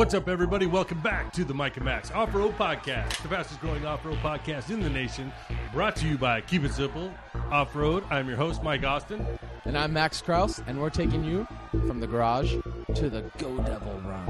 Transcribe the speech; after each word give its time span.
What's 0.00 0.14
up, 0.14 0.28
everybody? 0.30 0.64
Welcome 0.64 1.00
back 1.00 1.30
to 1.34 1.44
the 1.44 1.52
Mike 1.52 1.76
and 1.76 1.84
Max 1.84 2.10
Off 2.12 2.34
Road 2.34 2.56
Podcast, 2.56 3.20
the 3.20 3.28
fastest 3.28 3.60
growing 3.60 3.84
off 3.84 4.02
road 4.02 4.16
podcast 4.20 4.70
in 4.70 4.80
the 4.80 4.88
nation. 4.88 5.30
Brought 5.74 5.94
to 5.96 6.08
you 6.08 6.16
by 6.16 6.40
Keep 6.40 6.64
It 6.64 6.72
Simple 6.72 7.12
Off 7.50 7.76
Road. 7.76 8.02
I'm 8.08 8.26
your 8.26 8.38
host, 8.38 8.62
Mike 8.62 8.82
Austin. 8.82 9.26
And 9.66 9.76
I'm 9.76 9.92
Max 9.92 10.22
Kraus, 10.22 10.62
and 10.66 10.80
we're 10.80 10.88
taking 10.88 11.22
you 11.22 11.46
from 11.86 12.00
the 12.00 12.06
garage 12.06 12.54
to 12.94 13.10
the 13.10 13.30
Go 13.36 13.54
Devil 13.58 14.00
Run. 14.06 14.24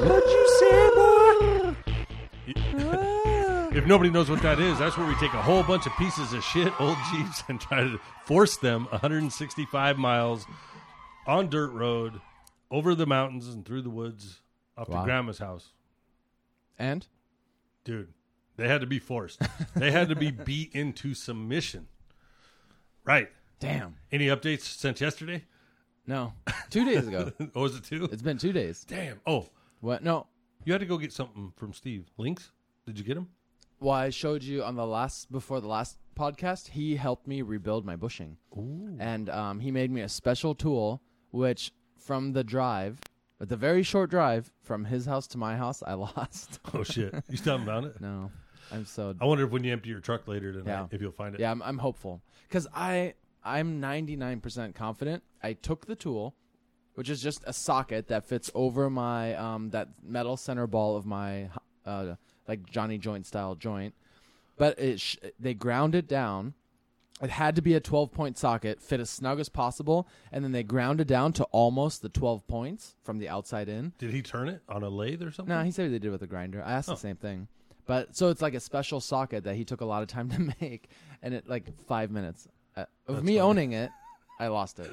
What'd 0.00 0.30
you 0.30 0.48
say, 0.58 0.90
boy? 0.94 1.76
if 3.76 3.84
nobody 3.86 4.08
knows 4.08 4.30
what 4.30 4.40
that 4.40 4.58
is, 4.58 4.78
that's 4.78 4.96
where 4.96 5.06
we 5.06 5.14
take 5.16 5.34
a 5.34 5.42
whole 5.42 5.62
bunch 5.64 5.84
of 5.84 5.92
pieces 5.98 6.32
of 6.32 6.42
shit, 6.42 6.72
old 6.80 6.96
Jeeps, 7.12 7.42
and 7.50 7.60
try 7.60 7.82
to 7.82 8.00
force 8.24 8.56
them 8.56 8.86
165 8.88 9.98
miles 9.98 10.46
on 11.26 11.50
dirt 11.50 11.72
road 11.72 12.22
over 12.70 12.94
the 12.94 13.06
mountains 13.06 13.48
and 13.48 13.64
through 13.64 13.82
the 13.82 13.90
woods 13.90 14.40
up 14.76 14.86
to 14.90 15.02
grandma's 15.04 15.38
house. 15.38 15.68
And 16.78 17.06
Dude, 17.84 18.12
they 18.56 18.66
had 18.68 18.80
to 18.80 18.86
be 18.86 18.98
forced. 18.98 19.40
they 19.76 19.90
had 19.90 20.08
to 20.08 20.16
be 20.16 20.30
beat 20.30 20.74
into 20.74 21.14
submission. 21.14 21.86
Right. 23.04 23.28
damn, 23.60 23.96
Any 24.10 24.26
updates 24.28 24.62
since 24.62 25.00
yesterday? 25.00 25.44
no, 26.06 26.32
two 26.70 26.84
days 26.84 27.06
ago. 27.06 27.30
oh, 27.54 27.62
was 27.62 27.76
it 27.76 27.84
two? 27.84 28.04
It's 28.10 28.22
been 28.22 28.38
two 28.38 28.52
days. 28.52 28.84
Damn. 28.84 29.20
Oh, 29.26 29.48
What? 29.80 30.02
No. 30.02 30.26
you 30.64 30.72
had 30.72 30.80
to 30.80 30.86
go 30.86 30.96
get 30.98 31.12
something 31.12 31.52
from 31.56 31.72
Steve. 31.72 32.06
Links? 32.16 32.50
Did 32.86 32.98
you 32.98 33.04
get 33.04 33.14
them? 33.14 33.28
Well, 33.80 33.94
I 33.94 34.10
showed 34.10 34.42
you 34.42 34.62
on 34.64 34.76
the 34.76 34.86
last 34.86 35.30
before 35.30 35.60
the 35.60 35.68
last 35.68 35.98
podcast. 36.18 36.68
He 36.68 36.96
helped 36.96 37.26
me 37.26 37.42
rebuild 37.42 37.84
my 37.84 37.96
bushing, 37.96 38.36
and 38.98 39.28
um, 39.28 39.60
he 39.60 39.70
made 39.70 39.90
me 39.90 40.00
a 40.00 40.08
special 40.08 40.54
tool, 40.54 41.02
which 41.32 41.72
from 42.04 42.32
the 42.32 42.44
drive, 42.44 43.00
but 43.38 43.48
the 43.48 43.56
very 43.56 43.82
short 43.82 44.10
drive 44.10 44.52
from 44.62 44.84
his 44.84 45.06
house 45.06 45.26
to 45.28 45.38
my 45.38 45.56
house, 45.56 45.82
I 45.86 45.94
lost. 46.06 46.60
Oh, 46.74 46.82
shit. 46.84 47.14
You 47.30 47.36
still 47.36 47.58
haven't 47.58 47.66
found 47.66 47.86
it? 47.86 48.00
no, 48.00 48.30
I'm 48.72 48.84
so 48.84 49.14
I 49.20 49.24
wonder 49.24 49.44
if 49.44 49.50
when 49.50 49.64
you 49.64 49.72
empty 49.72 49.90
your 49.90 50.00
truck 50.00 50.28
later 50.28 50.52
tonight, 50.52 50.66
Yeah. 50.66 50.86
if 50.90 51.00
you'll 51.00 51.12
find 51.12 51.34
it. 51.34 51.40
Yeah, 51.40 51.50
I'm, 51.50 51.62
I'm 51.62 51.78
hopeful 51.78 52.22
because 52.48 52.66
I 52.74 53.14
I'm 53.44 53.80
99% 53.80 54.74
confident. 54.74 55.22
I 55.42 55.52
took 55.52 55.86
the 55.86 55.94
tool, 55.96 56.34
which 56.94 57.10
is 57.10 57.20
just 57.22 57.42
a 57.46 57.52
socket 57.52 58.08
that 58.08 58.24
fits 58.24 58.50
over 58.54 58.88
my 58.90 59.34
um 59.34 59.70
that 59.70 59.88
metal 60.02 60.36
center 60.36 60.66
ball 60.66 60.96
of 60.96 61.04
my 61.06 61.50
uh 61.86 62.14
like 62.48 62.68
Johnny 62.70 62.98
joint 62.98 63.26
style 63.26 63.54
joint, 63.54 63.94
but 64.56 64.78
it 64.78 65.00
sh- 65.00 65.16
they 65.38 65.54
ground 65.54 65.94
it 65.94 66.06
down. 66.08 66.54
It 67.22 67.30
had 67.30 67.54
to 67.56 67.62
be 67.62 67.74
a 67.74 67.80
12 67.80 68.10
point 68.12 68.36
socket, 68.36 68.82
fit 68.82 68.98
as 69.00 69.08
snug 69.08 69.38
as 69.38 69.48
possible, 69.48 70.08
and 70.32 70.44
then 70.44 70.52
they 70.52 70.62
ground 70.64 71.00
it 71.00 71.06
down 71.06 71.32
to 71.34 71.44
almost 71.44 72.02
the 72.02 72.08
12 72.08 72.46
points 72.48 72.96
from 73.04 73.18
the 73.18 73.28
outside 73.28 73.68
in. 73.68 73.92
Did 73.98 74.10
he 74.10 74.20
turn 74.20 74.48
it 74.48 74.62
on 74.68 74.82
a 74.82 74.88
lathe 74.88 75.22
or 75.22 75.30
something? 75.30 75.54
No, 75.54 75.62
he 75.62 75.70
said 75.70 75.86
they 75.90 75.98
did 75.98 76.06
it 76.06 76.10
with 76.10 76.22
a 76.22 76.26
grinder. 76.26 76.62
I 76.62 76.72
asked 76.72 76.88
Oh. 76.88 76.94
the 76.94 76.98
same 77.00 77.16
thing. 77.16 77.46
But 77.86 78.16
so 78.16 78.30
it's 78.30 78.42
like 78.42 78.54
a 78.54 78.60
special 78.60 79.00
socket 79.00 79.44
that 79.44 79.54
he 79.56 79.64
took 79.64 79.80
a 79.80 79.84
lot 79.84 80.02
of 80.02 80.08
time 80.08 80.28
to 80.30 80.52
make, 80.60 80.88
and 81.22 81.34
it 81.34 81.48
like 81.48 81.64
five 81.86 82.10
minutes 82.10 82.48
uh, 82.76 82.86
of 83.06 83.22
me 83.22 83.34
funny. 83.34 83.40
owning 83.40 83.72
it, 83.72 83.90
I 84.40 84.48
lost 84.48 84.80
it. 84.80 84.90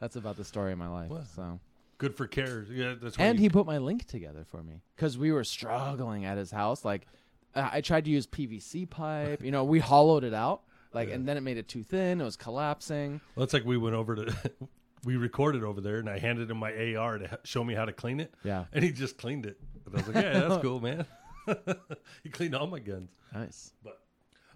That's 0.00 0.16
about 0.16 0.36
the 0.36 0.44
story 0.44 0.72
of 0.72 0.78
my 0.78 0.88
life. 0.88 1.10
Wow. 1.10 1.22
So, 1.36 1.60
Good 1.98 2.16
for 2.16 2.26
cares. 2.26 2.68
Yeah, 2.70 2.94
that's 3.00 3.16
and 3.18 3.38
he 3.38 3.48
put 3.48 3.64
my 3.66 3.78
link 3.78 4.06
together 4.08 4.44
for 4.50 4.64
me 4.64 4.80
because 4.96 5.16
we 5.16 5.30
were 5.30 5.44
struggling 5.44 6.24
at 6.24 6.36
his 6.36 6.50
house. 6.50 6.84
Like, 6.84 7.06
I 7.54 7.80
tried 7.82 8.06
to 8.06 8.10
use 8.10 8.26
PVC 8.26 8.90
pipe. 8.90 9.44
You 9.44 9.52
know, 9.52 9.62
we 9.62 9.78
hollowed 9.78 10.24
it 10.24 10.34
out. 10.34 10.62
Like, 10.92 11.10
and 11.10 11.26
then 11.26 11.36
it 11.36 11.40
made 11.42 11.56
it 11.56 11.68
too 11.68 11.82
thin. 11.82 12.20
It 12.20 12.24
was 12.24 12.36
collapsing. 12.36 13.20
Well, 13.34 13.44
it's 13.44 13.52
like 13.52 13.64
we 13.64 13.76
went 13.76 13.94
over 13.94 14.16
to, 14.16 14.34
we 15.04 15.16
recorded 15.16 15.64
over 15.64 15.80
there, 15.80 15.96
and 15.98 16.08
I 16.08 16.18
handed 16.18 16.50
him 16.50 16.58
my 16.58 16.94
AR 16.96 17.18
to 17.18 17.38
show 17.44 17.64
me 17.64 17.74
how 17.74 17.84
to 17.84 17.92
clean 17.92 18.20
it. 18.20 18.32
Yeah. 18.44 18.64
And 18.72 18.84
he 18.84 18.92
just 18.92 19.16
cleaned 19.18 19.46
it. 19.46 19.58
And 19.86 19.94
I 19.94 19.98
was 19.98 20.06
like, 20.08 20.24
yeah, 20.24 20.40
that's 20.48 20.62
cool, 20.62 20.80
man. 20.80 21.06
he 22.22 22.28
cleaned 22.30 22.54
all 22.54 22.66
my 22.66 22.78
guns. 22.78 23.10
Nice. 23.34 23.72
But 23.82 24.00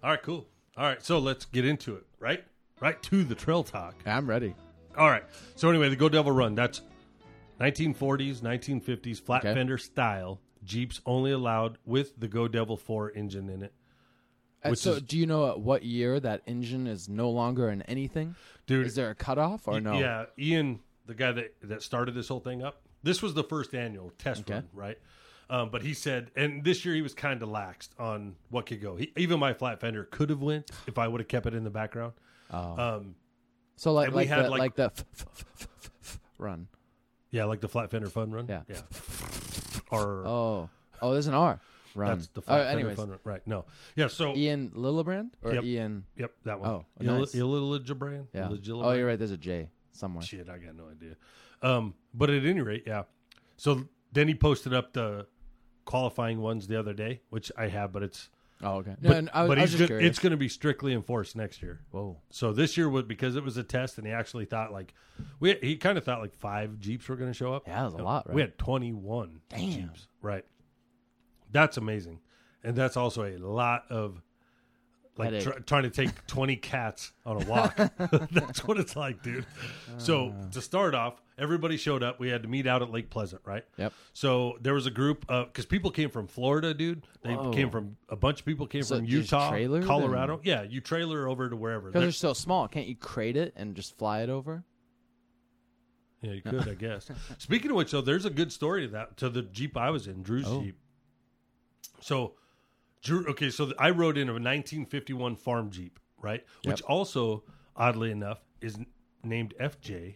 all 0.03 0.11
right, 0.11 0.21
cool. 0.23 0.47
All 0.77 0.83
right, 0.85 1.01
so 1.03 1.19
let's 1.19 1.45
get 1.45 1.65
into 1.65 1.95
it. 1.95 2.05
Right, 2.19 2.43
right 2.79 3.01
to 3.03 3.23
the 3.23 3.35
trail 3.35 3.63
talk. 3.63 3.95
I'm 4.05 4.29
ready. 4.29 4.53
All 4.97 5.09
right. 5.09 5.23
So 5.55 5.69
anyway, 5.69 5.89
the 5.89 5.95
Go 5.95 6.07
Devil 6.09 6.31
Run. 6.31 6.55
That's 6.55 6.81
1940s, 7.59 8.41
1950s 8.41 9.19
flat 9.21 9.43
Okay. 9.45 9.53
fender 9.53 9.77
style 9.77 10.39
Jeeps 10.63 11.01
only 11.05 11.31
allowed 11.31 11.77
with 11.85 12.19
the 12.19 12.27
Go 12.27 12.47
Devil 12.47 12.77
4 12.77 13.11
engine 13.11 13.49
in 13.49 13.63
it. 13.63 13.73
Uh, 14.63 14.73
so, 14.75 14.93
is- 14.93 15.01
do 15.03 15.17
you 15.17 15.25
know 15.25 15.49
at 15.51 15.59
what 15.59 15.83
year 15.83 16.19
that 16.19 16.41
engine 16.47 16.87
is 16.87 17.07
no 17.07 17.29
longer 17.29 17.69
in 17.69 17.81
anything? 17.83 18.35
Dude, 18.65 18.85
Is 18.87 18.95
there 18.95 19.09
a 19.09 19.15
cutoff 19.15 19.67
or 19.67 19.79
no? 19.79 19.97
Yeah, 19.99 20.25
Ian, 20.37 20.79
the 21.05 21.13
guy 21.13 21.31
that 21.31 21.53
that 21.63 21.81
started 21.83 22.13
this 22.15 22.27
whole 22.27 22.39
thing 22.41 22.63
up. 22.63 22.81
This 23.03 23.21
was 23.21 23.33
the 23.33 23.43
first 23.43 23.73
annual 23.73 24.11
test 24.17 24.41
Okay. 24.41 24.55
run, 24.55 24.67
right? 24.73 24.97
Um, 25.49 25.69
but 25.69 25.81
he 25.81 25.93
said, 25.93 26.31
and 26.35 26.63
this 26.65 26.83
year 26.83 26.93
he 26.95 27.01
was 27.01 27.13
kind 27.13 27.41
of 27.41 27.47
laxed 27.47 27.89
on 27.97 28.35
what 28.49 28.65
could 28.65 28.81
go. 28.81 28.97
He, 28.97 29.13
even 29.15 29.39
my 29.39 29.53
flat 29.53 29.79
fender 29.79 30.03
could 30.03 30.29
have 30.29 30.41
went 30.41 30.69
if 30.87 30.97
I 30.97 31.07
would 31.07 31.21
have 31.21 31.29
kept 31.29 31.45
it 31.45 31.53
in 31.53 31.63
the 31.63 31.69
background. 31.69 32.13
Oh. 32.51 32.77
Um, 32.97 33.15
So 33.77 33.93
like 33.93 34.11
like 34.11 34.27
had, 34.27 34.45
the, 34.45 34.49
like- 34.49 34.59
like, 34.59 34.75
the 34.75 34.85
f- 34.85 35.05
f- 35.19 35.69
f- 36.01 36.19
run. 36.37 36.67
yeah, 37.31 37.45
like 37.45 37.61
the 37.61 37.69
flat 37.69 37.89
fender 37.91 38.09
fun 38.09 38.31
run. 38.31 38.47
Yeah. 38.49 38.63
yeah. 38.67 38.81
Or 39.91 40.23
Oh, 40.25 40.69
oh, 41.01 41.13
there's 41.13 41.27
an 41.27 41.33
R. 41.33 41.61
Run. 41.97 42.09
that's 42.09 42.27
the 42.27 42.41
oh, 42.47 42.55
anyways, 42.55 42.95
fun 42.97 43.09
run. 43.09 43.19
Right. 43.23 43.41
No. 43.45 43.65
Yeah. 43.95 44.07
So 44.07 44.35
Ian 44.35 44.69
Lillibrand 44.69 45.31
or 45.43 45.53
Yep. 45.53 45.63
Ian? 45.63 46.05
Yep, 46.15 46.31
that 46.45 46.59
one. 46.59 46.69
Oh, 46.69 46.85
Il- 47.01 47.19
nice. 47.19 47.33
Illigibrand? 47.35 48.27
Yeah. 48.33 48.47
Illigibrand? 48.47 48.85
Oh, 48.85 48.91
you're 48.93 49.07
right. 49.07 49.17
There's 49.19 49.31
a 49.31 49.37
J 49.37 49.69
somewhere. 49.91 50.23
Shit, 50.23 50.47
I 50.49 50.57
got 50.59 50.75
no 50.75 50.85
idea. 50.89 51.15
Um, 51.61 51.95
but 52.13 52.29
at 52.29 52.45
any 52.45 52.61
rate, 52.61 52.83
yeah. 52.85 53.03
So 53.57 53.85
then 54.13 54.27
he 54.27 54.35
posted 54.35 54.73
up 54.73 54.93
the 54.93 55.25
qualifying 55.85 56.39
ones 56.41 56.67
the 56.67 56.79
other 56.79 56.93
day, 56.93 57.21
which 57.29 57.51
I 57.57 57.67
have, 57.67 57.91
but 57.91 58.03
it's 58.03 58.29
Oh, 58.63 58.77
okay. 58.77 58.95
but, 58.99 59.23
No, 59.25 59.31
I, 59.33 59.41
was- 59.43 59.49
but 59.49 59.57
I 59.59 59.61
was 59.61 59.71
he's 59.71 59.79
just 59.79 59.89
gonna, 59.89 60.01
it's 60.03 60.19
going 60.19 60.31
to 60.31 60.37
be 60.37 60.49
strictly 60.49 60.93
enforced 60.93 61.35
next 61.35 61.61
year. 61.61 61.81
Whoa. 61.91 62.17
So 62.31 62.53
this 62.53 62.75
year 62.75 62.89
was 62.89 63.03
because 63.03 63.35
it 63.35 63.43
was 63.43 63.55
a 63.57 63.63
test, 63.63 63.97
and 63.99 64.07
he 64.07 64.11
actually 64.13 64.45
thought 64.45 64.71
like 64.71 64.93
we 65.39 65.55
he 65.61 65.77
kind 65.77 65.97
of 65.97 66.03
thought 66.03 66.21
like 66.21 66.33
five 66.33 66.79
Jeeps 66.79 67.07
were 67.07 67.15
going 67.15 67.29
to 67.29 67.37
show 67.37 67.53
up. 67.53 67.67
Yeah, 67.67 67.75
that 67.81 67.85
was 67.85 67.93
a 67.93 67.97
lot, 67.97 68.27
right? 68.27 68.35
We 68.35 68.41
had 68.41 68.57
twenty 68.57 68.93
one 68.93 69.41
Damn. 69.49 69.71
Jeeps, 69.71 70.07
right? 70.21 70.43
That's 71.51 71.77
amazing, 71.77 72.19
and 72.63 72.75
that's 72.75 72.97
also 72.97 73.23
a 73.23 73.37
lot 73.37 73.85
of 73.89 74.21
like 75.17 75.39
tr- 75.41 75.59
trying 75.65 75.83
to 75.83 75.89
take 75.89 76.27
twenty 76.27 76.55
cats 76.55 77.11
on 77.25 77.41
a 77.41 77.45
walk. 77.45 77.75
that's 78.31 78.63
what 78.65 78.77
it's 78.77 78.95
like, 78.95 79.23
dude. 79.23 79.45
So 79.97 80.29
Uh. 80.29 80.51
to 80.51 80.61
start 80.61 80.93
off, 80.93 81.19
everybody 81.39 81.75
showed 81.77 82.03
up. 82.03 82.19
We 82.19 82.29
had 82.29 82.43
to 82.43 82.47
meet 82.49 82.67
out 82.67 82.83
at 82.83 82.91
Lake 82.91 83.09
Pleasant, 83.09 83.41
right? 83.43 83.63
Yep. 83.77 83.93
So 84.13 84.57
there 84.61 84.75
was 84.75 84.85
a 84.85 84.91
group 84.91 85.25
of 85.27 85.47
because 85.47 85.65
people 85.65 85.89
came 85.89 86.11
from 86.11 86.27
Florida, 86.27 86.73
dude. 86.73 87.03
They 87.23 87.33
Whoa. 87.33 87.51
came 87.51 87.71
from 87.71 87.97
a 88.09 88.15
bunch 88.15 88.41
of 88.41 88.45
people 88.45 88.67
came 88.67 88.83
So 88.83 88.97
from 88.97 89.05
Utah, 89.05 89.49
Colorado. 89.83 90.39
Yeah, 90.43 90.61
you 90.63 90.81
trailer 90.81 91.27
over 91.27 91.49
to 91.49 91.55
wherever. 91.55 91.87
Because 91.89 91.93
They're- 91.93 92.01
they're 92.07 92.11
so 92.11 92.33
small, 92.33 92.67
can't 92.67 92.87
you 92.87 92.95
crate 92.95 93.37
it 93.37 93.53
and 93.55 93.73
just 93.75 93.97
fly 93.97 94.21
it 94.21 94.29
over? 94.29 94.63
Yeah, 96.21 96.33
you 96.33 96.41
could, 96.45 96.67
I 96.67 96.73
guess. 96.75 97.09
Speaking 97.39 97.71
of 97.71 97.77
which, 97.77 97.91
though, 97.91 98.01
there's 98.01 98.25
a 98.25 98.29
good 98.29 98.51
story 98.51 98.83
to 98.83 98.87
that 98.93 99.17
to 99.17 99.29
the 99.29 99.41
Jeep 99.43 99.77
I 99.77 99.89
was 99.89 100.07
in, 100.07 100.21
Drew's 100.23 100.45
Oh. 100.47 100.61
Jeep. 100.61 100.77
So, 101.99 102.33
Drew. 103.01 103.25
Okay, 103.27 103.49
so 103.49 103.71
I 103.79 103.89
rode 103.91 104.17
in 104.17 104.29
a 104.29 104.33
1951 104.33 105.35
farm 105.35 105.69
Jeep, 105.71 105.99
right? 106.21 106.43
Which 106.63 106.81
also, 106.83 107.43
oddly 107.75 108.11
enough, 108.11 108.39
is 108.61 108.77
named 109.23 109.53
FJ. 109.59 110.15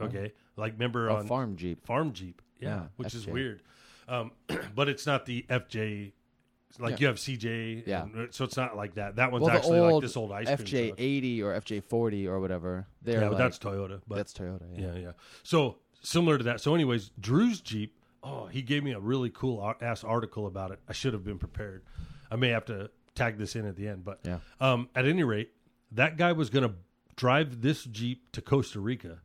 Okay, 0.00 0.32
like 0.56 0.74
remember 0.74 1.08
A 1.08 1.14
on 1.16 1.26
farm 1.26 1.56
jeep. 1.56 1.86
farm 1.86 2.12
Jeep, 2.12 2.42
yeah, 2.60 2.68
Yeah, 2.68 2.82
which 2.96 3.14
is 3.14 3.26
weird. 3.26 3.62
Um, 4.08 4.32
but 4.74 4.88
it's 4.88 5.06
not 5.06 5.24
the 5.26 5.44
FJ. 5.48 6.12
Like 6.78 6.92
Yeah. 6.92 6.96
you 7.00 7.06
have 7.06 7.16
CJ, 7.16 7.84
Yeah. 7.86 8.02
and- 8.02 8.34
so 8.34 8.44
it's 8.44 8.56
not 8.58 8.76
like 8.76 8.96
that. 8.96 9.16
That 9.16 9.32
one's 9.32 9.44
Well, 9.46 9.56
actually 9.56 9.80
like 9.80 10.02
this 10.02 10.14
old 10.16 10.32
ice 10.32 10.46
cream 10.46 10.58
FJ 10.58 10.94
eighty 10.98 11.42
or 11.42 11.54
FJ 11.54 11.80
forty 11.82 12.28
or 12.28 12.38
whatever. 12.40 12.86
They're 13.00 13.14
Yeah, 13.14 13.20
but 13.28 13.32
like, 13.32 13.38
that's 13.38 13.58
Toyota. 13.58 14.02
But 14.06 14.16
that's 14.16 14.34
Toyota. 14.34 14.62
Yeah. 14.76 14.92
Yeah, 14.92 14.98
yeah. 14.98 15.12
So 15.42 15.78
similar 16.02 16.36
to 16.36 16.44
that. 16.44 16.60
So, 16.60 16.74
anyways, 16.74 17.10
Drew's 17.18 17.60
Jeep. 17.62 17.96
Oh, 18.26 18.46
he 18.46 18.62
gave 18.62 18.82
me 18.82 18.92
a 18.92 18.98
really 19.00 19.30
cool 19.30 19.74
ass 19.80 20.02
article 20.04 20.46
about 20.46 20.70
it. 20.72 20.80
I 20.88 20.92
should 20.92 21.12
have 21.12 21.24
been 21.24 21.38
prepared. 21.38 21.84
I 22.30 22.36
may 22.36 22.48
have 22.48 22.64
to 22.66 22.90
tag 23.14 23.38
this 23.38 23.54
in 23.54 23.66
at 23.66 23.76
the 23.76 23.86
end, 23.88 24.04
but 24.04 24.20
Yeah. 24.24 24.38
um, 24.60 24.88
at 24.94 25.06
any 25.06 25.22
rate, 25.22 25.50
that 25.92 26.16
guy 26.16 26.32
was 26.32 26.50
going 26.50 26.68
to 26.68 26.74
drive 27.14 27.62
this 27.62 27.84
Jeep 27.84 28.30
to 28.32 28.42
Costa 28.42 28.80
Rica, 28.80 29.20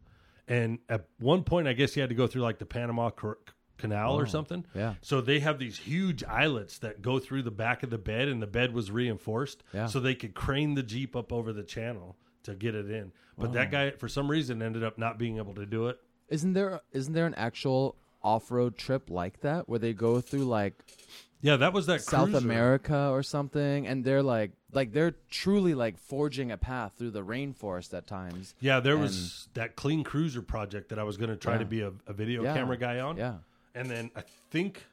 and 0.47 0.79
at 0.87 1.07
one 1.19 1.43
point, 1.43 1.67
I 1.67 1.73
guess 1.73 1.93
he 1.93 1.99
had 1.99 2.09
to 2.09 2.15
go 2.15 2.27
through 2.27 2.43
like 2.43 2.59
the 2.59 2.65
Panama 2.65 3.09
Cor- 3.09 3.39
Canal 3.77 4.13
or 4.19 4.23
Oh, 4.23 4.25
something. 4.25 4.63
yeah. 4.75 4.93
So 5.01 5.21
they 5.21 5.39
have 5.39 5.57
these 5.57 5.79
huge 5.79 6.23
eyelets 6.23 6.77
that 6.79 7.01
go 7.01 7.17
through 7.17 7.41
the 7.41 7.51
back 7.51 7.81
of 7.81 7.89
the 7.89 7.97
bed, 7.97 8.27
and 8.27 8.39
the 8.41 8.47
bed 8.47 8.73
was 8.73 8.91
reinforced, 8.91 9.63
Yeah. 9.73 9.87
so 9.87 9.99
they 9.99 10.13
could 10.13 10.35
crane 10.35 10.75
the 10.75 10.83
Jeep 10.83 11.15
up 11.15 11.33
over 11.33 11.51
the 11.51 11.63
channel 11.63 12.15
to 12.43 12.53
get 12.53 12.75
it 12.75 12.91
in. 12.91 13.11
But 13.37 13.53
that 13.53 13.71
guy, 13.71 13.89
for 13.91 14.07
some 14.07 14.29
reason, 14.29 14.61
ended 14.61 14.83
up 14.83 14.99
not 14.99 15.17
being 15.17 15.37
able 15.37 15.55
to 15.55 15.65
do 15.65 15.87
it. 15.87 15.99
Isn't 16.29 16.53
there 16.53 16.79
isn't 16.91 17.13
there 17.13 17.25
an 17.25 17.33
actual 17.35 17.97
off 18.23 18.51
road 18.51 18.77
trip 18.77 19.09
like 19.09 19.41
that 19.41 19.67
where 19.69 19.79
they 19.79 19.93
go 19.93 20.21
through 20.21 20.45
like 20.45 20.75
Yeah, 21.41 21.55
that 21.57 21.73
was 21.73 21.87
that 21.87 22.01
South 22.01 22.29
cruiser. 22.31 22.45
America 22.45 23.09
or 23.11 23.23
something, 23.23 23.87
and 23.87 24.03
they're 24.05 24.23
like 24.23 24.51
like 24.73 24.93
they're 24.93 25.15
truly 25.29 25.73
like 25.73 25.97
forging 25.97 26.51
a 26.51 26.57
path 26.57 26.93
through 26.97 27.11
the 27.11 27.23
rainforest 27.23 27.93
at 27.97 28.07
times. 28.07 28.55
Yeah, 28.59 28.79
there 28.79 28.97
was 28.97 29.49
that 29.53 29.75
clean 29.75 30.03
cruiser 30.03 30.41
project 30.41 30.89
that 30.89 30.99
I 30.99 31.03
was 31.03 31.17
going 31.17 31.29
to 31.29 31.35
try 31.37 31.53
Yeah. 31.53 31.59
to 31.59 31.65
be 31.65 31.81
a, 31.81 31.91
a 32.07 32.13
video 32.13 32.43
Yeah. 32.43 32.53
camera 32.53 32.77
guy 32.77 32.99
on. 32.99 33.17
Yeah. 33.17 33.37
And 33.75 33.89
then 33.89 34.11
I 34.15 34.23
think 34.51 34.85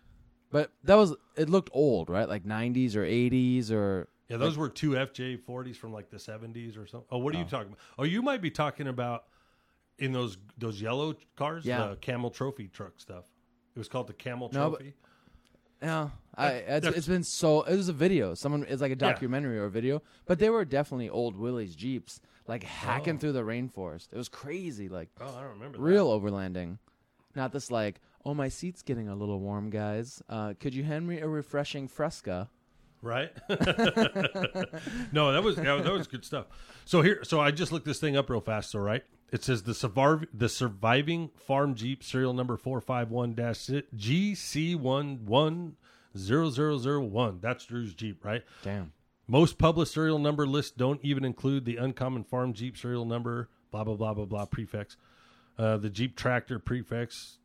But 0.50 0.70
that 0.84 0.94
was 0.94 1.14
it 1.36 1.50
looked 1.50 1.70
old, 1.72 2.08
right? 2.08 2.28
Like 2.28 2.44
90s 2.44 2.96
or 2.96 3.04
80s 3.04 3.70
or 3.70 4.08
yeah, 4.28 4.36
those 4.36 4.58
were 4.58 4.68
two 4.68 4.90
FJ40s 4.90 5.76
from 5.76 5.92
like 5.92 6.10
the 6.10 6.18
70s 6.18 6.76
or 6.76 6.86
something. 6.86 7.06
Oh, 7.10 7.18
what 7.18 7.34
are 7.34 7.38
you 7.38 7.44
oh. 7.44 7.48
talking 7.48 7.68
about? 7.68 7.78
Oh, 7.98 8.04
you 8.04 8.20
might 8.20 8.42
be 8.42 8.50
talking 8.50 8.86
about 8.86 9.24
in 9.98 10.12
those 10.12 10.38
those 10.56 10.80
yellow 10.80 11.14
cars, 11.36 11.64
Yeah. 11.64 11.88
the 11.88 11.96
Camel 11.96 12.30
Trophy 12.30 12.68
truck 12.68 13.00
stuff. 13.00 13.24
It 13.74 13.78
was 13.78 13.88
called 13.88 14.06
the 14.08 14.12
Camel 14.14 14.50
No, 14.52 14.70
but- 14.70 14.78
Trophy. 14.80 14.94
Yeah, 15.80 16.08
I, 16.34 16.48
it's, 16.54 16.66
that's- 16.68 16.94
it's 16.96 17.06
been 17.06 17.22
so. 17.22 17.62
It 17.62 17.76
was 17.76 17.88
a 17.88 17.92
video. 17.92 18.34
Someone 18.34 18.66
it's 18.68 18.82
like 18.82 18.90
a 18.90 18.94
Yeah. 18.98 19.12
documentary 19.12 19.58
or 19.60 19.66
a 19.66 19.70
video, 19.70 20.02
but 20.26 20.40
they 20.40 20.50
were 20.50 20.64
definitely 20.64 21.08
old 21.08 21.36
Willys 21.36 21.76
Jeeps, 21.76 22.20
like 22.48 22.64
hacking 22.64 23.14
Oh. 23.14 23.18
through 23.18 23.32
the 23.32 23.42
rainforest. 23.42 24.08
It 24.12 24.16
was 24.16 24.28
crazy, 24.28 24.88
like 24.88 25.08
oh, 25.20 25.26
I 25.26 25.40
don't 25.42 25.50
remember. 25.52 25.78
that. 25.78 25.84
real 25.84 26.08
overlanding, 26.08 26.78
not 27.36 27.52
this 27.52 27.70
like. 27.70 28.00
Oh, 28.24 28.34
my 28.34 28.48
seat's 28.48 28.82
getting 28.82 29.08
a 29.08 29.14
little 29.14 29.38
warm, 29.38 29.70
guys. 29.70 30.20
Uh, 30.28 30.52
could 30.58 30.74
you 30.74 30.82
hand 30.82 31.06
me 31.06 31.20
a 31.20 31.28
refreshing 31.28 31.86
Fresca? 31.86 32.50
right? 33.00 33.30
no, 35.12 35.32
that 35.32 35.42
was 35.42 35.54
that, 35.56 35.84
that 35.84 35.92
was 35.92 36.06
good 36.08 36.24
stuff. 36.24 36.46
So 36.84 37.02
here, 37.02 37.22
so 37.24 37.40
I 37.40 37.50
just 37.52 37.72
looked 37.72 37.86
this 37.86 38.00
thing 38.00 38.16
up 38.16 38.28
real 38.30 38.40
fast. 38.40 38.70
So 38.72 38.78
right, 38.80 39.04
it 39.30 39.44
says 39.44 39.62
the 39.64 39.72
surviv- 39.72 40.28
the 40.32 40.48
surviving 40.48 41.30
farm 41.36 41.74
Jeep 41.74 42.02
serial 42.02 42.32
number 42.32 42.56
four 42.56 42.80
five 42.80 43.10
one 43.10 43.34
dash 43.34 43.58
GC 43.96 44.76
one 44.76 45.24
one 45.26 45.76
zero 46.16 46.50
zero 46.50 46.78
zero 46.78 47.00
one. 47.00 47.38
That's 47.40 47.64
Drew's 47.64 47.94
Jeep, 47.94 48.24
right? 48.24 48.42
Damn. 48.62 48.92
Most 49.26 49.58
published 49.58 49.92
serial 49.92 50.18
number 50.18 50.46
lists 50.46 50.72
don't 50.72 51.00
even 51.02 51.24
include 51.24 51.64
the 51.64 51.76
uncommon 51.76 52.24
farm 52.24 52.52
Jeep 52.54 52.76
serial 52.76 53.04
number. 53.04 53.48
Blah 53.70 53.84
blah 53.84 53.94
blah 53.96 54.14
blah 54.14 54.24
blah 54.24 54.44
prefix. 54.46 54.96
Uh, 55.58 55.76
the 55.76 55.90
Jeep 55.90 56.16
tractor 56.16 56.58
prefix. 56.58 57.38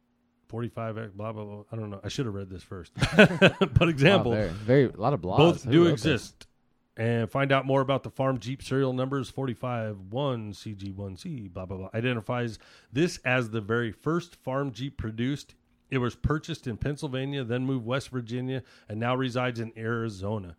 45x 0.51 1.13
blah 1.15 1.31
blah 1.31 1.44
blah 1.44 1.63
i 1.71 1.75
don't 1.75 1.89
know 1.89 2.00
i 2.03 2.07
should 2.09 2.27
have 2.27 2.36
read 2.36 2.47
this 2.47 2.62
first 2.62 2.91
but 3.15 3.89
example 3.89 4.33
Wow, 4.33 4.38
very, 4.38 4.50
very 4.50 4.83
a 4.86 4.97
lot 5.01 5.13
of 5.13 5.21
blogs. 5.21 5.38
both 5.38 5.63
Who 5.63 5.71
do 5.71 5.86
exist. 5.88 6.38
this? 6.39 6.47
And 6.95 7.30
find 7.30 7.51
out 7.51 7.66
more 7.66 7.81
about 7.81 8.04
the 8.04 8.12
farm 8.12 8.38
Jeep 8.38 8.62
serial 8.62 8.94
numbers 8.94 9.30
45 9.30 9.98
1 10.12 10.54
CG1C, 10.54 11.51
blah, 11.51 11.66
blah, 11.66 11.78
blah. 11.78 11.90
Identifies 11.94 12.60
this 12.92 13.18
as 13.25 13.50
the 13.50 13.62
very 13.62 13.92
first 13.92 14.36
farm 14.36 14.72
Jeep 14.72 14.98
produced. 14.98 15.56
It 15.90 15.98
was 15.98 16.16
purchased 16.16 16.68
in 16.68 16.78
Pennsylvania, 16.78 17.44
then 17.44 17.66
moved 17.66 17.86
West 17.86 18.10
Virginia, 18.10 18.63
and 18.88 19.00
now 19.00 19.16
resides 19.16 19.60
in 19.60 19.74
Arizona. 19.75 20.56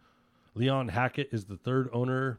Leon 0.55 0.89
Hackett 0.89 1.29
is 1.33 1.45
the 1.45 1.57
third 1.57 1.89
owner 1.93 2.39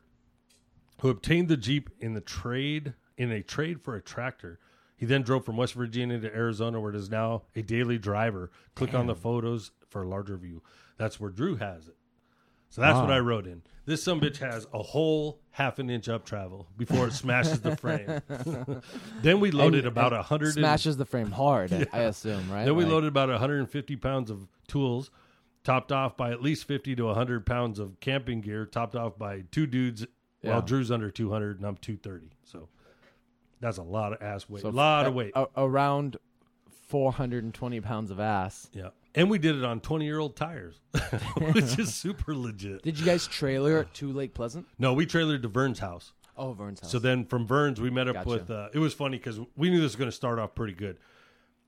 who 1.01 1.09
obtained 1.09 1.47
the 1.47 1.57
Jeep 1.57 1.89
in 1.99 2.13
the 2.13 2.21
trade 2.21 2.93
in 3.17 3.31
a 3.31 3.41
trade 3.41 3.81
for 3.81 3.95
a 3.95 4.01
tractor. 4.01 4.59
He 4.97 5.05
then 5.05 5.23
drove 5.23 5.45
from 5.45 5.57
West 5.57 5.73
Virginia 5.73 6.19
to 6.19 6.33
Arizona, 6.33 6.79
where 6.79 6.91
it 6.91 6.95
is 6.95 7.09
now 7.09 7.43
a 7.55 7.61
daily 7.61 7.97
driver. 7.97 8.49
Click 8.75 8.93
on 8.93 9.07
the 9.07 9.15
photos 9.15 9.71
for 9.89 10.03
a 10.03 10.07
larger 10.07 10.37
view. 10.37 10.61
That's 10.97 11.19
where 11.19 11.29
Drew 11.29 11.55
has 11.55 11.87
it. 11.89 11.97
So 12.75 12.81
that's 12.81 12.99
what 12.99 13.09
Ah. 13.09 13.15
I 13.15 13.19
wrote 13.21 13.47
in. 13.47 13.61
This 13.85 14.03
some 14.03 14.19
bitch 14.19 14.39
has 14.39 14.67
a 14.73 14.83
whole 14.83 15.39
half 15.51 15.79
an 15.79 15.89
inch 15.89 16.09
up 16.09 16.25
travel 16.25 16.67
before 16.75 17.07
it 17.07 17.13
smashes 17.13 17.61
the 17.61 17.77
frame. 17.77 18.19
then 19.21 19.39
we 19.39 19.51
loaded 19.51 19.85
And- 19.85 19.87
about 19.87 20.11
a 20.11 20.21
hundred. 20.23 20.55
Smashes 20.55 20.97
the 20.97 21.05
frame 21.05 21.31
hard, 21.31 21.71
I 21.93 21.99
assume, 22.01 22.51
right? 22.51 22.65
Then 22.65 22.75
we 22.75 22.83
Like- 22.83 22.91
loaded 22.91 23.07
about 23.07 23.29
150 23.29 23.95
pounds 23.95 24.29
of 24.29 24.49
tools, 24.67 25.09
topped 25.63 25.93
off 25.93 26.17
by 26.17 26.31
at 26.31 26.41
least 26.41 26.65
50 26.67 26.97
to 26.97 27.03
100 27.05 27.45
pounds 27.45 27.79
of 27.79 27.97
camping 28.01 28.41
gear, 28.41 28.65
topped 28.65 28.95
off 28.97 29.17
by 29.17 29.43
two 29.51 29.67
dudes. 29.67 30.05
Yeah. 30.41 30.51
While 30.51 30.61
Drew's 30.63 30.91
under 30.91 31.09
200 31.09 31.57
and 31.59 31.65
I'm 31.65 31.77
230. 31.77 32.31
So 32.43 32.67
that's 33.61 33.77
a 33.77 33.83
lot 33.83 34.11
of 34.11 34.21
ass 34.21 34.49
weight. 34.49 34.63
So 34.63 34.69
a 34.69 34.71
lot 34.71 35.05
of 35.05 35.13
weight. 35.13 35.31
a- 35.33 35.47
around 35.55 36.17
420 36.89 37.79
pounds 37.81 38.11
of 38.11 38.19
ass. 38.19 38.69
yeah. 38.73 38.89
And 39.15 39.29
we 39.29 39.39
did 39.39 39.55
it 39.55 39.63
on 39.63 39.79
20 39.79 40.05
year 40.05 40.19
old 40.19 40.35
tires, 40.35 40.81
which 41.53 41.79
is 41.79 41.93
super 41.93 42.35
legit. 42.35 42.81
Did 42.83 42.99
you 42.99 43.05
guys 43.05 43.25
trailer 43.27 43.79
it 43.79 43.93
to 43.95 44.11
Lake 44.11 44.33
Pleasant? 44.33 44.67
No, 44.77 44.93
we 44.93 45.05
trailered 45.05 45.41
to 45.43 45.47
Vern's 45.47 45.79
house. 45.79 46.11
Oh, 46.37 46.51
Vern's 46.53 46.81
house. 46.81 46.91
So 46.91 46.99
then 46.99 47.25
from 47.25 47.47
Vern's, 47.47 47.79
we 47.79 47.89
met 47.89 48.07
up 48.09 48.15
Gotcha. 48.15 48.29
with. 48.29 48.51
Uh, 48.51 48.67
it 48.73 48.79
was 48.79 48.93
funny 48.93 49.17
because 49.17 49.39
we 49.55 49.69
knew 49.69 49.77
this 49.77 49.91
was 49.91 49.95
going 49.95 50.09
to 50.11 50.15
start 50.15 50.37
off 50.37 50.53
pretty 50.53 50.73
good. 50.73 50.97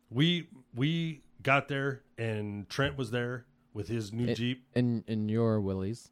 We 0.09 0.49
we 0.75 1.21
got 1.41 1.67
there 1.69 2.01
and 2.17 2.67
Trent 2.69 2.97
was 2.97 3.11
there 3.11 3.45
with 3.73 3.87
his 3.87 4.11
new 4.11 4.27
It- 4.27 4.35
Jeep. 4.35 4.65
in 4.75 5.03
in 5.07 5.29
your 5.29 5.61
Willys. 5.61 6.11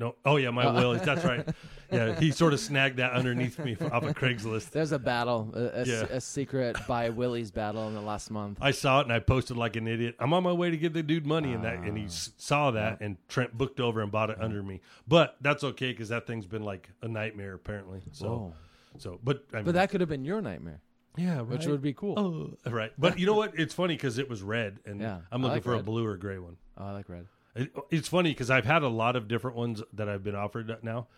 No, 0.00 0.16
oh 0.24 0.36
yeah, 0.36 0.48
my 0.48 0.72
Willys. 0.72 1.02
That's 1.02 1.24
right. 1.24 1.46
Yeah, 1.92 2.20
he 2.20 2.30
sort 2.30 2.52
of 2.52 2.60
snagged 2.60 2.98
that 2.98 3.14
underneath 3.14 3.58
me 3.58 3.76
off 3.90 4.04
of 4.04 4.14
Craigslist. 4.14 4.70
There's 4.70 4.92
a 4.92 4.98
battle, 5.00 5.52
a, 5.56 5.80
a, 5.80 5.84
Yeah. 5.84 6.02
a 6.02 6.20
secret 6.20 6.76
by 6.86 7.10
Willys 7.10 7.50
battle 7.50 7.88
in 7.88 7.94
the 7.94 8.00
last 8.00 8.30
month. 8.30 8.58
I 8.60 8.70
saw 8.70 9.00
it 9.00 9.06
and 9.06 9.12
I 9.12 9.18
posted 9.18 9.56
like 9.56 9.74
an 9.74 9.88
idiot. 9.88 10.14
I'm 10.20 10.32
on 10.32 10.44
my 10.44 10.52
way 10.52 10.70
to 10.70 10.76
give 10.76 10.92
the 10.92 11.02
dude 11.02 11.26
money 11.26 11.52
and 11.52 11.64
that, 11.64 11.78
and 11.80 11.98
he 11.98 12.04
ah. 12.04 12.06
s- 12.06 12.30
saw 12.36 12.70
that 12.70 13.00
and 13.00 13.16
Trent 13.26 13.58
booked 13.58 13.80
over 13.80 14.02
and 14.02 14.12
bought 14.12 14.30
it 14.30 14.34
mm-hmm. 14.34 14.44
under 14.44 14.62
me. 14.62 14.82
But 15.08 15.34
that's 15.40 15.64
okay 15.64 15.90
because 15.90 16.10
that 16.10 16.28
thing's 16.28 16.46
been 16.46 16.62
like 16.62 16.88
a 17.02 17.08
nightmare 17.08 17.54
apparently. 17.54 18.02
So, 18.12 18.28
Whoa. 18.28 18.54
so 18.98 19.18
but 19.24 19.42
I 19.52 19.56
mean, 19.56 19.64
But 19.64 19.74
that 19.74 19.90
could 19.90 20.00
have 20.00 20.08
been 20.08 20.24
your 20.24 20.40
nightmare, 20.40 20.80
yeah, 21.16 21.40
which 21.40 21.66
would 21.66 21.82
be 21.82 21.92
cool. 21.92 22.14
Oh, 22.16 22.56
Oh, 22.66 22.70
right. 22.70 22.92
But 22.96 23.18
you 23.18 23.26
know 23.26 23.34
what? 23.34 23.58
It's 23.58 23.74
funny 23.74 23.94
because 23.94 24.18
it 24.18 24.30
was 24.30 24.42
red, 24.42 24.78
and 24.86 25.00
Yeah, 25.00 25.22
I'm 25.32 25.40
I 25.40 25.48
looking 25.48 25.54
like 25.54 25.64
for 25.64 25.72
a 25.72 25.76
red. 25.78 25.86
blue 25.86 26.06
or 26.06 26.16
gray 26.16 26.38
one. 26.38 26.56
Oh, 26.78 26.84
I 26.84 26.92
like 26.92 27.08
red. 27.08 27.26
It, 27.54 27.72
it's 27.90 28.08
funny 28.08 28.30
because 28.30 28.50
I've 28.50 28.64
had 28.64 28.82
a 28.82 28.88
lot 28.88 29.16
of 29.16 29.28
different 29.28 29.56
ones 29.56 29.82
that 29.92 30.08
I've 30.08 30.22
been 30.22 30.36
offered 30.36 30.76
now, 30.82 31.08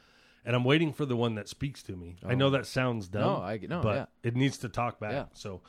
and 0.45 0.57
I'm 0.57 0.65
waiting 0.65 0.93
for 0.93 1.05
the 1.05 1.17
one 1.17 1.35
that 1.35 1.49
speaks 1.49 1.83
to 1.85 1.97
me. 1.97 2.17
I 2.25 2.35
know 2.35 2.47
oh. 2.47 2.51
that 2.51 2.67
sounds 2.67 3.09
dumb, 3.09 3.23
No, 3.23 3.37
I- 3.37 3.61
no, 3.69 3.83
but 3.83 3.95
yeah. 3.97 4.05
it 4.23 4.35
needs 4.37 4.59
to 4.59 4.69
talk 4.69 4.99
back. 4.99 5.13
Yeah. 5.13 5.25
So 5.35 5.61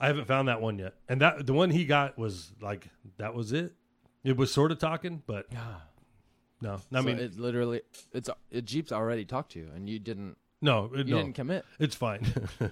I 0.00 0.08
haven't 0.08 0.26
found 0.26 0.48
that 0.48 0.60
one 0.60 0.78
yet, 0.78 0.94
and 1.08 1.20
that 1.20 1.46
the 1.46 1.52
one 1.52 1.70
he 1.70 1.84
got 1.84 2.18
was 2.18 2.52
like 2.60 2.88
that 3.18 3.34
was 3.34 3.52
it. 3.52 3.74
It 4.24 4.36
was 4.36 4.52
sort 4.52 4.72
of 4.72 4.78
talking, 4.78 5.22
but 5.26 5.46
yeah. 5.52 5.74
no, 6.60 6.80
I 6.92 6.98
I 6.98 7.00
mean, 7.00 7.18
it 7.18 7.38
literally, 7.38 7.82
it's 8.12 8.28
it, 8.50 8.64
Jeep's 8.64 8.90
already 8.92 9.24
talked 9.24 9.52
to 9.52 9.60
you, 9.60 9.70
and 9.74 9.88
you 9.88 9.98
didn't. 10.00 10.36
no, 10.60 10.90
it, 10.92 11.06
You 11.06 11.14
no, 11.14 11.22
didn't 11.22 11.34
commit. 11.36 11.64
it's 11.78 11.94
fine. 11.94 12.26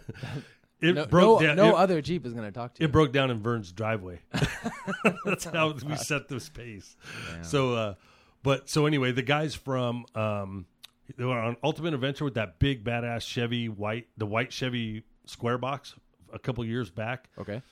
it 0.84 0.94
No, 0.94 1.06
broke 1.06 1.40
no, 1.40 1.46
down. 1.46 1.56
no 1.56 1.68
it, 1.70 1.74
other 1.74 2.00
Jeep 2.02 2.26
is 2.26 2.32
going 2.32 2.46
to 2.46 2.52
talk 2.52 2.74
to 2.74 2.82
you. 2.82 2.88
it 2.88 2.92
broke 2.92 3.12
down 3.12 3.30
in 3.30 3.40
Vern's 3.40 3.72
driveway. 3.72 4.20
That's 5.24 5.44
how 5.44 5.72
we 5.72 5.96
set 5.96 6.28
the 6.28 6.40
space. 6.40 6.96
So, 7.42 7.74
uh, 7.74 7.94
but 8.42 8.68
so 8.68 8.86
anyway, 8.86 9.12
the 9.12 9.22
guys 9.22 9.54
from 9.54 10.06
um, 10.14 10.66
they 11.16 11.24
were 11.24 11.38
on 11.38 11.56
Ultimate 11.62 11.94
Adventure 11.94 12.24
with 12.24 12.34
that 12.34 12.58
big 12.58 12.84
badass 12.84 13.22
Chevy 13.22 13.68
white, 13.68 14.08
the 14.16 14.26
white 14.26 14.52
Chevy 14.52 15.04
square 15.26 15.58
box 15.58 15.94
a 16.32 16.38
couple 16.38 16.64
years 16.64 16.90
back. 16.90 17.28
okay, 17.38 17.62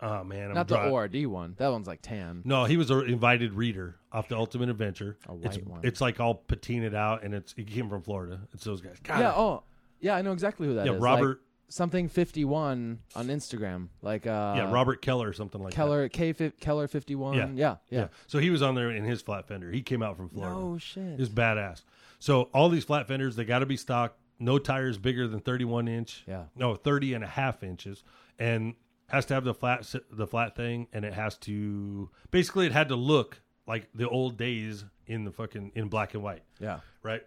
Oh 0.00 0.24
man, 0.24 0.48
I'm 0.48 0.54
not 0.54 0.68
the 0.68 0.90
ORD 0.90 1.26
one. 1.26 1.54
That 1.58 1.68
one's 1.68 1.86
like 1.86 2.02
tan. 2.02 2.42
No, 2.44 2.64
he 2.64 2.76
was 2.76 2.90
an 2.90 3.06
invited 3.06 3.54
reader 3.54 3.96
off 4.12 4.28
the 4.28 4.36
Ultimate 4.36 4.68
Adventure. 4.68 5.16
A 5.28 5.34
it's, 5.42 5.56
white 5.56 5.66
one. 5.66 5.80
It's 5.84 6.00
like 6.00 6.20
all 6.20 6.42
patinaed 6.48 6.94
out, 6.94 7.22
and 7.22 7.32
it's 7.34 7.54
he 7.56 7.64
came 7.64 7.88
from 7.88 8.02
Florida. 8.02 8.40
It's 8.52 8.64
those 8.64 8.80
guys. 8.80 8.98
God, 9.02 9.20
Yeah. 9.20 9.32
Oh, 9.34 9.62
yeah. 10.00 10.16
I 10.16 10.22
know 10.22 10.32
exactly 10.32 10.66
who 10.66 10.74
that 10.74 10.82
is. 10.82 10.86
yeah, 10.86 10.92
Like, 10.92 11.02
Robert. 11.02 11.42
Something 11.68 12.08
fifty 12.08 12.44
one 12.44 13.00
on 13.14 13.26
Instagram, 13.26 13.88
like 14.02 14.26
uh, 14.26 14.54
yeah, 14.56 14.72
Robert 14.72 15.02
Keller 15.02 15.28
or 15.28 15.32
something 15.32 15.62
like 15.62 15.72
that. 15.72 15.76
Keller 15.76 16.08
K 16.08 16.32
fi- 16.32 16.52
Keller 16.60 16.88
fifty 16.88 17.14
one. 17.14 17.36
Yeah. 17.36 17.48
yeah, 17.48 17.76
yeah. 17.88 17.98
Yeah. 18.00 18.08
So 18.26 18.38
he 18.38 18.50
was 18.50 18.62
on 18.62 18.74
there 18.74 18.90
in 18.90 19.04
his 19.04 19.22
flat 19.22 19.46
fender. 19.48 19.70
He 19.70 19.82
came 19.82 20.02
out 20.02 20.16
from 20.16 20.28
Florida. 20.28 20.54
No 20.54 20.78
shit. 20.78 21.20
is 21.20 21.28
badass. 21.28 21.82
So 22.18 22.44
all 22.54 22.68
these 22.68 22.84
flat 22.84 23.08
fenders, 23.08 23.36
they 23.36 23.44
got 23.44 23.60
to 23.60 23.66
be 23.66 23.76
stock. 23.76 24.16
No 24.38 24.58
tires 24.58 24.98
bigger 24.98 25.26
than 25.26 25.40
31 25.40 25.88
inch. 25.88 26.24
Yeah. 26.26 26.44
No, 26.54 26.74
30 26.74 27.14
and 27.14 27.24
a 27.24 27.26
half 27.26 27.62
inches. 27.62 28.04
And 28.38 28.74
has 29.08 29.24
to 29.26 29.34
have 29.34 29.44
the 29.44 29.54
flat 29.54 29.94
the 30.10 30.26
flat 30.26 30.56
thing 30.56 30.88
and 30.92 31.04
it 31.04 31.14
has 31.14 31.36
to 31.38 32.10
basically 32.30 32.66
it 32.66 32.72
had 32.72 32.88
to 32.88 32.96
look 32.96 33.40
like 33.66 33.88
the 33.94 34.08
old 34.08 34.36
days 34.36 34.84
in 35.06 35.24
the 35.24 35.30
fucking 35.30 35.72
in 35.74 35.88
black 35.88 36.14
and 36.14 36.22
white, 36.22 36.42
yeah. 36.60 36.80
right? 37.02 37.22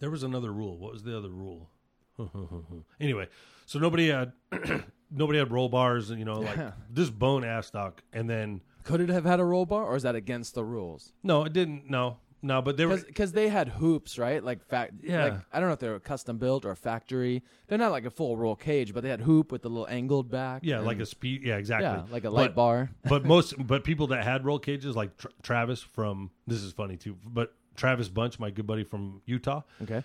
There 0.00 0.10
was 0.10 0.22
another 0.22 0.52
rule. 0.52 0.76
What 0.78 0.92
was 0.92 1.02
the 1.04 1.16
other 1.16 1.28
rule? 1.28 1.70
anyway, 3.00 3.28
so 3.66 3.78
nobody 3.78 4.08
had 4.08 4.32
nobody 5.10 5.38
had 5.38 5.50
roll 5.50 5.68
bars, 5.68 6.10
you 6.10 6.24
know, 6.24 6.40
like 6.40 6.58
this 6.90 7.10
bone 7.10 7.44
ass 7.44 7.66
stock 7.68 8.02
and 8.12 8.28
then 8.28 8.60
Could 8.84 9.00
it 9.00 9.08
have 9.08 9.24
had 9.24 9.40
a 9.40 9.44
roll 9.44 9.66
bar, 9.66 9.84
or 9.84 9.96
is 9.96 10.02
that 10.02 10.14
against 10.14 10.54
the 10.54 10.64
rules? 10.64 11.12
no, 11.22 11.44
it 11.44 11.52
didn't. 11.52 11.88
No. 11.90 12.18
No, 12.44 12.60
but 12.60 12.76
they 12.76 12.86
were 12.86 12.96
Because 12.96 13.30
they 13.30 13.48
had 13.48 13.68
hoops, 13.68 14.18
right? 14.18 14.42
Like 14.42 14.64
fact. 14.66 14.94
Yeah. 15.00 15.22
Like, 15.26 15.34
I 15.52 15.60
don't 15.60 15.68
know 15.68 15.74
if 15.74 15.78
they 15.78 15.88
were 15.88 16.00
custom 16.00 16.38
built 16.38 16.64
or 16.64 16.74
factory. 16.74 17.44
They're 17.68 17.78
not 17.78 17.92
like 17.92 18.04
a 18.04 18.10
full 18.10 18.36
roll 18.36 18.56
cage, 18.56 18.92
but 18.92 19.04
they 19.04 19.10
had 19.10 19.20
hoop 19.20 19.52
with 19.52 19.62
the 19.62 19.68
little 19.68 19.86
angled 19.88 20.28
back. 20.28 20.62
yeah, 20.64 20.80
like 20.80 20.98
a 20.98 21.06
speed. 21.06 21.42
Yeah, 21.44 21.56
exactly. 21.56 21.86
yeah, 21.86 22.02
like 22.12 22.24
a 22.24 22.30
light 22.30 22.48
But- 22.48 22.54
bar. 22.56 22.90
but 23.04 23.24
most 23.24 23.54
but 23.64 23.84
people 23.84 24.08
that 24.08 24.24
had 24.24 24.44
roll 24.44 24.58
cages 24.58 24.96
like 24.96 25.16
Tra- 25.18 25.30
Travis 25.44 25.82
from 25.82 26.32
this 26.48 26.62
is 26.64 26.72
funny 26.72 26.96
too 26.96 27.16
but 27.24 27.54
Travis 27.76 28.08
Bunch 28.08 28.40
my 28.40 28.50
good 28.50 28.66
buddy 28.66 28.82
from 28.82 29.22
Utah 29.24 29.62
Okay. 29.84 30.02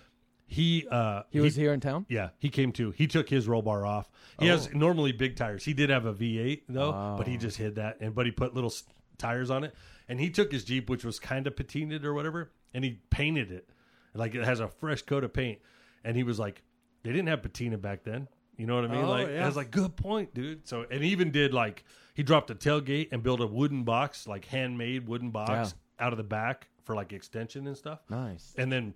He 0.50 0.86
uh 0.90 1.22
He 1.30 1.40
was 1.40 1.54
here 1.54 1.72
in 1.74 1.80
town. 1.80 2.06
yeah 2.08 2.30
he 2.38 2.48
came 2.48 2.72
too 2.72 2.90
he 2.92 3.06
took 3.06 3.28
his 3.28 3.46
roll 3.46 3.60
bar 3.62 3.84
off 3.86 4.10
he 4.40 4.46
has 4.46 4.66
Oh. 4.74 4.76
normally 4.78 5.12
big 5.12 5.36
tires 5.36 5.62
he 5.64 5.74
did 5.74 5.90
have 5.90 6.06
a 6.06 6.12
V8 6.14 6.62
though 6.68 7.14
but 7.18 7.26
he 7.26 7.34
Oh. 7.34 7.38
just 7.38 7.58
hid 7.58 7.74
that 7.76 7.98
and 8.00 8.14
but 8.14 8.24
he 8.26 8.32
put 8.32 8.54
little 8.54 8.70
s- 8.70 8.84
tires 9.18 9.50
on 9.50 9.62
it. 9.64 9.74
And 10.10 10.18
he 10.18 10.30
took 10.30 10.50
his 10.50 10.64
Jeep, 10.64 10.88
which 10.88 11.04
was 11.04 11.18
kind 11.20 11.46
of 11.46 11.54
patinaed 11.54 12.02
or 12.02 12.14
whatever, 12.14 12.50
and 12.72 12.82
he 12.82 13.00
painted 13.10 13.50
it 13.52 13.68
like 14.14 14.34
it 14.34 14.42
has 14.42 14.58
a 14.58 14.68
fresh 14.68 15.02
coat 15.02 15.22
of 15.22 15.34
paint. 15.34 15.58
And 16.02 16.16
he 16.16 16.22
was 16.22 16.38
like, 16.38 16.62
they 17.02 17.10
didn't 17.10 17.26
have 17.28 17.42
patina 17.42 17.76
back 17.76 18.04
then. 18.04 18.26
You 18.56 18.66
know 18.66 18.76
what 18.76 18.84
I 18.84 18.88
mean? 18.88 19.04
Oh, 19.04 19.08
like 19.10 19.28
yeah. 19.28 19.42
I 19.42 19.46
was 19.46 19.56
like, 19.56 19.70
good 19.70 19.96
point, 19.96 20.32
dude. 20.32 20.66
So 20.66 20.86
and 20.90 21.04
he 21.04 21.10
even 21.10 21.30
did 21.30 21.52
like 21.52 21.84
he 22.14 22.22
dropped 22.22 22.48
a 22.50 22.54
tailgate 22.54 23.08
and 23.12 23.22
built 23.22 23.40
a 23.42 23.46
wooden 23.46 23.84
box, 23.84 24.26
like 24.26 24.46
handmade 24.46 25.06
wooden 25.08 25.30
box 25.30 25.74
out 26.00 26.14
of 26.14 26.16
the 26.16 26.24
back 26.24 26.68
for 26.84 26.94
like 26.94 27.12
extension 27.12 27.66
and 27.66 27.76
stuff. 27.76 27.98
Nice. 28.08 28.54
And 28.56 28.72
then 28.72 28.94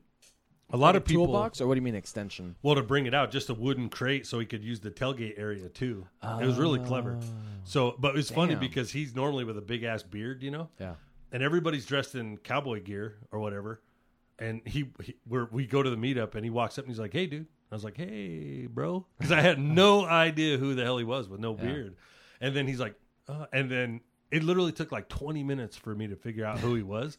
a 0.73 0.77
lot 0.77 0.97
of 0.97 1.05
people 1.05 1.27
toolbox, 1.27 1.61
or 1.61 1.67
what 1.67 1.75
do 1.75 1.79
you 1.79 1.83
mean 1.83 1.95
extension? 1.95 2.57
well, 2.63 2.75
to 2.75 2.83
bring 2.83 3.07
it 3.07 3.15
out, 3.15 3.31
just 3.31 3.49
a 3.51 3.55
wooden 3.55 3.89
crate 3.89 4.27
so 4.27 4.39
he 4.39 4.47
could 4.47 4.65
use 4.65 4.81
the 4.81 4.91
tailgate 4.91 5.35
area 5.39 5.69
too. 5.69 6.07
It 6.23 6.47
was 6.47 6.59
really 6.59 6.79
clever. 6.81 7.19
So, 7.65 7.95
but 7.99 8.17
it's 8.17 8.31
funny 8.31 8.55
because 8.55 8.91
he's 8.91 9.15
normally 9.15 9.45
with 9.45 9.59
a 9.59 9.63
big 9.63 9.83
ass 9.85 10.03
beard, 10.03 10.43
you 10.43 10.51
know, 10.51 10.69
Yeah. 10.81 10.95
and 11.31 11.43
everybody's 11.43 11.87
dressed 11.87 12.15
in 12.15 12.39
cowboy 12.39 12.83
gear 12.83 13.17
or 13.31 13.39
whatever. 13.39 13.81
And 14.39 14.63
he, 14.67 14.91
he 15.03 15.15
we're, 15.29 15.47
we 15.53 15.67
go 15.67 15.83
to 15.83 15.91
the 15.91 15.97
meetup, 15.97 16.35
and 16.35 16.43
he 16.45 16.51
walks 16.51 16.77
up 16.79 16.85
and 16.85 16.91
he's 16.93 16.99
like, 16.99 17.13
"Hey, 17.13 17.27
dude." 17.27 17.47
I 17.71 17.75
was 17.75 17.85
like, 17.85 17.97
"Hey, 17.97 18.67
bro," 18.67 19.07
because 19.19 19.31
I 19.31 19.41
had 19.41 19.59
no 19.83 20.05
idea 20.05 20.59
who 20.59 20.75
the 20.75 20.83
hell 20.83 20.99
he 20.99 21.05
was 21.05 21.29
with 21.29 21.39
no 21.39 21.55
beard. 21.55 21.95
And 22.41 22.57
then 22.57 22.67
he's 22.67 22.81
like, 22.81 22.95
uh, 23.29 23.47
and 23.53 23.71
then 23.71 24.01
it 24.33 24.43
literally 24.43 24.73
took 24.73 24.91
like 24.91 25.09
20 25.09 25.45
minutes 25.45 25.77
for 25.77 25.95
me 25.95 26.09
to 26.09 26.17
figure 26.17 26.45
out 26.45 26.59
who 26.59 26.75
he 26.75 26.83
was. 26.83 27.19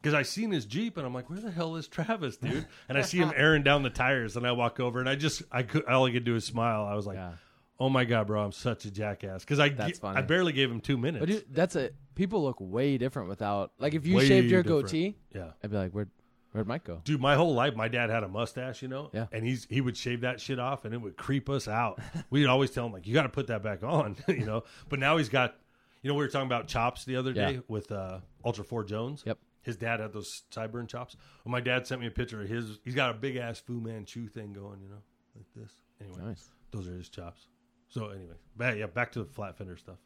Because 0.00 0.14
I 0.14 0.22
seen 0.22 0.50
his 0.50 0.64
Jeep 0.64 0.96
and 0.96 1.06
I'm 1.06 1.12
like, 1.12 1.28
where 1.28 1.40
the 1.40 1.50
hell 1.50 1.76
is 1.76 1.86
Travis, 1.88 2.36
dude? 2.38 2.66
And 2.88 2.96
I 2.96 3.02
see 3.02 3.18
him 3.18 3.32
airing 3.36 3.62
down 3.62 3.82
the 3.82 3.90
tires 3.90 4.36
and 4.36 4.46
I 4.46 4.52
walk 4.52 4.80
over 4.80 4.98
and 5.00 5.08
I 5.08 5.14
just, 5.14 5.42
I 5.52 5.62
could, 5.62 5.84
all 5.86 6.06
I 6.06 6.10
could 6.12 6.24
do 6.24 6.36
is 6.36 6.44
smile. 6.44 6.84
I 6.84 6.94
was 6.94 7.06
like, 7.06 7.16
Yeah. 7.18 7.32
oh 7.78 7.88
my 7.90 8.04
God, 8.04 8.26
bro, 8.26 8.42
I'm 8.42 8.52
such 8.52 8.84
a 8.86 8.90
jackass. 8.90 9.44
Because 9.44 9.58
I, 9.60 9.68
That's 9.68 9.98
funny. 9.98 10.18
I 10.18 10.22
barely 10.22 10.52
gave 10.52 10.70
him 10.70 10.80
two 10.80 10.96
minutes. 10.96 11.20
But 11.20 11.28
dude, 11.28 11.44
that's 11.54 11.76
a 11.76 11.90
people 12.14 12.42
look 12.42 12.56
way 12.60 12.96
different 12.98 13.28
without. 13.28 13.72
Like 13.78 13.94
if 13.94 14.06
you 14.06 14.16
Way 14.16 14.26
shaved 14.28 14.50
your 14.50 14.62
different. 14.62 14.86
goatee, 14.86 15.16
yeah. 15.34 15.50
I'd 15.62 15.70
be 15.70 15.76
like, 15.76 15.92
where'd 15.92 16.10
where'd 16.52 16.66
Mike 16.66 16.82
go? 16.84 17.00
Dude, 17.04 17.20
my 17.20 17.36
whole 17.36 17.54
life, 17.54 17.76
my 17.76 17.88
dad 17.88 18.10
had 18.10 18.24
a 18.24 18.28
mustache, 18.28 18.82
you 18.82 18.88
know, 18.88 19.10
Yeah. 19.12 19.26
and 19.32 19.44
he's 19.46 19.66
he 19.70 19.80
would 19.80 19.96
shave 19.98 20.22
that 20.22 20.40
shit 20.40 20.58
off, 20.58 20.84
and 20.84 20.92
it 20.94 20.98
would 20.98 21.16
creep 21.16 21.48
us 21.50 21.68
out. 21.68 22.00
We'd 22.30 22.46
always 22.46 22.70
tell 22.70 22.86
him 22.86 22.92
like, 22.92 23.06
"You 23.06 23.14
got 23.14 23.22
to 23.24 23.28
put 23.28 23.46
that 23.48 23.62
back 23.62 23.82
on," 23.84 24.16
you 24.28 24.44
know. 24.46 24.64
But 24.88 24.98
now 24.98 25.16
he's 25.18 25.28
got, 25.28 25.54
you 26.02 26.08
know, 26.08 26.14
we 26.14 26.24
were 26.24 26.28
talking 26.30 26.46
about 26.48 26.66
chops 26.68 27.04
the 27.04 27.16
other 27.16 27.32
day 27.34 27.60
with 27.68 27.92
uh, 27.92 28.18
Ultra 28.44 28.64
Four 28.64 28.82
Jones. 28.84 29.22
Yep. 29.26 29.38
His 29.62 29.76
dad 29.76 30.00
had 30.00 30.12
those 30.12 30.44
sideburn 30.50 30.88
chops. 30.88 31.16
Well, 31.44 31.52
my 31.52 31.60
dad 31.60 31.86
sent 31.86 32.00
me 32.00 32.06
a 32.06 32.10
picture 32.10 32.40
of 32.42 32.48
his. 32.48 32.78
He's 32.84 32.94
got 32.94 33.10
a 33.10 33.14
big 33.14 33.36
ass 33.36 33.58
Fu 33.60 33.80
Manchu 33.80 34.26
thing 34.28 34.52
going, 34.52 34.80
you 34.80 34.88
know, 34.88 35.02
like 35.36 35.46
this. 35.54 35.70
Anyway, 36.00 36.20
Nice. 36.22 36.48
those 36.70 36.88
are 36.88 36.94
his 36.94 37.08
chops. 37.10 37.46
So 37.88 38.08
anyway, 38.08 38.34
back, 38.56 38.76
yeah, 38.78 38.86
back 38.86 39.12
to 39.12 39.18
the 39.20 39.30
flat 39.30 39.58
fender 39.58 39.76
stuff. 39.76 39.98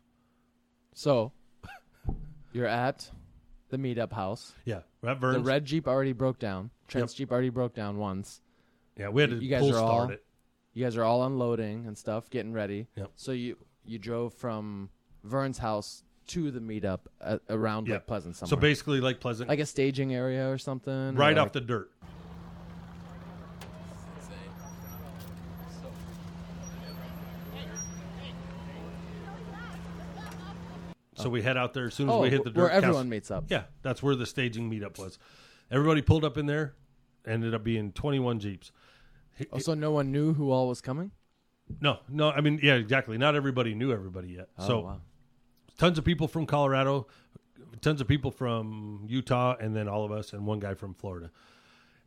So 0.95 1.33
you're 2.53 2.67
at 2.67 3.11
the 3.69 3.77
meetup 3.77 4.13
house. 4.13 4.55
Yeah, 4.65 4.81
we're 5.03 5.11
at 5.11 5.19
Vern's. 5.21 5.37
The 5.37 5.43
red 5.51 5.65
Jeep 5.65 5.87
already 5.89 6.13
broke 6.13 6.39
down. 6.39 6.71
Trent's 6.89 7.13
Yep. 7.15 7.19
Jeep 7.19 7.33
already 7.33 7.49
broke 7.51 7.75
down 7.75 7.99
once. 7.99 8.41
yeah, 8.97 9.09
we 9.09 9.23
had 9.23 9.31
to 9.31 9.37
you 9.37 9.49
guys 9.51 9.69
are 9.71 9.77
all- 9.83 10.11
it. 10.11 10.25
You 10.73 10.83
guys 10.85 10.97
are 10.97 11.05
all 11.05 11.25
unloading 11.25 11.87
and 11.87 11.97
stuff, 11.97 12.29
getting 12.31 12.53
ready. 12.53 12.89
Yep. 12.97 13.13
So 13.17 13.31
you 13.33 13.57
you 13.85 13.99
drove 13.99 14.35
from 14.35 14.91
Vern's 15.23 15.59
house 15.59 16.03
to 16.29 16.51
the 16.51 16.61
meetup 16.61 17.01
at, 17.21 17.41
around. 17.49 17.89
Lake 17.89 18.07
Pleasant 18.07 18.37
somewhere. 18.37 18.51
So 18.51 18.57
basically, 18.57 19.01
like 19.01 19.21
Pleasant, 19.21 19.49
like 19.49 19.59
a 19.59 19.67
staging 19.67 20.15
area 20.15 20.51
or 20.51 20.59
something. 20.59 20.93
or 20.93 21.13
right 21.13 21.37
like- 21.37 21.47
off 21.47 21.53
the 21.53 21.61
dirt. 21.61 21.91
So 31.17 31.31
we 31.31 31.41
head 31.41 31.57
out 31.57 31.73
there 31.73 31.87
as 31.87 31.95
soon 31.95 32.11
as 32.11 32.15
oh, 32.15 32.21
we 32.21 32.29
hit 32.29 32.45
the 32.45 32.51
dirt. 32.51 32.61
where 32.61 32.71
everyone 32.71 33.09
meets 33.09 33.31
up. 33.31 33.45
Yeah, 33.49 33.63
that's 33.81 34.03
where 34.03 34.15
the 34.15 34.27
staging 34.27 34.71
meetup 34.71 34.99
was. 34.99 35.19
Everybody 35.71 36.03
pulled 36.03 36.23
up 36.23 36.37
in 36.37 36.45
there. 36.45 36.75
Ended 37.27 37.55
up 37.55 37.65
being 37.65 37.93
21 37.93 38.41
Jeeps. 38.41 38.73
Oh, 39.51 39.59
so 39.59 39.73
no 39.73 39.91
one 39.91 40.13
knew 40.13 40.35
who 40.35 40.51
all 40.51 40.69
was 40.69 40.83
coming. 40.83 41.13
No, 41.81 41.99
no, 42.11 42.31
I 42.31 42.43
mean, 42.43 42.61
yeah, 42.63 42.75
exactly. 42.75 43.17
Not 43.17 43.35
everybody 43.35 43.75
knew 43.75 43.91
everybody 43.91 44.29
yet. 44.29 44.49
Oh, 44.59 44.67
so 44.67 44.81
wow. 44.81 45.01
Tons 45.79 45.99
of 45.99 46.05
people 46.05 46.29
from 46.29 46.47
Colorado, 46.47 47.07
tons 47.81 48.01
of 48.01 48.09
people 48.09 48.31
from 48.31 49.05
Utah, 49.09 49.57
and 49.61 49.75
then 49.75 49.89
all 49.89 50.05
of 50.05 50.13
us, 50.13 50.33
and 50.33 50.47
one 50.47 50.61
guy 50.61 50.75
from 50.75 50.95
Florida. 50.95 51.31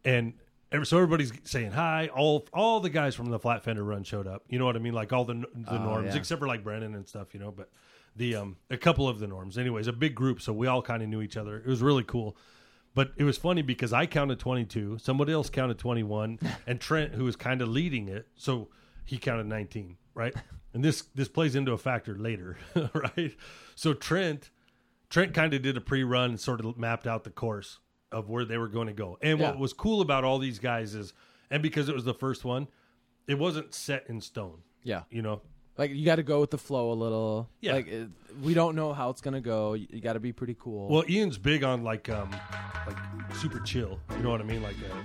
And 0.05 0.33
every, 0.71 0.85
so 0.85 0.97
everybody's 0.97 1.31
saying 1.43 1.71
hi. 1.71 2.07
All 2.15 2.47
all 2.53 2.79
the 2.79 2.89
guys 2.89 3.15
from 3.15 3.29
the 3.29 3.39
Flat 3.39 3.63
Fender 3.63 3.83
Run 3.83 4.03
showed 4.03 4.27
up. 4.27 4.43
You 4.49 4.59
know 4.59 4.65
what 4.65 4.75
I 4.75 4.79
mean? 4.79 4.93
Like 4.93 5.11
all 5.13 5.25
the 5.25 5.33
the 5.53 5.73
Oh, 5.79 5.83
norms, 5.83 6.13
yeah. 6.13 6.19
except 6.19 6.39
for 6.39 6.47
like 6.47 6.63
Brennan 6.63 6.95
and 6.95 7.07
stuff. 7.07 7.33
You 7.33 7.39
know, 7.39 7.51
but 7.51 7.69
the 8.15 8.35
um 8.35 8.57
a 8.69 8.77
couple 8.77 9.07
of 9.07 9.19
the 9.19 9.27
norms. 9.27 9.57
Anyways, 9.57 9.87
a 9.87 9.93
big 9.93 10.15
group, 10.15 10.41
so 10.41 10.53
we 10.53 10.67
all 10.67 10.81
kind 10.81 11.03
of 11.03 11.09
knew 11.09 11.21
each 11.21 11.37
other. 11.37 11.57
It 11.57 11.67
was 11.67 11.81
really 11.81 12.03
cool. 12.03 12.37
But 12.95 13.11
it 13.17 13.25
was 13.25 13.37
funny 13.37 13.61
because 13.61 13.93
I 13.93 14.07
counted 14.07 14.39
22, 14.39 14.97
somebody 14.97 15.31
else 15.31 15.51
counted 15.51 15.77
21, 15.77 16.39
and 16.67 16.81
Trent, 16.81 17.13
who 17.13 17.25
was 17.25 17.35
kind 17.35 17.61
of 17.61 17.67
leading 17.69 18.07
it, 18.07 18.27
so 18.35 18.69
he 19.05 19.19
counted 19.19 19.45
19, 19.45 19.97
right? 20.15 20.33
And 20.77 20.83
this 20.85 21.01
this 21.15 21.27
plays 21.27 21.55
into 21.55 21.71
a 21.71 21.77
factor 21.79 22.15
later, 22.15 22.55
right? 22.93 23.35
So 23.73 23.95
Trent 23.95 24.51
Trent 25.09 25.33
kind 25.33 25.51
of 25.55 25.63
did 25.63 25.75
a 25.75 25.81
pre-run 25.81 26.29
and 26.29 26.39
sort 26.39 26.59
of 26.63 26.77
mapped 26.77 27.07
out 27.07 27.23
the 27.23 27.31
course 27.31 27.79
of 28.11 28.29
where 28.29 28.45
they 28.45 28.59
were 28.59 28.67
going 28.67 28.85
to 28.85 28.93
go. 28.93 29.17
And 29.23 29.39
Yeah. 29.39 29.49
what 29.49 29.57
was 29.57 29.73
cool 29.73 30.01
about 30.01 30.23
all 30.23 30.37
these 30.37 30.59
guys 30.59 30.93
is, 30.93 31.13
and 31.49 31.63
because 31.63 31.89
it 31.89 31.95
was 31.95 32.03
the 32.03 32.13
first 32.13 32.45
one, 32.45 32.67
it 33.25 33.39
wasn't 33.39 33.73
set 33.73 34.03
in 34.07 34.21
stone. 34.21 34.59
Yeah. 34.83 35.01
You 35.09 35.23
know, 35.23 35.41
Like 35.79 35.89
you 35.95 36.05
got 36.05 36.17
to 36.17 36.23
go 36.23 36.41
with 36.41 36.51
the 36.51 36.59
flow 36.59 36.91
a 36.91 36.93
little. 36.93 37.49
Yeah. 37.59 37.73
Like 37.73 37.87
it, 37.87 38.09
we 38.43 38.53
don't 38.53 38.75
know 38.75 38.93
how 38.93 39.09
it's 39.09 39.21
gonna 39.21 39.41
go. 39.41 39.73
You, 39.73 39.87
you 39.89 39.99
got 39.99 40.13
to 40.13 40.19
be 40.19 40.31
pretty 40.31 40.55
cool. 40.59 40.89
Well, 40.89 41.05
Ian's 41.09 41.39
big 41.39 41.63
on 41.63 41.83
like 41.83 42.07
um 42.07 42.29
like 42.85 42.97
super 43.33 43.61
chill. 43.61 43.99
You 44.15 44.19
know 44.21 44.29
what 44.29 44.41
I 44.41 44.43
mean? 44.43 44.61
Like 44.61 44.75
uh, 44.91 44.95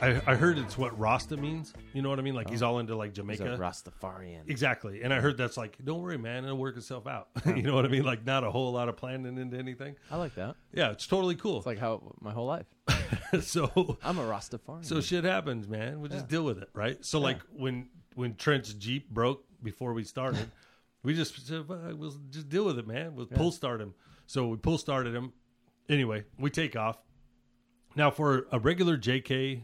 I 0.00 0.20
I 0.26 0.34
heard 0.34 0.58
it's 0.58 0.76
what 0.76 0.98
Rasta 0.98 1.36
means. 1.36 1.72
You 1.92 2.02
know 2.02 2.08
what 2.08 2.18
I 2.18 2.22
mean? 2.22 2.34
Like 2.34 2.50
he's 2.50 2.62
all 2.62 2.78
into 2.78 2.96
like 2.96 3.10
He's 3.10 3.18
a 3.18 3.22
Jamaica. 3.22 3.56
Rastafarian. 3.60 4.48
Exactly. 4.48 5.02
And 5.02 5.12
I 5.14 5.20
heard 5.20 5.36
that's 5.36 5.56
like, 5.56 5.76
don't 5.84 6.00
worry, 6.02 6.18
man, 6.18 6.44
it'll 6.44 6.56
work 6.58 6.76
itself 6.76 7.06
out. 7.06 7.28
you 7.46 7.62
know 7.62 7.74
what 7.74 7.84
I 7.84 7.88
mean? 7.88 8.04
Like 8.04 8.24
not 8.26 8.44
a 8.44 8.50
whole 8.50 8.72
lot 8.72 8.88
of 8.88 8.96
planning 8.96 9.38
into 9.38 9.56
anything. 9.56 9.96
I 10.10 10.16
like 10.16 10.34
that. 10.34 10.56
Yeah, 10.72 10.90
it's 10.90 11.06
totally 11.06 11.36
cool. 11.36 11.58
It's 11.58 11.66
like 11.66 11.78
how 11.78 12.14
my 12.20 12.32
whole 12.32 12.46
life. 12.46 12.66
so 13.40 13.98
I'm 14.02 14.18
a 14.18 14.22
Rastafarian. 14.24 14.84
so 14.84 15.00
shit 15.00 15.24
happens, 15.24 15.68
man. 15.68 16.00
We 16.00 16.08
just 16.08 16.24
Yeah. 16.24 16.28
deal 16.28 16.44
with 16.44 16.58
it, 16.58 16.68
right? 16.74 17.02
So 17.04 17.20
like 17.20 17.40
when 17.52 17.88
when 18.14 18.34
Trent's 18.36 18.72
Jeep 18.74 19.10
broke 19.10 19.44
before 19.62 19.92
we 19.92 20.04
started, 20.04 20.50
we 21.02 21.14
just 21.14 21.46
said, 21.46 21.64
"Uh, 21.68 21.94
we'll 21.96 22.16
just 22.30 22.48
deal 22.48 22.64
with 22.64 22.78
it, 22.78 22.86
man. 22.86 23.14
We'll 23.14 23.26
pull 23.26 23.52
start 23.52 23.80
him. 23.80 23.94
So 24.26 24.48
we 24.48 24.56
pull 24.56 24.78
started 24.78 25.14
him. 25.14 25.32
Anyway, 25.88 26.24
we 26.38 26.50
take 26.50 26.74
off. 26.76 26.96
Now 27.96 28.10
for 28.10 28.46
a 28.50 28.58
regular 28.58 28.96
JK 28.96 29.62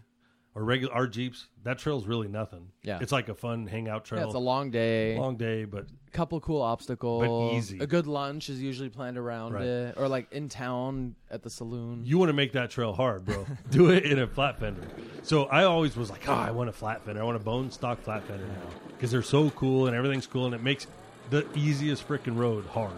or 0.54 0.64
regular 0.64 0.92
our 0.92 1.06
Jeeps, 1.06 1.46
that 1.62 1.78
trail's 1.78 2.06
really 2.06 2.28
nothing. 2.28 2.68
Yeah. 2.82 2.98
It's 3.00 3.12
like 3.12 3.28
a 3.28 3.34
fun 3.34 3.66
hangout 3.66 4.04
trail. 4.04 4.20
yeah, 4.20 4.26
it's 4.26 4.34
a 4.34 4.38
long 4.38 4.70
day. 4.70 5.16
long 5.16 5.36
day, 5.36 5.64
but 5.64 5.86
couple 6.12 6.40
cool 6.40 6.60
obstacles. 6.60 7.54
easy. 7.54 7.78
A 7.78 7.86
good 7.86 8.08
lunch 8.08 8.48
is 8.50 8.60
usually 8.60 8.88
planned 8.88 9.16
around 9.16 9.52
Right. 9.52 9.64
it, 9.64 9.94
or 9.96 10.08
like 10.08 10.32
in 10.32 10.48
town 10.48 11.14
at 11.30 11.42
the 11.44 11.50
saloon. 11.50 12.02
you 12.04 12.18
want 12.18 12.30
to 12.30 12.32
make 12.32 12.52
that 12.52 12.70
trail 12.70 12.92
hard, 12.92 13.24
bro. 13.24 13.46
Do 13.70 13.90
it 13.90 14.04
in 14.04 14.18
a 14.18 14.26
flat 14.26 14.58
fender. 14.58 14.82
So 15.22 15.44
I 15.44 15.64
always 15.64 15.96
was 15.96 16.10
like, 16.10 16.28
oh, 16.28 16.34
I 16.34 16.50
want 16.50 16.68
a 16.68 16.72
flat 16.72 17.04
fender. 17.04 17.20
I 17.20 17.24
want 17.24 17.36
a 17.36 17.40
bone 17.40 17.70
stock 17.70 18.02
flat 18.02 18.24
fender 18.24 18.44
now 18.46 18.70
because 18.88 19.12
they're 19.12 19.22
so 19.22 19.50
cool 19.50 19.86
and 19.86 19.94
everything's 19.94 20.26
cool 20.26 20.46
and 20.46 20.54
it 20.54 20.62
makes 20.62 20.88
the 21.30 21.46
easiest 21.54 22.08
freaking 22.08 22.36
road 22.36 22.66
hard. 22.66 22.90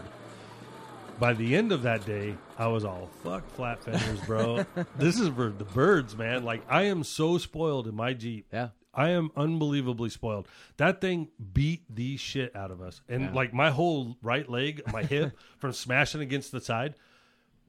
By 1.22 1.34
the 1.34 1.54
end 1.54 1.70
of 1.70 1.82
that 1.82 2.04
day, 2.04 2.34
I 2.58 2.66
was 2.66 2.84
all 2.84 3.08
fuck 3.22 3.48
flat 3.50 3.84
fenders, 3.84 4.18
bro. 4.26 4.66
this 4.96 5.20
is 5.20 5.28
for 5.28 5.50
the 5.50 5.62
birds, 5.62 6.16
man. 6.16 6.42
Like 6.42 6.62
I 6.68 6.86
am 6.86 7.04
so 7.04 7.38
spoiled 7.38 7.86
in 7.86 7.94
my 7.94 8.12
Jeep. 8.12 8.48
yeah, 8.52 8.70
I 8.92 9.10
am 9.10 9.30
unbelievably 9.36 10.10
spoiled. 10.10 10.48
That 10.78 11.00
thing 11.00 11.28
beat 11.52 11.84
the 11.88 12.16
shit 12.16 12.56
out 12.56 12.72
of 12.72 12.82
us, 12.82 13.02
and 13.08 13.36
like 13.36 13.54
my 13.54 13.70
whole 13.70 14.16
right 14.20 14.50
leg, 14.50 14.82
my 14.92 15.02
hip, 15.04 15.38
from 15.58 15.72
smashing 15.72 16.22
against 16.22 16.50
the 16.50 16.60
side. 16.60 16.96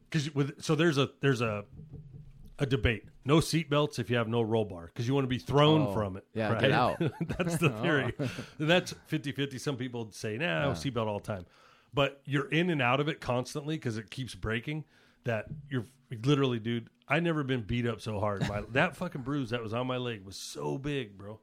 Because 0.10 0.34
with 0.34 0.64
so 0.64 0.74
there's 0.74 0.98
a 0.98 1.12
there's 1.22 1.42
a 1.42 1.64
a 2.58 2.66
debate. 2.66 3.06
No 3.24 3.38
seatbelts 3.38 4.00
if 4.00 4.10
you 4.10 4.18
have 4.18 4.28
no 4.28 4.42
roll 4.42 4.66
bar 4.66 4.88
because 4.88 5.08
you 5.08 5.14
want 5.14 5.26
to 5.26 5.30
be 5.30 5.38
thrown 5.38 5.90
Oh, 5.90 5.94
from 5.94 6.18
it. 6.18 6.26
yeah, 6.34 6.54
right? 6.54 6.60
get 6.60 6.72
out. 6.72 7.00
that's 7.38 7.58
the 7.58 7.72
oh. 7.72 7.82
theory. 7.84 8.14
And 8.18 8.70
that's 8.70 8.94
50-50. 9.12 9.60
Some 9.60 9.78
people 9.78 10.10
say, 10.12 10.38
nah, 10.38 10.74
seatbelt 10.74 11.08
all 11.08 11.20
the 11.20 11.26
time. 11.28 11.46
But 11.94 12.22
you're 12.26 12.50
in 12.50 12.70
and 12.70 12.82
out 12.82 13.00
of 13.00 13.08
it 13.08 13.22
constantly 13.22 13.76
because 13.76 13.98
it 13.98 14.10
keeps 14.10 14.34
breaking. 14.36 14.84
That 15.26 15.46
you're 15.70 15.86
literally, 16.24 16.60
dude. 16.60 16.88
I 17.08 17.20
never 17.20 17.44
been 17.44 17.62
beat 17.62 17.86
up 17.86 18.02
so 18.02 18.20
hard. 18.20 18.48
My, 18.48 18.64
that 18.72 18.96
fucking 18.96 19.22
bruise 19.22 19.50
that 19.52 19.62
was 19.62 19.74
on 19.74 19.88
my 19.88 19.98
leg 19.98 20.26
was 20.26 20.36
so 20.36 20.78
big, 20.78 21.18
bro. 21.18 21.40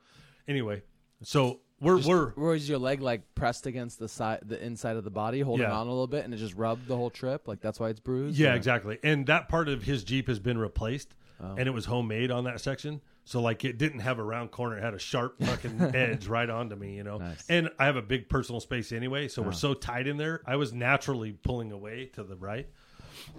Anyway, 0.48 0.82
so 1.22 1.60
we're 1.80 1.98
we're 2.00 2.32
was 2.34 2.68
your 2.68 2.78
leg 2.78 3.00
like 3.00 3.34
pressed 3.34 3.66
against 3.66 3.98
the 3.98 4.08
side, 4.08 4.40
the 4.42 4.62
inside 4.62 4.96
of 4.96 5.04
the 5.04 5.10
body, 5.10 5.40
holding 5.40 5.66
Yeah. 5.66 5.72
on 5.78 5.86
a 5.86 5.90
little 5.90 6.06
bit, 6.06 6.24
and 6.24 6.34
it 6.34 6.38
just 6.38 6.54
rubbed 6.54 6.88
the 6.88 6.96
whole 6.96 7.10
trip? 7.10 7.46
Like 7.46 7.60
that's 7.60 7.78
why 7.78 7.88
it's 7.90 8.00
bruised. 8.00 8.38
Yeah, 8.38 8.52
or- 8.52 8.56
exactly. 8.56 8.98
And 9.02 9.26
that 9.26 9.48
part 9.48 9.68
of 9.68 9.82
his 9.84 10.02
Jeep 10.04 10.28
has 10.28 10.38
been 10.38 10.58
replaced, 10.58 11.14
Oh. 11.42 11.54
and 11.56 11.66
it 11.68 11.70
was 11.72 11.84
homemade 11.86 12.30
on 12.30 12.44
that 12.44 12.60
section. 12.60 13.00
So 13.30 13.40
like 13.40 13.64
it 13.64 13.78
didn't 13.78 14.00
have 14.00 14.18
a 14.18 14.24
round 14.24 14.50
corner; 14.50 14.76
it 14.76 14.82
had 14.82 14.92
a 14.92 14.98
sharp 14.98 15.40
fucking 15.40 15.80
edge 15.94 16.26
right 16.26 16.50
onto 16.50 16.74
me, 16.74 16.96
you 16.96 17.04
know. 17.04 17.18
Nice. 17.18 17.44
And 17.48 17.70
I 17.78 17.84
have 17.86 17.94
a 17.94 18.02
big 18.02 18.28
personal 18.28 18.58
space 18.60 18.90
anyway, 18.90 19.28
so 19.28 19.42
Uh-huh. 19.42 19.50
we're 19.50 19.54
so 19.56 19.72
tight 19.72 20.08
in 20.08 20.16
there. 20.16 20.42
I 20.46 20.56
was 20.56 20.72
naturally 20.72 21.30
pulling 21.30 21.70
away 21.70 22.06
to 22.14 22.24
the 22.24 22.34
right. 22.34 22.66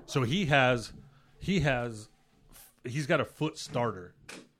So 0.05 0.23
he 0.23 0.45
has, 0.45 0.93
he 1.39 1.59
has, 1.59 2.07
he's 2.85 3.05
got 3.05 3.19
a 3.19 3.25
foot 3.25 3.57
starter. 3.57 4.13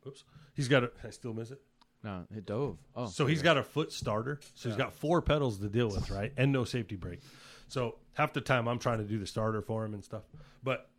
Oops. 0.06 0.22
He's 0.54 0.68
got 0.68 0.84
a. 0.84 0.92
I 1.02 1.12
still 1.12 1.34
miss 1.34 1.50
it. 1.52 1.62
No, 2.04 2.26
it 2.36 2.46
dove. 2.46 2.78
Oh, 2.94 3.06
So 3.08 3.26
he's 3.26 3.42
got 3.42 3.56
a 3.58 3.64
foot 3.64 3.94
starter. 3.94 4.42
So 4.56 4.68
he's 4.68 4.78
got 4.78 4.92
four 4.92 5.22
pedals 5.22 5.60
to 5.60 5.70
deal 5.70 5.88
with, 5.88 6.10
right? 6.12 6.34
And 6.36 6.52
no 6.52 6.66
safety 6.66 6.98
brake. 6.98 7.22
So 7.70 8.00
half 8.16 8.34
the 8.34 8.42
time 8.42 8.68
I'm 8.68 8.80
trying 8.80 8.98
to 8.98 9.06
do 9.06 9.18
the 9.18 9.28
starter 9.28 9.62
for 9.62 9.86
him 9.86 9.94
and 9.94 10.04
stuff. 10.04 10.24
But 10.62 10.90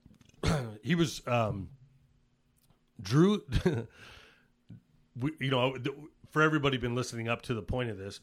he 0.82 0.94
was 0.94 1.20
um 1.26 1.68
Drew 3.02 3.42
we, 5.18 5.32
you 5.40 5.50
know, 5.50 5.76
for 6.30 6.42
everybody 6.42 6.76
been 6.78 6.94
listening 6.94 7.28
up 7.28 7.42
to 7.42 7.54
the 7.54 7.62
point 7.62 7.90
of 7.90 7.98
this. 7.98 8.20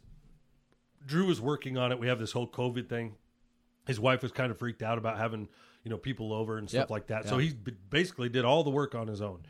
Drew 1.06 1.26
was 1.28 1.40
working 1.40 1.78
on 1.78 1.92
it. 1.92 2.00
We 2.00 2.08
have 2.08 2.20
this 2.20 2.32
whole 2.32 2.48
COVID 2.48 2.90
thing. 2.90 3.16
His 3.88 4.00
wife 4.00 4.22
was 4.22 4.32
kind 4.32 4.52
of 4.52 4.60
freaked 4.60 4.84
out 4.84 4.98
about 4.98 5.18
having, 5.18 5.48
you 5.84 5.90
know, 5.90 5.98
people 5.98 6.34
over 6.34 6.58
and 6.58 6.70
stuff 6.70 6.82
Yep. 6.84 6.90
like 6.90 7.08
that. 7.08 7.28
So 7.28 7.38
he 7.38 7.54
basically 7.90 8.30
did 8.30 8.46
all 8.46 8.64
the 8.64 8.70
work 8.70 8.96
on 8.96 9.08
his 9.08 9.22
own. 9.22 9.42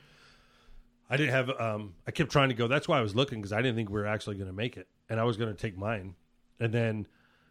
I 1.10 1.18
didn't 1.18 1.32
have. 1.34 1.50
Um, 1.60 1.96
I 2.08 2.12
kept 2.12 2.32
trying 2.32 2.50
to 2.50 2.56
go. 2.56 2.68
That's 2.68 2.88
why 2.88 3.00
I 3.00 3.02
was 3.02 3.16
looking 3.16 3.40
because 3.40 3.52
I 3.52 3.62
didn't 3.64 3.76
think 3.76 3.90
we 3.90 4.00
were 4.00 4.06
actually 4.06 4.36
going 4.36 4.48
to 4.48 4.54
make 4.56 4.78
it, 4.78 4.88
and 5.10 5.20
I 5.20 5.24
was 5.24 5.38
going 5.38 5.50
to 5.54 5.60
take 5.60 5.76
mine. 5.76 6.14
And 6.60 6.72
then, 6.72 7.08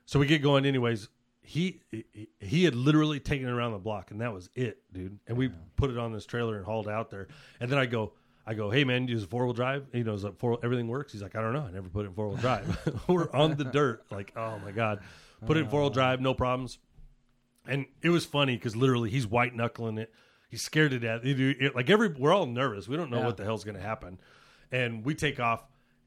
so 0.06 0.20
we 0.20 0.26
get 0.26 0.42
going 0.42 0.64
anyways. 0.64 1.08
He 1.42 1.80
he- 1.90 2.28
he 2.38 2.64
had 2.64 2.76
literally 2.76 3.18
taken 3.18 3.48
it 3.48 3.50
around 3.50 3.72
the 3.72 3.78
block, 3.78 4.12
and 4.12 4.20
that 4.20 4.32
was 4.32 4.48
it, 4.54 4.80
dude. 4.92 5.18
And 5.26 5.36
we 5.36 5.50
put 5.76 5.90
it 5.90 5.98
on 5.98 6.12
this 6.12 6.24
trailer 6.24 6.56
and 6.56 6.64
hauled 6.64 6.88
out 6.88 7.10
there. 7.10 7.26
And 7.58 7.68
then 7.68 7.78
I 7.80 7.86
go, 7.86 8.12
I 8.48 8.54
go, 8.54 8.70
hey 8.70 8.82
man, 8.84 9.06
you 9.06 9.14
use 9.16 9.24
four 9.24 9.44
wheel 9.44 9.52
drive? 9.52 9.86
He 9.92 10.02
knows 10.02 10.22
that 10.22 10.38
four 10.38 10.58
everything 10.62 10.88
works. 10.88 11.12
He's 11.12 11.20
like, 11.22 11.36
I 11.36 11.42
don't 11.42 11.52
know. 11.52 11.66
I 11.68 11.70
never 11.70 11.88
put 11.90 12.04
it 12.06 12.08
in 12.08 12.14
four 12.14 12.28
wheel 12.28 12.38
drive. 12.38 12.78
we're 13.08 13.30
on 13.32 13.56
the 13.56 13.64
dirt, 13.64 14.04
like, 14.10 14.32
oh 14.36 14.58
my 14.64 14.72
god, 14.72 15.00
put 15.46 15.56
it 15.56 15.60
in 15.60 15.68
four 15.68 15.80
wheel 15.80 15.90
uh. 15.90 15.92
drive, 15.92 16.20
no 16.20 16.32
problems. 16.34 16.78
And 17.66 17.84
it 18.02 18.08
was 18.08 18.24
funny 18.24 18.56
because 18.56 18.74
literally 18.74 19.10
he's 19.10 19.26
white 19.26 19.54
knuckling 19.54 19.98
it. 19.98 20.12
He's 20.48 20.62
scared 20.62 20.92
to 20.92 20.98
death. 20.98 21.20
It- 21.24 21.38
it- 21.38 21.74
like 21.76 21.90
every, 21.90 22.08
we're 22.08 22.32
all 22.32 22.46
nervous. 22.46 22.88
We 22.88 22.96
don't 22.96 23.10
know 23.10 23.18
Yeah. 23.18 23.26
what 23.26 23.36
the 23.36 23.44
hell's 23.44 23.64
going 23.64 23.76
to 23.76 23.82
happen. 23.82 24.18
And 24.72 25.04
we 25.04 25.14
take 25.14 25.38
off, 25.38 25.62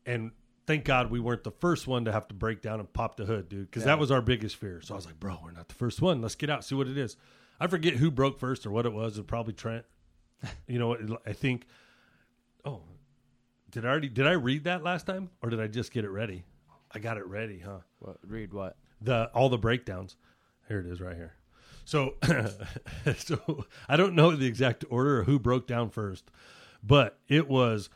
and 0.08 0.32
thank 0.66 0.84
God 0.86 1.12
we 1.12 1.20
weren't 1.20 1.44
the 1.44 1.52
first 1.52 1.86
one 1.86 2.06
to 2.06 2.12
have 2.12 2.28
to 2.30 2.34
break 2.34 2.64
down 2.64 2.80
and 2.80 2.92
pop 2.92 3.18
the 3.18 3.26
hood, 3.26 3.50
dude, 3.50 3.70
because 3.70 3.84
that 3.84 4.00
was 4.00 4.10
our 4.10 4.22
biggest 4.22 4.56
fear. 4.56 4.82
So 4.82 4.96
I 4.96 4.98
was 4.98 5.06
like, 5.06 5.20
bro, 5.20 5.38
we're 5.44 5.52
not 5.52 5.68
the 5.68 5.76
first 5.76 6.02
one. 6.02 6.22
Let's 6.24 6.34
get 6.34 6.50
out, 6.50 6.66
see 6.66 6.74
what 6.74 6.88
it 6.88 6.98
is. 6.98 7.18
I 7.60 7.68
forget 7.68 7.94
who 7.94 8.10
broke 8.10 8.40
first 8.40 8.66
or 8.66 8.72
what 8.72 8.88
it 8.88 8.94
was. 8.94 9.18
It 9.18 9.22
was 9.22 9.28
probably 9.28 9.54
Trent. 9.54 9.86
You 10.68 10.80
know, 10.80 11.18
I 11.28 11.34
think. 11.34 11.68
Did 13.72 13.86
I 13.86 13.90
already 13.90 14.10
did 14.10 14.28
I 14.28 14.34
read 14.34 14.66
that 14.66 14.84
last 14.84 15.06
time 15.06 15.30
or 15.42 15.50
did 15.50 15.60
I 15.60 15.68
just 15.68 15.92
get 15.92 16.06
it 16.06 16.10
ready? 16.10 16.44
I 16.94 17.00
got 17.00 17.18
it 17.18 17.26
ready, 17.26 17.60
huh? 17.60 17.80
What, 18.00 18.18
read 18.28 18.54
what? 18.54 18.76
the 19.02 19.30
all 19.34 19.50
the 19.50 19.58
breakdowns. 19.58 20.16
Here 20.68 20.80
it 20.80 20.86
is, 20.86 21.02
right 21.02 21.16
here. 21.16 21.34
So, 21.84 22.16
so 23.18 23.66
I 23.90 23.98
don't 23.98 24.16
know 24.16 24.36
the 24.36 24.46
exact 24.46 24.86
order 24.90 25.20
or 25.20 25.24
who 25.24 25.40
broke 25.40 25.68
down 25.68 25.90
first, 25.90 26.30
but 26.84 27.18
it 27.28 27.48
was. 27.50 27.90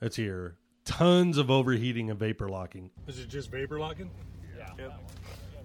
Let's 0.00 0.16
hear 0.16 0.56
tons 0.86 1.36
of 1.36 1.50
overheating 1.50 2.10
and 2.10 2.18
vapor 2.18 2.48
locking. 2.48 2.90
Is 3.06 3.18
it 3.18 3.28
just 3.28 3.50
vapor 3.50 3.78
locking? 3.78 4.10
Yeah. 4.56 4.70
Yep. 4.78 5.10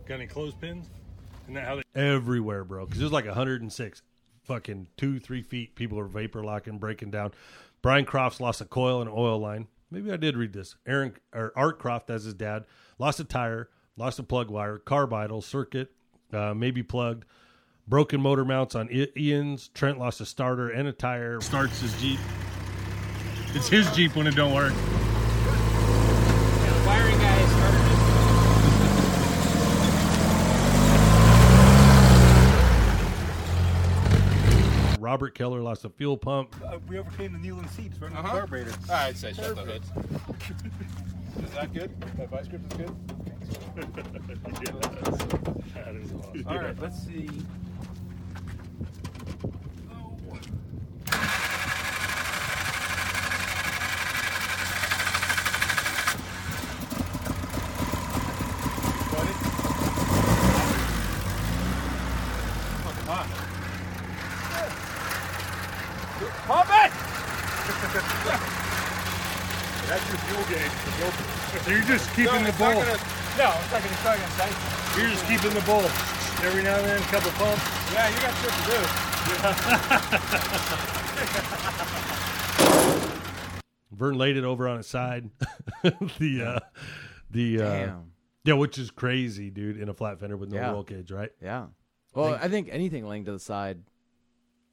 Got 0.05 0.15
any 0.15 0.27
clothespins? 0.27 0.89
Isn't 1.43 1.53
that 1.53 1.65
how 1.65 1.75
they 1.75 1.83
everywhere, 1.95 2.65
bro? 2.65 2.85
Because 2.85 2.99
it 2.99 3.03
was 3.03 3.13
like 3.13 3.25
106, 3.25 4.01
fucking 4.43 4.87
two, 4.97 5.19
three 5.19 5.41
feet. 5.41 5.75
People 5.75 5.97
are 5.99 6.05
vapor 6.05 6.43
locking, 6.43 6.79
breaking 6.79 7.11
down. 7.11 7.31
Brian 7.85 8.03
Crofts 8.03 8.39
lost 8.39 8.61
a 8.61 8.65
coil 8.65 8.99
and 8.99 9.07
oil 9.07 9.37
line. 9.37 9.67
Maybe 9.91 10.11
I 10.11 10.17
did 10.17 10.35
read 10.35 10.53
this. 10.53 10.75
Aaron 10.87 11.13
or 11.31 11.53
Art 11.55 11.77
Croft, 11.77 12.09
as 12.09 12.23
his 12.23 12.33
dad, 12.33 12.65
lost 12.97 13.19
a 13.19 13.23
tire, 13.23 13.69
lost 13.95 14.17
a 14.17 14.23
plug 14.23 14.49
wire, 14.49 14.79
carb 14.79 15.13
idle, 15.13 15.39
circuit, 15.39 15.91
uh, 16.33 16.55
maybe 16.55 16.81
plugged, 16.81 17.25
broken 17.87 18.19
motor 18.21 18.43
mounts 18.43 18.73
on 18.73 18.89
Ian's. 19.15 19.67
Trent 19.67 19.99
lost 19.99 20.19
a 20.19 20.25
starter 20.25 20.67
and 20.71 20.87
a 20.87 20.93
tire. 20.93 21.39
Starts 21.41 21.79
his 21.81 21.93
Jeep. 22.01 22.19
It's 23.53 23.67
his 23.67 23.87
Jeep 23.91 24.15
when 24.15 24.25
it 24.25 24.33
don't 24.35 24.55
work. 24.55 24.73
Wiring 26.87 27.19
guy 27.19 27.45
started 27.45 27.81
this. 27.81 28.05
Robert 35.05 35.35
Keller 35.35 35.61
lost 35.61 35.85
a 35.85 35.89
fuel 35.89 36.17
pump. 36.17 36.55
Uh, 36.65 36.79
we 36.89 36.97
overcame 36.97 37.31
the 37.33 37.37
kneeling 37.37 37.67
seats 37.67 37.99
running 38.01 38.15
the 38.15 38.21
Uh-huh. 38.23 38.37
carburetor. 38.39 38.71
I'd 38.91 39.15
say 39.15 39.33
shut 39.33 39.55
the 39.55 39.61
hood. 39.61 39.83
Is 41.43 41.51
that 41.51 41.71
good? 41.71 41.91
That 42.17 42.27
vice 42.31 42.47
grip 42.47 42.61
is 42.71 42.77
good? 42.79 42.95
That 45.75 45.95
is 45.95 46.11
awesome. 46.11 46.47
All 46.47 46.57
right, 46.57 46.79
let's 46.81 47.05
see. 47.05 47.29
Got 59.11 59.23
it? 59.23 59.37
Fucking 62.83 63.07
hot. 63.07 63.27
Pump 66.47 66.69
it! 66.69 66.91
That's 69.87 70.05
your 70.09 70.19
fuel 70.25 70.45
gauge. 70.49 70.75
So 71.63 71.71
you're 71.71 71.81
just 71.83 72.04
keeping 72.15 72.31
No, 72.33 72.39
the 72.43 72.49
it's 72.49 72.59
not 72.59 72.73
bowl. 72.73 72.83
gonna- 72.83 72.97
No, 73.37 73.47
it's 73.59 73.71
not 73.71 73.81
gonna 73.83 73.99
start 74.01 74.19
gonna. 74.19 74.55
You're 74.97 75.09
just 75.11 75.25
keeping 75.27 75.53
the 75.53 75.61
bowl. 75.67 75.83
Every 76.43 76.63
now 76.63 76.75
and 76.77 76.85
then, 76.87 77.01
a 77.01 77.05
couple 77.11 77.31
pumps. 77.31 77.63
Yeah, 77.93 78.07
you 78.09 78.15
got 78.21 78.33
shit 78.39 78.51
to 78.51 78.63
do. 78.71 78.79
Vern 83.91 84.17
laid 84.17 84.35
it 84.37 84.43
over 84.43 84.67
on 84.67 84.79
its 84.79 84.87
side. 84.89 85.29
the 85.83 86.43
uh, 86.45 86.59
the 87.31 87.61
uh, 87.61 87.91
yeah, 88.43 88.53
which 88.55 88.77
is 88.77 88.91
crazy, 88.91 89.49
dude, 89.49 89.79
in 89.79 89.87
a 89.89 89.93
flat 89.93 90.19
fender 90.19 90.35
with 90.37 90.49
no 90.51 90.57
Yeah. 90.57 90.71
roll 90.71 90.83
cage, 90.83 91.11
right? 91.11 91.31
Yeah. 91.41 91.67
Well, 92.13 92.35
I 92.41 92.47
think 92.49 92.69
anything 92.71 93.05
laying 93.07 93.25
to 93.25 93.31
the 93.31 93.39
side 93.39 93.79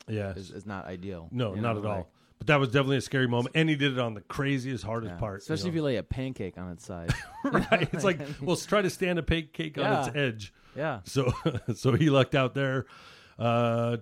Yeah, 0.08 0.32
is, 0.34 0.50
is 0.50 0.66
not 0.66 0.86
ideal. 0.86 1.28
no, 1.32 1.54
you 1.54 1.60
not 1.60 1.76
at 1.76 1.82
like, 1.82 1.92
all. 1.98 2.10
But 2.42 2.48
that 2.48 2.58
was 2.58 2.70
definitely 2.70 2.96
a 2.96 3.02
scary 3.02 3.28
moment, 3.28 3.54
and 3.54 3.68
he 3.68 3.76
did 3.76 3.92
it 3.92 4.00
on 4.00 4.14
the 4.14 4.20
craziest, 4.20 4.82
hardest 4.82 5.12
yeah. 5.12 5.20
part. 5.20 5.42
Especially 5.42 5.68
if 5.68 5.76
you 5.76 5.82
lay 5.82 5.94
a 5.94 6.02
pancake 6.02 6.58
on 6.58 6.72
its 6.72 6.84
side. 6.84 7.14
right. 7.44 7.88
It's 7.92 8.02
like, 8.02 8.18
well, 8.40 8.56
try 8.56 8.82
to 8.82 8.90
stand 8.90 9.20
a 9.20 9.22
pancake 9.22 9.78
on 9.78 10.08
its 10.08 10.16
edge. 10.16 10.52
yeah. 10.74 11.02
So, 11.04 11.32
so 11.76 11.92
he 11.92 12.10
lucked 12.10 12.34
out 12.34 12.52
there. 12.52 12.86
Uh, 13.38 13.96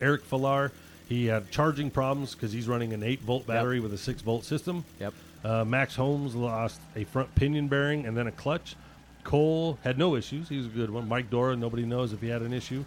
Eric 0.00 0.26
Falar, 0.26 0.70
he 1.06 1.26
had 1.26 1.50
charging 1.50 1.90
problems 1.90 2.34
because 2.34 2.50
he's 2.50 2.66
running 2.66 2.94
an 2.94 3.02
eight 3.02 3.20
volt 3.20 3.46
battery 3.46 3.78
with 3.78 3.92
a 3.92 3.98
six 3.98 4.22
volt 4.22 4.46
system. 4.46 4.82
Yep. 4.98 5.12
Uh, 5.44 5.66
Max 5.66 5.94
Holmes 5.96 6.34
lost 6.34 6.80
a 6.96 7.04
front 7.04 7.34
pinion 7.34 7.68
bearing 7.68 8.06
and 8.06 8.16
then 8.16 8.26
a 8.26 8.32
clutch. 8.32 8.74
Cole 9.22 9.78
had 9.84 9.98
no 9.98 10.16
issues. 10.16 10.48
He 10.48 10.56
was 10.56 10.64
a 10.64 10.70
good 10.70 10.88
one. 10.88 11.06
Mike 11.06 11.28
Dora, 11.28 11.56
nobody 11.56 11.84
knows 11.84 12.14
if 12.14 12.22
he 12.22 12.28
had 12.28 12.40
an 12.40 12.54
issue. 12.54 12.86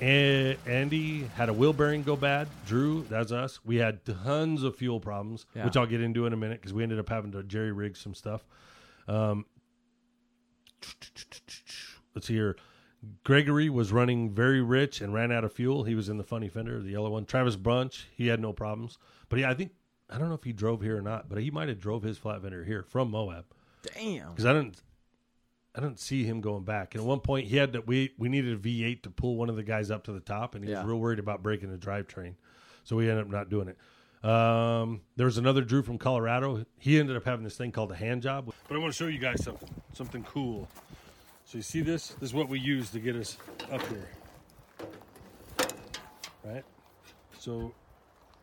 And 0.00 0.58
Andy 0.66 1.24
had 1.36 1.48
a 1.48 1.52
wheel 1.52 1.72
bearing 1.72 2.02
go 2.02 2.16
bad. 2.16 2.48
Drew, 2.66 3.04
that's 3.08 3.32
us. 3.32 3.60
We 3.64 3.76
had 3.76 4.04
tons 4.04 4.62
of 4.62 4.76
fuel 4.76 5.00
problems, 5.00 5.46
Yeah. 5.54 5.64
which 5.64 5.76
I'll 5.76 5.86
get 5.86 6.00
into 6.00 6.26
in 6.26 6.32
a 6.32 6.36
minute 6.36 6.60
because 6.60 6.72
we 6.74 6.82
ended 6.82 6.98
up 6.98 7.08
having 7.08 7.32
to 7.32 7.42
jerry 7.42 7.72
rig 7.72 7.96
some 7.96 8.14
stuff. 8.14 8.44
Um, 9.08 9.46
let's 12.14 12.26
see 12.26 12.34
here. 12.34 12.56
Gregory 13.22 13.68
was 13.68 13.92
running 13.92 14.30
very 14.30 14.62
rich 14.62 15.00
and 15.00 15.12
ran 15.12 15.30
out 15.30 15.44
of 15.44 15.52
fuel. 15.52 15.84
He 15.84 15.94
was 15.94 16.08
in 16.08 16.16
the 16.16 16.24
funny 16.24 16.48
fender, 16.48 16.80
the 16.80 16.90
yellow 16.92 17.10
one. 17.10 17.26
Travis 17.26 17.56
Bunch, 17.56 18.08
he 18.16 18.28
had 18.28 18.40
no 18.40 18.52
problems. 18.52 18.98
But 19.28 19.38
yeah, 19.40 19.50
I 19.50 19.54
think 19.54 19.72
I 20.10 20.18
don't 20.18 20.28
know 20.28 20.34
if 20.34 20.44
he 20.44 20.52
drove 20.52 20.80
here 20.82 20.96
or 20.98 21.02
not, 21.02 21.28
but 21.28 21.38
he 21.38 21.50
might 21.50 21.68
have 21.68 21.80
drove 21.80 22.02
his 22.02 22.18
flat 22.18 22.42
fender 22.42 22.64
here 22.64 22.82
from 22.82 23.10
Moab 23.10 23.44
Damn. 23.94 24.30
because 24.30 24.46
I 24.46 24.52
didn't 24.54 24.82
I 25.76 25.80
didn't 25.80 25.98
see 25.98 26.22
him 26.24 26.40
going 26.40 26.62
back. 26.64 26.94
And 26.94 27.02
at 27.02 27.06
one 27.06 27.20
point, 27.20 27.48
he 27.48 27.56
had 27.56 27.72
to 27.72 27.80
we 27.80 28.12
we 28.18 28.28
needed 28.28 28.52
a 28.54 28.56
V8 28.58 29.02
to 29.02 29.10
pull 29.10 29.36
one 29.36 29.48
of 29.48 29.56
the 29.56 29.62
guys 29.64 29.90
up 29.90 30.04
to 30.04 30.12
the 30.12 30.20
top, 30.20 30.54
and 30.54 30.64
he 30.64 30.70
Yeah. 30.70 30.78
was 30.78 30.86
real 30.86 30.98
worried 31.00 31.18
about 31.18 31.42
breaking 31.42 31.70
the 31.70 31.78
drivetrain, 31.78 32.34
so 32.84 32.96
we 32.96 33.10
ended 33.10 33.24
up 33.26 33.30
not 33.30 33.48
doing 33.50 33.68
it. 33.68 33.78
Um, 34.28 35.02
there 35.16 35.26
was 35.26 35.36
another 35.36 35.60
Drew 35.62 35.82
from 35.82 35.98
Colorado. 35.98 36.64
He 36.78 36.98
ended 36.98 37.14
up 37.16 37.24
having 37.24 37.44
this 37.44 37.56
thing 37.56 37.72
called 37.72 37.92
a 37.92 37.96
hand 37.96 38.22
job. 38.22 38.50
But 38.68 38.74
I 38.74 38.78
want 38.78 38.92
to 38.92 38.96
show 38.96 39.06
you 39.08 39.18
guys 39.18 39.42
something 39.44 39.68
something 39.92 40.22
cool. 40.24 40.68
So 41.44 41.58
you 41.58 41.62
see 41.62 41.80
this? 41.82 42.08
This 42.20 42.30
is 42.30 42.34
what 42.34 42.48
we 42.48 42.58
use 42.58 42.90
to 42.92 43.00
get 43.00 43.16
us 43.16 43.36
up 43.70 43.82
here, 43.88 44.08
right? 46.44 46.64
So 47.38 47.74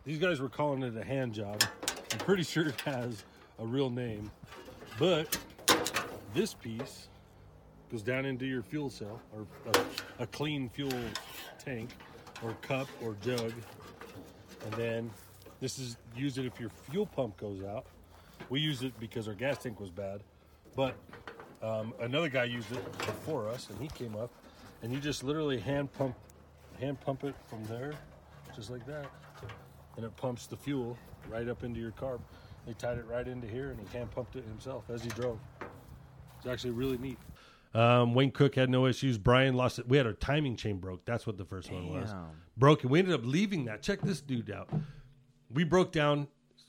these 0.04 0.20
guys 0.20 0.40
were 0.40 0.50
calling 0.50 0.84
it 0.84 0.96
a 0.98 1.04
hand 1.04 1.34
job. 1.34 1.64
I'm 2.12 2.20
pretty 2.20 2.44
sure 2.44 2.68
it 2.68 2.80
has 2.82 3.24
a 3.58 3.66
real 3.66 3.90
name, 3.90 4.30
but 5.00 5.36
this 6.34 6.54
piece 6.54 7.08
goes 7.92 8.02
down 8.04 8.26
into 8.26 8.46
your 8.46 8.64
fuel 8.64 8.90
cell 8.90 9.20
or 9.36 9.46
a, 10.20 10.24
a 10.24 10.28
clean 10.28 10.70
fuel 10.70 10.92
tank 11.64 11.90
or 12.44 12.54
cup 12.62 12.88
or 13.04 13.16
jug 13.22 13.54
and 14.66 14.74
then 14.76 15.12
This 15.62 15.78
is 15.78 15.98
use 16.16 16.40
it 16.40 16.46
if 16.48 16.60
your 16.60 16.70
fuel 16.90 17.06
pump 17.06 17.38
goes 17.38 17.64
out. 17.64 17.86
We 18.50 18.60
used 18.60 18.84
it 18.84 19.00
because 19.00 19.28
our 19.28 19.36
gas 19.36 19.60
tank 19.60 19.80
was 19.80 19.92
bad, 19.92 20.22
but 20.76 20.96
um, 21.62 21.94
another 22.02 22.30
guy 22.30 22.46
used 22.46 22.72
it 22.72 22.98
before 23.00 23.48
us, 23.48 23.70
and 23.70 23.80
he 23.80 23.88
came 23.88 24.16
up, 24.16 24.32
and 24.82 24.92
you 24.92 25.00
just 25.00 25.24
literally 25.24 25.60
hand 25.60 25.94
pump, 25.94 26.16
hand 26.80 27.00
pump 27.02 27.24
it 27.24 27.36
from 27.48 27.64
there, 27.66 27.94
just 28.56 28.72
like 28.72 28.86
that, 28.88 29.06
and 29.98 30.06
it 30.06 30.16
pumps 30.18 30.48
the 30.48 30.58
fuel 30.58 30.98
right 31.30 31.48
up 31.48 31.64
into 31.64 31.80
your 31.80 31.92
carb. 31.92 32.20
They 32.66 32.74
tied 32.74 32.98
it 32.98 33.06
right 33.08 33.28
into 33.28 33.48
here, 33.48 33.70
and 33.70 33.80
he 33.80 33.98
hand 33.98 34.12
pumped 34.12 34.36
it 34.36 34.46
himself 34.46 34.86
as 34.90 35.04
he 35.04 35.10
drove. 35.10 35.40
It's 36.40 36.48
actually 36.48 36.72
really 36.72 36.98
neat. 36.98 37.20
Um, 37.74 38.14
Wayne 38.14 38.32
Cook 38.32 38.56
had 38.56 38.70
no 38.70 38.86
issues. 38.86 39.18
Brian 39.18 39.56
lost 39.56 39.80
it. 39.80 39.88
We 39.88 39.98
had 39.98 40.06
our 40.06 40.14
timing 40.14 40.56
chain 40.58 40.78
broke. 40.80 41.06
That's 41.06 41.26
what 41.26 41.38
the 41.38 41.46
first 41.46 41.72
one 41.72 41.88
was. 41.90 42.12
Damn. 42.12 42.26
Broke, 42.58 42.84
we 42.84 43.00
ended 43.00 43.14
up 43.14 43.22
leaving 43.24 43.66
that. 43.66 43.82
Check 43.82 44.02
this 44.02 44.20
dude 44.22 44.52
out. 44.52 44.70
We 45.54 45.64
broke 45.64 45.92
down. 45.92 46.28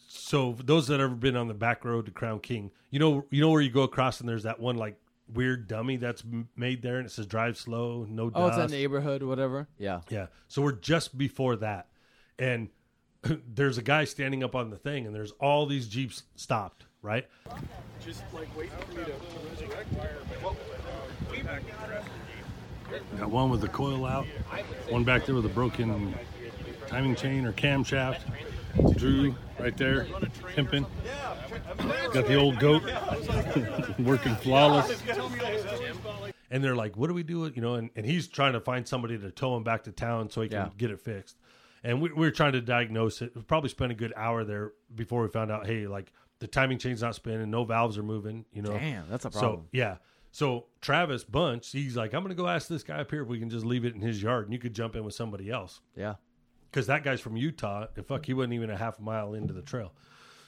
So 0.08 0.56
those 0.62 0.88
that 0.88 1.00
have 1.00 1.10
ever 1.10 1.14
been 1.16 1.36
on 1.36 1.48
the 1.48 1.54
back 1.54 1.84
road 1.84 2.04
to 2.06 2.12
Crown 2.12 2.38
King, 2.40 2.70
you 2.90 2.98
know, 2.98 3.24
you 3.30 3.40
know 3.40 3.50
where 3.50 3.62
you 3.62 3.70
go 3.70 3.82
across 3.82 4.20
and 4.20 4.28
there's 4.28 4.42
that 4.42 4.60
one 4.60 4.76
like 4.76 4.96
weird 5.32 5.66
dummy 5.66 5.96
that's 5.96 6.22
made 6.54 6.82
there, 6.82 6.98
and 6.98 7.06
it 7.06 7.10
says 7.10 7.24
drive 7.26 7.56
slow, 7.56 8.06
no 8.10 8.30
Oh, 8.34 8.46
it's 8.48 8.56
dust. 8.56 8.68
that 8.68 8.76
neighborhood, 8.76 9.22
whatever. 9.22 9.68
Yeah. 9.78 10.02
Yeah. 10.10 10.26
So 10.48 10.60
we're 10.60 10.72
just 10.72 11.16
before 11.16 11.56
that. 11.56 11.88
And 12.38 12.68
there's 13.54 13.78
a 13.78 13.82
guy 13.82 14.04
standing 14.04 14.44
up 14.44 14.54
on 14.54 14.68
the 14.70 14.76
thing 14.76 15.06
and 15.06 15.14
there's 15.14 15.32
all 15.40 15.64
these 15.64 15.88
Jeeps 15.88 16.24
stopped, 16.36 16.84
right? 17.00 17.26
Just 18.04 18.22
like 18.34 18.54
waiting 18.56 18.72
for 18.86 18.92
me 18.98 19.04
to, 19.04 19.10
to 19.12 19.64
resurrect. 19.64 19.88
Well, 22.92 23.02
we 23.12 23.18
Got 23.18 23.30
one 23.30 23.50
with 23.50 23.60
the 23.60 23.68
coil 23.68 24.04
out, 24.06 24.26
one 24.88 25.04
back 25.04 25.26
there 25.26 25.34
with 25.34 25.46
a 25.46 25.50
broken 25.50 26.14
timing 26.86 27.14
chain 27.16 27.44
or 27.44 27.52
camshaft. 27.52 28.20
Drew 28.96 29.34
right 29.58 29.76
there, 29.76 30.06
pimping. 30.54 30.86
Got 32.12 32.26
the 32.26 32.34
old 32.36 32.58
goat 32.58 32.82
working 33.98 34.34
flawless. 34.36 35.02
And 36.50 36.62
they're 36.62 36.76
like, 36.76 36.96
"What 36.96 37.08
do 37.08 37.14
we 37.14 37.22
do?" 37.22 37.50
You 37.54 37.62
know, 37.62 37.74
and, 37.74 37.90
and 37.96 38.04
he's 38.04 38.28
trying 38.28 38.52
to 38.54 38.60
find 38.60 38.86
somebody 38.86 39.18
to 39.18 39.30
tow 39.30 39.56
him 39.56 39.62
back 39.62 39.84
to 39.84 39.92
town 39.92 40.30
so 40.30 40.42
he 40.42 40.48
can 40.48 40.58
Yeah. 40.58 40.68
get 40.76 40.90
it 40.90 41.00
fixed. 41.00 41.36
And 41.84 42.00
we, 42.00 42.10
we 42.10 42.20
were 42.20 42.30
trying 42.30 42.52
to 42.52 42.60
diagnose 42.60 43.22
it. 43.22 43.34
We 43.34 43.42
probably 43.42 43.70
spent 43.70 43.90
a 43.90 43.94
good 43.94 44.12
hour 44.16 44.44
there 44.44 44.72
before 44.94 45.22
we 45.22 45.28
found 45.28 45.50
out, 45.50 45.66
hey, 45.66 45.86
like 45.86 46.12
the 46.38 46.46
timing 46.46 46.78
chain's 46.78 47.02
not 47.02 47.14
spinning, 47.14 47.50
no 47.50 47.64
valves 47.64 47.96
are 47.98 48.02
moving. 48.02 48.44
You 48.52 48.62
know, 48.62 48.72
Damn, 48.72 49.08
that's 49.08 49.24
a 49.24 49.30
problem. 49.30 49.62
so 49.62 49.66
yeah. 49.72 49.96
So 50.32 50.66
Travis 50.80 51.24
Bunch, 51.24 51.70
he's 51.72 51.94
like, 51.96 52.14
I'm 52.14 52.22
gonna 52.22 52.34
go 52.34 52.48
ask 52.48 52.66
this 52.66 52.82
guy 52.82 52.98
up 53.00 53.10
here 53.10 53.22
if 53.22 53.28
we 53.28 53.38
can 53.38 53.50
just 53.50 53.64
leave 53.66 53.84
it 53.84 53.94
in 53.94 54.00
his 54.00 54.22
yard, 54.22 54.44
and 54.46 54.52
you 54.52 54.58
could 54.58 54.74
jump 54.74 54.96
in 54.96 55.04
with 55.04 55.14
somebody 55.14 55.50
else 55.50 55.80
Yeah. 55.94 56.14
because 56.70 56.86
that 56.88 57.04
guy's 57.04 57.20
from 57.20 57.36
Utah, 57.36 57.86
and 57.96 58.06
fuck, 58.06 58.24
he 58.26 58.32
wasn't 58.34 58.54
even 58.54 58.70
a 58.70 58.76
half 58.76 58.98
mile 58.98 59.34
into 59.34 59.52
the 59.52 59.62
trail. 59.62 59.92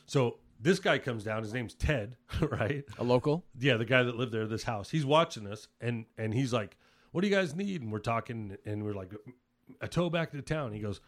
So 0.07 0.38
this 0.61 0.79
guy 0.79 0.99
comes 0.99 1.25
down. 1.25 1.42
His 1.42 1.53
name's 1.53 1.75
Ted, 1.75 2.16
right? 2.40 2.85
A 2.99 3.05
local. 3.05 3.44
Yeah, 3.59 3.77
the 3.77 3.85
guy 3.85 4.03
that 4.03 4.16
lived 4.16 4.33
there, 4.33 4.47
this 4.47 4.62
house. 4.64 4.88
He's 4.90 5.05
watching 5.05 5.47
us, 5.47 5.68
and 5.81 6.07
and 6.16 6.33
he's 6.33 6.53
like, 6.53 6.79
"What 7.12 7.20
do 7.20 7.29
you 7.29 7.35
guys 7.35 7.55
need?" 7.55 7.83
And 7.83 7.92
we're 7.92 7.99
talking, 7.99 8.57
and 8.64 8.85
we're 8.85 8.94
like, 8.94 9.12
"A 9.83 9.88
tow 9.88 10.09
back 10.09 10.31
to 10.33 10.40
town." 10.40 10.73
He 10.73 10.81
goes, 10.81 11.01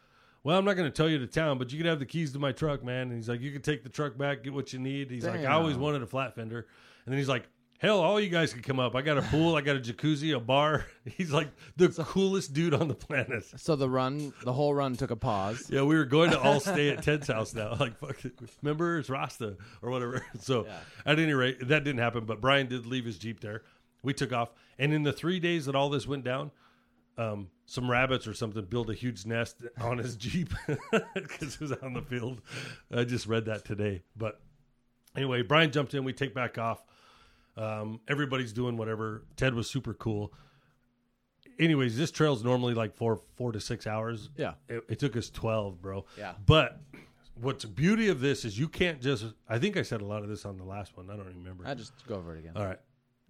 "Well, 0.45 0.59
I'm 0.59 0.65
not 0.67 0.75
going 0.75 0.91
to 0.91 0.95
tow 0.95 1.07
you 1.07 1.19
to 1.19 1.27
town, 1.27 1.57
but 1.59 1.73
you 1.73 1.79
can 1.79 1.87
have 1.87 1.99
the 1.99 2.05
keys 2.07 2.33
to 2.35 2.39
my 2.39 2.53
truck, 2.53 2.85
man." 2.85 3.03
And 3.09 3.13
he's 3.13 3.29
like, 3.29 3.41
"You 3.41 3.53
can 3.53 3.63
take 3.63 3.83
the 3.85 3.89
truck 3.89 4.19
back, 4.19 4.43
get 4.45 4.53
what 4.53 4.73
you 4.75 4.79
need." 4.81 5.11
He's 5.11 5.25
like, 5.25 5.41
"I 5.41 5.53
always 5.53 5.77
wanted 5.77 6.03
a 6.03 6.07
flat 6.07 6.35
fender," 6.35 6.67
and 7.07 7.13
then 7.13 7.19
he's 7.19 7.29
like. 7.29 7.49
Hell, 7.79 8.01
all 8.01 8.19
you 8.19 8.31
guys 8.31 8.53
can 8.55 8.63
come 8.63 8.81
up. 8.81 8.95
I 8.95 9.03
got 9.03 9.19
a 9.19 9.23
pool, 9.23 9.55
I 9.55 9.61
got 9.61 9.77
a 9.77 9.81
jacuzzi, 9.81 10.35
a 10.35 10.41
bar. 10.41 10.87
He's 11.05 11.31
like 11.31 11.49
the 11.77 11.89
coolest 11.91 12.55
dude 12.55 12.73
on 12.73 12.89
the 12.89 12.95
planet. 12.95 13.45
So 13.57 13.77
the 13.77 13.89
run, 13.89 14.33
the 14.45 14.53
whole 14.53 14.73
run 14.75 14.97
took 14.97 15.11
a 15.11 15.17
pause. 15.17 15.69
Yeah, 15.71 15.83
we 15.83 15.95
were 15.97 16.07
going 16.07 16.31
to 16.31 16.41
all 16.41 16.59
stay 16.61 16.89
at 16.91 17.03
Ted's 17.03 17.29
house 17.29 17.55
now. 17.55 17.75
Like, 17.81 17.99
fuck, 17.99 18.25
it. 18.25 18.33
remember 18.63 18.99
it's 18.99 19.11
Rasta 19.11 19.57
or 19.83 19.91
whatever. 19.91 20.25
So, 20.41 20.65
Yeah. 20.65 20.79
at 21.05 21.19
any 21.19 21.35
rate, 21.35 21.69
that 21.69 21.85
didn't 21.85 21.99
happen. 22.01 22.25
But 22.25 22.41
Brian 22.41 22.67
did 22.67 22.87
leave 22.87 23.05
his 23.05 23.19
jeep 23.19 23.41
there. 23.41 23.63
We 24.03 24.15
took 24.15 24.33
off, 24.33 24.51
and 24.79 24.93
in 24.95 25.03
the 25.03 25.13
three 25.13 25.39
days 25.41 25.67
that 25.67 25.75
all 25.75 25.91
this 25.91 26.07
went 26.07 26.25
down, 26.25 26.53
um, 27.19 27.49
some 27.67 27.91
rabbits 27.91 28.27
or 28.27 28.33
something 28.35 28.65
built 28.65 28.89
a 28.89 28.95
huge 28.95 29.27
nest 29.27 29.57
on 29.81 29.99
his 29.99 30.17
jeep 30.17 30.55
because 31.15 31.55
it 31.55 31.61
was 31.61 31.73
out 31.73 31.83
in 31.83 31.93
the 31.95 32.03
field. 32.03 32.41
I 32.95 33.05
just 33.05 33.27
read 33.27 33.47
that 33.47 33.65
today. 33.65 34.03
But 34.17 34.41
anyway, 35.17 35.43
Brian 35.43 35.73
jumped 35.73 35.93
in. 35.95 36.05
We 36.05 36.13
take 36.13 36.35
back 36.35 36.57
off. 36.59 36.83
Um, 37.57 38.01
everybody's 38.09 38.53
doing 38.53 38.77
whatever. 38.77 39.25
Ted 39.37 39.55
was 39.55 39.69
super 39.69 39.95
cool. 39.95 40.33
Anyways, 41.59 41.97
this 41.97 42.11
trail's 42.11 42.45
normally 42.45 42.75
like 42.75 42.95
four 42.95 43.21
four 43.37 43.53
to 43.53 43.61
six 43.61 43.87
hours. 43.87 44.31
Yeah. 44.37 44.55
It, 44.69 44.85
it 44.89 44.99
took 44.99 45.17
us 45.17 45.31
twelve, 45.31 45.81
bro. 45.81 46.05
Yeah. 46.19 46.33
But 46.45 46.81
what's 47.41 47.65
the 47.65 47.71
beauty 47.71 48.09
of 48.09 48.21
this 48.21 48.45
is 48.45 48.59
you 48.59 48.69
can't 48.69 49.01
just. 49.01 49.25
I 49.49 49.59
think 49.59 49.77
I 49.77 49.83
said 49.83 50.03
a 50.03 50.05
lot 50.05 50.23
of 50.23 50.29
this 50.29 50.45
on 50.45 50.59
the 50.59 50.65
last 50.65 50.97
one. 50.97 51.11
I 51.11 51.17
don't 51.17 51.27
remember. 51.27 51.65
I 51.67 51.75
just 51.75 51.93
go 52.07 52.17
over 52.17 52.35
it 52.37 52.41
again. 52.41 52.53
All 52.57 52.67
right. 52.67 52.79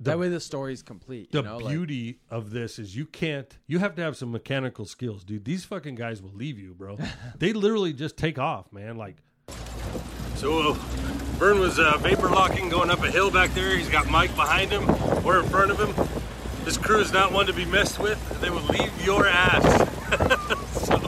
that 0.01 0.19
way 0.19 0.29
the 0.29 0.41
story's 0.41 0.83
complete. 0.83 1.31
The 1.31 1.39
you 1.39 1.45
know? 1.45 1.59
like- 1.59 1.73
beauty 1.73 2.21
of 2.31 2.51
this 2.51 2.81
is 2.81 2.97
you 2.97 3.07
can't. 3.07 3.57
You 3.69 3.79
have 3.79 3.95
to 3.95 4.03
have 4.03 4.17
some 4.17 4.33
mechanical 4.33 4.87
skills, 4.87 5.23
dude. 5.23 5.45
These 5.45 5.65
fucking 5.65 5.95
guys 5.95 6.21
will 6.21 6.35
leave 6.35 6.59
you, 6.59 6.75
bro. 6.75 6.99
they 7.39 7.53
literally 7.53 7.93
just 7.93 8.17
take 8.17 8.39
off, 8.39 8.73
man. 8.73 8.97
Like. 8.97 9.19
So, 10.37 10.71
uh, 10.71 10.75
Vern 11.39 11.59
was 11.61 11.79
uh, 11.79 11.99
vapor 11.99 12.29
locking 12.29 12.69
going 12.69 12.91
up 12.91 13.03
a 13.03 13.11
hill 13.11 13.31
back 13.31 13.53
there. 13.55 13.77
He's 13.77 13.89
got 13.89 14.09
Mike 14.09 14.35
behind 14.37 14.71
him. 14.71 14.87
We're 15.23 15.43
in 15.43 15.49
front 15.49 15.71
of 15.71 15.79
him. 15.79 16.65
This 16.65 16.77
crew 16.77 17.01
is 17.01 17.13
not 17.13 17.33
one 17.33 17.47
to 17.47 17.53
be 17.53 17.65
messed 17.65 17.99
with. 17.99 18.41
They 18.41 18.51
will 18.51 18.63
leave 18.63 18.93
your 19.05 19.27
ass. 19.27 19.63
so 20.87 20.99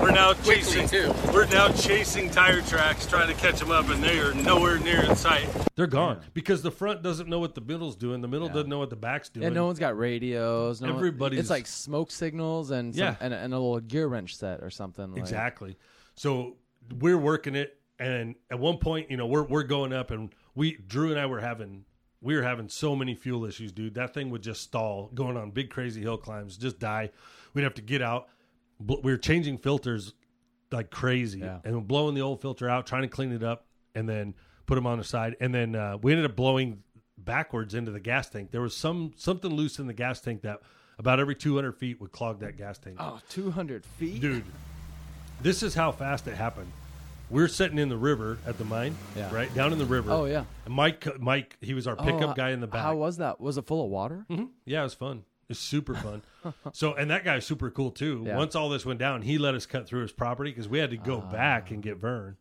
we're 0.00 0.10
now 0.12 0.34
chasing. 0.34 0.86
too. 0.88 1.12
We're 1.32 1.46
now 1.46 1.68
chasing 1.72 2.30
tire 2.30 2.60
tracks, 2.62 3.06
trying 3.06 3.28
to 3.28 3.34
catch 3.34 3.58
them 3.58 3.70
up, 3.70 3.88
and 3.88 4.02
they 4.02 4.18
are 4.18 4.32
nowhere 4.34 4.78
near 4.78 5.02
in 5.02 5.16
sight. 5.16 5.48
They're 5.76 5.86
gone 5.86 6.20
because 6.34 6.62
the 6.62 6.70
front 6.70 7.02
doesn't 7.02 7.28
know 7.28 7.38
what 7.38 7.54
the 7.54 7.60
middle's 7.60 7.96
doing. 7.96 8.20
The 8.20 8.28
middle 8.28 8.48
Yeah. 8.48 8.54
doesn't 8.54 8.68
know 8.70 8.78
what 8.78 8.90
the 8.90 8.96
back's 8.96 9.28
doing. 9.30 9.44
Yeah, 9.44 9.50
no 9.50 9.66
one's 9.66 9.78
got 9.78 9.96
radios. 9.98 10.80
No 10.80 10.88
one- 10.88 10.96
Everybody's- 10.96 11.40
it's 11.40 11.50
like 11.50 11.66
smoke 11.66 12.10
signals 12.10 12.70
and 12.70 12.94
some, 12.94 13.02
Yeah. 13.04 13.16
and, 13.20 13.32
and 13.34 13.52
a 13.54 13.58
little 13.58 13.80
gear 13.80 14.06
wrench 14.08 14.36
set 14.36 14.62
or 14.62 14.70
something. 14.70 15.10
Like, 15.12 15.20
Exactly. 15.20 15.76
So 16.14 16.56
we're 16.98 17.18
working 17.18 17.54
it, 17.54 17.79
and 18.00 18.34
at 18.50 18.58
one 18.58 18.78
point, 18.78 19.10
you 19.10 19.16
know, 19.16 19.26
we're 19.26 19.44
we're 19.44 19.62
going 19.62 19.92
up, 19.92 20.10
and 20.10 20.34
we 20.54 20.76
Drew 20.76 21.10
and 21.10 21.20
I 21.20 21.26
were 21.26 21.40
having 21.40 21.84
we 22.22 22.34
were 22.34 22.42
having 22.42 22.68
so 22.68 22.96
many 22.96 23.14
fuel 23.14 23.44
issues, 23.44 23.70
dude. 23.72 23.94
That 23.94 24.12
thing 24.14 24.30
would 24.30 24.42
just 24.42 24.62
stall, 24.62 25.10
going 25.14 25.36
on 25.36 25.50
big 25.52 25.70
crazy 25.70 26.00
hill 26.02 26.18
climbs, 26.18 26.56
just 26.56 26.78
die. 26.78 27.10
We'd 27.54 27.62
have 27.62 27.74
to 27.74 27.82
get 27.82 28.02
out. 28.02 28.28
We 28.84 28.96
were 29.12 29.16
changing 29.18 29.58
filters 29.58 30.14
like 30.72 30.90
crazy, 30.90 31.40
Yeah. 31.40 31.58
and 31.64 31.86
blowing 31.86 32.14
the 32.14 32.20
old 32.22 32.40
filter 32.40 32.68
out, 32.68 32.86
trying 32.86 33.02
to 33.02 33.08
clean 33.08 33.32
it 33.32 33.42
up, 33.42 33.66
and 33.94 34.08
then 34.08 34.34
put 34.66 34.74
them 34.76 34.86
on 34.86 34.98
the 34.98 35.04
side, 35.04 35.36
and 35.40 35.52
then 35.54 35.74
uh, 35.74 35.98
we 36.00 36.12
ended 36.12 36.24
up 36.26 36.36
blowing 36.36 36.82
backwards 37.18 37.74
into 37.74 37.90
the 37.90 38.00
gas 38.00 38.28
tank. 38.30 38.50
There 38.50 38.60
was 38.62 38.76
some 38.76 39.12
something 39.16 39.52
loose 39.52 39.78
in 39.78 39.86
the 39.86 39.92
gas 39.92 40.20
tank 40.20 40.42
that 40.42 40.60
about 40.98 41.20
every 41.20 41.34
200 41.34 41.72
feet 41.72 42.00
would 42.00 42.12
clog 42.12 42.40
that 42.40 42.56
gas 42.56 42.78
tank. 42.78 42.96
Oh, 43.00 43.20
200 43.30 43.84
feet? 43.84 44.20
Dude, 44.20 44.44
this 45.42 45.62
is 45.62 45.74
how 45.74 45.90
fast 45.92 46.26
it 46.28 46.36
happened. 46.36 46.70
We're 47.30 47.48
sitting 47.48 47.78
in 47.78 47.88
the 47.88 47.96
river 47.96 48.38
at 48.46 48.58
the 48.58 48.64
mine, 48.64 48.96
Yeah. 49.16 49.32
right 49.32 49.52
down 49.54 49.72
in 49.72 49.78
the 49.78 49.84
river. 49.86 50.10
Oh, 50.10 50.24
yeah. 50.24 50.44
And 50.64 50.74
Mike, 50.74 51.06
Mike, 51.20 51.56
he 51.60 51.74
was 51.74 51.86
our 51.86 51.94
pickup 51.96 52.30
Oh, 52.30 52.34
guy 52.34 52.50
in 52.50 52.60
the 52.60 52.66
back. 52.66 52.82
How 52.82 52.96
was 52.96 53.18
that? 53.18 53.40
Was 53.40 53.56
it 53.56 53.66
full 53.66 53.84
of 53.84 53.90
water? 53.90 54.26
yeah, 54.64 54.80
it 54.80 54.84
was 54.84 54.94
fun. 54.94 55.24
It's 55.48 55.58
super 55.60 55.94
fun. 55.94 56.22
so, 56.72 56.94
and 56.94 57.10
that 57.10 57.24
guy's 57.24 57.44
super 57.46 57.70
cool 57.70 57.90
too. 57.90 58.22
Yeah. 58.26 58.36
Once 58.36 58.54
all 58.54 58.68
this 58.68 58.84
went 58.86 58.98
down, 59.00 59.22
he 59.22 59.36
let 59.38 59.54
us 59.54 59.66
cut 59.66 59.86
through 59.86 60.02
his 60.02 60.12
property 60.12 60.50
because 60.50 60.68
we 60.68 60.78
had 60.78 60.90
to 60.90 60.96
go 60.96 61.22
Ah. 61.26 61.30
back 61.32 61.70
and 61.70 61.82
get 61.82 61.96
Vern. 61.96 62.36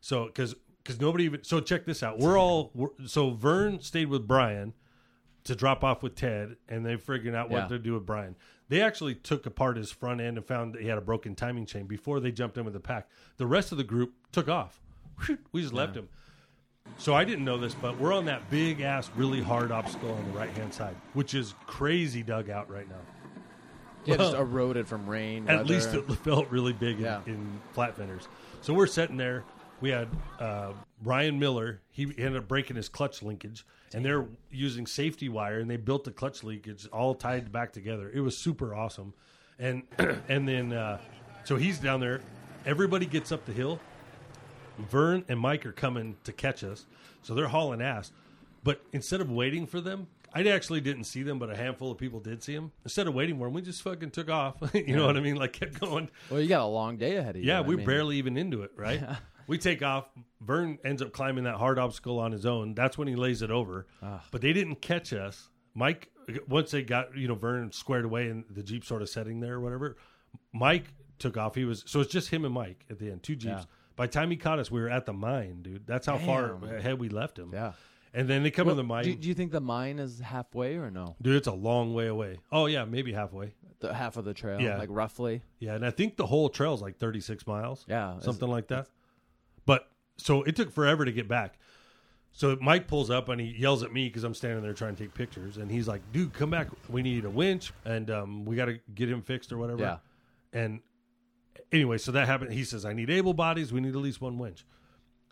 So, 0.00 0.26
because 0.26 0.54
because 0.82 1.00
nobody 1.00 1.24
even. 1.24 1.42
So 1.44 1.60
check 1.60 1.86
this 1.86 2.02
out. 2.02 2.18
We're 2.18 2.38
all 2.38 2.70
we're, 2.74 2.88
so 3.06 3.30
Vern 3.30 3.80
stayed 3.80 4.08
with 4.08 4.26
Brian 4.28 4.74
to 5.44 5.54
drop 5.54 5.82
off 5.84 6.02
with 6.02 6.14
Ted, 6.14 6.56
and 6.68 6.84
they 6.84 6.96
figured 6.96 7.34
out 7.34 7.48
what 7.50 7.62
Yeah. 7.62 7.68
to 7.68 7.78
do 7.78 7.94
with 7.94 8.04
Brian. 8.06 8.34
They 8.68 8.80
actually 8.80 9.14
took 9.14 9.46
apart 9.46 9.76
his 9.76 9.90
front 9.90 10.20
end 10.20 10.36
and 10.38 10.46
found 10.46 10.74
that 10.74 10.82
he 10.82 10.88
had 10.88 10.98
a 10.98 11.02
broken 11.02 11.34
timing 11.34 11.66
chain 11.66 11.86
before 11.86 12.18
they 12.20 12.30
jumped 12.32 12.56
in 12.56 12.64
with 12.64 12.74
the 12.74 12.80
pack. 12.80 13.08
The 13.36 13.46
rest 13.46 13.72
of 13.72 13.78
the 13.78 13.84
group 13.84 14.14
took 14.32 14.48
off. 14.48 14.80
We 15.52 15.60
just 15.62 15.74
left 15.74 15.94
him. 15.96 16.08
So 16.98 17.14
I 17.14 17.24
didn't 17.24 17.44
know 17.44 17.56
this, 17.58 17.74
but 17.74 17.98
we're 17.98 18.12
on 18.12 18.24
that 18.26 18.50
big 18.50 18.80
ass, 18.80 19.10
really 19.16 19.40
hard 19.42 19.70
obstacle 19.72 20.12
on 20.12 20.24
the 20.32 20.38
right 20.38 20.50
hand 20.50 20.72
side, 20.74 20.94
which 21.14 21.34
is 21.34 21.54
crazy 21.66 22.22
dugout 22.22 22.68
right 22.70 22.88
now. 22.88 22.96
Yeah, 24.04 24.16
just 24.16 24.34
eroded 24.34 24.86
from 24.86 25.06
rain. 25.08 25.48
At 25.48 25.58
weather. 25.58 25.68
least 25.74 25.94
it 25.94 26.02
felt 26.24 26.50
really 26.50 26.72
big 26.74 26.98
in, 26.98 27.04
Yeah. 27.04 27.20
in 27.26 27.60
flat 27.72 27.96
fenders. 27.96 28.28
So 28.60 28.74
we're 28.74 28.86
sitting 28.86 29.16
there. 29.16 29.44
We 29.80 29.90
had 29.90 30.08
uh, 30.38 30.72
Brian 31.02 31.38
Miller. 31.38 31.80
He 31.90 32.04
ended 32.04 32.36
up 32.36 32.48
breaking 32.48 32.76
his 32.76 32.88
clutch 32.88 33.22
linkage, 33.22 33.64
and 33.94 34.04
they're 34.04 34.26
using 34.50 34.86
safety 34.86 35.28
wire, 35.28 35.60
and 35.60 35.70
they 35.70 35.76
built 35.76 36.04
the 36.04 36.10
clutch 36.10 36.42
linkage 36.42 36.86
all 36.92 37.14
tied 37.14 37.52
back 37.52 37.72
together. 37.72 38.10
It 38.12 38.20
was 38.20 38.36
super 38.36 38.74
awesome. 38.74 39.14
And 39.58 39.84
and 40.28 40.48
then 40.48 40.72
uh, 40.72 40.98
so 41.44 41.56
he's 41.56 41.78
down 41.78 42.00
there. 42.00 42.20
Everybody 42.66 43.06
gets 43.06 43.30
up 43.30 43.44
the 43.46 43.52
hill. 43.52 43.78
Vern 44.78 45.24
and 45.28 45.38
Mike 45.38 45.64
are 45.64 45.72
coming 45.72 46.16
to 46.24 46.32
catch 46.32 46.64
us, 46.64 46.86
so 47.22 47.34
they're 47.34 47.48
hauling 47.48 47.80
ass. 47.80 48.10
But 48.64 48.82
instead 48.92 49.20
of 49.20 49.30
waiting 49.30 49.66
for 49.66 49.80
them, 49.80 50.08
I 50.34 50.42
actually 50.48 50.80
didn't 50.80 51.04
see 51.04 51.22
them, 51.22 51.38
but 51.38 51.48
a 51.48 51.56
handful 51.56 51.92
of 51.92 51.98
people 51.98 52.18
did 52.18 52.42
see 52.42 52.54
them. 52.56 52.72
Instead 52.82 53.06
of 53.06 53.14
waiting 53.14 53.38
for 53.38 53.44
them, 53.44 53.54
we 53.54 53.62
just 53.62 53.82
fucking 53.82 54.10
took 54.10 54.28
off. 54.28 54.56
you 54.74 54.96
know 54.96 55.06
what 55.06 55.16
I 55.16 55.20
mean? 55.20 55.36
Like 55.36 55.52
kept 55.52 55.78
going. 55.78 56.10
Well, 56.28 56.40
you 56.40 56.48
got 56.48 56.62
a 56.62 56.66
long 56.66 56.96
day 56.96 57.16
ahead 57.16 57.36
of 57.36 57.42
you. 57.42 57.48
Yeah, 57.48 57.60
we're 57.60 57.76
mean, 57.76 57.86
barely 57.86 58.16
even 58.16 58.36
into 58.36 58.62
it, 58.62 58.72
right? 58.74 59.00
we 59.46 59.58
take 59.58 59.82
off. 59.82 60.06
Vern 60.40 60.78
ends 60.84 61.02
up 61.02 61.12
climbing 61.12 61.44
that 61.44 61.56
hard 61.56 61.78
obstacle 61.78 62.18
on 62.18 62.32
his 62.32 62.46
own. 62.46 62.74
That's 62.74 62.96
when 62.98 63.08
he 63.08 63.16
lays 63.16 63.42
it 63.42 63.50
over. 63.50 63.86
Ah. 64.02 64.22
But 64.30 64.40
they 64.40 64.52
didn't 64.52 64.76
catch 64.82 65.12
us. 65.12 65.48
Mike, 65.74 66.10
once 66.48 66.70
they 66.70 66.82
got 66.82 67.16
you 67.16 67.28
know 67.28 67.34
Vern 67.34 67.72
squared 67.72 68.04
away 68.04 68.28
and 68.28 68.44
the 68.50 68.62
jeep 68.62 68.84
sort 68.84 69.02
of 69.02 69.08
setting 69.08 69.40
there 69.40 69.54
or 69.54 69.60
whatever, 69.60 69.96
Mike 70.52 70.84
took 71.18 71.36
off. 71.36 71.54
He 71.54 71.64
was 71.64 71.82
so 71.86 72.00
it's 72.00 72.12
just 72.12 72.28
him 72.30 72.44
and 72.44 72.54
Mike 72.54 72.84
at 72.90 72.98
the 72.98 73.10
end, 73.10 73.22
two 73.22 73.36
jeeps. 73.36 73.52
Yeah. 73.60 73.64
By 73.96 74.06
the 74.06 74.12
time 74.12 74.30
he 74.30 74.36
caught 74.36 74.58
us, 74.58 74.70
we 74.70 74.80
were 74.80 74.88
at 74.90 75.06
the 75.06 75.12
mine, 75.12 75.62
dude. 75.62 75.86
That's 75.86 76.06
how 76.06 76.18
far 76.18 76.54
ahead 76.64 76.98
we 76.98 77.08
left 77.08 77.38
him. 77.38 77.50
Yeah. 77.52 77.72
And 78.12 78.28
then 78.28 78.42
they 78.44 78.50
come 78.52 78.66
Well, 78.66 78.76
to 78.76 78.82
the 78.82 78.86
mine. 78.86 79.04
do, 79.04 79.14
do 79.14 79.26
you 79.28 79.34
think 79.34 79.50
the 79.50 79.60
mine 79.60 79.98
is 79.98 80.20
halfway 80.20 80.76
or 80.76 80.90
no? 80.90 81.16
Dude, 81.20 81.34
it's 81.36 81.48
a 81.48 81.52
long 81.52 81.94
way 81.94 82.06
away. 82.06 82.38
Oh 82.52 82.66
yeah, 82.66 82.84
maybe 82.84 83.12
halfway. 83.12 83.54
The 83.80 83.92
half 83.92 84.16
of 84.16 84.24
the 84.24 84.32
trail, 84.34 84.60
Yeah. 84.60 84.78
like 84.78 84.88
roughly. 84.90 85.42
Yeah, 85.58 85.74
and 85.74 85.84
I 85.84 85.90
think 85.90 86.16
the 86.16 86.26
whole 86.26 86.48
trail 86.48 86.74
is 86.74 86.80
like 86.80 86.96
36 86.98 87.46
miles. 87.46 87.84
Yeah, 87.88 88.18
something 88.20 88.48
like 88.48 88.68
that. 88.68 88.86
So 90.16 90.42
it 90.42 90.56
took 90.56 90.70
forever 90.72 91.04
to 91.04 91.12
get 91.12 91.28
back. 91.28 91.58
So 92.32 92.56
Mike 92.60 92.88
pulls 92.88 93.10
up 93.10 93.28
and 93.28 93.40
he 93.40 93.54
yells 93.56 93.82
at 93.84 93.92
me 93.92 94.08
because 94.08 94.24
I'm 94.24 94.34
standing 94.34 94.62
there 94.62 94.72
trying 94.72 94.96
to 94.96 95.02
take 95.04 95.14
pictures, 95.14 95.56
and 95.56 95.70
he's 95.70 95.86
like, 95.86 96.00
"Dude, 96.12 96.32
come 96.32 96.50
back! 96.50 96.68
We 96.88 97.00
need 97.02 97.24
a 97.24 97.30
winch, 97.30 97.72
and 97.84 98.10
um, 98.10 98.44
we 98.44 98.56
got 98.56 98.64
to 98.66 98.80
get 98.94 99.08
him 99.08 99.22
fixed 99.22 99.52
or 99.52 99.58
whatever." 99.58 99.80
Yeah. 99.82 99.98
And 100.52 100.80
anyway, 101.70 101.98
so 101.98 102.10
that 102.12 102.26
happened. 102.26 102.52
He 102.52 102.64
says, 102.64 102.84
"I 102.84 102.92
need 102.92 103.08
able 103.08 103.34
bodies. 103.34 103.72
We 103.72 103.80
need 103.80 103.94
at 103.94 104.00
least 104.00 104.20
one 104.20 104.36
winch." 104.38 104.64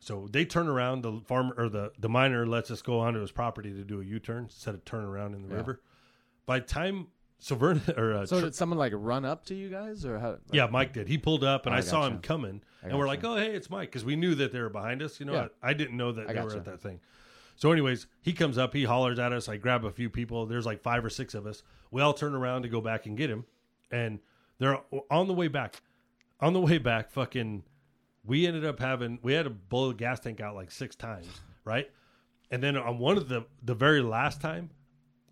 So 0.01 0.29
they 0.31 0.45
turn 0.45 0.68
around. 0.68 1.03
The 1.03 1.21
farmer 1.27 1.55
or 1.59 1.68
the 1.68 1.92
the 1.99 2.09
miner 2.09 2.47
lets 2.47 2.71
us 2.71 2.83
go 2.83 3.01
onto 3.01 3.21
his 3.21 3.33
property 3.33 3.73
to 3.73 3.83
do 3.83 4.01
a 4.01 4.05
U 4.05 4.21
turn 4.21 4.45
instead 4.45 4.75
of 4.75 4.85
turn 4.85 5.05
around 5.05 5.35
in 5.35 5.42
the 5.42 5.49
Yeah. 5.49 5.57
river. 5.57 5.81
By 6.47 6.61
the 6.61 6.66
time 6.66 7.09
so 7.44 7.57
Vern 7.57 7.83
or 7.96 8.14
uh, 8.14 8.26
So 8.26 8.38
Tr- 8.38 8.44
did 8.46 8.55
someone 8.55 8.78
like 8.78 8.92
run 8.94 9.24
up 9.24 9.44
to 9.46 9.55
you 9.55 9.68
guys 9.68 10.05
or 10.07 10.18
how? 10.18 10.31
like- 10.31 10.40
yeah, 10.52 10.66
Mike 10.70 10.92
did. 10.92 11.09
He 11.09 11.18
pulled 11.18 11.42
up, 11.44 11.66
and 11.66 11.72
Oh, 11.74 11.76
I, 11.76 11.78
I 11.78 11.83
saw 11.83 12.07
him 12.07 12.20
coming, 12.20 12.62
I 12.83 12.88
and 12.88 12.98
we're 12.98 13.07
gotcha. 13.07 13.26
like, 13.28 13.37
"Oh, 13.37 13.37
hey, 13.37 13.55
it's 13.55 13.68
Mike," 13.68 13.88
because 13.90 14.05
we 14.05 14.14
knew 14.16 14.35
that 14.37 14.52
they 14.52 14.61
were 14.61 14.68
behind 14.68 15.02
us. 15.02 15.18
You 15.20 15.26
know, 15.26 15.33
Yeah. 15.35 15.48
I, 15.62 15.70
I 15.70 15.72
didn't 15.74 15.96
know 15.96 16.12
that 16.12 16.28
they 16.28 16.35
were 16.35 16.42
gotcha. 16.42 16.57
at 16.59 16.64
that 16.66 16.81
thing. 16.81 17.00
So, 17.57 17.70
anyways, 17.72 18.07
he 18.22 18.33
comes 18.33 18.57
up, 18.59 18.72
he 18.72 18.85
hollers 18.85 19.18
at 19.18 19.33
us. 19.33 19.48
I 19.48 19.57
grab 19.57 19.85
a 19.85 19.90
few 19.90 20.09
people. 20.09 20.46
There's 20.46 20.64
like 20.66 20.81
five 20.83 21.05
or 21.05 21.11
six 21.11 21.35
of 21.35 21.46
us. 21.46 21.62
We 21.90 22.00
all 22.00 22.14
turn 22.14 22.35
around 22.35 22.62
to 22.62 22.68
go 22.68 22.81
back 22.81 23.07
and 23.07 23.16
get 23.16 23.28
him, 23.28 23.44
and 23.90 24.20
they're 24.59 24.78
on 25.11 25.26
the 25.26 25.35
way 25.35 25.48
back. 25.48 25.83
On 26.40 26.52
the 26.52 26.61
way 26.61 26.78
back, 26.78 27.11
fucking, 27.11 27.62
we 28.24 28.46
ended 28.46 28.64
up 28.64 28.78
having 28.81 29.18
we 29.22 29.33
had 29.33 29.44
to 29.44 29.50
blow 29.50 29.88
the 29.88 29.94
gas 29.94 30.20
tank 30.20 30.40
out 30.40 30.55
like 30.55 30.70
six 30.70 30.94
times, 30.96 31.26
right? 31.64 31.90
And 32.50 32.62
then 32.62 32.76
on 32.76 32.98
one 32.98 33.16
of 33.16 33.28
the 33.28 33.44
the 33.62 33.74
very 33.74 34.00
last 34.00 34.40
time, 34.40 34.70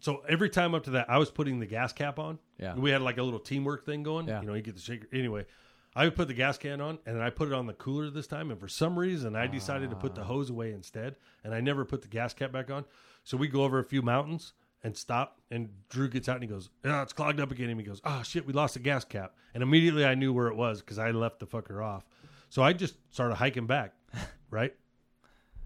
so 0.01 0.23
every 0.29 0.51
time 0.51 0.75
up 0.75 0.85
to 0.85 0.91
that, 0.93 1.09
I 1.09 1.19
was 1.19 1.31
putting 1.31 1.61
the 1.61 1.67
gas 1.67 1.93
cap 1.93 2.19
on. 2.19 2.39
Yeah. 2.59 2.75
we 2.75 2.91
had 2.91 3.03
like 3.03 3.19
a 3.19 3.23
little 3.23 3.39
teamwork 3.39 3.85
thing 3.87 4.03
going. 4.03 4.29
Yeah. 4.29 4.41
you 4.41 4.47
know, 4.47 4.55
you 4.55 4.63
get 4.63 4.75
the 4.75 4.81
shaker. 4.81 5.07
Anyway, 5.13 5.47
I 5.95 6.05
would 6.05 6.15
put 6.15 6.29
the 6.29 6.35
gas 6.35 6.57
can 6.59 6.81
on, 6.81 6.99
and 7.05 7.17
then 7.17 7.23
I 7.23 7.31
put 7.31 7.49
it 7.49 7.55
on 7.55 7.67
the 7.67 7.73
cooler 7.73 8.11
this 8.11 8.27
time. 8.27 8.51
And 8.51 8.61
for 8.61 8.69
some 8.69 8.99
reason, 8.99 9.35
I 9.37 9.47
decided 9.47 9.91
to 9.91 9.97
put 9.97 10.15
the 10.15 10.25
hose 10.25 10.49
away 10.51 10.73
instead, 10.73 11.17
and 11.45 11.55
I 11.55 11.61
never 11.61 11.85
put 11.85 12.03
the 12.03 12.09
gas 12.09 12.33
cap 12.33 12.53
back 12.53 12.71
on. 12.71 12.85
So 13.25 13.37
we 13.37 13.49
go 13.49 13.65
over 13.65 13.79
a 13.79 13.85
few 13.85 14.01
mountains 14.03 14.53
and 14.83 14.97
stop, 14.97 15.41
and 15.51 15.69
Drew 15.89 16.09
gets 16.09 16.29
out 16.29 16.37
and 16.37 16.45
he 16.45 16.49
goes, 16.49 16.71
"Ah, 16.85 17.03
it's 17.03 17.13
clogged 17.13 17.41
up 17.41 17.51
again." 17.51 17.69
And 17.71 17.81
he 17.81 17.85
goes, 17.87 18.01
"Oh 18.05 18.23
shit, 18.23 18.47
we 18.47 18.53
lost 18.53 18.75
the 18.75 18.81
gas 18.81 19.05
cap." 19.05 19.35
And 19.53 19.63
immediately 19.63 20.07
I 20.07 20.15
knew 20.15 20.33
where 20.33 20.47
it 20.47 20.55
was 20.57 20.81
because 20.81 20.99
I 20.99 21.11
left 21.11 21.41
the 21.41 21.47
fucker 21.47 21.85
off. 21.85 22.07
So 22.49 22.63
I 22.63 22.73
just 22.73 22.95
started 23.11 23.35
hiking 23.35 23.67
back, 23.67 23.93
right? 24.51 24.75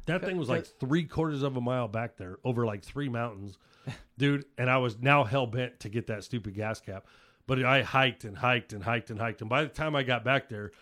That 0.07 0.23
thing 0.23 0.37
was 0.37 0.49
like 0.49 0.67
three 0.67 1.05
quarters 1.05 1.43
of 1.43 1.57
a 1.57 1.61
mile 1.61 1.89
back 1.89 2.17
there 2.17 2.39
over 2.45 2.67
like 2.67 2.83
three 2.83 3.09
mountains, 3.09 3.59
dude. 4.19 4.45
And 4.59 4.69
I 4.69 4.79
was 4.79 4.99
now 5.01 5.25
hell 5.25 5.47
bent 5.47 5.81
to 5.81 5.89
get 5.89 6.09
that 6.09 6.25
stupid 6.25 6.55
gas 6.55 6.81
cap. 6.81 7.07
But 7.47 7.63
I 7.65 7.83
hiked 7.83 8.25
and 8.25 8.37
hiked 8.37 8.73
and 8.73 8.83
hiked 8.83 9.11
and 9.11 9.21
hiked. 9.21 9.41
And 9.43 9.51
by 9.51 9.63
the 9.63 9.69
time 9.69 9.95
I 9.95 10.03
got 10.03 10.25
back 10.25 10.49
there, 10.49 10.73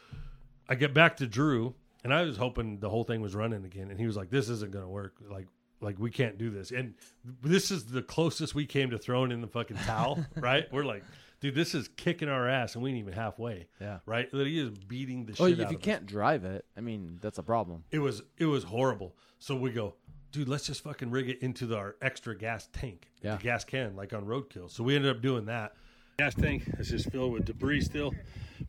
I 0.69 0.75
get 0.77 0.95
back 0.95 1.17
to 1.17 1.27
Drew 1.27 1.75
and 2.05 2.13
I 2.13 2.23
was 2.23 2.37
hoping 2.37 2.79
the 2.79 2.89
whole 2.89 3.05
thing 3.05 3.21
was 3.21 3.35
running 3.35 3.65
again. 3.65 3.91
And 3.91 3.99
he 3.99 4.07
was 4.07 4.17
like, 4.17 4.31
this 4.31 4.49
isn't 4.49 4.73
going 4.73 4.85
to 4.85 4.91
work. 4.91 5.15
Like, 5.29 5.47
like 5.81 5.99
we 5.99 6.11
can't 6.11 6.39
do 6.39 6.51
this. 6.51 6.71
And 6.71 6.95
this 7.43 7.71
is 7.71 7.87
the 7.87 8.03
closest 8.03 8.55
we 8.55 8.67
came 8.67 8.91
to 8.91 8.99
throwing 8.99 9.33
in 9.33 9.41
the 9.41 9.49
fucking 9.49 9.77
towel, 9.79 10.25
right? 10.37 10.73
We're 10.73 10.85
like, 10.85 11.05
dude, 11.43 11.55
this 11.55 11.75
is 11.75 11.89
kicking 11.97 12.29
our 12.31 12.49
ass 12.49 12.75
and 12.75 12.83
we 12.83 12.91
ain't 12.91 12.99
even 13.01 13.13
halfway. 13.13 13.67
Yeah. 13.81 13.99
Right. 14.07 14.31
That 14.31 14.47
he 14.47 14.59
is 14.59 14.71
beating 14.71 15.27
the 15.27 15.33
Oh, 15.39 15.49
shit 15.49 15.61
if 15.61 15.71
you 15.71 15.77
can't 15.77 16.07
drive 16.07 16.45
it, 16.47 16.65
I 16.77 16.81
mean, 16.81 17.19
that's 17.21 17.37
a 17.39 17.43
problem. 17.43 17.85
It 17.91 17.99
was 17.99 18.23
it 18.39 18.47
was 18.47 18.65
horrible. 18.65 19.15
So 19.39 19.55
we 19.57 19.71
go, 19.73 19.97
dude, 20.31 20.49
let's 20.49 20.65
just 20.67 20.83
fucking 20.83 21.11
rig 21.11 21.29
it 21.29 21.41
into 21.43 21.67
the, 21.67 21.77
our 21.77 21.97
extra 22.01 22.35
gas 22.37 22.69
tank, 22.73 23.09
Yeah. 23.23 23.37
the 23.37 23.43
gas 23.43 23.65
can, 23.65 23.97
like 23.97 24.15
on 24.15 24.25
roadkill. 24.25 24.71
So 24.71 24.83
we 24.85 24.95
ended 24.97 25.15
up 25.15 25.21
doing 25.21 25.45
that. 25.47 25.75
Gas 26.19 26.35
tank 26.35 26.63
is 26.79 26.89
just 26.89 27.11
filled 27.11 27.33
with 27.33 27.45
debris 27.45 27.81
still 27.83 28.15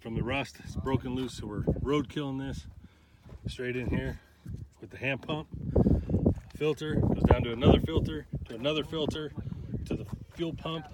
from 0.02 0.16
the 0.16 0.24
rust. 0.24 0.58
It's 0.64 0.76
broken 0.76 1.14
loose, 1.14 1.36
so 1.36 1.46
we're 1.46 1.62
roadkilling 1.62 2.40
this 2.40 2.66
straight 3.48 3.76
in 3.76 3.88
here 3.90 4.20
with 4.82 4.90
the 4.90 4.98
hand 4.98 5.22
pump. 5.22 5.48
Filter 6.58 6.96
goes 6.96 7.24
down 7.24 7.44
to 7.44 7.52
another 7.54 7.80
filter, 7.82 8.26
to 8.48 8.56
another 8.56 8.84
filter, 8.84 9.32
to 9.86 9.96
the 9.96 10.06
fuel 10.36 10.54
pump, 10.54 10.86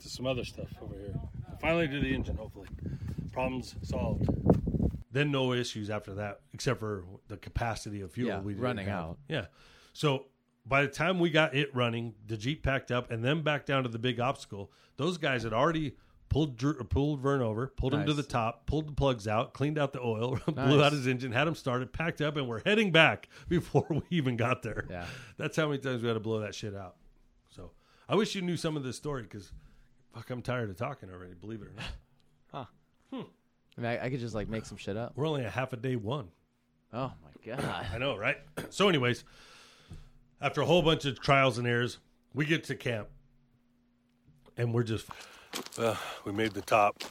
to 0.00 0.08
some 0.08 0.26
other 0.26 0.44
stuff 0.44 0.68
over 0.82 0.94
here. 0.94 1.14
Finally 1.60 1.88
to 1.88 2.00
the 2.00 2.14
engine, 2.14 2.36
hopefully. 2.36 2.68
Problems 3.32 3.74
solved. 3.82 4.28
Then 5.12 5.30
no 5.30 5.52
issues 5.52 5.90
after 5.90 6.14
that, 6.14 6.40
except 6.52 6.80
for 6.80 7.04
the 7.28 7.36
capacity 7.36 8.00
of 8.00 8.12
fuel. 8.12 8.28
Yeah, 8.28 8.40
we 8.40 8.52
didn't 8.52 8.64
running 8.64 8.86
have. 8.86 8.98
out. 8.98 9.18
Yeah. 9.28 9.46
So 9.92 10.26
by 10.64 10.82
the 10.82 10.88
time 10.88 11.18
we 11.18 11.30
got 11.30 11.54
it 11.54 11.74
running, 11.74 12.14
the 12.26 12.36
Jeep 12.36 12.62
packed 12.62 12.90
up, 12.90 13.10
and 13.10 13.24
then 13.24 13.42
back 13.42 13.66
down 13.66 13.82
to 13.82 13.88
the 13.88 13.98
big 13.98 14.20
obstacle, 14.20 14.70
those 14.96 15.18
guys 15.18 15.42
had 15.42 15.52
already 15.52 15.96
pulled 16.28 16.56
Drew, 16.56 16.74
pulled 16.84 17.20
Vern 17.20 17.42
over, 17.42 17.66
pulled 17.76 17.92
him 17.92 18.06
to 18.06 18.14
the 18.14 18.22
top, 18.22 18.66
pulled 18.66 18.88
the 18.88 18.92
plugs 18.92 19.26
out, 19.26 19.52
cleaned 19.52 19.78
out 19.78 19.92
the 19.92 20.00
oil, 20.00 20.38
blew 20.46 20.82
out 20.82 20.92
his 20.92 21.06
engine, 21.06 21.32
had 21.32 21.48
him 21.48 21.56
started, 21.56 21.92
packed 21.92 22.20
up, 22.20 22.36
and 22.36 22.48
we're 22.48 22.62
heading 22.64 22.92
back 22.92 23.28
before 23.48 23.86
we 23.90 24.02
even 24.10 24.36
got 24.36 24.62
there. 24.62 24.86
Yeah. 24.88 25.06
That's 25.36 25.56
how 25.56 25.66
many 25.66 25.78
times 25.78 26.02
we 26.02 26.08
had 26.08 26.14
to 26.14 26.20
blow 26.20 26.40
that 26.40 26.54
shit 26.54 26.74
out. 26.74 26.94
So 27.50 27.72
I 28.08 28.14
wish 28.14 28.34
you 28.34 28.42
knew 28.42 28.56
some 28.56 28.76
of 28.76 28.84
this 28.84 28.96
story 28.96 29.24
because 29.24 29.52
fuck, 30.14 30.30
I'm 30.30 30.42
tired 30.42 30.70
of 30.70 30.76
talking 30.76 31.10
already. 31.10 31.34
Believe 31.34 31.62
it 31.62 31.68
or 31.68 31.72
not, 31.76 32.68
I 33.78 33.80
mean, 33.80 33.90
I, 33.90 34.06
I 34.06 34.10
could 34.10 34.20
just 34.20 34.34
like 34.34 34.48
make 34.48 34.66
some 34.66 34.76
shit 34.76 34.96
up. 34.96 35.12
we're 35.16 35.26
only 35.26 35.44
a 35.44 35.50
half 35.50 35.72
a 35.72 35.76
day 35.76 35.96
one. 35.96 36.28
Oh 36.92 37.12
my 37.22 37.54
god. 37.56 37.64
I 37.92 37.98
know, 37.98 38.16
right? 38.16 38.38
So, 38.70 38.88
anyways, 38.88 39.24
after 40.40 40.60
a 40.60 40.66
whole 40.66 40.82
bunch 40.82 41.04
of 41.04 41.20
trials 41.20 41.58
and 41.58 41.66
errors, 41.66 41.98
we 42.34 42.44
get 42.44 42.64
to 42.64 42.74
camp, 42.74 43.08
and 44.56 44.74
we're 44.74 44.82
just. 44.82 45.06
Uh, 45.76 45.96
we 46.24 46.32
made 46.32 46.52
the 46.52 46.60
top. 46.60 47.02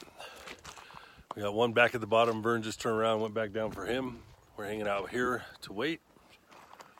We 1.36 1.42
got 1.42 1.54
one 1.54 1.72
back 1.72 1.94
at 1.94 2.00
the 2.00 2.06
bottom. 2.06 2.42
Vern 2.42 2.62
just 2.62 2.80
turned 2.80 2.96
around, 2.98 3.14
and 3.14 3.22
went 3.22 3.34
back 3.34 3.52
down 3.52 3.70
for 3.70 3.84
him. 3.84 4.18
We're 4.56 4.66
hanging 4.66 4.88
out 4.88 5.10
here 5.10 5.42
to 5.62 5.72
wait. 5.72 6.00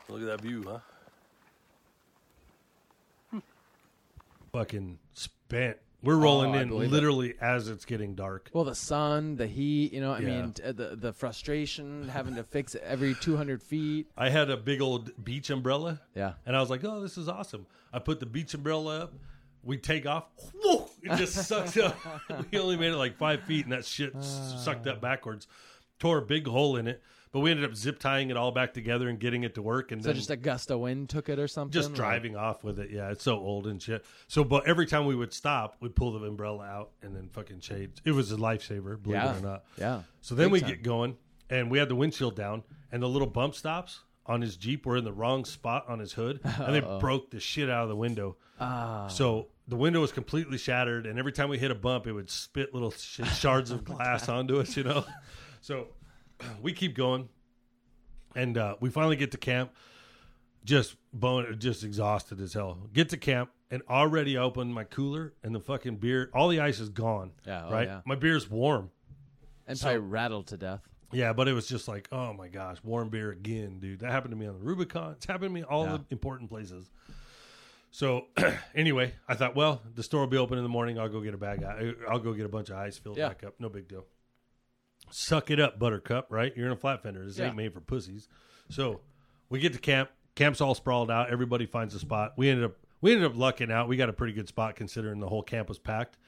Look 0.09 0.21
at 0.21 0.27
that 0.27 0.41
view, 0.41 0.65
huh? 3.33 3.41
Fucking 4.53 4.99
spent. 5.15 5.77
We're 6.03 6.15
oh, 6.15 6.19
rolling 6.21 6.55
Oh, 6.55 6.59
I 6.59 6.63
in 6.63 6.69
believe 6.69 6.89
it. 6.89 6.93
literally 6.93 7.35
as 7.41 7.69
it's 7.69 7.85
getting 7.85 8.15
dark. 8.15 8.51
Well, 8.53 8.65
the 8.65 8.75
sun, 8.75 9.37
the 9.37 9.47
heat, 9.47 9.93
you 9.93 10.01
know, 10.01 10.13
I 10.13 10.21
Yeah. 10.21 10.41
mean, 10.43 10.53
t- 10.53 10.63
the 10.73 10.97
the 10.97 11.13
frustration 11.13 12.09
having 12.09 12.37
to 12.37 12.43
fix 12.45 12.75
it 12.75 12.83
every 12.87 13.15
200 13.15 13.63
feet. 13.63 14.07
I 14.17 14.31
had 14.31 14.49
a 14.51 14.57
big 14.57 14.81
old 14.81 15.11
beach 15.23 15.51
umbrella. 15.51 16.01
Yeah. 16.15 16.35
And 16.47 16.57
I 16.57 16.61
was 16.61 16.71
like, 16.71 16.83
oh, 16.85 17.01
this 17.01 17.19
is 17.19 17.29
awesome. 17.29 17.67
I 17.93 17.99
put 17.99 18.19
the 18.21 18.27
beach 18.27 18.55
umbrella 18.55 19.01
up. 19.05 19.13
We 19.63 19.77
take 19.77 20.07
off. 20.07 20.25
Whoa! 20.63 20.89
It 21.03 21.17
just 21.19 21.35
sucks 21.49 21.77
up. 21.77 21.95
we 22.51 22.59
only 22.59 22.77
made 22.79 22.93
it 22.93 22.97
like 22.97 23.19
five 23.19 23.43
feet, 23.43 23.65
and 23.67 23.73
that 23.75 23.85
shit 23.85 24.15
s- 24.17 24.55
sucked 24.65 24.87
up 24.87 25.03
backwards. 25.03 25.47
Tore 25.99 26.17
a 26.19 26.23
big 26.23 26.47
hole 26.47 26.77
in 26.77 26.89
it. 26.89 27.03
But 27.33 27.40
we 27.40 27.51
ended 27.53 27.64
up 27.64 27.77
zip 27.77 28.01
tying 28.01 28.31
it 28.31 28.37
all 28.37 28.51
back 28.51 28.75
together 28.75 29.09
and 29.09 29.19
getting 29.21 29.45
it 29.45 29.55
to 29.55 29.62
work. 29.62 29.93
And 29.93 30.03
So 30.03 30.09
then 30.09 30.16
just 30.16 30.31
a 30.31 30.37
gust 30.37 30.71
of 30.71 30.81
wind 30.81 31.09
took 31.09 31.29
it 31.29 31.38
or 31.38 31.47
something. 31.47 31.73
just 31.73 31.90
Like- 31.90 31.97
driving 31.97 32.37
off 32.37 32.64
with 32.64 32.81
it. 32.81 32.90
Yeah, 32.90 33.11
it's 33.11 33.23
so 33.23 33.37
old 33.38 33.66
and 33.69 33.81
shit. 33.81 34.05
So, 34.27 34.43
but 34.43 34.66
every 34.66 34.87
time 34.87 35.07
we 35.07 35.14
would 35.14 35.33
stop, 35.33 35.77
we'd 35.81 35.95
pull 35.95 36.19
the 36.19 36.27
umbrella 36.27 36.64
out 36.64 36.90
and 37.03 37.14
then 37.14 37.29
fucking 37.29 37.61
shade. 37.61 37.93
It 38.05 38.12
was 38.12 38.33
a 38.33 38.37
lifesaver, 38.37 39.01
believe 39.01 39.23
Yeah. 39.23 39.35
it 39.37 39.38
or 39.38 39.43
not. 39.47 39.64
Yeah. 39.79 40.03
So 40.21 40.35
then 40.35 40.47
Big 40.47 40.53
we 40.55 40.61
time. 40.61 40.71
get 40.71 40.83
going, 40.83 41.16
and 41.49 41.71
we 41.71 41.79
had 41.79 41.88
the 41.88 41.95
windshield 41.95 42.35
down, 42.35 42.64
and 42.90 43.01
the 43.03 43.09
little 43.09 43.29
bump 43.29 43.55
stops 43.55 44.01
on 44.27 44.40
his 44.43 44.57
Jeep 44.57 44.85
were 44.85 44.97
in 44.97 45.05
the 45.05 45.12
wrong 45.12 45.45
spot 45.45 45.85
on 45.88 45.99
his 46.01 46.12
hood, 46.14 46.40
and 46.45 46.75
they 46.75 46.81
broke 47.01 47.31
the 47.31 47.38
shit 47.40 47.71
out 47.71 47.85
of 47.85 47.88
the 47.88 47.97
window. 47.97 48.37
Ah. 48.61 49.07
So 49.07 49.49
the 49.69 49.77
window 49.77 50.01
was 50.01 50.11
completely 50.11 50.59
shattered, 50.59 51.07
and 51.07 51.16
every 51.16 51.33
time 51.33 51.49
we 51.49 51.59
hit 51.59 51.71
a 51.71 51.77
bump, 51.77 52.09
it 52.09 52.12
would 52.12 52.29
spit 52.29 52.75
little 52.75 52.90
sh- 52.90 53.21
shards 53.38 53.71
of 53.71 53.85
glass 53.85 54.29
onto 54.29 54.59
us, 54.59 54.77
you 54.77 54.83
know? 54.83 55.05
So 55.62 55.88
we 56.62 56.72
keep 56.72 56.94
going, 56.96 57.29
and 58.35 58.57
uh, 58.59 58.76
we 58.81 58.90
finally 58.90 59.16
get 59.16 59.31
to 59.33 59.38
camp. 59.38 59.72
Just 60.64 60.96
bone, 61.12 61.57
just 61.59 61.85
exhausted 61.85 62.40
as 62.40 62.53
hell. 62.53 62.76
Get 62.92 63.09
to 63.11 63.16
camp 63.16 63.50
and 63.70 63.83
already 63.88 64.37
opened 64.37 64.74
my 64.74 64.85
cooler, 64.85 65.33
and 65.42 65.55
the 65.55 65.61
fucking 65.61 65.96
beer, 65.96 66.31
all 66.35 66.48
the 66.48 66.61
ice 66.61 66.81
is 66.81 66.90
gone. 66.90 67.31
Yeah, 67.46 67.64
oh, 67.66 67.72
right. 67.72 67.88
yeah. 67.88 68.00
My 68.05 68.14
beer's 68.14 68.50
warm. 68.50 68.90
and 69.66 69.79
so- 69.79 69.85
probably 69.87 70.00
rattled 70.00 70.46
to 70.48 70.57
death. 70.59 70.81
Yeah, 71.12 71.33
but 71.33 71.48
it 71.48 71.55
was 71.55 71.66
just 71.66 71.88
like, 71.88 72.09
oh 72.12 72.33
my 72.35 72.46
gosh, 72.46 72.76
warm 72.85 73.09
beer 73.09 73.31
again, 73.33 73.81
dude. 73.81 73.98
That 74.00 74.12
happened 74.12 74.31
to 74.31 74.37
me 74.37 74.46
on 74.46 74.55
the 74.55 74.64
Rubicon. 74.64 75.12
It's 75.12 75.26
happened 75.26 75.48
to 75.50 75.55
me 75.55 75.64
all 75.64 75.85
Yeah. 75.87 75.96
the 75.96 76.05
important 76.11 76.50
places. 76.50 76.88
So 77.90 78.26
anyway, 78.76 79.14
I 79.26 79.35
thought, 79.35 79.57
well, 79.57 79.83
the 79.96 80.05
store 80.05 80.20
will 80.20 80.26
be 80.29 80.37
open 80.37 80.57
in 80.57 80.62
the 80.62 80.68
morning. 80.70 81.00
I'll 81.00 81.09
go 81.09 81.20
get 81.20 81.35
a 81.35 81.38
bag. 81.38 81.64
I'll 82.09 82.20
go 82.20 82.33
get 82.33 82.46
a 82.46 82.48
bunch 82.48 82.68
of 82.70 82.76
ice 82.76 82.96
filled 82.96 83.16
Yeah. 83.16 83.26
back 83.29 83.42
up. 83.44 83.55
No 83.59 83.68
big 83.68 83.88
deal. 83.88 84.05
Suck 85.11 85.51
it 85.51 85.61
up, 85.61 85.79
Buttercup. 85.79 86.27
Right? 86.31 86.53
You're 86.57 86.66
in 86.66 86.73
a 86.73 86.77
flat 86.77 87.03
fender. 87.03 87.25
This 87.25 87.38
Yeah. 87.38 87.46
ain't 87.49 87.57
made 87.57 87.73
for 87.75 87.81
pussies. 87.81 88.29
So 88.68 89.01
we 89.49 89.59
get 89.61 89.73
to 89.73 89.79
camp. 89.79 90.11
Camp's 90.37 90.61
all 90.61 90.75
sprawled 90.75 91.11
out. 91.11 91.31
Everybody 91.31 91.66
finds 91.66 91.94
a 91.94 91.99
spot. 91.99 92.35
We 92.37 92.49
ended 92.49 92.64
up 92.64 92.77
we 93.03 93.12
ended 93.12 93.27
up 93.31 93.37
lucking 93.37 93.70
out. 93.73 93.88
We 93.88 93.96
got 93.96 94.09
a 94.11 94.12
pretty 94.12 94.33
good 94.35 94.46
spot 94.49 94.77
considering 94.77 95.20
the 95.20 95.29
whole 95.29 95.42
camp 95.42 95.68
was 95.68 95.79
packed. 95.79 96.18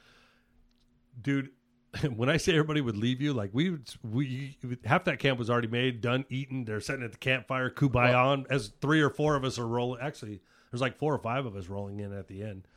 Dude, 1.21 1.49
when 2.15 2.29
I 2.29 2.37
say 2.37 2.53
everybody 2.53 2.81
would 2.81 2.97
leave 2.97 3.21
you, 3.21 3.33
like 3.33 3.51
we 3.53 3.69
would- 3.71 3.89
we 4.03 4.55
half 4.83 5.03
that 5.05 5.19
camp 5.19 5.37
was 5.39 5.49
already 5.49 5.67
made, 5.67 6.01
done, 6.01 6.25
eaten. 6.29 6.65
They're 6.65 6.79
sitting 6.81 7.03
at 7.05 7.11
the 7.11 7.17
campfire, 7.19 7.69
kumbaya 7.69 8.15
on 8.15 8.45
as 8.49 8.73
three 8.81 9.01
or 9.01 9.09
four 9.09 9.35
of 9.35 9.43
us 9.43 9.59
are 9.59 9.67
rolling. 9.67 10.01
Actually, 10.01 10.41
there's 10.71 10.81
like 10.81 10.97
four 10.97 11.13
or 11.13 11.19
five 11.19 11.45
of 11.45 11.55
us 11.55 11.67
rolling 11.67 11.99
in 11.99 12.11
at 12.11 12.27
the 12.27 12.41
end. 12.41 12.67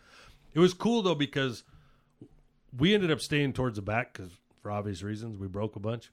It 0.54 0.60
was 0.60 0.74
cool 0.74 1.02
though 1.02 1.14
because 1.14 1.64
we 2.76 2.94
ended 2.94 3.10
up 3.10 3.20
staying 3.20 3.54
towards 3.54 3.76
the 3.76 3.82
back 3.82 4.12
because 4.12 4.30
for 4.66 4.72
obvious 4.72 5.00
reasons 5.04 5.38
we 5.38 5.46
broke 5.46 5.76
a 5.76 5.78
bunch. 5.80 6.10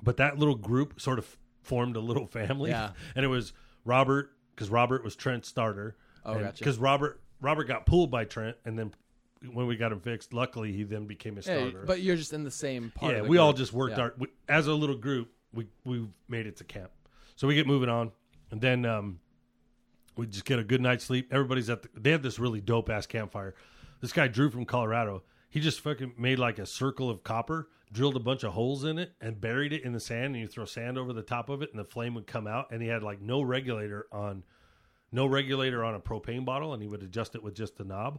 But 0.00 0.18
that 0.18 0.38
little 0.38 0.54
group 0.54 1.00
sort 1.00 1.18
of 1.18 1.36
formed 1.62 1.96
a 1.96 2.00
little 2.00 2.26
family, 2.28 2.70
Yeah. 2.70 2.90
and 3.16 3.24
it 3.24 3.28
was 3.28 3.52
Robert 3.84 4.30
because 4.54 4.70
Robert 4.70 5.02
was 5.02 5.16
Trent's 5.16 5.48
starter. 5.48 5.96
Oh, 6.24 6.34
gotcha. 6.38 6.58
Because 6.58 6.78
Robert 6.78 7.20
Robert 7.40 7.64
got 7.64 7.84
pulled 7.84 8.12
by 8.12 8.24
Trent, 8.24 8.56
and 8.64 8.78
then 8.78 8.92
when 9.52 9.66
we 9.66 9.74
got 9.76 9.90
him 9.90 9.98
fixed, 10.00 10.32
luckily 10.32 10.72
he 10.72 10.84
then 10.84 11.06
became 11.06 11.34
a 11.34 11.36
Yeah, 11.38 11.42
starter. 11.42 11.82
but 11.84 12.00
you're 12.00 12.14
just 12.16 12.32
in 12.32 12.44
the 12.44 12.50
same 12.50 12.92
part. 12.94 13.12
yeah, 13.12 13.22
we 13.22 13.38
all 13.38 13.52
just 13.52 13.72
worked 13.72 13.96
Yeah. 13.96 14.04
our 14.04 14.14
we, 14.18 14.28
as 14.48 14.68
a 14.68 14.72
little 14.74 14.96
group. 14.96 15.32
We 15.52 15.66
we 15.84 16.06
made 16.28 16.46
it 16.46 16.56
to 16.58 16.64
camp, 16.64 16.92
so 17.34 17.48
we 17.48 17.56
get 17.56 17.66
moving 17.66 17.88
on, 17.88 18.12
and 18.52 18.60
then 18.60 18.84
um, 18.84 19.18
we 20.16 20.26
just 20.26 20.44
get 20.44 20.60
a 20.60 20.64
good 20.64 20.80
night's 20.80 21.04
sleep. 21.04 21.32
Everybody's 21.32 21.70
at 21.70 21.82
the, 21.82 21.88
they 21.98 22.12
have 22.12 22.22
this 22.22 22.38
really 22.38 22.60
dope 22.60 22.88
ass 22.88 23.06
campfire. 23.06 23.54
This 24.00 24.12
guy 24.12 24.28
Drew 24.28 24.48
from 24.50 24.64
Colorado, 24.64 25.24
he 25.48 25.60
just 25.60 25.80
fucking 25.80 26.14
made 26.18 26.38
like 26.38 26.58
a 26.58 26.66
circle 26.66 27.08
of 27.10 27.22
copper, 27.24 27.68
drilled 27.92 28.16
a 28.16 28.20
bunch 28.20 28.44
of 28.44 28.52
holes 28.52 28.84
in 28.84 28.98
it, 28.98 29.12
and 29.20 29.40
buried 29.40 29.72
it 29.72 29.82
in 29.84 29.92
the 29.92 30.00
sand. 30.00 30.26
And 30.34 30.36
you 30.36 30.46
throw 30.46 30.64
sand 30.64 30.98
over 30.98 31.12
the 31.12 31.22
top 31.22 31.48
of 31.48 31.62
it, 31.62 31.70
and 31.70 31.78
the 31.78 31.84
flame 31.84 32.14
would 32.14 32.26
come 32.26 32.46
out. 32.46 32.70
And 32.70 32.82
he 32.82 32.88
had 32.88 33.02
like 33.02 33.20
no 33.20 33.42
regulator 33.42 34.06
on. 34.12 34.42
No 35.10 35.24
regulator 35.24 35.82
on 35.86 35.94
a 35.94 36.00
propane 36.00 36.44
bottle, 36.44 36.74
and 36.74 36.82
he 36.82 36.86
would 36.86 37.02
adjust 37.02 37.34
it 37.34 37.42
with 37.42 37.54
just 37.54 37.78
the 37.78 37.84
knob. 37.84 38.18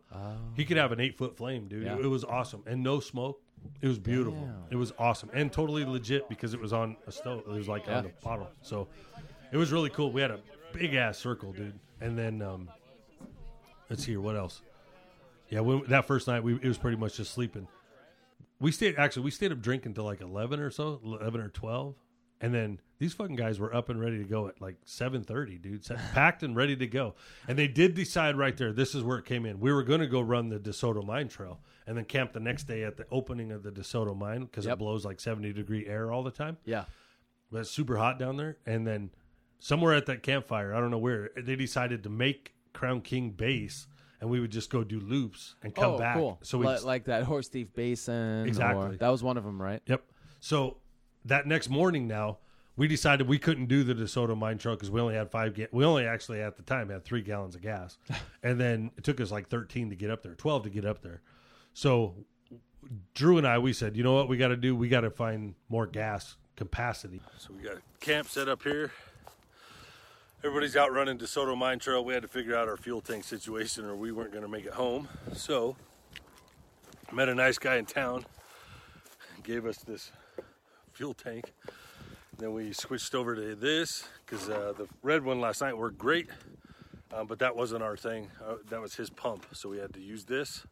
He 0.56 0.66
could 0.66 0.78
have 0.78 0.92
an 0.92 1.00
eight 1.00 1.20
foot 1.20 1.38
flame, 1.38 1.68
dude. 1.68 1.84
Yeah. 1.84 1.94
It, 2.00 2.06
it 2.06 2.08
was 2.08 2.24
awesome, 2.24 2.64
and 2.66 2.82
no 2.82 3.00
smoke. 3.00 3.40
It 3.80 3.88
was 3.88 4.00
beautiful. 4.00 4.42
Damn. 4.42 4.64
It 4.72 4.76
was 4.76 4.92
awesome 4.98 5.30
and 5.32 5.54
totally 5.54 5.86
legit 5.86 6.28
because 6.30 6.56
it 6.56 6.60
was 6.60 6.74
on 6.74 6.98
a 7.06 7.12
stove. 7.12 7.44
It 7.48 7.52
was 7.52 7.68
like 7.68 7.88
on 7.88 8.06
Yeah. 8.06 8.10
a 8.10 8.26
bottle, 8.26 8.48
so 8.64 8.88
it 9.52 9.58
was 9.58 9.72
really 9.72 9.92
cool. 9.92 10.12
We 10.12 10.20
had 10.20 10.32
a 10.32 10.40
big 10.74 10.96
ass 10.96 11.20
circle, 11.20 11.54
dude. 11.54 11.78
And 12.02 12.18
then 12.18 12.42
um, 12.42 12.68
let's 13.92 14.04
see 14.04 14.14
here, 14.14 14.22
what 14.22 14.36
else? 14.36 14.64
Yeah, 15.50 15.62
when, 15.62 15.84
that 15.88 16.06
first 16.06 16.28
night 16.28 16.44
we 16.44 16.56
it 16.56 16.66
was 16.66 16.78
pretty 16.78 16.98
much 16.98 17.18
just 17.18 17.34
sleeping. 17.34 17.68
We 18.60 18.72
stayed 18.72 18.96
actually 18.98 19.24
we 19.24 19.32
stayed 19.32 19.52
up 19.52 19.62
drinking 19.62 19.94
till 19.94 20.04
like 20.04 20.22
eleven 20.22 20.60
or 20.60 20.70
so, 20.70 21.00
eleven 21.04 21.42
or 21.42 21.50
twelve, 21.50 21.96
and 22.42 22.54
then 22.54 22.80
these 23.00 23.14
fucking 23.14 23.36
guys 23.36 23.60
were 23.60 23.74
up 23.74 23.90
and 23.90 24.00
ready 24.00 24.18
to 24.18 24.26
go 24.26 24.48
at 24.48 24.62
like 24.62 24.76
seven 24.86 25.24
thirty, 25.24 25.58
dude, 25.58 25.86
packed 26.14 26.44
and 26.44 26.56
ready 26.56 26.76
to 26.76 26.88
go. 26.88 27.16
And 27.48 27.58
they 27.58 27.68
did 27.68 27.96
decide 27.96 28.38
right 28.38 28.56
there. 28.56 28.74
This 28.74 28.94
is 28.94 29.04
where 29.04 29.18
it 29.18 29.26
came 29.26 29.46
in. 29.46 29.60
We 29.60 29.72
were 29.72 29.84
going 29.84 30.02
to 30.02 30.08
go 30.08 30.22
run 30.22 30.50
the 30.50 30.60
DeSoto 30.60 31.06
Mine 31.06 31.30
Trail 31.30 31.60
and 31.88 31.98
then 31.98 32.06
camp 32.06 32.34
the 32.34 32.40
next 32.40 32.66
day 32.66 32.84
at 32.84 32.98
the 32.98 33.06
opening 33.10 33.52
of 33.52 33.64
the 33.64 33.72
DeSoto 33.72 34.16
Mine 34.18 34.42
because 34.42 34.66
it 34.66 34.78
blows 34.78 35.06
like 35.06 35.20
seventy 35.20 35.54
degree 35.54 35.88
air 35.88 36.12
all 36.12 36.24
the 36.24 36.32
time. 36.32 36.58
Yeah. 36.66 36.86
But 37.52 37.62
it's 37.62 37.72
super 37.72 37.98
hot 37.98 38.20
down 38.20 38.38
there. 38.38 38.58
And 38.66 38.86
then 38.86 39.10
somewhere 39.60 39.94
at 39.94 40.06
that 40.08 40.24
campfire, 40.24 40.74
I 40.74 40.80
don't 40.80 40.92
know 40.92 40.98
where, 40.98 41.32
they 41.38 41.56
decided 41.56 42.04
to 42.04 42.10
make 42.10 42.54
Crown 42.74 43.02
King 43.02 43.32
base, 43.32 43.88
and 44.22 44.30
we 44.30 44.40
would 44.40 44.52
just 44.52 44.70
go 44.70 44.84
do 44.84 45.00
loops 45.00 45.56
and 45.64 45.74
come 45.74 45.94
oh, 45.94 45.98
back. 45.98 46.16
cool. 46.16 46.40
So 46.44 46.58
we 46.58 46.68
Li- 46.68 46.74
just- 46.74 46.86
like 46.86 47.06
that 47.06 47.24
Horse 47.24 47.48
Thief 47.48 47.74
Basin. 47.74 48.44
or- 48.44 48.48
Exactly. 48.48 48.98
that 48.98 49.10
was 49.10 49.24
one 49.24 49.38
of 49.38 49.44
them, 49.44 49.62
right? 49.62 49.82
Yep. 49.86 50.04
So 50.40 50.78
that 51.26 51.48
next 51.48 51.70
morning 51.70 52.08
now, 52.08 52.38
we 52.76 52.88
decided 52.88 53.28
we 53.28 53.38
couldn't 53.40 53.66
do 53.66 53.84
the 53.84 53.94
DeSoto 53.94 54.38
mine 54.38 54.58
truck 54.58 54.78
because 54.80 54.90
we 54.90 55.02
only 55.02 55.16
had 55.16 55.30
five. 55.30 55.54
Ga- 55.54 55.68
we 55.74 55.84
only 55.84 56.06
actually 56.06 56.42
at 56.42 56.56
the 56.56 56.64
time 56.64 56.90
had 56.90 57.04
three 57.04 57.22
gallons 57.22 57.56
of 57.56 57.62
gas, 57.62 57.98
and 58.44 58.60
then 58.60 58.92
it 58.98 59.04
took 59.04 59.20
us 59.20 59.32
like 59.32 59.50
thirteen 59.50 59.90
to 59.90 59.98
get 59.98 60.10
up 60.10 60.24
there, 60.24 60.34
twelve 60.36 60.64
to 60.64 60.70
get 60.70 60.86
up 60.86 61.02
there. 61.02 61.22
So 61.74 62.16
Drew 63.14 63.38
and 63.38 63.46
I, 63.46 63.60
we 63.60 63.74
said, 63.74 63.98
you 63.98 64.04
know 64.04 64.14
what, 64.14 64.30
we 64.30 64.38
got 64.38 64.48
to 64.48 64.56
do? 64.56 64.76
We 64.76 64.88
got 64.88 65.02
to 65.02 65.10
find 65.12 65.56
more 65.68 65.88
gas 65.88 66.38
capacity. 66.56 67.22
So 67.38 67.54
we 67.54 67.64
got 67.64 67.78
camp 68.00 68.30
set 68.30 68.48
up 68.48 68.64
here. 68.64 68.92
Everybody's 70.42 70.78
out 70.78 70.94
running 70.94 71.18
DeSoto 71.18 71.58
Mine 71.58 71.80
Trail. 71.80 72.06
We 72.06 72.14
had 72.14 72.22
to 72.22 72.30
figure 72.30 72.56
out 72.56 72.70
our 72.70 72.78
fuel 72.78 73.02
tank 73.02 73.26
situation, 73.26 73.84
or 73.84 73.98
we 73.98 74.14
weren't 74.14 74.32
going 74.32 74.44
to 74.44 74.48
make 74.48 74.66
it 74.66 74.72
home. 74.72 75.10
So 75.34 75.76
met 77.12 77.28
a 77.28 77.36
nice 77.36 77.58
guy 77.58 77.76
in 77.76 77.86
town 77.86 78.26
gave 79.44 79.66
us 79.66 79.80
this 79.80 80.14
fuel 80.94 81.14
tank. 81.14 81.52
Then 82.38 82.54
we 82.54 82.72
switched 82.72 83.16
over 83.16 83.36
to 83.36 83.54
this 83.54 84.08
because 84.26 84.48
uh, 84.48 84.72
the 84.78 84.88
red 85.04 85.26
one 85.26 85.42
last 85.42 85.60
night 85.60 85.78
worked 85.78 85.98
great, 85.98 86.30
um, 87.14 87.28
but 87.28 87.40
that 87.40 87.54
wasn't 87.54 87.84
our 87.84 87.98
thing. 87.98 88.32
Uh, 88.42 88.56
that 88.70 88.80
was 88.80 88.96
his 88.96 89.10
pump, 89.10 89.46
so 89.52 89.68
we 89.68 89.78
had 89.78 89.94
to 89.96 90.00
use 90.00 90.24
this. 90.24 90.66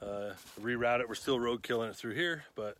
Uh, 0.00 0.34
reroute 0.62 1.00
it. 1.00 1.08
We're 1.08 1.16
still 1.16 1.40
road 1.40 1.64
killing 1.64 1.90
it 1.90 1.96
through 1.96 2.14
here, 2.14 2.44
but 2.54 2.76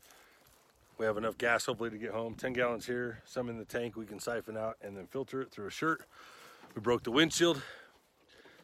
we 0.98 1.06
have 1.06 1.16
enough 1.16 1.36
gas 1.38 1.66
hopefully 1.66 1.90
to 1.90 1.98
get 1.98 2.10
home. 2.10 2.34
10 2.34 2.52
gallons 2.52 2.86
here, 2.86 3.22
some 3.24 3.48
in 3.48 3.58
the 3.58 3.64
tank 3.64 3.96
we 3.96 4.06
can 4.06 4.18
siphon 4.20 4.56
out 4.56 4.76
and 4.82 4.96
then 4.96 5.06
filter 5.06 5.40
it 5.42 5.50
through 5.50 5.66
a 5.66 5.70
shirt. 5.70 6.06
We 6.74 6.80
broke 6.80 7.02
the 7.04 7.10
windshield, 7.10 7.62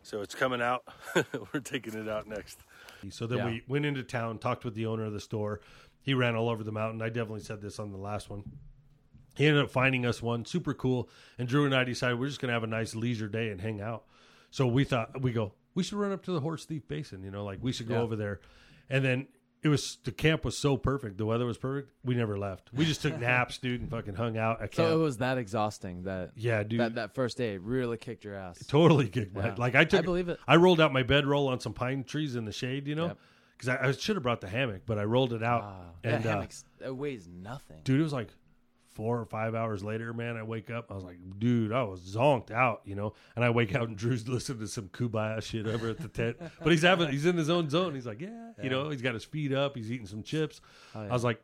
so 0.03 0.21
it's 0.21 0.35
coming 0.35 0.61
out. 0.63 0.83
We're 1.53 1.61
taking 1.61 1.95
it 1.95 2.09
out 2.09 2.27
next. 2.27 2.59
So 3.11 3.27
then 3.27 3.39
Yeah. 3.39 3.47
we 3.47 3.63
went 3.69 3.87
into 3.87 4.03
town, 4.03 4.39
talked 4.39 4.65
with 4.65 4.75
the 4.75 4.87
owner 4.87 5.05
of 5.05 5.13
the 5.13 5.21
store. 5.21 5.61
He 6.03 6.15
ran 6.15 6.35
all 6.35 6.49
over 6.49 6.65
the 6.65 6.73
mountain. 6.73 7.03
I 7.03 7.09
definitely 7.09 7.41
said 7.43 7.61
this 7.61 7.79
on 7.79 7.93
the 7.93 7.99
last 7.99 8.31
one. 8.31 8.43
He 9.37 9.47
ended 9.47 9.63
up 9.65 9.71
finding 9.71 10.05
us 10.07 10.21
one, 10.21 10.45
super 10.45 10.75
cool. 10.75 11.09
And 11.39 11.47
Drew 11.49 11.65
and 11.65 11.75
I 11.75 11.85
decided 11.85 12.19
we're 12.19 12.27
just 12.27 12.41
gonna 12.41 12.53
have 12.53 12.65
a 12.65 12.69
nice 12.69 12.95
leisure 12.95 13.29
day 13.29 13.51
and 13.51 13.61
hang 13.61 13.81
out. 13.81 14.05
So 14.51 14.67
we 14.67 14.85
thought 14.85 15.21
we 15.23 15.33
go, 15.33 15.53
we 15.75 15.83
should 15.85 15.99
run 15.99 16.11
up 16.13 16.25
to 16.25 16.33
the 16.33 16.41
Horse 16.41 16.65
Thief 16.65 16.87
Basin, 16.89 17.23
you 17.23 17.31
know, 17.31 17.45
like 17.45 17.59
we 17.63 17.71
should 17.73 17.87
go 17.87 17.95
Yeah. 17.95 18.01
over 18.01 18.17
there. 18.17 18.41
And 18.89 19.05
then 19.05 19.29
it 19.63 19.69
was 19.69 19.99
the 20.05 20.13
camp 20.13 20.45
was 20.45 20.57
so 20.57 20.77
perfect, 20.77 21.19
the 21.19 21.27
weather 21.27 21.45
was 21.47 21.59
perfect. 21.59 21.91
We 22.05 22.15
never 22.15 22.39
left. 22.39 22.71
We 22.73 22.85
just 22.87 23.03
took 23.03 23.19
naps, 23.21 23.59
dude, 23.59 23.81
and 23.83 23.91
fucking 23.91 24.15
hung 24.15 24.37
out 24.39 24.63
at 24.63 24.73
camp. 24.73 24.89
So 24.89 24.99
it 25.01 25.03
was 25.03 25.19
that 25.19 25.37
exhausting 25.39 26.05
that 26.05 26.33
yeah, 26.37 26.63
dude. 26.63 26.81
that 26.81 26.95
that 26.95 27.15
first 27.15 27.37
day 27.37 27.59
really 27.59 27.97
kicked 27.97 28.25
your 28.25 28.35
ass. 28.35 28.65
Totally 28.67 29.09
kicked 29.09 29.35
my 29.35 29.47
Yeah. 29.49 29.55
like 29.59 29.75
I 29.75 29.85
took 29.85 30.01
I 30.01 30.03
believe 30.03 30.29
it. 30.29 30.39
I 30.49 30.57
rolled 30.57 30.81
out 30.81 30.93
my 30.93 31.03
bedroll 31.03 31.49
on 31.49 31.61
some 31.61 31.73
pine 31.75 32.05
trees 32.05 32.37
in 32.37 32.45
the 32.45 32.53
shade, 32.53 32.87
you 32.89 32.95
know, 32.95 33.07
Yep. 33.09 33.19
because 33.57 33.69
I, 33.69 33.89
I 33.89 33.93
should 33.93 34.17
have 34.17 34.23
brought 34.23 34.41
the 34.41 34.49
hammock, 34.49 34.83
but 34.87 34.99
I 34.99 35.05
rolled 35.05 35.33
it 35.33 35.43
out, 35.43 35.63
Wow. 35.63 35.85
and 36.05 36.25
that 36.25 36.39
uh, 36.39 36.87
it 36.87 36.97
weighs 36.97 37.29
nothing. 37.29 37.81
dude, 37.85 38.01
it 38.01 38.03
was 38.03 38.13
like 38.13 38.29
four 39.01 39.19
or 39.19 39.25
five 39.25 39.55
hours 39.55 39.83
later, 39.83 40.13
man. 40.13 40.37
I 40.37 40.43
wake 40.43 40.69
up, 40.71 40.91
I 40.91 40.95
was 40.95 41.05
like, 41.05 41.17
dude, 41.39 41.73
I 41.73 41.85
was 41.85 42.01
zonked 42.01 42.51
out, 42.51 42.83
you 42.85 42.95
know, 42.95 43.15
and 43.35 43.43
I 43.43 43.49
wake 43.49 43.75
out 43.79 43.89
and 43.89 43.97
Drew's 43.97 44.29
listening 44.29 44.59
to 44.59 44.67
some 44.69 44.89
Kumbaya 44.89 45.43
shit 45.43 45.67
over 45.67 45.89
at 45.89 45.97
the 45.99 46.09
tent, 46.09 46.37
but 46.63 46.71
he's 46.71 46.83
having 46.83 47.09
he's 47.09 47.25
in 47.25 47.39
his 47.39 47.49
own 47.49 47.71
zone. 47.71 47.95
He's 47.95 48.05
like, 48.07 48.21
yeah, 48.21 48.51
you 48.63 48.69
know, 48.69 48.91
he's 48.91 49.01
got 49.01 49.15
his 49.15 49.25
feet 49.25 49.55
up, 49.55 49.75
he's 49.75 49.91
eating 49.91 50.07
some 50.07 50.23
chips. 50.23 50.61
Oh, 50.95 51.03
yeah. 51.03 51.09
I 51.09 51.13
was 51.13 51.25
like. 51.25 51.41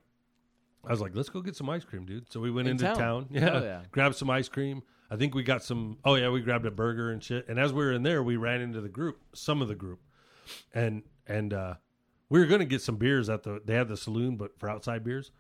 I 0.85 0.91
was 0.91 1.01
like, 1.01 1.17
let's 1.17 1.29
go 1.31 1.41
get 1.41 1.57
some 1.57 1.69
ice 1.69 1.83
cream, 1.83 2.05
dude. 2.05 2.31
So 2.31 2.39
we 2.39 2.49
went 2.53 2.69
In 2.69 2.73
into 2.73 2.85
town? 2.85 2.97
town. 2.97 3.27
Yeah, 3.33 3.41
Hell 3.41 3.63
yeah. 3.65 3.81
grabbed 3.91 4.15
some 4.15 4.31
ice 4.31 4.49
cream. 4.49 4.83
I 5.11 5.17
think 5.17 5.35
we 5.35 5.43
got 5.43 5.65
some. 5.65 5.99
Oh 6.05 6.15
yeah, 6.15 6.29
we 6.29 6.41
grabbed 6.43 6.65
a 6.65 6.71
burger 6.71 7.11
and 7.11 7.21
shit. 7.21 7.49
And 7.49 7.59
as 7.59 7.73
we 7.73 7.85
were 7.85 7.93
in 7.93 8.05
there, 8.05 8.23
we 8.23 8.37
ran 8.37 8.61
into 8.61 8.81
the 8.81 8.89
group, 8.89 9.19
some 9.35 9.61
of 9.63 9.67
the 9.67 9.75
group, 9.75 9.99
and 10.73 11.03
and 11.27 11.53
uh, 11.53 11.75
we 12.29 12.39
were 12.39 12.47
gonna 12.47 12.65
get 12.65 12.83
some 12.83 12.99
beers 12.99 13.29
at 13.29 13.43
the. 13.43 13.61
They 13.65 13.75
had 13.75 13.89
the 13.89 13.97
saloon, 13.97 14.37
but 14.37 14.61
for 14.61 14.69
outside 14.71 15.03
beers. 15.03 15.33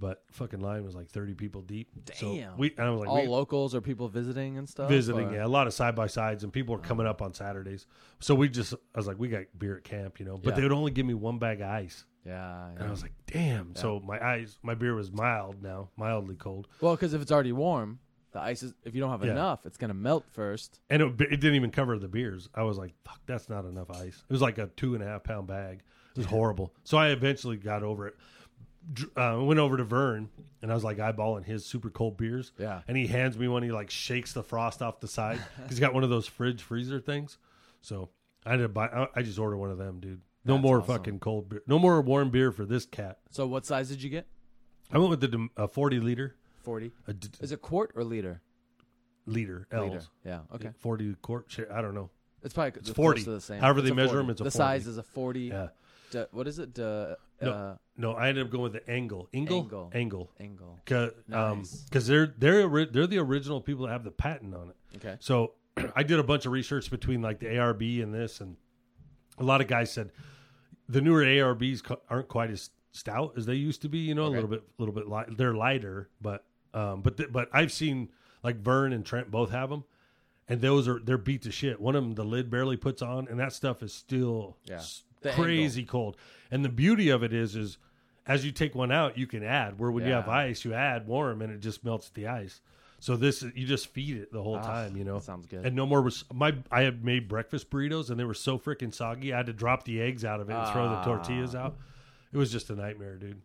But 0.00 0.22
fucking 0.30 0.60
line 0.60 0.84
was 0.84 0.94
like 0.94 1.08
thirty 1.08 1.34
people 1.34 1.60
deep. 1.62 1.88
So 2.14 2.34
Damn. 2.36 2.56
we 2.56 2.72
and 2.78 2.86
I 2.86 2.90
was 2.90 3.00
like, 3.00 3.08
All 3.08 3.22
we, 3.22 3.26
locals 3.28 3.74
or 3.74 3.80
people 3.80 4.08
visiting 4.08 4.56
and 4.58 4.68
stuff. 4.68 4.88
visiting, 4.88 5.28
or- 5.28 5.34
yeah, 5.34 5.44
a 5.44 5.48
lot 5.48 5.66
of 5.66 5.74
side 5.74 5.96
by 5.96 6.06
sides, 6.06 6.44
and 6.44 6.52
people 6.52 6.74
were 6.76 6.80
coming 6.80 7.06
up 7.06 7.20
on 7.20 7.34
Saturdays. 7.34 7.86
So 8.20 8.34
we 8.34 8.48
just, 8.48 8.74
I 8.74 8.76
was 8.98 9.06
like, 9.08 9.18
we 9.18 9.28
got 9.28 9.44
beer 9.58 9.76
at 9.78 9.84
camp, 9.84 10.20
you 10.20 10.26
know. 10.26 10.36
But 10.36 10.50
Yeah. 10.50 10.56
they 10.56 10.62
would 10.62 10.72
only 10.72 10.92
give 10.92 11.04
me 11.06 11.14
one 11.14 11.38
bag 11.38 11.60
of 11.60 11.68
ice, 11.68 12.04
Yeah. 12.24 12.68
and. 12.68 12.82
I 12.84 12.90
was 12.90 13.02
like, 13.02 13.12
damn. 13.26 13.74
So 13.74 13.98
my 14.00 14.24
ice, 14.24 14.58
my 14.62 14.74
beer 14.74 14.94
was 14.94 15.10
mild 15.10 15.62
now, 15.62 15.88
mildly 15.96 16.36
cold. 16.36 16.68
well, 16.80 16.94
because 16.94 17.12
if 17.14 17.20
it's 17.20 17.32
already 17.32 17.52
warm, 17.52 17.98
the 18.30 18.40
ice 18.40 18.62
is. 18.62 18.74
If 18.84 18.94
you 18.94 19.00
don't 19.00 19.10
have 19.10 19.24
Yeah. 19.24 19.32
enough, 19.32 19.66
it's 19.66 19.78
gonna 19.78 19.94
melt 19.94 20.26
first. 20.30 20.80
and 20.90 21.02
it, 21.02 21.20
it 21.22 21.40
didn't 21.40 21.54
even 21.56 21.70
cover 21.70 21.98
the 21.98 22.08
beers. 22.08 22.48
I 22.54 22.62
was 22.62 22.76
like, 22.78 22.92
"Fuck, 23.04 23.20
that's 23.26 23.48
not 23.48 23.64
enough 23.64 23.90
ice." 23.90 24.22
It 24.28 24.32
was 24.32 24.42
like 24.42 24.58
a 24.58 24.66
two 24.76 24.94
and 24.94 25.02
a 25.02 25.06
half 25.06 25.24
pound 25.24 25.46
bag. 25.48 25.80
It 26.10 26.18
was 26.18 26.26
horrible. 26.26 26.74
So 26.84 26.98
I 26.98 27.08
eventually 27.08 27.56
got 27.56 27.82
over 27.82 28.06
it. 28.08 28.16
Uh, 29.16 29.38
went 29.42 29.60
over 29.60 29.76
to 29.76 29.84
Vern, 29.84 30.28
and 30.62 30.70
I 30.70 30.74
was 30.74 30.84
like 30.84 30.96
eyeballing 30.98 31.44
his 31.44 31.64
super 31.66 31.90
cold 31.90 32.16
beers. 32.16 32.52
Yeah. 32.58 32.80
and 32.88 32.96
he 32.96 33.06
hands 33.06 33.36
me 33.38 33.46
one. 33.48 33.62
He 33.62 33.70
like 33.72 33.90
shakes 33.90 34.32
the 34.32 34.42
frost 34.42 34.80
off 34.82 35.00
the 35.00 35.08
side. 35.08 35.38
He's 35.68 35.78
got 35.80 35.92
one 35.94 36.04
of 36.04 36.10
those 36.10 36.26
fridge 36.26 36.62
freezer 36.62 37.00
things. 37.00 37.36
So 37.82 38.08
I 38.46 38.52
had 38.52 38.56
to 38.60 38.68
buy. 38.68 38.86
I- 38.86 39.08
I 39.16 39.22
just 39.22 39.38
ordered 39.38 39.58
one 39.58 39.70
of 39.70 39.78
them, 39.78 40.00
dude. 40.00 40.20
No 40.44 40.54
That's 40.54 40.62
more 40.62 40.78
awesome. 40.80 40.94
fucking 40.96 41.18
cold 41.20 41.48
beer. 41.50 41.62
No 41.66 41.78
more 41.78 42.00
warm 42.00 42.30
beer 42.30 42.50
for 42.52 42.64
this 42.64 42.86
cat. 42.86 43.18
So 43.30 43.46
what 43.46 43.66
size 43.66 43.88
did 43.90 44.02
you 44.02 44.08
get? 44.08 44.26
I 44.90 44.96
went 44.98 45.10
with 45.10 45.20
the 45.20 45.48
uh, 45.56 45.66
forty 45.66 46.00
liter. 46.00 46.34
Forty. 46.62 46.92
D- 47.06 47.28
Is 47.40 47.52
it 47.52 47.60
quart 47.60 47.92
or 47.94 48.04
liter? 48.04 48.40
liter 49.26 49.66
L's. 49.70 49.90
Liter. 49.92 50.02
Yeah. 50.24 50.40
Okay. 50.54 50.70
Forty 50.78 51.14
quart. 51.20 51.44
Shit, 51.48 51.68
I 51.70 51.82
don't 51.82 51.94
know. 51.94 52.08
It's 52.42 52.54
probably 52.54 52.78
It's 52.80 52.88
40. 52.90 53.22
The 53.24 53.40
same. 53.40 53.60
However 53.60 53.80
It's 53.80 53.88
they 53.88 53.94
measure 53.94 54.08
40. 54.10 54.18
them, 54.22 54.30
it's 54.30 54.40
a 54.40 54.44
the 54.44 54.50
40. 54.50 54.56
size 54.56 54.86
is 54.86 54.96
a 54.96 55.02
forty. 55.02 55.40
Yeah. 55.42 55.68
D- 56.10 56.24
what 56.32 56.46
is 56.48 56.58
it? 56.58 56.74
D- 56.74 56.82
No. 56.82 57.16
uh, 57.42 57.76
No, 57.96 58.12
I 58.12 58.28
ended 58.28 58.44
up 58.46 58.50
going 58.50 58.64
with 58.64 58.72
the 58.72 58.88
Engel. 58.90 59.28
Engel? 59.32 59.58
Engel. 59.62 59.90
Engel. 59.94 60.30
Engel. 60.40 60.78
Cause, 60.86 61.12
um, 61.32 61.58
Nice. 61.58 61.86
'cause 61.90 62.06
they're 62.06 62.34
they're 62.38 62.66
ori- 62.68 62.86
they're 62.90 63.06
the 63.06 63.18
original 63.18 63.60
people 63.60 63.86
that 63.86 63.92
have 63.92 64.04
the 64.04 64.10
patent 64.10 64.54
on 64.54 64.70
it. 64.70 64.76
Okay. 64.96 65.16
So 65.20 65.54
I 65.96 66.02
did 66.02 66.18
a 66.18 66.22
bunch 66.24 66.46
of 66.46 66.52
research 66.52 66.90
between 66.90 67.22
like 67.22 67.38
the 67.40 67.46
ARB 67.46 68.02
and 68.02 68.12
this, 68.14 68.40
and 68.40 68.56
a 69.38 69.44
lot 69.44 69.60
of 69.60 69.66
guys 69.68 69.92
said 69.92 70.10
the 70.88 71.00
newer 71.00 71.22
ARBs 71.22 71.82
co- 71.82 72.00
aren't 72.08 72.28
quite 72.28 72.50
as 72.50 72.70
stout 72.92 73.34
as 73.36 73.46
they 73.46 73.54
used 73.54 73.82
to 73.82 73.88
be. 73.88 73.98
You 73.98 74.14
know, 74.14 74.26
a 74.26 74.28
little 74.28 74.48
bit, 74.48 74.60
a 74.60 74.82
little 74.82 74.94
bit 74.94 75.06
light. 75.06 75.36
They're 75.36 75.54
lighter, 75.54 76.08
but 76.20 76.44
um, 76.74 77.02
but 77.02 77.16
th- 77.16 77.30
but 77.32 77.48
I've 77.52 77.70
seen 77.72 78.10
like 78.42 78.56
Vern 78.56 78.92
and 78.92 79.04
Trent 79.04 79.30
both 79.30 79.50
have 79.50 79.68
them, 79.70 79.84
and 80.48 80.60
those 80.60 80.88
are 80.88 80.98
they're 80.98 81.18
beat 81.18 81.42
to 81.42 81.50
shit. 81.52 81.80
One 81.80 81.94
of 81.94 82.02
them 82.02 82.14
the 82.14 82.24
lid 82.24 82.50
barely 82.50 82.76
puts 82.76 83.02
on, 83.02 83.28
and 83.28 83.38
that 83.38 83.52
stuff 83.52 83.82
is 83.82 83.92
still 83.92 84.56
Yeah. 84.64 84.76
s- 84.76 85.04
The 85.22 85.30
crazy 85.32 85.84
cold. 85.84 86.16
And 86.50 86.64
the 86.64 86.68
beauty 86.68 87.08
of 87.10 87.22
it 87.22 87.32
is 87.32 87.56
is 87.56 87.78
as 88.26 88.44
you 88.44 88.52
take 88.52 88.74
one 88.74 88.92
out, 88.92 89.16
you 89.16 89.26
can 89.26 89.42
add. 89.42 89.78
Where 89.78 89.90
when 89.90 90.04
you 90.06 90.12
have 90.12 90.28
ice, 90.28 90.64
you 90.64 90.74
add 90.74 91.06
warm, 91.06 91.40
and 91.42 91.52
it 91.52 91.60
just 91.60 91.84
melts 91.84 92.10
the 92.10 92.26
ice. 92.26 92.60
So 93.00 93.16
this 93.16 93.42
you 93.54 93.64
just 93.66 93.86
feed 93.88 94.16
it 94.16 94.32
the 94.32 94.42
whole 94.42 94.56
Ah, 94.56 94.62
time, 94.62 94.96
you 94.96 95.04
know. 95.04 95.20
sounds 95.20 95.46
good. 95.46 95.64
And 95.64 95.76
no 95.76 95.86
more 95.86 96.02
was 96.02 96.24
my. 96.32 96.54
I 96.70 96.82
had 96.82 97.04
made 97.04 97.28
breakfast 97.28 97.70
burritos, 97.70 98.10
and 98.10 98.18
they 98.18 98.24
were 98.24 98.34
so 98.34 98.58
freaking 98.58 98.92
soggy. 98.92 99.32
I 99.32 99.36
had 99.36 99.46
to 99.46 99.52
drop 99.52 99.84
the 99.84 100.00
eggs 100.00 100.24
out 100.24 100.40
of 100.40 100.50
it 100.50 100.54
and 100.54 100.72
throw 100.72 100.88
the 100.88 100.96
Ah. 100.96 101.04
tortillas 101.04 101.54
out. 101.54 101.76
It 102.32 102.36
was 102.38 102.50
just 102.52 102.70
a 102.70 102.74
nightmare, 102.76 103.16
dude. 103.16 103.40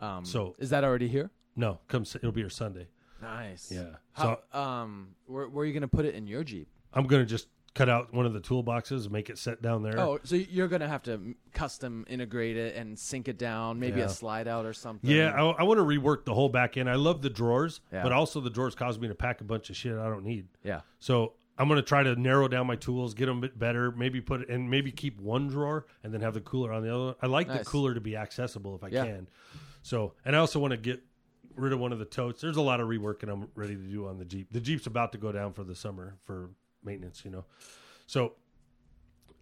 Um, 0.00 0.24
So- 0.24 0.56
is 0.58 0.70
that 0.70 0.82
already 0.82 1.08
here? 1.08 1.30
No, 1.56 1.80
come 1.88 2.02
it'll 2.14 2.32
be 2.32 2.40
your 2.40 2.48
Sunday. 2.50 2.88
Nice. 3.20 3.70
Yeah. 3.70 3.96
How, 4.12 4.40
So 4.52 4.58
um, 4.58 5.08
where, 5.26 5.46
where 5.48 5.62
are 5.64 5.66
you 5.66 5.74
gonna 5.74 5.86
put 5.88 6.06
it 6.06 6.14
in 6.14 6.26
your 6.26 6.42
Jeep? 6.42 6.68
I'm 6.94 7.06
gonna 7.06 7.26
just 7.26 7.48
cut 7.74 7.88
out 7.88 8.12
one 8.12 8.26
of 8.26 8.32
the 8.32 8.40
toolboxes 8.40 9.04
and 9.04 9.10
make 9.12 9.30
it 9.30 9.38
set 9.38 9.62
down 9.62 9.82
there. 9.82 9.98
Oh, 9.98 10.18
so 10.24 10.34
you're 10.36 10.66
gonna 10.68 10.88
have 10.88 11.02
to 11.04 11.34
custom 11.52 12.04
integrate 12.08 12.56
it 12.56 12.74
and 12.74 12.98
sink 12.98 13.28
it 13.28 13.38
down, 13.38 13.78
maybe 13.78 14.00
Yeah. 14.00 14.06
a 14.06 14.08
slide 14.08 14.48
out 14.48 14.66
or 14.66 14.72
something. 14.72 15.08
Yeah, 15.08 15.30
I, 15.32 15.44
I 15.50 15.62
want 15.62 15.78
to 15.78 15.84
rework 15.84 16.24
the 16.24 16.34
whole 16.34 16.48
back 16.48 16.76
end. 16.76 16.90
I 16.90 16.96
love 16.96 17.22
the 17.22 17.30
drawers, 17.30 17.80
Yeah. 17.92 18.02
but 18.02 18.12
also 18.12 18.40
the 18.40 18.50
drawers 18.50 18.74
cause 18.74 18.98
me 18.98 19.06
to 19.08 19.14
pack 19.14 19.40
a 19.40 19.44
bunch 19.44 19.70
of 19.70 19.76
shit 19.76 19.96
I 19.96 20.08
don't 20.08 20.24
need. 20.24 20.48
yeah. 20.64 20.80
So 20.98 21.34
I'm 21.58 21.68
going 21.68 21.76
to 21.76 21.82
try 21.86 22.02
to 22.02 22.16
narrow 22.16 22.48
down 22.48 22.66
my 22.66 22.76
tools, 22.76 23.12
get 23.12 23.26
them 23.26 23.38
a 23.38 23.40
bit 23.42 23.58
better, 23.58 23.92
maybe 23.92 24.20
put 24.22 24.48
and 24.48 24.70
maybe 24.70 24.90
keep 24.90 25.20
one 25.20 25.46
drawer 25.48 25.84
and 26.02 26.12
then 26.14 26.22
have 26.22 26.32
the 26.34 26.40
cooler 26.40 26.72
on 26.72 26.82
the 26.82 26.94
other. 26.94 27.14
I 27.20 27.26
like 27.26 27.48
the 27.48 27.62
cooler 27.64 27.92
to 27.92 28.00
be 28.00 28.16
accessible 28.16 28.74
if 28.76 28.82
I 28.82 28.88
Yeah. 28.88 29.04
can. 29.04 29.28
So, 29.82 30.14
and 30.24 30.34
I 30.34 30.38
also 30.38 30.58
want 30.58 30.70
to 30.72 30.78
get 30.78 31.02
rid 31.56 31.72
of 31.74 31.78
one 31.78 31.92
of 31.92 31.98
the 31.98 32.04
totes. 32.06 32.40
There's 32.40 32.56
a 32.56 32.62
lot 32.62 32.80
of 32.80 32.88
reworking 32.88 33.30
I'm 33.30 33.48
ready 33.54 33.76
to 33.76 33.82
do 33.82 34.06
on 34.08 34.16
the 34.18 34.24
Jeep. 34.24 34.48
The 34.50 34.60
Jeep's 34.60 34.86
about 34.86 35.12
to 35.12 35.18
go 35.18 35.32
down 35.32 35.52
for 35.52 35.62
the 35.64 35.74
summer 35.74 36.16
for 36.24 36.48
maintenance, 36.84 37.24
you 37.24 37.30
know. 37.30 37.44
So, 38.06 38.34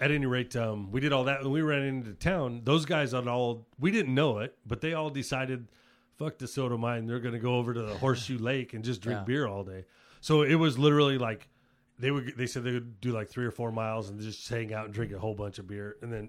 at 0.00 0.10
any 0.10 0.26
rate, 0.26 0.54
um, 0.56 0.90
we 0.92 1.00
did 1.00 1.12
all 1.12 1.24
that 1.24 1.40
and 1.40 1.50
we 1.50 1.60
ran 1.62 1.82
into 1.82 2.12
town. 2.12 2.60
Those 2.64 2.84
guys 2.84 3.14
on 3.14 3.28
all 3.28 3.66
we 3.80 3.90
didn't 3.90 4.14
know 4.14 4.38
it, 4.38 4.56
but 4.66 4.80
they 4.80 4.94
all 4.94 5.10
decided, 5.10 5.66
fuck 6.16 6.38
the 6.38 6.46
soda 6.46 6.78
mine. 6.78 7.06
They're 7.06 7.18
going 7.20 7.34
to 7.34 7.40
go 7.40 7.56
over 7.56 7.74
to 7.74 7.82
the 7.82 7.94
Horseshoe 7.94 8.38
Lake 8.38 8.74
and 8.74 8.84
just 8.84 9.00
drink 9.00 9.20
Yeah. 9.20 9.24
beer 9.24 9.46
all 9.48 9.64
day. 9.64 9.84
So 10.20 10.42
it 10.42 10.54
was 10.54 10.78
literally 10.78 11.18
like 11.18 11.48
they 11.98 12.10
would. 12.12 12.34
They 12.36 12.46
said 12.46 12.62
they 12.64 12.72
would 12.72 13.00
do 13.00 13.10
like 13.12 13.28
three 13.28 13.44
or 13.44 13.50
four 13.50 13.72
miles 13.72 14.08
and 14.08 14.20
just 14.20 14.48
hang 14.48 14.72
out 14.72 14.84
and 14.84 14.94
drink 14.94 15.12
a 15.12 15.18
whole 15.18 15.34
bunch 15.34 15.58
of 15.58 15.66
beer, 15.66 15.96
and 16.02 16.12
then 16.12 16.28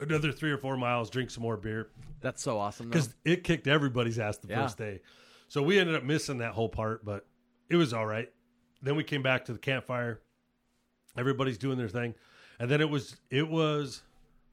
another 0.00 0.32
three 0.32 0.50
or 0.50 0.56
four 0.58 0.76
miles, 0.78 1.10
drink 1.10 1.30
some 1.30 1.42
more 1.42 1.56
beer 1.58 1.90
That's 2.22 2.42
so 2.42 2.58
awesome. 2.58 2.88
because 2.88 3.14
it 3.24 3.44
kicked 3.44 3.66
everybody's 3.66 4.18
ass 4.18 4.38
the 4.38 4.48
Yeah. 4.48 4.62
first 4.62 4.78
day. 4.78 5.00
So 5.48 5.62
we 5.62 5.78
ended 5.78 5.94
up 5.96 6.04
missing 6.04 6.38
that 6.38 6.52
whole 6.52 6.68
part, 6.70 7.04
but 7.04 7.26
it 7.68 7.76
was 7.76 7.92
all 7.92 8.06
right. 8.06 8.30
Then 8.82 8.96
we 8.96 9.04
came 9.04 9.22
back 9.22 9.44
to 9.46 9.52
the 9.52 9.58
campfire. 9.58 10.20
Everybody's 11.16 11.58
doing 11.58 11.76
their 11.78 11.88
thing, 11.88 12.14
and 12.58 12.70
then 12.70 12.80
it 12.80 12.88
was 12.90 13.16
it 13.30 13.48
was 13.48 14.02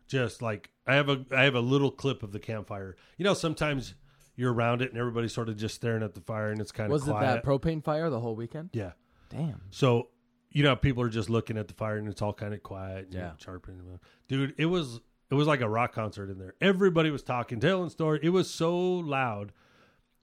just 0.08 0.42
like 0.42 0.70
I 0.86 0.96
have 0.96 1.10
a 1.10 1.26
I 1.32 1.44
have 1.44 1.56
a 1.56 1.60
little 1.60 1.92
clip 1.92 2.24
of 2.24 2.32
the 2.32 2.40
campfire. 2.40 2.96
You 3.18 3.26
know, 3.26 3.34
sometimes 3.34 3.94
you're 4.36 4.54
around 4.54 4.82
it 4.82 4.90
and 4.92 5.00
everybody's 5.00 5.34
sort 5.34 5.50
of 5.50 5.58
just 5.58 5.76
staring 5.76 6.04
at 6.04 6.14
the 6.14 6.22
fire 6.22 6.52
and 6.52 6.62
it's 6.62 6.72
kind 6.72 6.88
of 6.88 6.92
was 6.92 7.08
it 7.08 7.20
that 7.20 7.44
propane 7.44 7.84
fire 7.84 8.10
the 8.10 8.20
whole 8.20 8.36
weekend? 8.36 8.70
yeah. 8.74 8.92
Damn. 9.30 9.62
So, 9.72 10.08
you 10.52 10.64
know, 10.64 10.76
people 10.76 11.04
are 11.04 11.10
just 11.10 11.30
looking 11.30 11.58
at 11.58 11.68
the 11.68 11.74
fire 11.74 11.98
and 11.98 12.08
it's 12.08 12.22
all 12.22 12.32
kind 12.34 12.54
of 12.54 12.64
quiet, 12.64 13.06
and, 13.08 13.14
Yeah. 13.14 13.32
chirping. 13.38 13.82
Dude, 14.30 14.54
it 14.58 14.68
was 14.68 15.02
it 15.30 15.36
was 15.36 15.48
like 15.48 15.60
a 15.62 15.68
rock 15.68 15.92
concert 15.94 16.30
in 16.30 16.38
there. 16.40 16.54
Everybody 16.62 17.10
was 17.12 17.24
talking, 17.24 17.60
telling 17.60 17.90
story. 17.90 18.20
It 18.24 18.30
was 18.30 18.50
so 18.50 18.78
loud, 18.80 19.52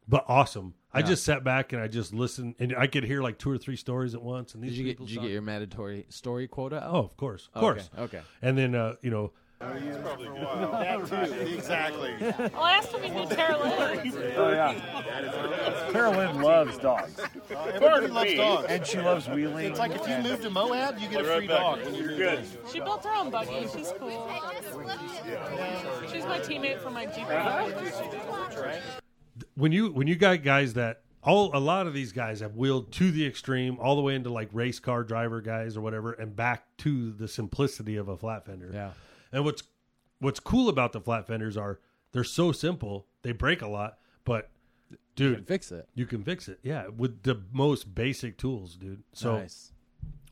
but 0.09 0.25
awesome. 0.29 0.75
I 0.97 1.03
just 1.03 1.25
sat 1.25 1.43
back 1.43 1.73
and 1.73 1.83
I 1.83 1.89
just 1.89 2.15
listened, 2.15 2.55
and 2.61 2.73
I 2.79 2.87
could 2.87 3.03
hear 3.03 3.21
like 3.21 3.37
two 3.39 3.51
or 3.51 3.59
three 3.59 3.75
stories 3.77 4.15
at 4.15 4.23
once. 4.23 4.55
And 4.55 4.63
these 4.63 4.71
Did 4.73 4.79
you 4.79 4.85
get 4.85 4.99
did 4.99 5.11
you 5.11 5.21
get 5.21 5.31
your 5.31 5.43
mandatory 5.43 6.07
story 6.09 6.47
quota 6.47 6.77
out? 6.77 6.95
Oh, 6.95 6.99
of 7.01 7.17
course, 7.17 7.49
of 7.55 7.63
Okay, 7.65 7.81
course. 7.81 7.91
Okay. 7.99 8.21
And 8.43 8.57
then 8.57 8.75
uh, 8.77 8.95
you 9.03 9.11
know, 9.11 9.33
Exactly. 9.61 10.29
Well, 10.29 10.75
I 10.75 12.73
asked 12.77 12.93
him 12.93 13.03
if 13.03 13.13
he 13.13 13.19
knew 13.19 13.27
Tara 13.27 13.57
Lynn. 13.59 14.13
Oh 14.37 14.51
yeah. 14.51 15.89
Carolyn 15.91 16.43
loves 16.43 16.77
dogs, 16.79 17.19
Everybody 17.51 18.09
loves 18.09 18.35
dogs. 18.35 18.67
and 18.69 18.87
she 18.87 18.99
loves 19.01 19.29
wheeling. 19.29 19.67
It's 19.67 19.79
like 19.79 19.93
if 19.93 20.07
you 20.09 20.19
move 20.19 20.43
to 20.43 20.51
Moab, 20.51 20.99
you 20.99 21.09
get 21.09 21.23
a 21.23 21.25
free 21.25 21.47
dog. 21.47 21.83
when 21.85 21.95
you 21.95 22.05
move 22.07 22.19
good. 22.19 22.45
She 22.73 22.81
built 22.81 23.05
her 23.05 23.15
own 23.15 23.31
buggy. 23.31 23.67
She's 23.75 23.93
cool. 23.99 24.29
She's 26.13 26.25
my 26.25 26.41
teammate 26.41 26.81
for 26.81 26.91
my 26.91 27.07
Jeep 27.07 27.29
ride. 27.29 29.01
When 29.55 29.73
you 29.73 29.91
when 29.93 30.07
you 30.07 30.17
got 30.17 30.43
guys 30.43 30.75
that 30.75 31.03
all 31.23 31.51
a 31.57 31.59
lot 31.59 31.87
of 31.87 31.95
these 31.95 32.13
guys 32.13 32.41
have 32.41 32.55
wheeled 32.57 32.93
to 32.93 33.11
the 33.11 33.27
extreme, 33.27 33.79
all 33.81 33.97
the 33.97 34.03
way 34.03 34.15
into 34.15 34.31
like 34.31 34.49
race 34.53 34.79
car 34.79 35.03
driver 35.03 35.41
guys 35.41 35.77
or 35.77 35.81
whatever, 35.81 36.13
and 36.13 36.37
back 36.37 36.65
to 36.79 37.13
the 37.13 37.27
simplicity 37.27 37.97
of 37.97 38.09
a 38.09 38.17
flat 38.17 38.45
fender. 38.45 38.71
Yeah. 38.73 38.91
And 39.33 39.45
what's 39.45 39.63
what's 40.21 40.41
cool 40.41 40.69
about 40.69 40.93
the 40.93 41.01
flat 41.01 41.27
fenders 41.27 41.57
are 41.57 41.81
they're 42.13 42.25
so 42.25 42.53
simple. 42.53 43.07
They 43.23 43.33
break 43.33 43.63
a 43.63 43.69
lot, 43.69 43.99
but 44.25 44.51
dude, 45.17 45.37
Can 45.37 45.45
fix 45.45 45.73
it. 45.73 45.89
you 45.95 46.07
can 46.07 46.23
fix 46.23 46.49
it. 46.49 46.59
Yeah, 46.63 46.89
with 46.89 47.23
the 47.23 47.41
most 47.53 47.95
basic 47.95 48.37
tools, 48.37 48.77
dude. 48.77 49.03
So 49.13 49.39
nice. 49.39 49.73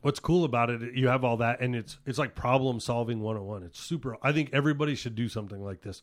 what's 0.01 0.19
cool 0.19 0.45
about 0.45 0.69
it, 0.69 0.93
you 0.93 1.07
have 1.07 1.23
all 1.23 1.37
that, 1.37 1.59
and 1.59 1.75
it's 1.75 1.97
it's 2.05 2.19
like 2.19 2.35
problem 2.35 2.79
solving 2.79 3.19
101. 3.19 3.63
It's 3.63 3.79
super. 3.79 4.17
I 4.21 4.31
think 4.31 4.51
everybody 4.53 4.95
should 4.95 5.15
do 5.15 5.27
something 5.27 5.61
like 5.63 5.81
this. 5.81 6.01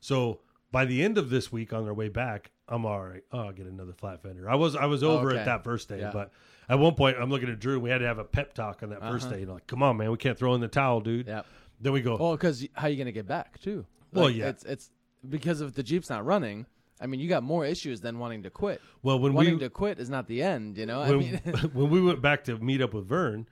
So 0.00 0.40
by 0.72 0.84
the 0.84 1.02
end 1.02 1.18
of 1.18 1.30
this 1.30 1.50
week, 1.50 1.72
on 1.72 1.84
their 1.84 1.94
way 1.94 2.08
back, 2.08 2.50
I'm 2.68 2.84
all 2.86 3.00
right. 3.00 3.22
Oh, 3.32 3.40
I'll 3.40 3.52
get 3.52 3.66
another 3.66 3.92
flat 3.92 4.22
fender. 4.22 4.48
I 4.48 4.54
was 4.54 4.76
I 4.76 4.86
was 4.86 5.02
over 5.02 5.30
Okay. 5.30 5.40
it 5.42 5.44
that 5.46 5.64
first 5.64 5.88
day, 5.88 6.00
Yeah. 6.00 6.10
but 6.12 6.30
at 6.68 6.78
one 6.78 6.94
point, 6.94 7.16
I'm 7.18 7.30
looking 7.30 7.48
at 7.48 7.58
Drew. 7.58 7.80
We 7.80 7.90
had 7.90 7.98
to 7.98 8.06
have 8.06 8.18
a 8.18 8.24
pep 8.24 8.54
talk 8.54 8.82
on 8.82 8.90
that 8.90 9.00
1st 9.00 9.26
Uh-huh. 9.26 9.36
day. 9.36 9.44
Like, 9.44 9.66
come 9.66 9.82
on, 9.82 9.96
man, 9.96 10.10
we 10.10 10.16
can't 10.16 10.38
throw 10.38 10.54
in 10.54 10.60
the 10.60 10.68
towel, 10.68 11.00
dude. 11.00 11.26
Yep. 11.26 11.46
Then 11.80 11.92
we 11.92 12.00
go. 12.02 12.16
Well, 12.16 12.32
because 12.32 12.66
how 12.74 12.86
are 12.86 12.90
you 12.90 12.96
gonna 12.96 13.10
get 13.12 13.26
back 13.26 13.60
too? 13.60 13.84
Well, 14.12 14.30
yeah. 14.30 14.48
It's 14.48 14.64
it's 14.64 14.90
because 15.28 15.60
if 15.60 15.74
the 15.74 15.82
Jeep's 15.82 16.10
not 16.10 16.24
running. 16.24 16.66
I 17.02 17.06
mean, 17.06 17.18
you 17.18 17.30
got 17.30 17.42
more 17.42 17.64
issues 17.64 18.02
than 18.02 18.18
wanting 18.18 18.42
to 18.42 18.50
quit. 18.50 18.78
well, 19.02 19.18
when 19.18 19.32
wanting 19.32 19.54
we 19.54 19.60
to 19.60 19.70
quit 19.70 19.98
is 19.98 20.10
not 20.10 20.26
the 20.26 20.42
end, 20.42 20.76
you 20.76 20.84
know. 20.84 21.00
I 21.00 21.08
when, 21.10 21.18
mean, 21.20 21.36
when 21.72 21.88
we 21.88 21.98
went 22.02 22.20
back 22.20 22.44
to 22.44 22.58
meet 22.58 22.82
up 22.82 22.92
with 22.92 23.06
Vern, 23.06 23.48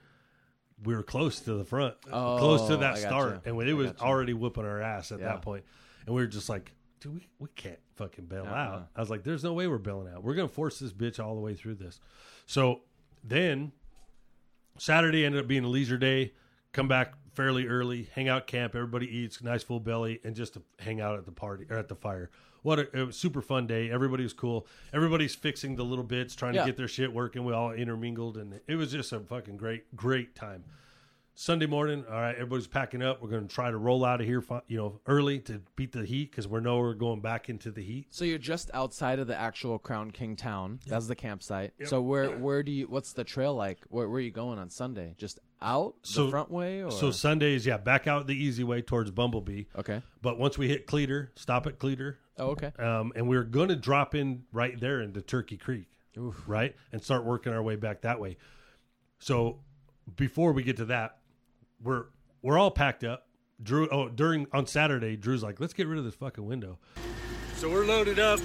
we 0.83 0.95
were 0.95 1.01
close 1.01 1.39
to 1.41 1.55
the 1.55 1.65
front, 1.65 1.95
Oh, 2.11 2.37
close 2.37 2.67
to 2.67 2.77
that 2.77 2.83
I 2.83 2.95
gotcha. 2.95 3.01
start, 3.01 3.41
and 3.45 3.57
when 3.57 3.67
it 3.67 3.71
I 3.71 3.73
was 3.73 3.91
already 3.99 4.33
whooping 4.35 4.63
our 4.65 4.79
ass 4.81 5.11
at 5.11 5.19
Yeah. 5.19 5.29
that 5.29 5.41
point, 5.41 5.63
and 6.05 6.13
we 6.13 6.21
were 6.21 6.27
just 6.27 6.47
like, 6.47 6.71
dude, 6.99 7.13
we, 7.15 7.27
we 7.39 7.47
can't 7.55 7.79
fucking 7.95 8.25
bail 8.25 8.45
Uh-uh. 8.45 8.55
out. 8.55 8.87
I 8.95 8.99
was 8.99 9.09
like, 9.09 9.23
there's 9.23 9.43
no 9.43 9.53
way 9.53 9.67
we're 9.67 9.77
bailing 9.77 10.11
out. 10.13 10.23
We're 10.23 10.35
gonna 10.35 10.47
force 10.47 10.79
this 10.79 10.91
bitch 10.91 11.23
all 11.23 11.35
the 11.35 11.41
way 11.41 11.53
through 11.55 11.75
this. 11.75 11.99
So 12.45 12.81
then 13.23 13.71
Saturday 14.77 15.25
ended 15.25 15.41
up 15.41 15.47
being 15.47 15.63
a 15.63 15.67
leisure 15.69 15.97
day. 15.97 16.33
Come 16.71 16.87
back 16.87 17.13
fairly 17.33 17.67
early, 17.67 18.09
hang 18.13 18.27
out 18.29 18.45
camp, 18.47 18.75
everybody 18.75 19.07
eats, 19.07 19.41
nice 19.41 19.63
full 19.63 19.79
belly, 19.79 20.19
and 20.23 20.35
just 20.35 20.53
to 20.53 20.61
hang 20.79 21.01
out 21.01 21.17
at 21.17 21.25
the 21.25 21.31
party 21.31 21.65
or 21.69 21.77
at 21.77 21.87
the 21.87 21.95
fire. 21.95 22.29
What 22.61 22.79
a, 22.79 23.07
a 23.07 23.13
super 23.13 23.41
fun 23.41 23.65
day. 23.67 23.89
Everybody 23.89 24.23
was 24.23 24.33
cool. 24.33 24.67
Everybody's 24.93 25.33
fixing 25.33 25.75
the 25.77 25.83
little 25.85 26.03
bits, 26.03 26.35
trying 26.35 26.53
Yeah. 26.55 26.61
to 26.61 26.67
get 26.67 26.77
their 26.77 26.89
shit 26.89 27.11
working. 27.13 27.45
We 27.45 27.53
all 27.53 27.71
intermingled, 27.71 28.37
and 28.37 28.59
it 28.67 28.75
was 28.75 28.91
just 28.91 29.13
a 29.13 29.19
fucking 29.21 29.57
great, 29.57 29.95
great 29.95 30.35
time. 30.35 30.65
Sunday 31.41 31.67
morning, 31.67 32.03
all 32.11 32.19
right, 32.19 32.33
everybody's 32.35 32.67
packing 32.67 33.01
up. 33.01 33.21
We're 33.21 33.29
going 33.29 33.47
to 33.47 33.55
try 33.55 33.71
to 33.71 33.77
roll 33.77 34.03
out 34.03 34.19
of 34.19 34.27
here, 34.27 34.43
you 34.67 34.75
know, 34.75 34.99
early 35.07 35.39
to 35.39 35.61
beat 35.77 35.93
the 35.93 36.03
heat 36.03 36.31
because 36.31 36.49
we 36.49 36.59
know 36.59 36.79
we're 36.79 36.93
going 36.93 37.21
back 37.21 37.47
into 37.47 37.71
the 37.71 37.81
heat. 37.81 38.07
so 38.09 38.25
you're 38.25 38.37
just 38.37 38.69
outside 38.73 39.19
of 39.19 39.27
the 39.27 39.37
actual 39.39 39.79
Crown 39.79 40.11
King 40.11 40.35
town. 40.35 40.81
That's 40.85 41.07
the 41.07 41.15
campsite. 41.15 41.71
So 41.85 42.01
where 42.01 42.37
where 42.37 42.61
do 42.61 42.73
you? 42.73 42.87
What's 42.89 43.13
the 43.13 43.23
trail 43.23 43.53
like? 43.55 43.77
Where, 43.87 44.09
where 44.09 44.17
are 44.17 44.21
you 44.21 44.31
going 44.31 44.59
on 44.59 44.69
Sunday? 44.69 45.15
Just 45.17 45.39
out 45.61 45.95
So- 46.01 46.25
the 46.25 46.31
front 46.31 46.51
way, 46.51 46.83
or 46.83 46.91
So 46.91 47.09
Sundays, 47.09 47.65
yeah, 47.65 47.77
back 47.77 48.05
out 48.05 48.27
the 48.27 48.35
easy 48.35 48.65
way 48.65 48.81
towards 48.81 49.09
Bumblebee. 49.09 49.63
okay? 49.77 50.01
But 50.21 50.39
once 50.39 50.57
we 50.57 50.67
hit 50.67 50.87
Cleator, 50.87 51.31
stop 51.37 51.65
at 51.67 51.79
Cleator, 51.79 52.17
Oh, 52.37 52.47
okay. 52.49 52.73
um, 52.79 53.13
and 53.15 53.29
we 53.29 53.37
are 53.37 53.45
going 53.45 53.69
to 53.69 53.77
drop 53.77 54.13
in 54.13 54.43
right 54.51 54.77
there 54.77 54.99
into 54.99 55.21
Turkey 55.21 55.55
Creek, 55.55 55.87
Oof. 56.17 56.43
right, 56.47 56.75
and 56.91 57.01
start 57.01 57.23
working 57.23 57.53
our 57.53 57.63
way 57.63 57.77
back 57.77 58.01
that 58.01 58.19
way. 58.19 58.35
So 59.19 59.61
before 60.17 60.51
we 60.51 60.63
get 60.63 60.75
to 60.75 60.85
that, 60.85 61.15
we're 61.83 62.05
we're 62.41 62.57
all 62.57 62.71
packed 62.71 63.03
up. 63.03 63.25
Drew, 63.61 63.89
oh, 63.89 64.07
during 64.07 64.47
on 64.53 64.65
Saturday, 64.67 65.17
Drew's 65.17 65.43
like, 65.43 65.59
let's 65.59 65.73
get 65.73 65.87
rid 65.87 65.99
of 65.99 66.05
this 66.05 66.15
fucking 66.15 66.45
window. 66.45 66.79
So 67.55 67.69
we're 67.69 67.85
loaded 67.85 68.19
up. 68.19 68.39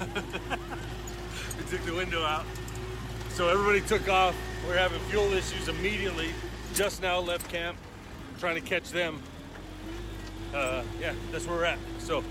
we 0.00 1.64
took 1.70 1.80
the 1.84 1.94
window 1.94 2.24
out. 2.24 2.44
So 3.30 3.48
everybody 3.48 3.80
took 3.80 4.08
off. 4.08 4.34
We're 4.66 4.76
having 4.76 5.00
fuel 5.02 5.32
issues 5.32 5.68
immediately. 5.68 6.30
Just 6.74 7.02
now 7.02 7.20
left 7.20 7.48
camp, 7.48 7.76
trying 8.38 8.56
to 8.56 8.60
catch 8.60 8.90
them. 8.90 9.22
uh, 10.54 10.82
yeah, 11.00 11.14
that's 11.30 11.46
where 11.46 11.56
we're 11.56 11.64
at. 11.64 11.78
So 11.98 12.24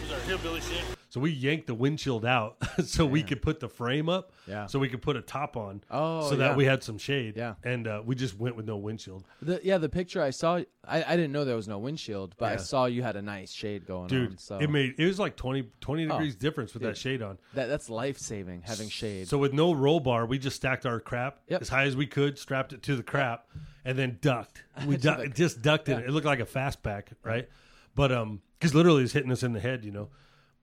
here's 0.00 0.12
our 0.12 0.20
hillbilly 0.26 0.60
shit. 0.60 0.84
So 1.12 1.20
we 1.20 1.30
yanked 1.30 1.66
the 1.66 1.74
windshield 1.74 2.24
out 2.24 2.56
so 2.86 3.04
we 3.04 3.22
could 3.22 3.42
put 3.42 3.60
the 3.60 3.68
frame 3.68 4.08
up. 4.08 4.32
Yeah. 4.48 4.64
So 4.64 4.78
we 4.78 4.88
could 4.88 5.02
put 5.02 5.14
a 5.14 5.20
top 5.20 5.58
on. 5.58 5.82
Oh, 5.90 6.30
so 6.30 6.36
that 6.36 6.52
yeah. 6.52 6.56
we 6.56 6.64
had 6.64 6.82
some 6.82 6.96
shade. 6.96 7.36
Yeah. 7.36 7.56
And 7.64 7.86
uh, 7.86 8.00
we 8.02 8.14
just 8.14 8.38
went 8.38 8.56
with 8.56 8.64
no 8.66 8.78
windshield. 8.78 9.22
The, 9.42 9.60
yeah, 9.62 9.76
the 9.76 9.90
picture 9.90 10.22
I 10.22 10.30
saw, 10.30 10.60
I, 10.88 11.04
I 11.04 11.16
didn't 11.16 11.32
know 11.32 11.44
there 11.44 11.54
was 11.54 11.68
no 11.68 11.78
windshield, 11.78 12.34
but 12.38 12.50
I 12.52 12.56
saw 12.56 12.86
you 12.86 13.02
had 13.02 13.16
a 13.16 13.20
nice 13.20 13.52
shade 13.52 13.84
going 13.86 14.06
Dude, 14.06 14.30
on. 14.30 14.38
So 14.38 14.56
it 14.58 14.70
made 14.70 14.94
it 14.96 15.04
was 15.04 15.18
like 15.18 15.36
20, 15.36 15.68
20 15.82 16.06
Oh, 16.06 16.08
degrees 16.12 16.34
difference 16.34 16.72
with 16.72 16.82
dude. 16.82 16.92
that 16.92 16.96
shade 16.96 17.20
on. 17.20 17.36
that 17.52 17.66
that's 17.66 17.90
life 17.90 18.16
saving 18.16 18.62
having 18.64 18.88
shade. 18.88 19.28
So 19.28 19.36
with 19.36 19.52
no 19.52 19.74
roll 19.74 20.00
bar, 20.00 20.24
we 20.24 20.38
just 20.38 20.56
stacked 20.56 20.86
our 20.86 20.98
crap 20.98 21.40
Yep. 21.46 21.60
as 21.60 21.68
high 21.68 21.84
as 21.84 21.94
we 21.94 22.06
could, 22.06 22.38
strapped 22.38 22.72
it 22.72 22.82
to 22.84 22.96
the 22.96 23.02
crap, 23.02 23.48
and 23.84 23.98
then 23.98 24.16
ducked. 24.22 24.64
We 24.86 24.96
To 24.96 25.02
du- 25.02 25.28
just 25.28 25.60
ducked 25.60 25.90
it. 25.90 25.98
It 26.06 26.08
looked 26.10 26.24
like 26.24 26.40
a 26.40 26.46
fastback, 26.46 27.08
right? 27.22 27.50
But 27.94 28.12
um, 28.12 28.40
because 28.58 28.74
literally 28.74 29.02
it's 29.02 29.12
hitting 29.12 29.30
us 29.30 29.42
in 29.42 29.52
the 29.52 29.60
head, 29.60 29.84
you 29.84 29.90
know. 29.90 30.08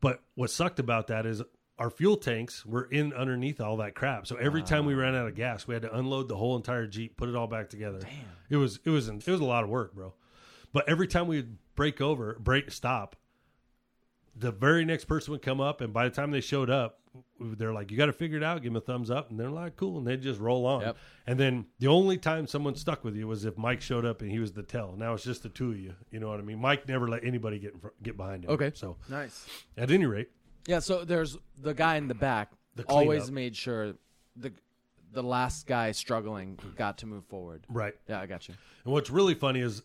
But 0.01 0.21
what 0.35 0.49
sucked 0.51 0.79
about 0.79 1.07
that 1.07 1.25
is 1.25 1.41
our 1.77 1.89
fuel 1.89 2.17
tanks 2.17 2.65
were 2.65 2.83
in 2.83 3.13
underneath 3.13 3.61
all 3.61 3.77
that 3.77 3.95
crap. 3.95 4.27
So 4.27 4.35
every 4.35 4.61
time 4.61 4.85
we 4.85 4.93
ran 4.93 5.15
out 5.15 5.27
of 5.27 5.35
gas, 5.35 5.67
we 5.67 5.73
had 5.73 5.83
to 5.83 5.95
unload 5.95 6.27
the 6.27 6.35
whole 6.35 6.57
entire 6.57 6.87
Jeep, 6.87 7.15
put 7.17 7.29
it 7.29 7.35
all 7.35 7.47
back 7.47 7.69
together. 7.69 7.99
Damn. 7.99 8.11
It 8.49 8.57
was 8.57 8.79
it 8.83 8.89
was 8.89 9.07
it 9.07 9.27
was 9.27 9.39
a 9.39 9.45
lot 9.45 9.63
of 9.63 9.69
work, 9.69 9.93
bro. 9.93 10.13
But 10.73 10.87
every 10.87 11.07
time 11.07 11.27
we 11.27 11.37
would 11.37 11.57
break 11.75 12.01
over, 12.01 12.37
break 12.39 12.71
stop, 12.71 13.15
the 14.35 14.51
very 14.51 14.85
next 14.85 15.05
person 15.05 15.31
would 15.31 15.41
come 15.41 15.59
up, 15.61 15.81
and 15.81 15.91
by 15.93 16.07
the 16.07 16.15
time 16.15 16.31
they 16.31 16.41
showed 16.41 16.69
up, 16.69 16.99
they're 17.39 17.73
like, 17.73 17.91
"You 17.91 17.97
got 17.97 18.05
to 18.05 18.13
figure 18.13 18.37
it 18.37 18.43
out." 18.43 18.61
Give 18.61 18.71
them 18.71 18.77
a 18.77 18.81
thumbs 18.81 19.09
up, 19.09 19.29
and 19.29 19.39
they're 19.39 19.49
like, 19.49 19.75
"Cool," 19.75 19.97
and 19.97 20.05
they 20.07 20.15
just 20.17 20.39
roll 20.39 20.65
on. 20.65 20.81
Yep. 20.81 20.97
And 21.27 21.39
then 21.39 21.65
the 21.79 21.87
only 21.87 22.17
time 22.17 22.47
someone 22.47 22.75
stuck 22.75 23.03
with 23.03 23.15
you 23.15 23.27
was 23.27 23.45
if 23.45 23.57
Mike 23.57 23.81
showed 23.81 24.05
up 24.05 24.21
and 24.21 24.29
he 24.31 24.39
was 24.39 24.51
the 24.53 24.63
tell. 24.63 24.95
Now 24.97 25.13
it's 25.13 25.23
just 25.23 25.43
the 25.43 25.49
two 25.49 25.71
of 25.71 25.79
you. 25.79 25.95
You 26.11 26.19
know 26.19 26.29
what 26.29 26.39
I 26.39 26.43
mean? 26.43 26.59
Mike 26.59 26.87
never 26.87 27.07
let 27.07 27.23
anybody 27.23 27.59
get 27.59 27.73
in 27.73 27.79
front, 27.79 28.01
get 28.03 28.15
behind 28.17 28.45
him. 28.45 28.51
Okay. 28.51 28.71
So 28.75 28.97
nice. 29.09 29.45
at 29.77 29.89
any 29.91 30.05
rate, 30.05 30.29
Yeah, 30.67 30.79
so 30.79 31.03
there's 31.03 31.37
the 31.57 31.73
guy 31.73 31.95
in 31.97 32.07
the 32.07 32.15
back 32.15 32.51
The 32.75 32.83
always 32.83 33.31
made 33.31 33.55
sure 33.55 33.93
the 34.35 34.51
the 35.11 35.23
last 35.23 35.65
guy 35.65 35.91
struggling 35.91 36.59
got 36.77 36.99
to 36.99 37.07
move 37.07 37.25
forward. 37.25 37.65
right. 37.67 37.95
Yeah, 38.07 38.21
I 38.21 38.27
got 38.27 38.47
you. 38.47 38.53
And 38.83 38.93
what's 38.93 39.09
really 39.09 39.33
funny 39.33 39.59
is 39.61 39.81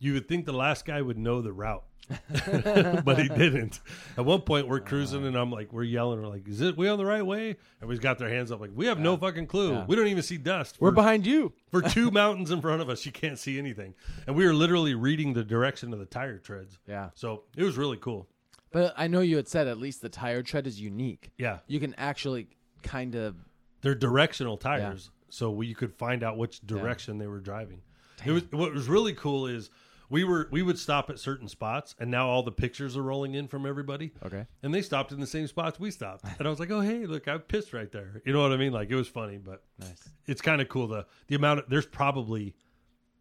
you 0.00 0.14
would 0.14 0.26
think 0.26 0.46
the 0.46 0.52
last 0.52 0.84
guy 0.84 1.00
would 1.00 1.18
know 1.18 1.40
the 1.40 1.52
route. 1.52 1.84
but 3.04 3.18
he 3.18 3.28
didn't. 3.28 3.78
At 4.18 4.24
one 4.24 4.40
point, 4.40 4.66
we're 4.66 4.80
cruising, 4.80 5.24
and 5.24 5.36
I'm 5.36 5.52
like, 5.52 5.72
we're 5.72 5.84
yelling, 5.84 6.20
we're 6.20 6.26
like, 6.26 6.48
"Is 6.48 6.60
it 6.60 6.76
we 6.76 6.88
on 6.88 6.98
the 6.98 7.04
right 7.06 7.24
way?" 7.24 7.56
Everybody's 7.76 8.00
got 8.00 8.18
their 8.18 8.28
hands 8.28 8.50
up, 8.50 8.60
like, 8.60 8.72
"We 8.74 8.86
have 8.86 8.98
no 8.98 9.16
fucking 9.16 9.46
clue. 9.46 9.74
Yeah. 9.74 9.84
We 9.86 9.94
don't 9.94 10.08
even 10.08 10.24
see 10.24 10.36
dust. 10.36 10.78
We're 10.80 10.90
behind 10.90 11.24
you. 11.24 11.52
for 11.70 11.80
two 11.82 12.10
mountains 12.22 12.50
in 12.50 12.60
front 12.60 12.82
of 12.82 12.88
us. 12.88 13.06
You 13.06 13.12
can't 13.12 13.38
see 13.38 13.58
anything." 13.58 13.94
And 14.26 14.34
we 14.34 14.44
were 14.44 14.54
literally 14.54 14.94
reading 14.94 15.34
the 15.34 15.44
direction 15.44 15.92
of 15.92 16.00
the 16.00 16.04
tire 16.04 16.38
treads. 16.38 16.80
Yeah. 16.88 17.10
So 17.14 17.44
it 17.56 17.62
was 17.62 17.76
really 17.76 17.96
cool. 17.98 18.26
But 18.72 18.94
I 18.96 19.06
know 19.06 19.20
you 19.20 19.36
had 19.36 19.46
said 19.46 19.68
at 19.68 19.78
least 19.78 20.02
the 20.02 20.08
tire 20.08 20.42
tread 20.42 20.66
is 20.66 20.80
unique. 20.80 21.30
Yeah, 21.38 21.58
You 21.66 21.80
can 21.80 21.94
actually 21.94 22.48
kind 22.82 23.14
of 23.14 23.36
they're 23.82 23.94
directional 23.94 24.56
tires, 24.56 25.10
so 25.28 25.50
we, 25.50 25.66
you 25.68 25.74
could 25.74 25.94
find 25.94 26.22
out 26.22 26.36
which 26.36 26.60
direction 26.66 27.18
they 27.18 27.26
were 27.26 27.40
driving. 27.40 27.82
It 28.24 28.32
was 28.32 28.42
what 28.50 28.72
was 28.74 28.88
really 28.88 29.14
cool 29.14 29.46
is 29.46 29.70
we 30.10 30.24
were 30.24 30.48
we 30.50 30.60
would 30.62 30.78
stop 30.78 31.08
at 31.08 31.18
certain 31.18 31.48
spots, 31.48 31.94
and 31.98 32.10
now 32.10 32.28
all 32.28 32.42
the 32.42 32.52
pictures 32.52 32.96
are 32.96 33.02
rolling 33.02 33.34
in 33.34 33.48
from 33.48 33.64
everybody. 33.64 34.12
Okay. 34.24 34.44
and 34.62 34.74
they 34.74 34.82
stopped 34.82 35.12
in 35.12 35.20
the 35.20 35.26
same 35.26 35.46
spots 35.46 35.80
we 35.80 35.90
stopped, 35.90 36.24
and 36.38 36.46
I 36.46 36.50
was 36.50 36.60
like, 36.60 36.70
"Oh, 36.70 36.80
hey, 36.80 37.06
look, 37.06 37.28
I 37.28 37.38
pissed 37.38 37.72
right 37.72 37.90
there." 37.90 38.20
You 38.26 38.32
know 38.34 38.42
what 38.42 38.52
I 38.52 38.56
mean? 38.58 38.72
Like 38.72 38.90
it 38.90 38.96
was 38.96 39.08
funny, 39.08 39.38
but 39.38 39.62
Nice. 39.78 40.08
it's 40.26 40.42
kind 40.42 40.60
of 40.60 40.68
cool. 40.68 40.88
The 40.88 41.06
the 41.28 41.36
amount 41.36 41.60
of 41.60 41.64
there's 41.70 41.86
probably 41.86 42.54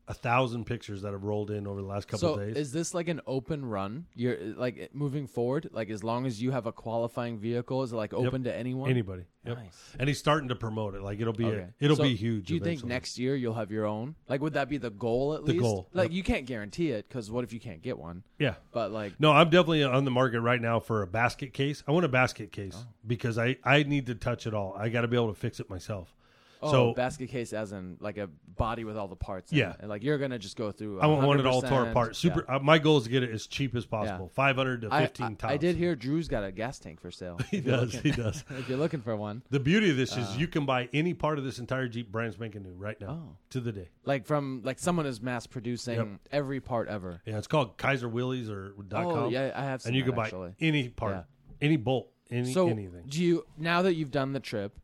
a 0.10 0.14
thousand 0.14 0.66
pictures 0.66 1.04
that 1.04 1.14
have 1.14 1.24
rolled 1.24 1.52
in 1.52 1.68
over 1.68 1.80
the 1.82 1.88
last 1.88 2.08
couple 2.08 2.34
So 2.34 2.38
days. 2.40 2.58
is 2.58 2.72
this 2.72 2.94
like 2.96 3.08
an 3.08 3.22
open 3.28 3.64
run? 3.64 4.08
You're 4.16 4.38
like 4.58 4.90
moving 4.92 5.28
forward, 5.28 5.70
like 5.72 5.92
as 5.92 6.04
long 6.04 6.26
as 6.26 6.42
you 6.42 6.50
have 6.50 6.66
a 6.66 6.72
qualifying 6.72 7.38
vehicle, 7.38 7.84
is 7.84 7.94
it 7.94 7.96
like 7.96 8.12
open 8.14 8.44
to 8.46 8.54
anyone? 8.54 8.90
Anybody? 8.90 9.26
Yep. 9.46 9.58
Nice. 9.58 9.96
And 10.00 10.10
he's 10.10 10.18
starting 10.18 10.50
to 10.50 10.56
promote 10.56 10.96
it. 10.96 11.02
Like 11.04 11.22
it'll 11.22 11.32
be 11.32 11.46
Okay. 11.46 11.60
a, 11.60 11.74
it'll 11.80 11.96
So 11.96 12.04
be 12.04 12.16
huge. 12.16 12.48
Do 12.48 12.56
you 12.56 12.60
think 12.60 12.84
next 12.84 13.20
year 13.20 13.36
you'll 13.36 13.54
have 13.54 13.72
your 13.72 13.86
own? 13.86 14.16
Like, 14.28 14.42
would 14.42 14.54
that 14.54 14.68
be 14.68 14.78
the 14.78 14.90
goal 14.90 15.36
at 15.36 15.46
The 15.46 15.52
least? 15.54 15.62
goal, 15.64 15.88
Like, 15.94 16.10
yep. 16.10 16.16
you 16.16 16.24
can't 16.24 16.46
guarantee 16.48 16.90
it 16.90 17.08
because 17.08 17.30
what 17.30 17.44
if 17.44 17.54
you 17.54 17.60
can't 17.60 17.82
get 17.84 17.98
one? 18.00 18.24
Yeah. 18.40 18.56
But 18.72 18.92
like, 18.92 19.14
No, 19.20 19.32
I'm 19.32 19.50
definitely 19.52 19.84
on 19.84 20.06
the 20.06 20.12
market 20.12 20.42
right 20.42 20.60
now 20.62 20.80
for 20.80 21.04
a 21.04 21.08
basket 21.08 21.54
case. 21.54 21.84
I 21.88 21.92
want 21.92 22.04
a 22.06 22.10
basket 22.10 22.52
case 22.52 22.76
Oh. 22.78 22.88
because 23.06 23.38
I 23.38 23.58
I 23.64 23.84
need 23.84 24.08
to 24.08 24.16
touch 24.16 24.48
it 24.48 24.56
all. 24.56 24.74
I 24.76 24.90
got 24.90 25.02
to 25.02 25.08
be 25.08 25.16
able 25.16 25.32
to 25.34 25.40
fix 25.40 25.60
it 25.60 25.70
myself. 25.70 26.16
Oh, 26.62 26.72
so 26.72 26.94
basket 26.94 27.30
case 27.30 27.54
as 27.54 27.72
in 27.72 27.96
like 28.02 28.18
a 28.18 28.28
body 28.58 28.84
with 28.84 28.98
all 28.98 29.08
the 29.08 29.16
parts. 29.16 29.54
Yeah. 29.54 29.76
and 29.80 29.88
like 29.90 30.04
you're 30.04 30.18
gonna 30.18 30.38
just 30.40 30.58
go 30.58 30.72
through. 30.72 31.00
I 31.00 31.08
want 31.08 31.40
it 31.40 31.46
all 31.46 31.62
tore 31.62 31.86
apart. 31.88 32.16
Super. 32.18 32.46
Yeah. 32.50 32.56
Uh, 32.58 32.60
my 32.60 32.78
goal 32.80 32.98
is 32.98 33.06
to 33.06 33.10
get 33.10 33.24
it 33.24 33.32
as 33.32 33.48
cheap 33.48 33.76
as 33.76 33.86
possible. 33.86 34.30
Five 34.34 34.58
hundred 34.58 34.82
to 34.82 34.90
fifteen 34.90 35.26
I, 35.28 35.34
tops. 35.36 35.54
I 35.54 35.58
did 35.58 35.78
hear 35.78 35.96
Drew's 35.96 36.28
got 36.28 36.44
a 36.44 36.52
gas 36.52 36.78
tank 36.80 37.00
for 37.00 37.12
sale. 37.12 37.40
He 37.50 37.62
does. 37.62 37.94
looking- 37.96 38.12
He 38.14 38.22
does. 38.22 38.44
if 38.50 38.68
you're 38.68 38.78
looking 38.78 39.02
for 39.02 39.16
one, 39.16 39.42
The 39.50 39.60
beauty 39.60 39.90
of 39.92 39.98
this 39.98 40.18
is 40.18 40.36
you 40.38 40.48
can 40.48 40.66
buy 40.66 40.90
any 40.94 41.14
part 41.14 41.38
of 41.38 41.46
this 41.46 41.60
entire 41.60 41.88
Jeep 41.88 42.12
brand 42.12 42.34
spanking 42.34 42.64
new 42.64 42.74
right 42.74 43.00
now 43.00 43.10
Oh. 43.10 43.36
to 43.52 43.60
the 43.62 43.72
day. 43.72 43.88
like 44.06 44.26
from 44.26 44.62
like 44.66 44.80
someone 44.80 45.06
is 45.06 45.22
mass 45.22 45.48
producing 45.48 45.96
Yep. 45.96 46.08
every 46.32 46.60
part 46.60 46.90
ever. 46.90 47.22
Yeah, 47.26 47.38
it's 47.38 47.48
called 47.48 47.78
Kaiser 47.78 48.10
Willys 48.10 48.50
or 48.50 48.74
dot 48.88 49.06
Oh 49.06 49.14
com. 49.14 49.32
yeah, 49.32 49.52
I 49.56 49.64
have. 49.64 49.82
Seen 49.82 49.92
and 49.92 49.96
you 49.98 50.04
that, 50.04 50.10
can 50.10 50.16
buy 50.16 50.24
actually. 50.26 50.54
any 50.60 50.90
part, 50.90 51.16
Yeah. 51.16 51.24
any 51.62 51.78
bolt, 51.78 52.12
any 52.30 52.52
so 52.52 52.68
anything. 52.68 53.04
do 53.08 53.24
you 53.24 53.46
now 53.58 53.82
that 53.84 53.94
you've 53.96 54.12
done 54.12 54.34
the 54.34 54.40
trip 54.40 54.78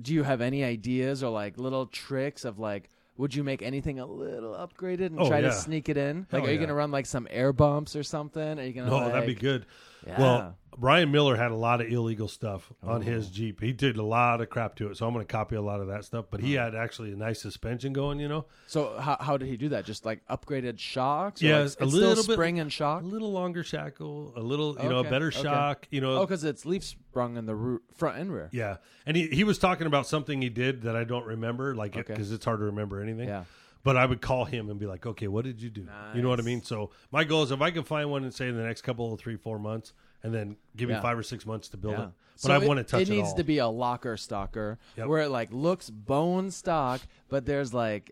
do 0.00 0.12
you 0.14 0.22
have 0.22 0.40
any 0.40 0.62
ideas 0.64 1.22
or 1.22 1.30
like 1.30 1.58
little 1.58 1.86
tricks 1.86 2.44
of 2.44 2.58
like 2.58 2.88
would 3.16 3.34
you 3.34 3.42
make 3.42 3.62
anything 3.62 3.98
a 3.98 4.06
little 4.06 4.52
upgraded 4.52 5.06
and 5.06 5.18
Oh, 5.20 5.28
try 5.28 5.38
yeah. 5.40 5.46
to 5.48 5.52
sneak 5.52 5.88
it 5.88 5.96
in 5.96 6.26
like 6.30 6.42
Hell 6.42 6.42
are 6.42 6.52
you 6.52 6.54
yeah. 6.60 6.66
gonna 6.66 6.74
run 6.74 6.90
like 6.92 7.06
some 7.06 7.26
air 7.30 7.52
bumps 7.52 7.96
or 7.96 8.02
something 8.04 8.58
are 8.58 8.62
you 8.62 8.72
gonna 8.72 8.90
No, 8.90 8.98
like, 8.98 9.12
that'd 9.12 9.26
be 9.26 9.34
good. 9.34 9.66
Yeah. 10.06 10.18
Well, 10.20 10.56
Brian 10.76 11.10
Miller 11.10 11.34
had 11.36 11.50
a 11.50 11.56
lot 11.56 11.80
of 11.80 11.90
illegal 11.90 12.28
stuff 12.28 12.72
on 12.84 12.98
Oh. 12.98 13.00
his 13.00 13.30
Jeep. 13.30 13.60
He 13.60 13.72
did 13.72 13.96
a 13.96 14.02
lot 14.04 14.40
of 14.40 14.48
crap 14.48 14.76
to 14.76 14.88
it, 14.90 14.96
so 14.96 15.06
I'm 15.08 15.12
going 15.12 15.26
to 15.26 15.30
copy 15.30 15.56
a 15.56 15.60
lot 15.60 15.80
of 15.80 15.88
that 15.88 16.04
stuff. 16.04 16.26
But 16.30 16.40
he 16.40 16.52
had 16.54 16.76
actually 16.76 17.12
a 17.12 17.16
nice 17.16 17.40
suspension 17.42 17.92
going, 17.92 18.20
you 18.20 18.28
know. 18.28 18.44
so 18.68 18.96
how, 18.98 19.16
how 19.18 19.36
did 19.36 19.48
he 19.48 19.56
do 19.56 19.70
that 19.70 19.84
just 19.84 20.06
like 20.06 20.20
upgraded 20.28 20.78
shocks 20.78 21.42
or, 21.42 21.46
Yeah, 21.46 21.56
like, 21.56 21.64
it's 21.66 21.74
it's 21.74 21.82
a 21.82 21.88
still 21.88 22.08
little 22.10 22.24
bit- 22.24 22.32
spring 22.34 22.60
and 22.60 22.72
shock 22.72 23.02
A 23.02 23.06
little 23.06 23.32
longer 23.32 23.64
shackle, 23.64 24.32
a 24.36 24.40
little, 24.40 24.76
you 24.80 24.88
know, 24.88 24.96
a 24.96 25.00
Okay, 25.00 25.10
better 25.10 25.28
okay. 25.28 25.42
shock, 25.42 25.88
you 25.90 26.00
know. 26.00 26.18
oh 26.18 26.26
because 26.26 26.44
it's 26.44 26.64
leaf 26.64 26.84
sprung 26.84 27.36
in 27.36 27.46
the 27.46 27.56
ro- 27.56 27.80
front 27.96 28.18
and 28.18 28.32
rear 28.32 28.48
Yeah, 28.52 28.76
and 29.04 29.16
he 29.16 29.26
he 29.28 29.42
was 29.42 29.58
talking 29.58 29.88
about 29.88 30.06
something 30.06 30.40
he 30.40 30.48
did 30.48 30.82
that 30.82 30.94
I 30.94 31.02
don't 31.02 31.26
remember, 31.26 31.74
like 31.74 31.96
Okay. 31.96 32.02
because 32.06 32.30
it's 32.30 32.44
hard 32.44 32.60
to 32.60 32.66
remember 32.66 33.02
anything. 33.02 33.26
yeah 33.28 33.44
But 33.88 33.96
I 33.96 34.04
would 34.04 34.20
call 34.20 34.44
him 34.44 34.68
and 34.68 34.78
be 34.78 34.84
like, 34.84 35.06
"Okay, 35.06 35.28
what 35.28 35.46
did 35.46 35.62
you 35.62 35.70
do?" 35.70 35.88
You 36.14 36.20
know 36.20 36.28
what 36.28 36.38
I 36.38 36.42
mean? 36.42 36.62
So 36.62 36.90
my 37.10 37.24
goal 37.24 37.42
is 37.42 37.50
if 37.52 37.62
I 37.62 37.70
can 37.70 37.84
find 37.84 38.10
one 38.10 38.22
and 38.22 38.34
say 38.34 38.46
in 38.46 38.54
the 38.54 38.62
next 38.62 38.82
couple 38.82 39.14
of 39.14 39.18
three, 39.18 39.36
four 39.36 39.58
months, 39.58 39.94
and 40.22 40.34
then 40.34 40.56
give 40.76 40.90
me 40.90 40.94
Yeah. 40.94 41.00
five 41.00 41.16
or 41.16 41.22
six 41.22 41.46
months 41.46 41.68
to 41.70 41.78
build 41.78 41.94
Yeah. 41.94 42.04
it. 42.08 42.10
But 42.34 42.40
So 42.42 42.52
I 42.52 42.58
want 42.58 42.76
to 42.78 42.84
touch 42.84 43.00
it. 43.00 43.08
It 43.08 43.12
needs 43.14 43.30
all. 43.30 43.36
to 43.36 43.44
be 43.44 43.56
a 43.58 43.66
locker 43.68 44.18
stalker 44.18 44.78
Yep. 44.98 45.06
where 45.06 45.22
it 45.22 45.30
like 45.30 45.50
looks 45.52 45.88
bone 45.88 46.50
stock, 46.50 47.00
but 47.30 47.46
there's 47.46 47.72
like 47.72 48.10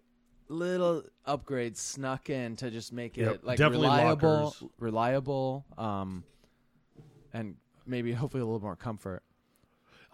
little 0.49 1.03
upgrades 1.29 1.77
snuck 1.77 2.31
in 2.31 2.57
to 2.57 2.71
just 2.71 2.91
make 2.91 3.19
it 3.19 3.23
Yep, 3.23 3.41
like 3.45 3.59
definitely 3.59 3.89
reliable, 3.89 4.45
lockers. 4.45 4.65
reliable, 4.79 5.67
um, 5.77 6.25
and 7.35 7.57
maybe 7.85 8.13
hopefully 8.23 8.41
a 8.41 8.47
little 8.47 8.61
more 8.63 8.77
comfort. 8.77 9.23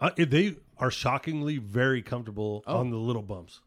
Uh, 0.01 0.09
they 0.17 0.57
are 0.77 0.91
shockingly 0.91 1.57
very 1.57 2.01
comfortable 2.01 2.63
Oh. 2.67 2.79
on 2.79 2.89
the 2.89 2.97
little 2.97 3.21
bumps. 3.21 3.61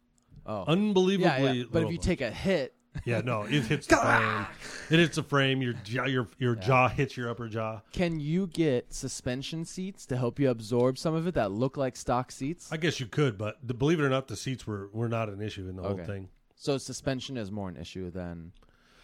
Oh, 0.46 0.64
Unbelievably, 0.66 1.26
yeah, 1.44 1.52
yeah. 1.52 1.64
But 1.70 1.82
if 1.84 1.90
you 1.90 1.98
take 1.98 2.20
a 2.20 2.30
hit, 2.30 2.72
yeah, 3.04 3.20
no, 3.20 3.42
it 3.42 3.64
hits 3.64 3.86
the 3.86 3.96
frame. 4.02 4.46
It 4.90 4.98
hits 5.00 5.16
the 5.16 5.22
frame. 5.22 5.60
Your 5.60 5.74
jaw, 5.84 6.04
your 6.06 6.28
your 6.38 6.54
jaw 6.54 6.88
hits 6.88 7.16
your 7.16 7.28
upper 7.28 7.48
jaw. 7.48 7.80
can 7.92 8.20
you 8.20 8.46
get 8.46 8.94
suspension 8.94 9.64
seats 9.64 10.06
to 10.06 10.16
help 10.16 10.38
you 10.38 10.48
absorb 10.48 10.96
some 10.98 11.14
of 11.14 11.26
it 11.26 11.34
that 11.34 11.50
look 11.52 11.76
like 11.76 11.96
stock 11.96 12.30
seats? 12.32 12.72
I 12.72 12.76
guess 12.78 12.98
you 13.00 13.06
could, 13.06 13.36
but 13.36 13.58
the, 13.62 13.74
believe 13.74 14.00
it 14.00 14.04
or 14.04 14.08
not, 14.08 14.28
the 14.28 14.36
seats 14.36 14.66
were 14.66 14.88
were 14.92 15.08
not 15.08 15.28
an 15.28 15.42
issue 15.42 15.68
in 15.68 15.76
the 15.76 15.82
whole 15.82 15.92
Okay. 15.92 16.04
thing. 16.06 16.28
so 16.54 16.78
suspension 16.78 17.36
is 17.36 17.50
more 17.50 17.68
an 17.68 17.76
issue 17.76 18.10
than 18.10 18.52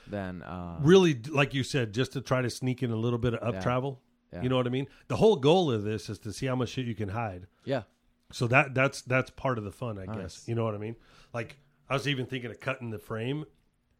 than 0.07 0.43
uh, 0.43 0.79
Really, 0.81 1.15
like 1.31 1.53
you 1.55 1.63
said, 1.63 1.93
just 1.93 2.13
to 2.15 2.21
try 2.21 2.41
to 2.43 2.51
sneak 2.51 2.83
in 2.83 2.91
a 2.91 2.97
little 2.97 3.19
bit 3.19 3.35
of 3.35 3.47
up 3.47 3.55
Yeah. 3.55 3.61
travel. 3.61 4.01
Yeah. 4.33 4.43
You 4.43 4.49
know 4.49 4.57
what 4.57 4.67
I 4.67 4.71
mean? 4.71 4.87
The 5.09 5.17
whole 5.17 5.37
goal 5.37 5.71
of 5.71 5.83
this 5.85 6.09
is 6.09 6.19
to 6.21 6.33
see 6.33 6.47
how 6.47 6.57
much 6.57 6.71
shit 6.71 6.87
you 6.87 6.95
can 6.95 7.11
hide. 7.11 7.47
yeah. 7.65 7.83
So 8.33 8.47
that 8.49 8.75
that's 8.75 9.03
that's 9.03 9.31
part 9.31 9.59
of 9.59 9.65
the 9.65 9.73
fun, 9.73 9.99
I 9.99 10.07
guess. 10.07 10.45
You 10.47 10.55
know 10.55 10.65
what 10.65 10.75
I 10.75 10.79
mean? 10.79 10.97
Like 11.33 11.57
I 11.89 11.95
was 11.95 12.09
even 12.09 12.27
thinking 12.27 12.51
of 12.51 12.61
cutting 12.61 12.91
the 12.91 12.99
frame 12.99 13.45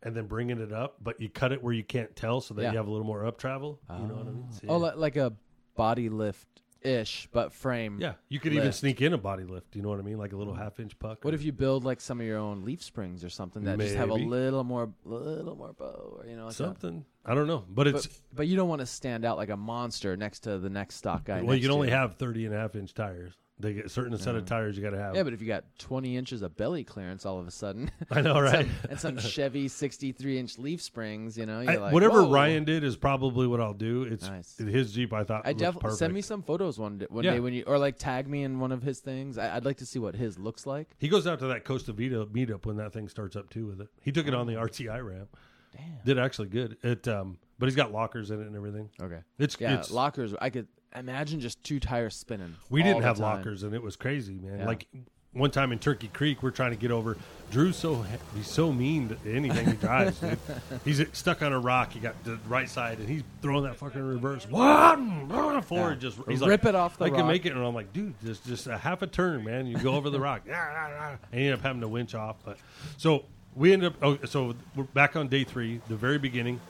and 0.03 0.17
then 0.17 0.27
bringing 0.27 0.61
it 0.61 0.73
up, 0.73 0.97
but 1.01 1.21
you 1.21 1.29
cut 1.29 1.53
it 1.53 1.63
where 1.63 1.73
you 1.73 1.85
can't 1.85 2.15
tell, 2.17 2.41
so 2.41 2.55
that 2.55 2.63
Yeah. 2.63 2.71
you 2.73 2.77
have 2.77 2.89
a 2.89 2.91
little 2.91 3.07
more 3.07 3.25
up 3.25 3.39
travel. 3.39 3.81
You 3.89 4.07
know 4.07 4.15
what 4.15 4.27
I 4.27 4.31
mean? 4.31 4.47
Ah. 4.49 4.53
So, 4.53 4.67
Oh, 4.69 4.81
yeah. 4.81 4.91
li- 4.91 4.97
like 4.97 5.17
a 5.17 5.33
body 5.77 6.09
lift 6.09 6.49
ish, 6.81 7.29
but 7.33 7.53
frame. 7.53 7.99
yeah. 8.01 8.15
You 8.29 8.41
could 8.41 8.53
even 8.53 8.73
sneak 8.73 9.01
in 9.01 9.13
a 9.13 9.19
body 9.19 9.45
lift. 9.45 9.77
You 9.77 9.83
know 9.83 9.89
what 9.91 10.01
I 10.01 10.03
mean? 10.03 10.19
Like 10.19 10.33
a 10.33 10.37
little 10.37 10.55
mm. 10.55 10.59
half 10.59 10.81
inch 10.81 10.99
puck. 10.99 11.25
What 11.25 11.35
if 11.35 11.43
you 11.45 11.53
build 11.53 11.85
like 11.85 12.01
some 12.01 12.21
of 12.21 12.27
your 12.27 12.39
own 12.39 12.65
leaf 12.65 12.83
springs 12.83 13.23
or 13.23 13.29
something 13.31 13.63
that 13.65 13.79
just 13.79 13.95
have 13.95 14.11
a 14.11 14.15
little 14.15 14.65
more, 14.65 14.93
little 15.05 15.55
more 15.55 15.73
bow, 15.73 16.19
or 16.19 16.27
you 16.27 16.37
know, 16.37 16.47
like 16.47 16.55
something? 16.55 17.05
I 17.25 17.35
don't 17.35 17.47
know, 17.47 17.65
but 17.69 17.87
it's 17.87 18.07
But, 18.07 18.17
but 18.35 18.47
you 18.49 18.57
don't 18.57 18.69
want 18.69 18.81
to 18.81 18.87
stand 18.87 19.25
out 19.25 19.37
like 19.37 19.51
a 19.51 19.57
monster 19.57 20.17
next 20.17 20.41
to 20.41 20.59
the 20.59 20.71
next 20.71 20.97
stock 20.97 21.25
guy. 21.25 21.43
well, 21.43 21.55
you 21.55 21.63
can 21.63 21.71
only 21.71 21.91
have 21.91 22.17
30 22.17 22.47
and 22.47 22.55
a 22.55 22.59
half 22.59 22.75
inch 22.75 22.95
tires. 22.95 23.35
They 23.63 23.73
get 23.75 23.87
a 23.87 23.89
certain 23.89 24.17
set 24.19 24.35
of 24.35 24.45
tires 24.45 24.77
you 24.77 24.83
got 24.83 24.91
to 24.91 24.99
have. 24.99 25.15
Yeah, 25.15 25.23
but 25.23 25.33
if 25.33 25.41
you 25.41 25.47
got 25.47 25.65
20 25.79 26.17
inches 26.17 26.43
of 26.43 26.57
belly 26.57 26.85
clearance 26.85 27.25
all 27.25 27.39
of 27.39 27.47
a 27.47 27.51
sudden, 27.51 27.91
I 28.11 28.21
know, 28.21 28.39
right? 28.41 28.67
some, 28.67 28.91
and 28.91 29.01
some 29.01 29.19
Chevy 29.19 29.69
63 29.69 30.39
inch 30.39 30.59
leaf 30.59 30.83
springs, 30.83 31.39
you 31.39 31.47
know, 31.47 31.61
I- 31.61 31.77
like, 31.77 31.93
whatever 31.93 32.23
"Whoa." 32.25 32.33
Ryan 32.33 32.65
did 32.65 32.85
is 32.85 32.97
probably 32.97 33.47
what 33.47 33.61
I'll 33.61 33.73
do. 33.73 34.03
It's 34.03 34.29
Nice. 34.29 34.59
his 34.59 34.93
Jeep. 34.93 35.13
I 35.13 35.25
thought 35.25 35.43
I 35.47 35.53
definitely 35.53 35.93
send 35.97 36.13
me 36.13 36.21
some 36.21 36.43
photos 36.43 36.79
one 36.79 36.99
day, 36.99 37.07
one 37.09 37.25
Yeah. 37.25 37.33
day 37.35 37.41
when 37.41 37.55
you 37.55 37.63
or 37.67 37.79
like 37.79 37.97
tag 37.99 38.29
me 38.29 38.43
in 38.43 38.59
one 38.61 38.73
of 38.73 38.83
his 38.83 38.99
things. 39.01 39.39
I, 39.39 39.57
I'd 39.57 39.65
like 39.65 39.77
to 39.79 39.87
see 39.87 39.99
what 39.99 40.15
his 40.17 40.39
looks 40.39 40.67
like. 40.67 40.89
He 40.99 41.09
goes 41.09 41.27
out 41.27 41.39
to 41.39 41.47
that 41.47 41.65
Costa 41.65 41.93
Vida 41.93 42.27
meetup 42.27 42.67
when 42.67 42.77
that 42.79 42.93
thing 42.93 43.09
starts 43.09 43.37
up 43.37 43.49
too 43.49 43.67
with 43.67 43.81
it. 43.81 43.89
He 44.03 44.11
took 44.13 44.27
it 44.27 44.35
on 44.35 44.47
the 44.47 44.57
Oh. 44.57 44.65
RTI 44.67 45.01
ramp. 45.07 45.37
Damn. 45.77 45.85
Did 46.05 46.19
actually 46.19 46.49
good. 46.49 46.77
It 46.83 47.07
um, 47.09 47.39
but 47.59 47.67
he's 47.67 47.77
got 47.77 47.93
lockers 47.93 48.31
in 48.31 48.41
it 48.41 48.47
and 48.47 48.57
everything. 48.57 48.91
Okay. 49.01 49.21
It's 49.39 49.57
Yeah, 49.61 49.79
it's 49.79 49.91
lockers. 49.91 50.35
I 50.41 50.51
could 50.51 50.67
imagine 50.97 51.41
just 51.41 51.63
two 51.65 51.81
tires 51.81 52.15
spinning. 52.15 52.57
we 52.71 52.83
didn't 52.83 53.03
have 53.03 53.17
time. 53.17 53.37
lockers 53.37 53.63
and 53.63 53.75
it 53.75 53.83
was 53.83 53.97
crazy, 53.97 54.35
man. 54.35 54.61
Yeah. 54.61 54.67
Like 54.67 54.87
one 55.35 55.51
time 55.51 55.73
in 55.73 55.79
Turkey 55.79 56.09
Creek, 56.09 56.43
we're 56.43 56.51
trying 56.51 56.73
to 56.73 56.77
get 56.77 56.91
over. 56.91 57.17
Drew's 57.51 57.77
so 57.77 58.05
he's 58.35 58.47
so 58.47 58.71
mean 58.73 59.09
to 59.09 59.17
anything 59.31 59.67
he 59.67 59.73
drives. 59.75 60.19
dude. 60.21 60.39
He's 60.85 61.03
stuck 61.13 61.43
on 61.43 61.53
a 61.53 61.59
rock. 61.59 61.93
He 61.93 62.01
got 62.01 62.23
the 62.25 62.39
right 62.49 62.69
side, 62.69 62.99
and 62.99 63.09
he's 63.09 63.23
throwing 63.41 63.65
that 63.65 63.77
fucking 63.77 64.01
reverse. 64.01 64.47
What? 64.49 64.99
Forward, 65.65 66.01
just 66.01 66.19
he's 66.29 66.41
Rip 66.41 66.65
like, 66.65 66.71
it 66.71 66.75
off 66.75 66.99
the 66.99 67.07
I 67.07 67.11
can 67.11 67.27
make 67.27 67.47
it, 67.47 67.53
and 67.53 67.65
I'm 67.65 67.75
like, 67.75 67.93
dude, 67.93 68.15
just 68.25 68.45
just 68.47 68.67
a 68.67 68.77
half 68.77 69.03
a 69.03 69.07
turn, 69.07 69.45
man. 69.45 69.67
You 69.67 69.79
go 69.79 69.95
over 69.95 70.11
the 70.11 70.21
rock. 70.29 70.43
and 70.47 71.19
he 71.31 71.39
ended 71.39 71.55
up 71.55 71.61
having 71.63 71.81
to 71.83 71.89
winch 71.89 72.15
off. 72.15 72.37
But 72.45 72.59
so 72.97 73.25
we 73.55 73.73
ended 73.73 73.93
up. 73.93 73.99
Oh, 74.03 74.19
so 74.27 74.55
we're 74.75 74.85
back 74.85 75.17
on 75.17 75.29
day 75.29 75.45
three, 75.45 75.81
the 75.89 75.97
very 75.97 76.19
beginning. 76.19 76.61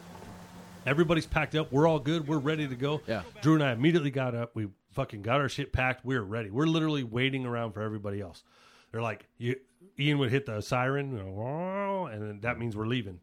Everybody's 0.87 1.27
packed 1.27 1.55
up. 1.55 1.71
We're 1.73 1.87
all 1.87 1.99
good. 2.01 2.27
We're 2.27 2.39
ready 2.39 2.67
to 2.67 2.75
go. 2.75 3.01
Yeah. 3.07 3.23
Drew 3.41 3.55
and 3.55 3.63
I 3.63 3.73
immediately 3.73 4.11
got 4.11 4.35
up. 4.35 4.51
We 4.55 4.69
fucking 4.93 5.23
got 5.23 5.41
our 5.41 5.49
shit 5.49 5.73
packed. 5.73 6.05
We 6.05 6.17
were 6.17 6.25
ready. 6.25 6.51
We're 6.51 6.67
literally 6.67 7.05
waiting 7.05 7.47
around 7.47 7.73
for 7.73 7.83
everybody 7.83 8.21
else. 8.21 8.43
They're 8.91 9.03
like, 9.03 9.27
you, 9.39 9.57
Ian 9.99 10.19
would 10.19 10.31
hit 10.31 10.47
the 10.47 10.61
siren, 10.61 11.13
you 11.13 11.23
know, 11.23 11.31
"Wah," 11.31 12.07
and 12.07 12.21
then 12.23 12.41
that 12.41 12.59
means 12.59 12.77
we're 12.77 12.87
leaving. 12.87 13.21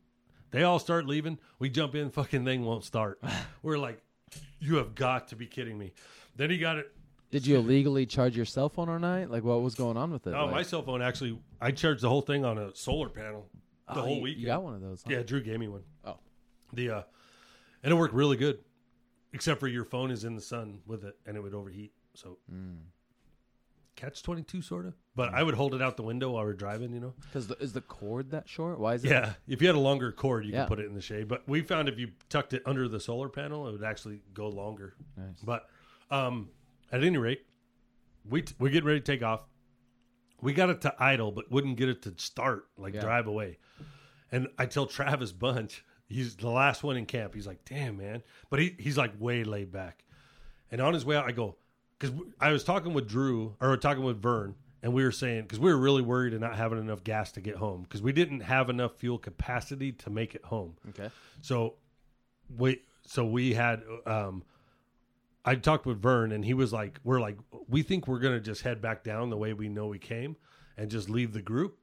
They 0.51 0.63
all 0.63 0.79
start 0.79 1.05
leaving. 1.05 1.37
We 1.59 1.69
jump 1.69 1.93
in. 1.95 2.09
Fucking 2.09 2.43
thing 2.45 2.63
won't 2.65 2.83
start. 2.85 3.21
we're 3.61 3.77
like, 3.77 4.01
you 4.59 4.77
have 4.77 4.95
got 4.95 5.27
to 5.29 5.35
be 5.35 5.45
kidding 5.45 5.77
me. 5.77 5.93
Then 6.35 6.49
he 6.49 6.57
got 6.57 6.77
it. 6.77 6.91
Did 7.29 7.45
you 7.45 7.57
illegally 7.57 8.07
charge 8.07 8.35
your 8.35 8.45
cell 8.45 8.69
phone 8.69 8.89
or 8.89 8.97
night? 8.97 9.29
Like 9.29 9.43
what 9.43 9.61
was 9.61 9.75
going 9.75 9.97
on 9.97 10.11
with 10.11 10.25
it? 10.25 10.33
Oh, 10.33 10.45
Like- 10.45 10.55
my 10.55 10.63
cell 10.63 10.81
phone 10.81 11.01
actually, 11.03 11.37
I 11.61 11.69
charged 11.71 12.01
the 12.01 12.09
whole 12.09 12.21
thing 12.21 12.43
on 12.45 12.57
a 12.57 12.73
solar 12.75 13.09
panel 13.09 13.47
the 13.87 13.99
Oh, 13.99 14.01
whole 14.01 14.15
you- 14.15 14.21
weekend. 14.23 14.41
You 14.41 14.47
got 14.47 14.63
one 14.63 14.73
of 14.73 14.81
those. 14.81 15.03
huh? 15.05 15.13
Yeah, 15.13 15.21
Drew 15.23 15.41
gave 15.41 15.59
me 15.59 15.67
one. 15.67 15.83
Oh. 16.05 16.17
The 16.73 16.89
uh 16.89 17.01
and 17.83 17.91
it 17.91 17.95
worked 17.95 18.13
really 18.13 18.37
good. 18.37 18.59
Except 19.33 19.59
for 19.59 19.67
your 19.67 19.85
phone 19.85 20.09
is 20.11 20.23
in 20.23 20.35
the 20.35 20.41
sun 20.41 20.79
with 20.87 21.03
it 21.03 21.15
and 21.25 21.37
it 21.37 21.41
would 21.41 21.53
overheat. 21.53 21.93
So 22.15 22.39
Hmm. 22.49 22.77
catch 23.95 24.23
twenty 24.23 24.41
two 24.43 24.61
sort 24.61 24.85
of. 24.85 24.95
But 25.15 25.33
I 25.33 25.43
would 25.43 25.53
hold 25.55 25.75
it 25.75 25.81
out 25.81 25.97
the 25.97 26.03
window 26.03 26.31
while 26.31 26.43
we're 26.45 26.53
driving, 26.53 26.93
you 26.93 26.99
know? 26.99 27.13
Because 27.21 27.47
the, 27.47 27.55
is 27.61 27.73
the 27.73 27.81
cord 27.81 28.31
that 28.31 28.47
short? 28.47 28.79
Why 28.79 28.93
is 28.95 29.03
it? 29.03 29.11
Yeah. 29.11 29.33
If 29.47 29.61
you 29.61 29.67
had 29.67 29.75
a 29.75 29.79
longer 29.79 30.11
cord 30.11 30.45
you 30.45 30.53
Yeah. 30.53 30.61
could 30.63 30.69
put 30.69 30.79
it 30.79 30.85
in 30.85 30.93
the 30.95 31.01
shade. 31.01 31.27
But 31.27 31.47
we 31.47 31.61
found 31.61 31.89
if 31.89 31.99
you 31.99 32.11
tucked 32.29 32.53
it 32.53 32.63
under 32.65 32.87
the 32.87 32.99
solar 32.99 33.29
panel, 33.29 33.67
it 33.67 33.71
would 33.73 33.83
actually 33.83 34.21
go 34.33 34.47
longer. 34.49 34.95
Nice. 35.17 35.41
But 35.43 35.67
um 36.09 36.49
at 36.91 37.03
any 37.03 37.17
rate, 37.17 37.45
we 38.27 38.41
t- 38.41 38.55
we 38.57 38.71
get 38.71 38.83
ready 38.83 38.99
to 38.99 39.05
take 39.05 39.21
off. 39.21 39.41
We 40.41 40.53
got 40.53 40.69
it 40.69 40.81
to 40.81 40.95
idle, 40.97 41.31
but 41.31 41.51
wouldn't 41.51 41.75
get 41.77 41.89
it 41.89 42.01
to 42.03 42.13
start, 42.17 42.67
like 42.77 42.93
Yeah. 42.95 43.01
drive 43.01 43.27
away. 43.27 43.59
And 44.31 44.47
I 44.57 44.65
tell 44.65 44.85
Travis 44.87 45.31
Bunch, 45.33 45.83
he's 46.09 46.35
the 46.35 46.49
last 46.49 46.83
one 46.83 46.97
in 46.97 47.05
camp. 47.05 47.33
He's 47.33 47.47
like, 47.47 47.63
"Damn, 47.65 47.97
man!" 47.97 48.23
But 48.49 48.59
he 48.59 48.75
he's 48.77 48.97
like 48.97 49.13
way 49.19 49.43
laid 49.43 49.71
back. 49.71 50.03
And 50.71 50.81
on 50.81 50.93
his 50.93 51.05
way 51.05 51.15
out, 51.15 51.25
I 51.25 51.31
go 51.31 51.55
because 51.97 52.15
I 52.39 52.51
was 52.51 52.63
talking 52.63 52.93
with 52.93 53.07
Drew 53.07 53.55
or 53.61 53.77
talking 53.77 54.03
with 54.03 54.21
Vern, 54.21 54.55
and 54.83 54.93
we 54.93 55.03
were 55.03 55.11
saying 55.11 55.43
because 55.43 55.59
we 55.59 55.71
were 55.71 55.79
really 55.79 56.01
worried 56.01 56.33
of 56.33 56.41
not 56.41 56.55
having 56.55 56.79
enough 56.79 57.03
gas 57.03 57.31
to 57.33 57.41
get 57.41 57.55
home 57.55 57.83
because 57.83 58.01
we 58.01 58.11
didn't 58.11 58.41
have 58.41 58.69
enough 58.69 58.95
fuel 58.97 59.17
capacity 59.17 59.91
to 59.93 60.09
make 60.09 60.35
it 60.35 60.43
home. 60.45 60.75
Okay. 60.89 61.09
So 61.41 61.75
we 62.57 62.81
so 63.05 63.25
we 63.25 63.53
had 63.53 63.83
um 64.05 64.43
I 65.45 65.55
talked 65.55 65.85
with 65.85 66.01
Vern 66.01 66.31
and 66.31 66.43
he 66.43 66.53
was 66.53 66.73
like 66.73 66.99
we're 67.03 67.19
like 67.19 67.37
we 67.67 67.81
think 67.81 68.07
we're 68.07 68.19
going 68.19 68.35
to 68.35 68.41
just 68.41 68.61
head 68.61 68.81
back 68.81 69.03
down 69.03 69.29
the 69.29 69.37
way 69.37 69.53
we 69.53 69.69
know 69.69 69.87
we 69.87 69.99
came 69.99 70.35
and 70.77 70.89
just 70.89 71.09
leave 71.09 71.33
the 71.33 71.41
group. 71.41 71.77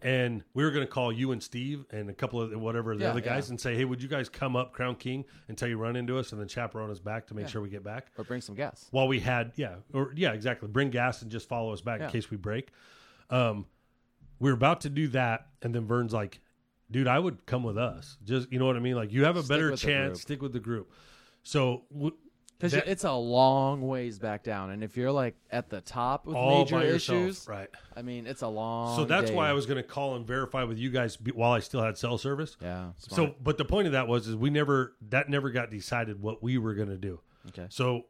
And 0.00 0.42
we 0.54 0.64
were 0.64 0.70
going 0.70 0.86
to 0.86 0.90
call 0.90 1.12
you 1.12 1.32
and 1.32 1.42
Steve 1.42 1.84
and 1.90 2.08
a 2.08 2.14
couple 2.14 2.40
of 2.40 2.58
whatever 2.58 2.96
the 2.96 3.04
Yeah, 3.04 3.10
other 3.10 3.20
guys 3.20 3.46
yeah. 3.48 3.52
and 3.52 3.60
say, 3.60 3.76
"Hey, 3.76 3.84
would 3.84 4.02
you 4.02 4.08
guys 4.08 4.28
come 4.28 4.56
up 4.56 4.72
Crown 4.72 4.96
King 4.96 5.24
until 5.48 5.68
you 5.68 5.76
run 5.76 5.96
into 5.96 6.18
us 6.18 6.32
and 6.32 6.40
then 6.40 6.48
chaperone 6.48 6.90
us 6.90 6.98
back 6.98 7.26
to 7.28 7.34
make 7.34 7.42
Yeah. 7.44 7.48
sure 7.50 7.62
we 7.62 7.68
get 7.68 7.84
back?" 7.84 8.06
Or 8.16 8.24
bring 8.24 8.40
some 8.40 8.54
gas. 8.54 8.88
while 8.90 9.06
we 9.06 9.20
had 9.20 9.52
yeah 9.56 9.76
or 9.92 10.12
yeah 10.16 10.32
exactly 10.32 10.68
bring 10.68 10.90
gas 10.90 11.22
and 11.22 11.30
just 11.30 11.46
follow 11.48 11.72
us 11.72 11.82
back 11.82 12.00
Yeah. 12.00 12.06
in 12.06 12.12
case 12.12 12.30
we 12.30 12.36
break 12.36 12.70
um 13.30 13.66
we 14.38 14.50
were 14.50 14.56
about 14.56 14.80
to 14.82 14.88
do 14.90 15.08
that 15.08 15.46
and 15.60 15.74
then 15.74 15.86
vern's 15.86 16.12
like 16.12 16.40
dude 16.90 17.06
i 17.06 17.18
would 17.18 17.44
come 17.46 17.62
with 17.62 17.78
us 17.78 18.16
just 18.24 18.50
you 18.52 18.58
know 18.58 18.66
what 18.66 18.76
i 18.76 18.80
mean 18.80 18.96
like 18.96 19.12
you 19.12 19.24
have 19.24 19.36
a 19.36 19.42
Stick 19.42 19.48
better 19.48 19.76
chance 19.76 20.22
stick 20.22 20.42
with 20.42 20.52
the 20.52 20.60
group 20.60 20.90
so 21.42 21.84
w- 21.92 22.16
Because 22.62 22.72
that- 22.74 22.86
it's 22.88 23.02
a 23.02 23.12
long 23.12 23.88
ways 23.88 24.20
back 24.20 24.44
down, 24.44 24.70
and 24.70 24.84
if 24.84 24.96
you're 24.96 25.10
like 25.10 25.34
at 25.50 25.68
the 25.68 25.80
top 25.80 26.26
with 26.26 26.36
all 26.36 26.60
major 26.60 26.76
by 26.76 26.84
yourself 26.84 27.18
issues, 27.18 27.48
right 27.48 27.68
I 27.96 28.02
mean, 28.02 28.26
it's 28.26 28.42
a 28.42 28.46
long. 28.48 28.94
so 28.96 29.04
that's 29.04 29.30
day. 29.30 29.36
why 29.36 29.48
i 29.50 29.52
was 29.52 29.66
going 29.66 29.78
to 29.78 29.82
call 29.82 30.14
and 30.14 30.24
verify 30.24 30.62
with 30.62 30.78
you 30.78 30.88
guys 30.90 31.16
be- 31.16 31.32
while 31.32 31.50
i 31.50 31.58
still 31.58 31.82
had 31.82 31.98
cell 31.98 32.18
service 32.18 32.56
Yeah. 32.62 32.92
so 32.98 33.34
but 33.42 33.58
the 33.58 33.64
point 33.64 33.86
of 33.86 33.92
that 33.94 34.06
was 34.06 34.28
is 34.28 34.36
we 34.36 34.48
never 34.50 34.94
that 35.10 35.28
never 35.28 35.50
got 35.50 35.70
decided 35.70 36.22
what 36.22 36.40
we 36.42 36.56
were 36.56 36.74
going 36.74 36.88
to 36.88 36.96
do 36.96 37.20
okay. 37.48 37.66
so 37.68 38.06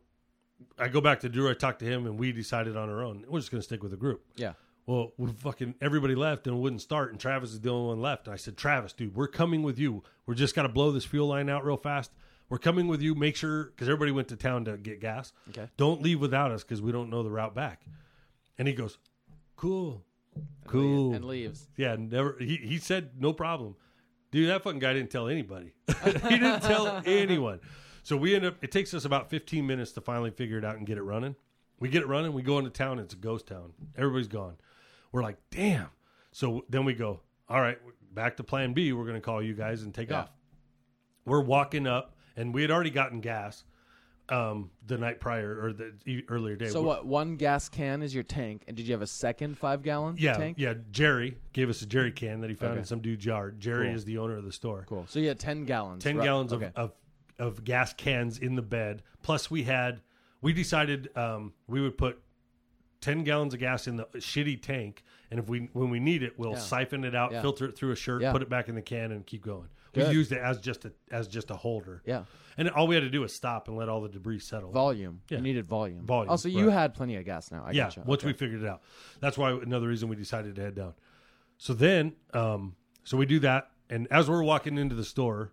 i 0.79 0.87
go 0.89 1.01
back 1.01 1.21
to 1.21 1.29
drew 1.31 1.51
i 1.51 1.55
talked 1.55 1.79
to 1.81 1.87
him 1.87 2.05
and 2.07 2.19
we 2.19 2.31
decided 2.31 2.77
on 2.77 2.91
our 2.91 3.03
own 3.03 3.25
we're 3.29 3.39
just 3.41 3.51
going 3.51 3.61
to 3.61 3.65
stick 3.65 3.83
with 3.83 3.91
the 3.91 3.97
group 3.97 4.23
Yeah. 4.37 4.53
Well, 4.85 5.13
we 5.17 5.31
fucking 5.31 5.77
everybody 5.81 6.17
left 6.17 6.49
and 6.49 6.61
wouldn't 6.61 6.83
start, 6.83 7.13
and 7.13 7.21
Travis 7.21 7.53
is 7.53 7.61
the 7.61 7.71
only 7.71 7.91
one 7.91 8.01
left. 8.03 8.27
And 8.27 8.35
I 8.35 8.37
said, 8.37 8.57
Travis, 8.57 8.93
dude, 8.93 9.15
we're 9.15 9.29
coming 9.29 9.63
with 9.63 9.79
you. 9.79 10.03
We're 10.27 10.35
just 10.35 10.57
got 10.57 10.63
to 10.63 10.69
blow 10.69 10.91
this 10.91 11.05
fuel 11.05 11.29
line 11.29 11.49
out 11.49 11.65
real 11.65 11.77
fast. 11.77 12.11
We're 12.49 12.59
coming 12.59 12.87
with 12.89 13.01
you. 13.01 13.15
Make 13.15 13.37
sure 13.37 13.65
because 13.65 13.89
everybody 13.89 14.13
went 14.13 14.29
to 14.29 14.37
town 14.37 14.65
to 14.67 14.77
get 14.77 15.01
gas. 15.01 15.33
Okay. 15.51 15.69
Don't 15.77 16.03
leave 16.03 16.21
without 16.21 16.51
us 16.51 16.63
because 16.63 16.83
we 16.83 16.93
don't 16.93 17.09
know 17.11 17.23
the 17.23 17.31
route 17.31 17.55
back. 17.55 17.83
And 18.59 18.69
he 18.69 18.75
goes, 18.75 18.99
cool, 19.57 20.05
cool, 20.67 21.15
And 21.15 21.25
leaves. 21.25 21.69
yeah, 21.77 21.97
never. 21.99 22.37
He 22.39 22.57
he 22.57 22.79
said 22.79 23.11
no 23.19 23.33
problem, 23.33 23.75
dude. 24.31 24.51
That 24.51 24.63
fucking 24.63 24.81
guy 24.81 24.93
didn't 24.93 25.11
tell 25.11 25.29
anybody. 25.29 25.73
he 26.05 26.13
didn't 26.39 26.61
tell 26.61 27.03
anyone. 27.07 27.61
So 28.03 28.17
we 28.17 28.35
end 28.35 28.45
up. 28.45 28.57
It 28.63 28.71
takes 28.71 28.93
us 28.95 29.05
about 29.05 29.31
15 29.31 29.67
minutes 29.67 29.93
to 29.93 30.01
finally 30.01 30.31
figure 30.31 30.59
it 30.59 30.65
out 30.65 30.77
and 30.77 30.87
get 30.87 30.99
it 30.99 31.03
running. 31.03 31.37
We 31.81 31.89
get 31.89 32.03
it 32.03 32.09
running. 32.09 32.33
We 32.33 32.43
go 32.43 32.59
into 32.59 32.71
town. 32.71 32.99
It's 32.99 33.15
a 33.15 33.17
ghost 33.17 33.47
town. 33.47 33.73
Everybody's 33.97 34.29
gone. 34.29 34.57
We're 35.11 35.23
like, 35.23 35.37
damn. 35.51 35.89
So 36.33 36.65
then 36.69 36.85
we 36.85 36.95
go. 36.95 37.21
All 37.49 37.61
right, 37.61 37.79
back 38.15 38.37
to 38.39 38.45
Plan 38.45 38.73
B. 38.73 38.93
We're 38.93 39.05
going 39.05 39.17
to 39.17 39.21
call 39.21 39.43
you 39.43 39.55
guys 39.55 39.83
and 39.83 39.93
take 39.95 40.11
Yeah. 40.11 40.21
off. 40.21 40.31
We're 41.25 41.41
walking 41.43 41.87
up, 41.87 42.15
and 42.37 42.53
we 42.55 42.63
had 42.63 42.71
already 42.71 42.91
gotten 42.91 43.21
gas 43.21 43.65
um, 44.29 44.71
the 44.87 44.97
night 44.97 45.21
prior 45.21 45.59
or 45.63 45.73
the 45.73 45.93
e- 46.07 46.23
earlier 46.29 46.57
day. 46.57 46.69
So 46.69 46.81
We're- 46.81 46.89
what? 46.97 47.07
One 47.07 47.37
gas 47.37 47.69
can 47.69 48.03
is 48.03 48.15
your 48.15 48.23
tank, 48.23 48.63
and 48.69 48.77
did 48.77 48.87
you 48.87 48.93
have 48.95 49.03
a 49.03 49.07
second 49.07 49.59
five 49.59 49.83
gallon 49.83 50.17
Yeah, 50.19 50.35
tank? 50.35 50.57
yeah. 50.59 50.75
Jerry 50.91 51.37
gave 51.53 51.69
us 51.69 51.83
a 51.83 51.87
jerry 51.87 52.13
can 52.13 52.41
that 52.41 52.49
he 52.51 52.55
found 52.57 52.73
Okay. 52.73 52.81
in 52.81 52.85
some 52.85 53.01
dude's 53.01 53.25
yard. 53.27 53.61
Jerry 53.61 53.87
Cool. 53.89 53.95
is 53.97 54.05
the 54.05 54.19
owner 54.19 54.37
of 54.37 54.45
the 54.45 54.53
store. 54.53 54.85
Cool. 54.89 55.07
So 55.09 55.19
you 55.19 55.29
had 55.29 55.39
ten 55.39 55.65
gallons. 55.65 56.03
10 56.05 56.17
Ru- 56.19 56.23
gallons 56.25 56.53
okay. 56.53 56.71
of, 56.77 56.93
of, 57.39 57.57
of 57.59 57.65
gas 57.65 57.93
cans 57.95 58.39
in 58.39 58.55
the 58.55 58.63
bed. 58.63 59.03
Plus, 59.23 59.51
we 59.51 59.65
had, 59.65 60.01
we 60.41 60.53
decided 60.53 61.15
um, 61.17 61.53
we 61.67 61.81
would 61.81 61.99
put 61.99 62.23
10 63.01 63.25
gallons 63.25 63.53
of 63.53 63.61
gas 63.61 63.89
in 63.89 63.97
the 63.97 64.05
shitty 64.15 64.63
tank. 64.63 65.03
And 65.31 65.41
if 65.41 65.49
we, 65.49 65.69
when 65.73 65.91
we 65.91 65.99
need 65.99 66.23
it, 66.23 66.39
we'll 66.39 66.53
Yeah. 66.53 66.59
siphon 66.59 67.05
it 67.05 67.15
out, 67.17 67.33
Yeah. 67.33 67.41
filter 67.43 67.65
it 67.67 67.77
through 67.77 67.91
a 67.91 67.97
shirt, 67.97 68.23
Yeah. 68.23 68.31
put 68.33 68.43
it 68.43 68.49
back 68.49 68.69
in 68.69 68.77
the 68.77 68.83
can, 68.83 69.11
and 69.11 69.27
keep 69.27 69.43
going. 69.43 69.69
Good. 69.93 70.09
We 70.09 70.15
used 70.15 70.33
it 70.33 70.39
as 70.39 70.59
just 70.61 70.85
a, 70.85 70.93
as 71.11 71.29
just 71.29 71.51
a 71.51 71.57
holder. 71.57 72.03
yeah. 72.07 72.25
And 72.59 72.69
all 72.69 72.87
we 72.87 72.95
had 72.95 73.01
to 73.03 73.09
do 73.11 73.23
was 73.23 73.35
stop 73.35 73.69
and 73.69 73.79
let 73.79 73.89
all 73.89 74.03
the 74.03 74.11
debris 74.11 74.41
settle. 74.41 74.73
Volume. 74.73 75.23
Yeah. 75.31 75.39
You 75.39 75.43
needed 75.43 75.65
volume. 75.67 76.05
Volume, 76.05 76.31
Also, 76.31 76.49
you 76.51 76.67
right. 76.69 76.73
had 76.75 76.93
plenty 76.95 77.17
of 77.17 77.25
gas 77.25 77.51
now. 77.51 77.65
I 77.67 77.71
yeah, 77.71 77.85
gotcha. 77.85 78.03
once 78.05 78.21
Okay. 78.21 78.27
we 78.29 78.33
figured 78.35 78.63
it 78.63 78.69
out. 78.69 78.83
That's 79.21 79.39
why 79.39 79.53
another 79.53 79.89
reason 79.89 80.09
we 80.11 80.17
decided 80.17 80.57
to 80.57 80.63
head 80.63 80.75
down. 80.75 80.93
So 81.57 81.73
then, 81.73 82.13
um, 82.35 82.77
so 83.05 83.17
we 83.17 83.25
do 83.25 83.39
that, 83.41 83.71
and 83.89 84.07
as 84.11 84.29
we're 84.29 84.43
walking 84.43 84.77
into 84.77 84.95
the 84.95 85.05
store 85.05 85.53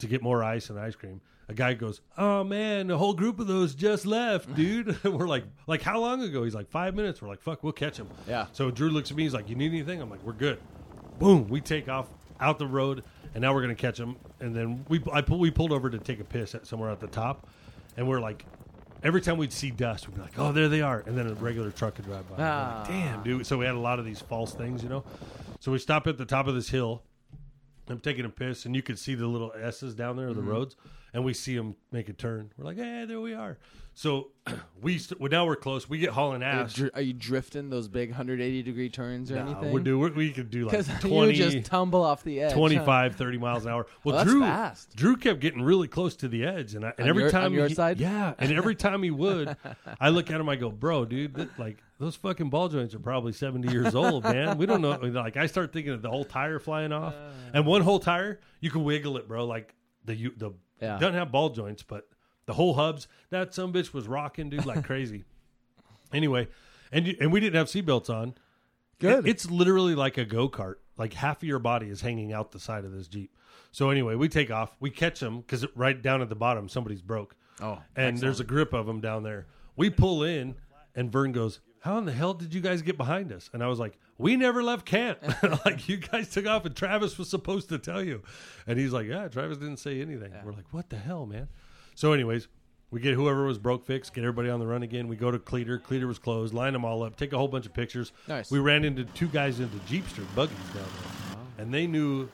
to 0.00 0.06
get 0.08 0.22
more 0.22 0.42
ice 0.42 0.70
and 0.70 0.78
ice 0.78 0.96
cream, 0.96 1.20
a 1.48 1.54
guy 1.54 1.74
goes, 1.74 2.00
"Oh 2.18 2.42
man, 2.44 2.90
a 2.90 2.98
whole 2.98 3.14
group 3.14 3.38
of 3.40 3.46
those 3.46 3.74
just 3.76 4.04
left, 4.06 4.52
dude." 4.56 5.02
we're 5.04 5.28
like, 5.28 5.44
"Like 5.68 5.82
how 5.82 6.00
long 6.00 6.20
ago?" 6.22 6.42
He's 6.44 6.54
like, 6.54 6.68
five 6.70 6.94
minutes." 6.96 7.20
We're 7.22 7.28
like, 7.28 7.42
"Fuck, 7.42 7.62
we'll 7.62 7.72
catch 7.72 7.96
him." 7.96 8.08
Yeah. 8.28 8.46
So 8.52 8.70
Drew 8.70 8.90
looks 8.90 9.10
at 9.12 9.16
me. 9.16 9.22
He's 9.24 9.34
like, 9.34 9.48
"You 9.48 9.54
need 9.56 9.70
anything?" 9.72 10.00
I'm 10.00 10.10
like, 10.10 10.22
"We're 10.24 10.32
good." 10.32 10.58
Boom, 11.18 11.48
we 11.48 11.60
take 11.60 11.88
off 11.88 12.06
out 12.40 12.58
the 12.58 12.66
road, 12.66 13.04
and 13.34 13.42
now 13.42 13.54
we're 13.54 13.62
gonna 13.62 13.74
catch 13.74 13.98
them. 13.98 14.16
And 14.40 14.54
then 14.54 14.84
we 14.88 15.02
I 15.12 15.20
pull, 15.20 15.38
we 15.38 15.50
pulled 15.50 15.72
over 15.72 15.90
to 15.90 15.98
take 15.98 16.20
a 16.20 16.24
piss 16.24 16.54
at 16.54 16.66
somewhere 16.66 16.90
at 16.90 17.00
the 17.00 17.08
top, 17.08 17.46
and 17.96 18.08
we're 18.08 18.20
like. 18.20 18.44
Every 19.02 19.22
time 19.22 19.38
we'd 19.38 19.50
see 19.50 19.70
dust, 19.70 20.06
we'd 20.06 20.16
be 20.16 20.20
like, 20.20 20.38
"Oh, 20.38 20.52
there 20.52 20.68
they 20.68 20.82
are!" 20.82 21.02
And 21.06 21.16
then 21.16 21.26
a 21.26 21.32
regular 21.32 21.70
truck 21.70 21.96
would 21.96 22.04
drive 22.04 22.28
by. 22.28 22.36
We're 22.36 22.44
like, 22.44 22.52
Ah. 22.52 22.84
Damn, 22.86 23.22
dude. 23.22 23.46
So 23.46 23.56
we 23.56 23.64
had 23.64 23.74
a 23.74 23.78
lot 23.80 23.98
of 23.98 24.04
these 24.04 24.20
false 24.20 24.52
things, 24.52 24.82
you 24.82 24.90
know. 24.90 25.04
So 25.58 25.72
we 25.72 25.78
stop 25.78 26.06
at 26.06 26.18
the 26.18 26.26
top 26.26 26.46
of 26.48 26.54
this 26.54 26.68
hill, 26.68 27.02
I'm 27.88 27.98
taking 27.98 28.26
a 28.26 28.28
piss, 28.28 28.66
and 28.66 28.76
you 28.76 28.82
could 28.82 28.98
see 28.98 29.14
the 29.14 29.26
little 29.26 29.54
S's 29.58 29.94
down 29.94 30.16
there, 30.16 30.28
of 30.28 30.36
Mm-hmm. 30.36 30.44
the 30.44 30.52
roads, 30.52 30.76
and 31.12 31.24
we 31.24 31.34
see 31.34 31.56
them 31.56 31.76
make 31.92 32.08
a 32.08 32.12
turn. 32.12 32.52
We're 32.56 32.64
like, 32.64 32.76
hey, 32.76 33.04
there 33.06 33.20
we 33.20 33.34
are. 33.34 33.58
So 33.92 34.28
we 34.80 34.98
st- 34.98 35.20
well, 35.20 35.30
now 35.30 35.44
we're 35.44 35.56
close. 35.56 35.88
We 35.88 35.98
get 35.98 36.10
hauling 36.10 36.42
Are 36.42 36.54
you, 36.54 36.60
ass. 36.62 36.80
are 36.94 37.00
you 37.00 37.12
drifting 37.12 37.68
those 37.70 37.88
big 37.88 38.10
180 38.10 38.62
degree 38.62 38.88
turns 38.88 39.30
or 39.32 39.34
Nah, 39.36 39.50
anything? 39.50 39.72
we 39.72 39.82
do. 39.82 39.98
We, 39.98 40.10
we 40.10 40.30
could 40.32 40.48
do 40.50 40.68
like 40.68 40.86
20, 41.00 41.32
you 41.34 41.50
just 41.50 41.66
tumble 41.70 42.02
off 42.02 42.22
the 42.22 42.40
edge. 42.40 42.52
huh? 42.52 42.58
25, 42.58 43.16
30 43.16 43.38
miles 43.38 43.66
an 43.66 43.72
hour. 43.72 43.86
Well, 44.04 44.14
Well, 44.14 44.16
that's 44.24 44.30
Drew, 44.30 44.40
fast. 44.40 44.96
Drew 44.96 45.16
kept 45.16 45.40
getting 45.40 45.60
really 45.62 45.88
close 45.88 46.14
to 46.16 46.28
the 46.28 46.44
edge, 46.44 46.74
and, 46.76 46.84
I, 46.86 46.90
and 46.96 47.00
On 47.02 47.08
every 47.08 47.22
your- 47.24 47.30
time 47.32 47.52
your 47.52 47.66
he- 47.68 47.74
side? 47.74 47.98
yeah, 47.98 48.34
and 48.38 48.52
every 48.56 48.76
time 48.76 49.02
he 49.02 49.10
would, 49.10 49.56
I 50.00 50.08
look 50.10 50.30
at 50.30 50.40
him, 50.40 50.48
I 50.48 50.56
go, 50.56 50.70
"Bro, 50.70 51.06
dude, 51.06 51.34
that, 51.34 51.58
like 51.58 51.78
those 51.98 52.14
fucking 52.16 52.48
ball 52.48 52.68
joints 52.68 52.94
are 52.94 52.98
probably 53.00 53.32
seventy 53.32 53.70
years 53.72 53.94
old, 53.94 54.22
man. 54.24 54.56
We 54.56 54.64
don't 54.66 54.80
know." 54.80 54.92
Like 55.02 55.36
I 55.36 55.46
start 55.46 55.72
thinking 55.72 55.92
of 55.92 56.00
the 56.02 56.08
whole 56.10 56.24
tire 56.24 56.58
flying 56.60 56.92
off, 56.92 57.12
uh. 57.14 57.30
and 57.52 57.66
one 57.66 57.82
whole 57.82 57.98
tire, 57.98 58.40
you 58.60 58.70
can 58.70 58.84
wiggle 58.84 59.16
it, 59.18 59.26
bro. 59.28 59.44
Like 59.46 59.74
the 60.04 60.14
you 60.14 60.32
the 60.36 60.52
Yeah. 60.80 60.98
doesn't 60.98 61.14
have 61.14 61.30
ball 61.32 61.50
joints, 61.50 61.82
but 61.82 62.08
the 62.46 62.54
whole 62.54 62.74
hubs. 62.74 63.06
That 63.30 63.52
some 63.54 63.72
bitch 63.72 63.92
was 63.92 64.08
rocking, 64.08 64.50
dude, 64.50 64.66
like 64.66 64.84
crazy. 64.90 65.24
anyway, 66.12 66.48
and 66.92 67.06
you, 67.06 67.16
and 67.20 67.32
we 67.32 67.40
didn't 67.40 67.56
have 67.56 67.66
seatbelts 67.68 68.10
on. 68.10 68.34
Good. 68.98 69.26
It- 69.26 69.30
it's 69.30 69.50
literally 69.50 69.94
like 69.94 70.18
a 70.18 70.24
go 70.24 70.48
kart. 70.48 70.76
Like 70.96 71.14
half 71.14 71.38
of 71.38 71.44
your 71.44 71.58
body 71.58 71.88
is 71.88 72.02
hanging 72.02 72.32
out 72.32 72.50
the 72.52 72.58
side 72.60 72.84
of 72.84 72.92
this 72.92 73.08
jeep. 73.08 73.34
So 73.72 73.88
anyway, 73.90 74.16
we 74.16 74.28
take 74.28 74.50
off. 74.50 74.76
We 74.80 74.90
catch 74.90 75.20
them 75.20 75.40
because 75.40 75.64
right 75.74 76.00
down 76.00 76.20
at 76.20 76.28
the 76.28 76.34
bottom, 76.34 76.68
somebody's 76.68 77.00
broke. 77.02 77.36
Oh, 77.62 77.78
and 77.96 78.18
there's 78.18 78.40
a 78.40 78.44
grip 78.44 78.72
of 78.74 78.86
them 78.86 79.00
down 79.00 79.22
there. 79.22 79.46
We 79.76 79.88
pull 79.90 80.22
in, 80.24 80.56
and 80.94 81.10
Vern 81.10 81.32
goes, 81.32 81.60
"How 81.80 81.96
in 81.98 82.04
the 82.04 82.12
hell 82.12 82.34
did 82.34 82.52
you 82.52 82.60
guys 82.60 82.82
get 82.82 82.96
behind 82.98 83.32
us?" 83.32 83.48
And 83.54 83.62
I 83.62 83.68
was 83.68 83.78
like, 83.78 83.98
"We 84.20 84.36
never 84.36 84.62
left 84.62 84.86
camp. 84.86 85.18
like 85.64 85.88
you 85.88 85.96
guys 85.96 86.30
took 86.30 86.46
off, 86.46 86.64
and 86.64 86.76
Travis 86.76 87.18
was 87.18 87.28
supposed 87.28 87.68
to 87.70 87.78
tell 87.78 88.02
you." 88.02 88.22
And 88.66 88.78
he's 88.78 88.92
like, 88.92 89.06
"Yeah, 89.06 89.28
Travis 89.28 89.58
didn't 89.58 89.78
say 89.78 90.00
anything." 90.00 90.32
We're 90.44 90.52
like, 90.52 90.72
"What 90.72 90.90
the 90.90 90.96
hell, 90.96 91.26
man?" 91.26 91.48
So, 91.94 92.12
anyways. 92.12 92.48
We 92.92 93.00
get 93.00 93.14
whoever 93.14 93.44
was 93.44 93.56
broke 93.56 93.86
fixed, 93.86 94.14
get 94.14 94.24
everybody 94.24 94.50
on 94.50 94.58
the 94.58 94.66
run 94.66 94.82
again. 94.82 95.06
We 95.06 95.14
go 95.14 95.30
to 95.30 95.38
Cleator. 95.38 95.78
Cleator 95.78 96.08
was 96.08 96.18
closed. 96.18 96.52
Line 96.52 96.72
them 96.72 96.84
all 96.84 97.04
up. 97.04 97.14
Take 97.14 97.32
a 97.32 97.38
whole 97.38 97.46
bunch 97.46 97.64
of 97.64 97.72
pictures. 97.72 98.10
Nice. 98.26 98.50
We 98.50 98.58
ran 98.58 98.84
into 98.84 99.04
two 99.04 99.28
guys 99.28 99.60
into 99.60 99.76
Jeepster 99.86 100.26
buggies 100.34 100.56
down 100.74 100.82
there, 100.82 101.64
and 101.64 101.72
they 101.72 101.86
knew. 101.86 102.28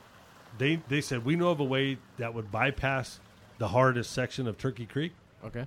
They 0.57 0.77
they 0.87 1.01
said 1.01 1.23
we 1.23 1.35
know 1.35 1.49
of 1.49 1.59
a 1.59 1.63
way 1.63 1.99
that 2.17 2.33
would 2.33 2.51
bypass 2.51 3.19
the 3.59 3.67
hardest 3.67 4.13
section 4.13 4.47
of 4.47 4.57
Turkey 4.57 4.87
Creek 4.87 5.13
Okay. 5.45 5.65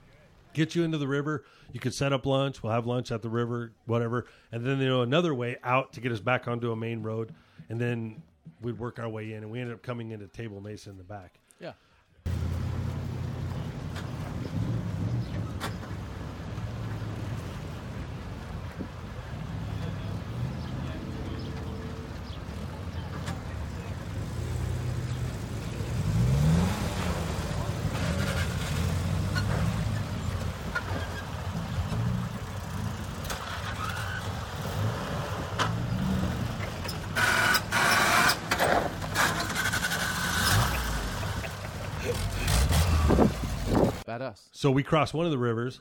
Get 0.52 0.74
you 0.74 0.82
into 0.84 0.98
the 0.98 1.08
river. 1.08 1.44
You 1.72 1.80
could 1.80 1.94
set 1.94 2.12
up 2.12 2.26
lunch. 2.26 2.62
We'll 2.62 2.72
have 2.72 2.86
lunch 2.86 3.12
at 3.12 3.22
the 3.22 3.28
river, 3.28 3.72
whatever. 3.86 4.26
And 4.52 4.64
then 4.64 4.78
you 4.78 4.88
know 4.88 5.02
another 5.02 5.34
way 5.34 5.56
out 5.62 5.92
to 5.94 6.00
get 6.00 6.12
us 6.12 6.20
back 6.20 6.48
onto 6.48 6.72
a 6.72 6.76
main 6.76 7.02
road, 7.02 7.34
and 7.68 7.80
then 7.80 8.22
we'd 8.60 8.78
work 8.78 8.98
our 8.98 9.08
way 9.08 9.32
in, 9.32 9.42
and 9.42 9.50
we 9.50 9.60
ended 9.60 9.74
up 9.74 9.82
coming 9.82 10.10
into 10.10 10.26
Table 10.26 10.60
Mesa 10.60 10.90
in 10.90 10.96
the 10.96 11.04
back. 11.04 11.38
Yeah. 11.60 11.72
Badass. 44.20 44.48
So 44.52 44.70
we 44.70 44.82
crossed 44.82 45.14
one 45.14 45.24
of 45.24 45.32
the 45.32 45.38
rivers. 45.38 45.80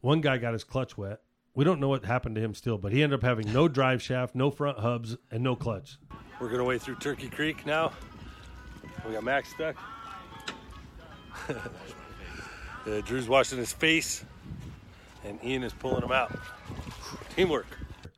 One 0.00 0.20
guy 0.20 0.38
got 0.38 0.52
his 0.52 0.64
clutch 0.64 0.96
wet. 0.96 1.20
We 1.54 1.64
don't 1.64 1.80
know 1.80 1.88
what 1.88 2.04
happened 2.04 2.36
to 2.36 2.40
him 2.40 2.54
still, 2.54 2.78
but 2.78 2.92
he 2.92 3.02
ended 3.02 3.18
up 3.18 3.22
having 3.22 3.52
no 3.52 3.68
drive 3.68 4.00
shaft, 4.00 4.34
no 4.34 4.50
front 4.50 4.78
hubs, 4.78 5.16
and 5.30 5.42
no 5.42 5.56
clutch. 5.56 5.98
We're 6.40 6.48
going 6.48 6.58
to 6.58 6.64
wade 6.64 6.80
through 6.80 6.96
Turkey 6.96 7.28
Creek 7.28 7.66
now. 7.66 7.92
We 9.06 9.12
got 9.12 9.24
Max 9.24 9.52
stuck. 9.52 9.76
Uh, 12.86 13.02
Drew's 13.02 13.28
washing 13.28 13.58
his 13.58 13.74
face, 13.74 14.24
and 15.22 15.38
Ian 15.44 15.64
is 15.64 15.72
pulling 15.74 16.02
him 16.02 16.12
out. 16.12 16.34
Teamwork. 17.36 17.66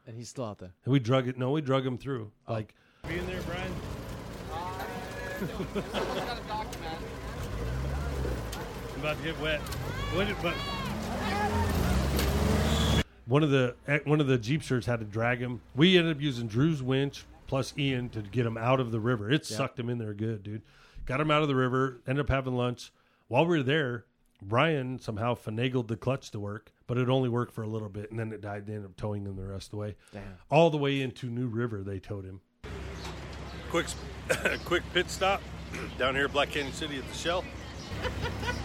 And 0.06 0.16
he's 0.16 0.28
still 0.28 0.44
out 0.44 0.60
there. 0.60 0.72
And 0.84 0.92
we 0.92 1.00
drug 1.00 1.26
it. 1.26 1.36
No, 1.36 1.50
we 1.50 1.60
drug 1.60 1.84
him 1.84 1.98
through. 1.98 2.30
Like 2.48 2.72
Be 3.08 3.18
in 3.18 3.26
there, 3.26 3.42
Brian. 3.42 3.72
I'm 8.94 9.00
about 9.00 9.16
to 9.18 9.22
get 9.24 9.40
wet. 9.40 9.60
What 10.14 10.28
did, 10.28 10.36
but 10.40 10.54
one 13.26 13.42
of 13.42 13.50
the 13.50 13.74
eh, 13.88 13.98
one 14.04 14.20
of 14.20 14.28
the 14.28 14.38
Jeepsters 14.38 14.86
had 14.86 15.00
to 15.00 15.04
drag 15.04 15.40
him. 15.40 15.60
We 15.74 15.98
ended 15.98 16.16
up 16.16 16.22
using 16.22 16.46
Drew's 16.46 16.80
winch 16.80 17.24
plus 17.48 17.74
Ian 17.76 18.08
to 18.10 18.22
get 18.22 18.46
him 18.46 18.56
out 18.56 18.78
of 18.78 18.92
the 18.92 19.00
river. 19.00 19.28
It 19.30 19.44
sucked 19.44 19.80
him 19.80 19.90
in 19.90 19.98
there 19.98 20.14
good, 20.14 20.44
dude. 20.44 20.62
Got 21.04 21.20
him 21.20 21.30
out 21.30 21.42
of 21.42 21.48
the 21.48 21.56
river. 21.56 22.00
Ended 22.06 22.24
up 22.24 22.30
having 22.30 22.54
lunch. 22.54 22.92
While 23.26 23.46
we 23.46 23.56
were 23.58 23.64
there, 23.64 24.04
Brian 24.40 25.00
somehow 25.00 25.34
finagled 25.34 25.88
the 25.88 25.96
clutch 25.96 26.30
to 26.30 26.38
work, 26.38 26.70
but 26.86 26.98
it 26.98 27.08
only 27.08 27.28
worked 27.28 27.52
for 27.52 27.62
a 27.62 27.68
little 27.68 27.88
bit, 27.88 28.10
and 28.10 28.20
then 28.20 28.32
it 28.32 28.40
died. 28.40 28.66
They 28.66 28.74
ended 28.74 28.90
up 28.90 28.96
towing 28.96 29.24
him 29.26 29.34
the 29.34 29.44
rest 29.44 29.66
of 29.66 29.70
the 29.72 29.76
way. 29.78 29.96
Damn. 30.12 30.22
All 30.50 30.70
the 30.70 30.78
way 30.78 31.00
into 31.00 31.26
New 31.26 31.48
River, 31.48 31.82
they 31.82 31.98
towed 31.98 32.24
him. 32.24 32.40
Quick, 33.72 33.86
quick 34.66 34.82
pit 34.92 35.08
stop 35.08 35.40
down 35.98 36.14
here 36.14 36.26
at 36.26 36.32
Black 36.34 36.50
Canyon 36.50 36.74
City 36.74 36.98
at 36.98 37.08
the 37.08 37.16
Shell. 37.16 37.42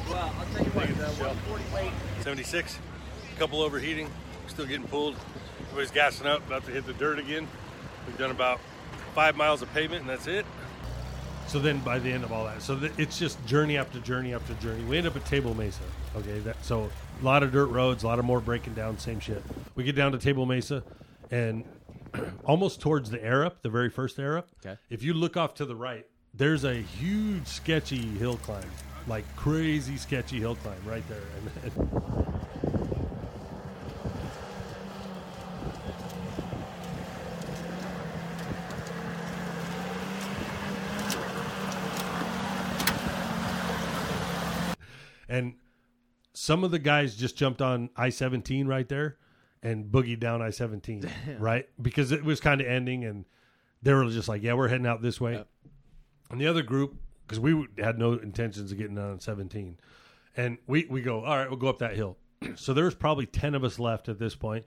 Well, 0.10 0.34
I'll 0.39 0.45
tell 0.53 0.66
you 0.66 0.72
what, 0.72 0.88
the 0.88 1.24
140 1.24 1.64
weight 1.74 1.91
76. 2.22 2.78
Couple 3.38 3.62
overheating. 3.62 4.10
Still 4.47 4.66
getting 4.66 4.88
pulled. 4.88 5.16
Everybody's 5.62 5.91
gassing 5.91 6.28
up, 6.28 6.45
about 6.47 6.66
to 6.66 6.72
hit 6.72 6.86
the 6.86 6.93
dirt 6.93 7.20
again. 7.20 7.47
We've 8.05 8.18
done 8.18 8.32
about 8.32 8.60
five 9.14 9.38
miles 9.38 9.62
of 9.62 9.74
pavement, 9.74 10.01
and 10.01 10.10
that's 10.10 10.28
it. 10.28 10.45
So 11.47 11.60
then, 11.60 11.80
by 11.80 11.99
the 11.99 12.12
end 12.12 12.24
of 12.26 12.32
all 12.34 12.45
that, 12.45 12.62
so 12.62 12.78
th- 12.78 12.91
it's 12.97 13.18
just 13.18 13.43
journey 13.45 13.78
after 13.78 13.99
journey 13.99 14.34
after 14.34 14.53
journey. 14.55 14.84
We 14.84 14.97
end 14.97 15.08
up 15.08 15.16
at 15.16 15.26
Table 15.26 15.53
Mesa. 15.53 15.84
Okay, 16.18 16.39
that 16.39 16.64
so 16.66 16.89
a 17.22 17.26
lot 17.26 17.43
of 17.43 17.53
dirt 17.53 17.68
roads, 17.68 18.03
a 18.03 18.08
lot 18.08 18.20
of 18.20 18.26
more 18.26 18.41
breaking 18.41 18.74
down, 18.74 18.97
same 18.97 19.20
shit. 19.20 19.43
We 19.76 19.84
get 19.86 19.95
down 19.95 20.12
to 20.14 20.18
Table 20.18 20.45
Mesa, 20.45 20.84
and 21.32 21.64
almost 22.45 22.82
towards 22.82 23.09
the 23.09 23.24
air 23.24 23.45
up, 23.45 23.61
the 23.61 23.70
very 23.70 23.89
first 23.89 24.20
air 24.20 24.38
up. 24.38 24.49
Okay. 24.65 24.78
If 24.89 25.03
you 25.03 25.13
look 25.13 25.38
off 25.38 25.53
to 25.55 25.65
the 25.65 25.76
right, 25.76 26.05
there's 26.34 26.63
a 26.63 26.76
huge 26.76 27.47
sketchy 27.47 27.97
hill 27.97 28.38
climb, 28.38 28.70
like 29.07 29.24
crazy 29.36 29.97
sketchy 29.97 30.39
hill 30.39 30.55
climb 30.55 30.82
right 30.86 31.03
there. 31.07 31.18
And, 45.30 45.38
and 45.38 45.55
some 46.34 46.63
of 46.63 46.72
the 46.72 46.80
guys 46.80 47.15
just 47.15 47.36
jumped 47.36 47.61
on 47.61 47.89
I 47.95 48.09
seventeen 48.09 48.68
right 48.68 48.88
there 48.88 49.18
and 49.70 49.91
boogie 49.91 50.20
down 50.20 50.41
I 50.41 50.49
seventeen, 50.51 51.09
right? 51.39 51.68
Because 51.82 52.11
it 52.11 52.24
was 52.24 52.39
kind 52.39 52.61
of 52.61 52.68
ending, 52.68 53.03
and 53.05 53.26
they 53.82 53.93
were 53.93 54.05
just 54.09 54.28
like, 54.28 54.41
"Yeah, 54.43 54.53
we're 54.53 54.68
heading 54.68 54.88
out 54.88 55.01
this 55.01 55.20
way." 55.20 55.34
Yep. 55.34 55.47
And 56.32 56.41
the 56.41 56.47
other 56.47 56.61
group, 56.63 56.95
because 57.26 57.39
we 57.39 57.68
had 57.78 57.97
no 57.97 58.13
intentions 58.13 58.72
of 58.72 58.78
getting 58.78 58.97
on 58.97 59.20
seventeen, 59.20 59.78
and 60.36 60.57
we 60.68 60.86
we 60.89 61.01
go, 61.01 61.24
"All 61.24 61.36
right, 61.38 61.49
we'll 61.49 61.59
go 61.59 61.68
up 61.68 61.80
that 61.80 61.95
hill." 61.95 62.18
so 62.55 62.74
there's 62.74 62.95
probably 62.95 63.26
ten 63.26 63.55
of 63.55 63.63
us 63.63 63.80
left 63.80 64.09
at 64.09 64.20
this 64.20 64.36
point. 64.36 64.65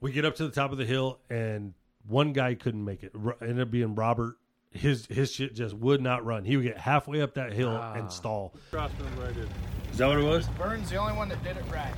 We 0.00 0.12
get 0.12 0.24
up 0.24 0.34
to 0.36 0.44
the 0.44 0.50
top 0.50 0.72
of 0.72 0.78
the 0.78 0.86
hill, 0.86 1.20
and 1.28 1.74
one 2.06 2.32
guy 2.32 2.54
couldn't 2.54 2.84
make 2.84 3.02
it. 3.02 3.10
Ro- 3.14 3.36
ended 3.40 3.60
up 3.60 3.70
being 3.70 3.94
Robert. 3.94 4.36
His 4.72 5.06
his 5.06 5.32
shit 5.32 5.54
just 5.54 5.74
would 5.74 6.00
not 6.00 6.24
run. 6.24 6.44
He 6.44 6.56
would 6.56 6.64
get 6.64 6.78
halfway 6.78 7.20
up 7.22 7.34
that 7.34 7.52
hill 7.52 7.76
Ah. 7.76 7.94
and 7.94 8.10
stall. 8.12 8.54
Crossman 8.70 9.14
where 9.18 9.28
I 9.28 9.32
did. 9.32 9.48
Is 9.90 9.98
that 9.98 10.06
what 10.06 10.18
it 10.18 10.22
was? 10.24 10.46
Burns 10.50 10.88
the 10.90 10.96
only 10.96 11.12
one 11.14 11.28
that 11.28 11.42
did 11.42 11.56
it 11.56 11.64
right. 11.72 11.92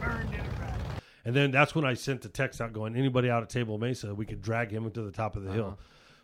Burn 0.00 0.26
did 0.32 0.40
it 0.40 0.41
right. 0.41 0.41
And 1.24 1.36
then 1.36 1.50
that's 1.50 1.74
when 1.74 1.84
I 1.84 1.94
sent 1.94 2.22
the 2.22 2.28
text 2.28 2.60
out 2.60 2.72
going, 2.72 2.96
anybody 2.96 3.30
out 3.30 3.42
at 3.42 3.48
Table 3.48 3.78
Mesa, 3.78 4.14
we 4.14 4.26
could 4.26 4.42
drag 4.42 4.70
him 4.70 4.90
to 4.90 5.02
the 5.02 5.12
top 5.12 5.36
of 5.36 5.44
the 5.44 5.52
hill. 5.52 5.66
Uh-huh. 5.66 5.76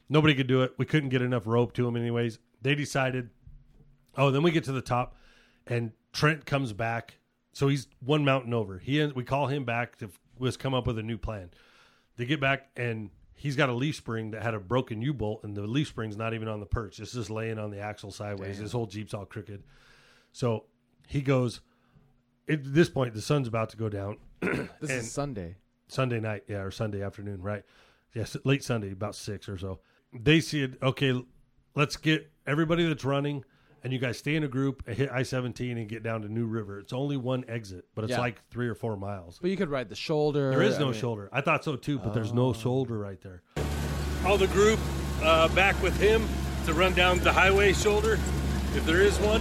Nobody 0.09 0.35
could 0.35 0.47
do 0.47 0.63
it. 0.63 0.73
We 0.79 0.87
couldn't 0.87 1.11
get 1.11 1.23
enough 1.23 1.47
rope 1.47 1.73
to 1.75 1.87
him, 1.87 1.97
anyways. 1.97 2.39
They 2.63 2.75
decided, 2.75 3.31
oh, 4.17 4.31
then 4.31 4.43
we 4.43 4.51
get 4.51 4.65
to 4.65 4.73
the 4.73 4.81
top, 4.81 5.17
and 5.67 5.93
Trent 6.13 6.47
comes 6.47 6.73
back. 6.73 7.19
So 7.53 7.69
he's 7.69 7.89
one 8.01 8.25
mountain 8.25 8.55
over. 8.55 8.79
He 8.79 9.05
we 9.07 9.25
call 9.25 9.47
him 9.47 9.65
back 9.65 9.97
to 9.99 10.11
was 10.39 10.57
come 10.57 10.75
up 10.75 10.87
with 10.87 10.99
a 10.99 11.03
new 11.03 11.19
plan. 11.19 11.51
They 12.17 12.25
get 12.25 12.41
back 12.41 12.69
and 12.77 13.11
he's 13.35 13.57
got 13.57 13.69
a 13.69 13.73
leaf 13.73 13.97
spring 13.97 14.33
that 14.33 14.43
had 14.43 14.55
a 14.55 14.61
broken 14.61 15.01
U 15.01 15.15
bolt, 15.15 15.45
and 15.45 15.57
the 15.57 15.63
leaf 15.63 15.89
spring's 15.89 16.17
not 16.17 16.35
even 16.35 16.49
on 16.49 16.61
the 16.61 16.67
perch. 16.67 16.99
It's 17.01 17.13
just 17.13 17.31
laying 17.31 17.59
on 17.59 17.71
the 17.71 17.81
axle 17.81 18.11
sideways. 18.11 18.59
His 18.59 18.73
whole 18.73 18.87
Jeep's 18.87 19.15
all 19.15 19.25
crooked. 19.25 19.63
So 20.33 20.65
he 21.07 21.23
goes, 21.23 21.61
at 22.49 22.61
this 22.63 22.89
point, 22.89 23.15
the 23.15 23.23
sun's 23.23 23.49
about 23.49 23.71
to 23.71 23.77
go 23.77 23.89
down. 23.89 24.19
This 24.81 24.91
And- 24.91 24.91
is 24.91 25.11
Sunday. 25.13 25.57
Sunday 25.89 26.21
night, 26.21 26.45
yeah, 26.49 26.59
or 26.59 26.71
Sunday 26.71 27.03
afternoon, 27.03 27.41
right? 27.43 27.63
Yes, 28.15 28.37
late 28.45 28.63
Sunday, 28.63 28.93
about 28.93 29.15
six 29.15 29.49
or 29.49 29.57
so. 29.57 29.81
They 30.13 30.41
said, 30.41 30.77
okay, 30.83 31.15
let's 31.75 31.97
get 31.97 32.31
everybody 32.47 32.87
that's 32.87 33.05
running, 33.05 33.43
and 33.83 33.93
you 33.93 33.99
guys 33.99 34.19
stay 34.19 34.35
in 34.37 34.45
a 34.45 34.49
group, 34.49 34.83
and 34.87 34.97
hit 34.97 35.11
I 35.11 35.23
seventeen, 35.23 35.79
and 35.79 35.89
get 35.89 36.03
down 36.03 36.23
to 36.23 36.29
New 36.29 36.45
River. 36.47 36.79
It's 36.79 36.93
only 36.93 37.17
one 37.17 37.45
exit, 37.49 37.87
but 37.95 38.05
it's 38.05 38.11
Yeah. 38.13 38.21
like 38.21 38.47
three 38.51 38.69
or 38.69 38.75
four 38.75 38.97
miles. 38.99 39.39
But 39.41 39.51
you 39.51 39.57
could 39.57 39.71
ride 39.71 39.89
the 39.89 39.95
shoulder. 39.95 40.51
There 40.51 40.63
is 40.63 40.77
I 40.77 40.81
no 40.81 40.87
mean- 40.87 40.95
Oh. 40.95 40.99
shoulder. 40.99 41.29
I 41.33 41.41
thought 41.41 41.65
so 41.65 41.77
too, 41.77 41.99
but 41.99 42.13
there's 42.13 42.33
no 42.35 42.53
shoulder 42.53 42.99
right 42.99 43.21
there. 43.23 43.43
All 44.27 44.37
the 44.37 44.49
group 44.49 44.79
uh, 45.23 45.49
back 45.55 45.81
with 45.83 45.99
him 46.01 46.27
to 46.67 46.75
run 46.75 46.93
down 46.93 47.19
the 47.21 47.33
highway 47.33 47.73
shoulder, 47.73 48.15
if 48.75 48.85
there 48.85 49.01
is 49.01 49.19
one. 49.21 49.41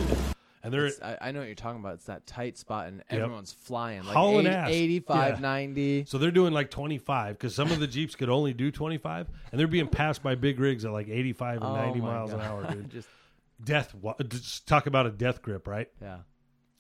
And 0.63 0.73
there, 0.73 0.87
It's- 0.87 1.01
I, 1.21 1.29
I 1.29 1.31
know 1.31 1.39
what 1.39 1.45
you're 1.45 1.55
talking 1.55 1.79
about. 1.79 1.95
It's 1.95 2.05
that 2.05 2.25
tight 2.25 2.57
spot, 2.57 2.87
and 2.87 3.03
everyone's 3.09 3.53
flying 3.53 4.03
like 4.03 4.15
Hauling 4.15 4.47
80, 4.47 4.55
ass. 4.55 4.69
85, 4.71 5.33
Yeah. 5.35 5.39
90. 5.39 6.05
so 6.07 6.17
they're 6.17 6.31
doing 6.31 6.51
like 6.53 6.71
25 6.71 7.37
because 7.37 7.53
some 7.55 7.71
of 7.71 7.79
the 7.79 7.87
Jeeps 7.87 8.15
could 8.15 8.29
only 8.29 8.53
do 8.53 8.71
25, 8.71 9.27
and 9.51 9.59
they're 9.59 9.67
being 9.67 9.87
passed 9.87 10.23
by 10.23 10.35
big 10.35 10.59
rigs 10.59 10.83
at 10.83 10.91
like 10.91 11.07
85 11.09 11.57
and 11.61 11.65
Oh 11.65 11.75
90 11.75 11.99
my 12.01 12.05
miles 12.07 12.33
an 12.33 12.41
hour, 12.41 12.63
dude. 12.71 12.89
Just 12.91 13.07
death. 13.63 13.95
Just 14.27 14.67
talk 14.67 14.87
about 14.87 15.05
a 15.05 15.11
death 15.11 15.41
grip, 15.41 15.67
right? 15.67 15.89
yeah, 16.01 16.17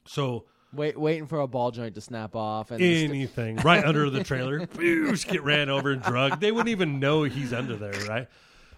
So 0.05 0.45
wait, 0.73 0.99
waiting 0.99 1.27
for 1.27 1.39
a 1.39 1.47
ball 1.47 1.71
joint 1.71 1.95
to 1.95 2.01
snap 2.01 2.35
off, 2.35 2.71
and 2.71 2.79
the 2.79 2.95
st- 2.97 3.09
anything 3.11 3.55
right 3.57 3.83
under 3.85 4.09
the 4.09 4.23
trailer, 4.23 4.65
get 4.65 5.43
ran 5.43 5.69
over 5.69 5.91
and 5.91 6.01
drugged. 6.01 6.41
They 6.41 6.51
wouldn't 6.51 6.69
even 6.69 6.99
know 6.99 7.23
he's 7.23 7.53
under 7.53 7.75
there, 7.75 7.93
right? 8.09 8.27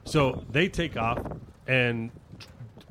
So 0.04 0.46
they 0.52 0.68
take 0.70 0.98
off, 0.98 1.20
and 1.68 2.12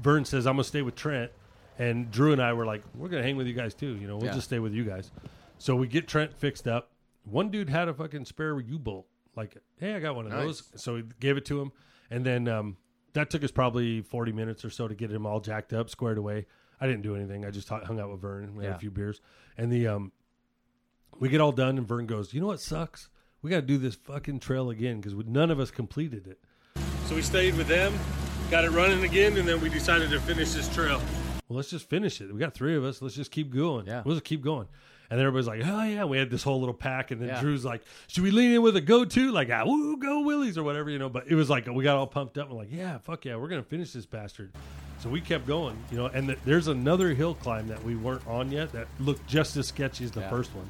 Vern 0.00 0.24
says, 0.24 0.46
"I'm 0.46 0.54
gonna 0.54 0.64
stay 0.64 0.82
with 0.82 0.94
Trent." 0.94 1.30
And 1.79 2.11
Drew 2.11 2.33
and 2.33 2.43
I 2.43 2.53
were 2.53 2.66
like, 2.66 2.83
"We're 2.95 3.09
gonna 3.09 3.22
hang 3.22 3.37
with 3.37 3.47
you 3.47 3.55
guys 3.55 3.72
too. 3.74 3.97
You 3.97 4.07
know, 4.09 4.16
we'll 4.16 4.26
Yeah. 4.26 4.35
just 4.35 4.47
stay 4.49 4.59
with 4.59 4.72
you 4.72 4.85
guys." 4.85 5.11
So 5.59 5.76
we 5.76 5.87
get 5.87 6.09
Trent 6.09 6.35
fixed 6.35 6.66
up. 6.66 6.91
One 7.24 7.51
dude 7.51 7.68
had 7.68 7.89
a 7.89 7.95
fucking 7.95 8.24
spare 8.24 8.59
U 8.61 8.79
bolt. 8.79 9.07
Like, 9.37 9.57
hey, 9.79 9.95
I 9.95 10.01
got 10.01 10.16
one 10.16 10.26
of 10.26 10.33
Nice. 10.33 10.45
those. 10.45 10.83
So 10.83 10.95
we 10.95 11.05
gave 11.20 11.37
it 11.37 11.45
to 11.47 11.61
him, 11.61 11.72
and 12.11 12.24
then 12.26 12.49
um, 12.49 12.76
that 13.12 13.31
took 13.31 13.45
us 13.45 13.51
probably 13.53 14.01
40 14.03 14.33
minutes 14.33 14.64
or 14.64 14.70
so 14.70 14.89
to 14.89 14.95
get 14.95 15.11
him 15.12 15.24
all 15.26 15.41
jacked 15.41 15.72
up, 15.72 15.89
squared 15.91 16.18
away. 16.18 16.47
I 16.81 16.87
didn't 16.87 17.03
do 17.03 17.14
anything. 17.16 17.45
I 17.45 17.51
just 17.51 17.68
hung 17.68 17.99
out 18.01 18.11
with 18.11 18.20
Vern. 18.20 18.55
We 18.57 18.64
had 18.64 18.70
Yeah. 18.70 18.76
a 18.76 18.79
few 18.81 18.91
beers, 18.91 19.20
and 19.57 19.70
the 19.72 19.87
um, 19.89 20.12
we 21.18 21.29
get 21.29 21.41
all 21.41 21.53
done, 21.53 21.79
and 21.79 21.87
Vern 21.87 22.07
goes, 22.07 22.33
"You 22.35 22.41
know 22.41 22.47
what 22.49 22.61
sucks? 22.61 23.09
We 23.43 23.51
got 23.51 23.57
to 23.61 23.66
do 23.66 23.79
this 23.79 23.95
fucking 23.95 24.41
trail 24.41 24.70
again 24.70 25.01
because 25.01 25.14
none 25.26 25.51
of 25.51 25.61
us 25.61 25.70
completed 25.70 26.26
it." 26.26 26.41
So 27.07 27.14
we 27.14 27.22
stayed 27.22 27.57
with 27.57 27.68
them, 27.68 27.93
got 28.51 28.64
it 28.64 28.70
running 28.70 29.03
again, 29.05 29.37
and 29.37 29.47
then 29.49 29.61
we 29.61 29.68
decided 29.68 30.11
to 30.11 30.20
finish 30.20 30.53
this 30.53 30.72
trail. 30.74 31.01
Well, 31.49 31.57
let's 31.57 31.70
just 31.70 31.88
finish 31.88 32.20
it. 32.20 32.32
We 32.32 32.38
got 32.38 32.55
three 32.55 32.76
of 32.76 32.84
us. 32.84 33.01
Let's 33.01 33.14
just 33.14 33.30
keep 33.30 33.53
going. 33.55 33.86
Yeah. 33.86 34.03
we'll 34.05 34.14
just 34.16 34.24
keep 34.24 34.42
going. 34.42 34.68
And 35.11 35.18
everybody's 35.18 35.46
like, 35.46 35.62
"Oh 35.64 35.82
yeah!" 35.84 36.05
We 36.05 36.18
had 36.18 36.28
this 36.28 36.42
whole 36.42 36.59
little 36.61 36.74
pack, 36.74 37.11
and 37.11 37.18
then 37.22 37.28
Yeah. 37.30 37.40
Drew's 37.40 37.64
like, 37.64 37.80
"Should 38.09 38.22
we 38.24 38.30
lean 38.30 38.53
in 38.53 38.61
with 38.61 38.76
a 38.76 38.82
go-to, 38.82 39.30
like, 39.32 39.49
ah, 39.51 39.64
woo, 39.64 39.96
go 39.96 40.20
Willys 40.20 40.59
or 40.59 40.62
whatever, 40.64 40.90
you 40.90 40.99
know?" 40.99 41.09
But 41.09 41.28
it 41.28 41.34
was 41.34 41.49
like 41.49 41.66
we 41.66 41.82
got 41.82 41.96
all 41.96 42.07
pumped 42.07 42.36
up. 42.36 42.49
and 42.51 42.59
like, 42.59 42.68
"Yeah, 42.70 42.99
fuck 42.99 43.24
yeah, 43.24 43.36
we're 43.36 43.49
gonna 43.49 43.62
finish 43.62 43.92
this 43.94 44.05
bastard." 44.05 44.53
So 44.99 45.09
we 45.09 45.22
kept 45.22 45.46
going, 45.46 45.78
you 45.90 45.96
know. 45.96 46.07
And 46.07 46.26
th- 46.28 46.38
there's 46.44 46.68
another 46.68 47.14
hill 47.14 47.34
climb 47.34 47.68
that 47.68 47.82
we 47.84 47.96
weren't 47.96 48.26
on 48.26 48.53
yet 48.53 48.70
that 48.72 48.86
looked 49.01 49.26
just 49.26 49.57
as 49.57 49.68
sketchy 49.68 50.05
as 50.05 50.11
the 50.11 50.20
Yeah. 50.20 50.28
first 50.28 50.55
one. 50.55 50.68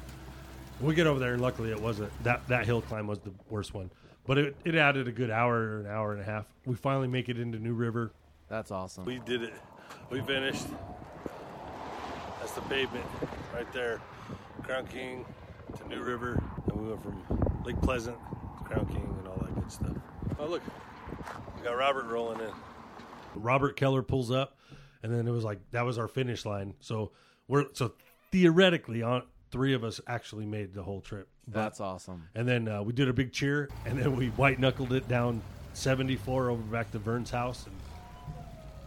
We 0.79 0.95
get 0.95 1.05
over 1.07 1.19
there, 1.19 1.33
and 1.33 1.41
luckily 1.41 1.71
it 1.71 1.81
wasn't 1.81 2.09
that 2.23 2.47
that 2.47 2.65
hill 2.65 2.81
climb 2.81 3.07
was 3.07 3.19
the 3.19 3.33
worst 3.49 3.73
one, 3.73 3.91
but 4.25 4.37
it, 4.37 4.55
it 4.63 4.75
added 4.75 5.09
a 5.09 5.11
good 5.11 5.31
hour 5.31 5.53
or 5.55 5.79
an 5.81 5.87
hour 5.87 6.13
and 6.13 6.21
a 6.21 6.23
half. 6.23 6.45
We 6.65 6.75
finally 6.75 7.09
make 7.09 7.27
it 7.27 7.37
into 7.37 7.59
New 7.59 7.73
River. 7.73 8.13
that's 8.47 8.71
awesome. 8.71 9.03
We 9.03 9.19
did 9.19 9.43
it. 9.43 9.53
We 10.09 10.21
finished. 10.21 10.65
That's 12.39 12.51
the 12.53 12.61
pavement 12.61 13.05
right 13.53 13.71
there. 13.73 13.99
Crown 14.63 14.87
King 14.87 15.25
to 15.77 15.87
New 15.89 16.01
River, 16.01 16.41
and 16.71 16.81
we 16.81 16.89
went 16.89 17.03
from 17.03 17.63
Lake 17.65 17.79
Pleasant 17.81 18.17
to 18.57 18.63
Crown 18.63 18.85
King 18.87 19.15
and 19.19 19.27
all 19.27 19.37
that 19.41 19.53
good 19.55 19.71
stuff. 19.71 19.95
Oh 20.39 20.45
look, 20.47 20.61
we 21.57 21.63
got 21.63 21.73
Robert 21.77 22.05
rolling 22.05 22.39
in. 22.39 22.49
Robert 23.35 23.75
Keller 23.75 24.01
pulls 24.03 24.31
up, 24.31 24.57
and 25.03 25.13
then 25.13 25.27
it 25.27 25.31
was 25.31 25.43
like 25.43 25.59
that 25.71 25.85
was 25.85 25.97
our 25.97 26.07
finish 26.07 26.45
line. 26.45 26.73
So 26.79 27.11
we're 27.47 27.65
so 27.73 27.93
theoretically 28.31 29.01
on 29.03 29.23
three 29.51 29.73
of 29.73 29.83
us 29.83 29.99
actually 30.07 30.45
made 30.45 30.73
the 30.73 30.83
whole 30.83 31.01
trip. 31.01 31.27
But- 31.47 31.61
that's 31.63 31.79
awesome. 31.81 32.27
and 32.35 32.47
then 32.47 32.67
uh, 32.67 32.83
we 32.83 32.93
did 32.93 33.09
a 33.09 33.13
big 33.13 33.31
cheer, 33.31 33.69
and 33.85 33.97
then 33.97 34.15
we 34.15 34.27
white 34.29 34.59
knuckled 34.59 34.93
it 34.93 35.07
down 35.07 35.41
74 35.73 36.49
over 36.51 36.61
back 36.63 36.91
to 36.91 36.99
Vern's 36.99 37.31
house, 37.31 37.65
and 37.65 37.75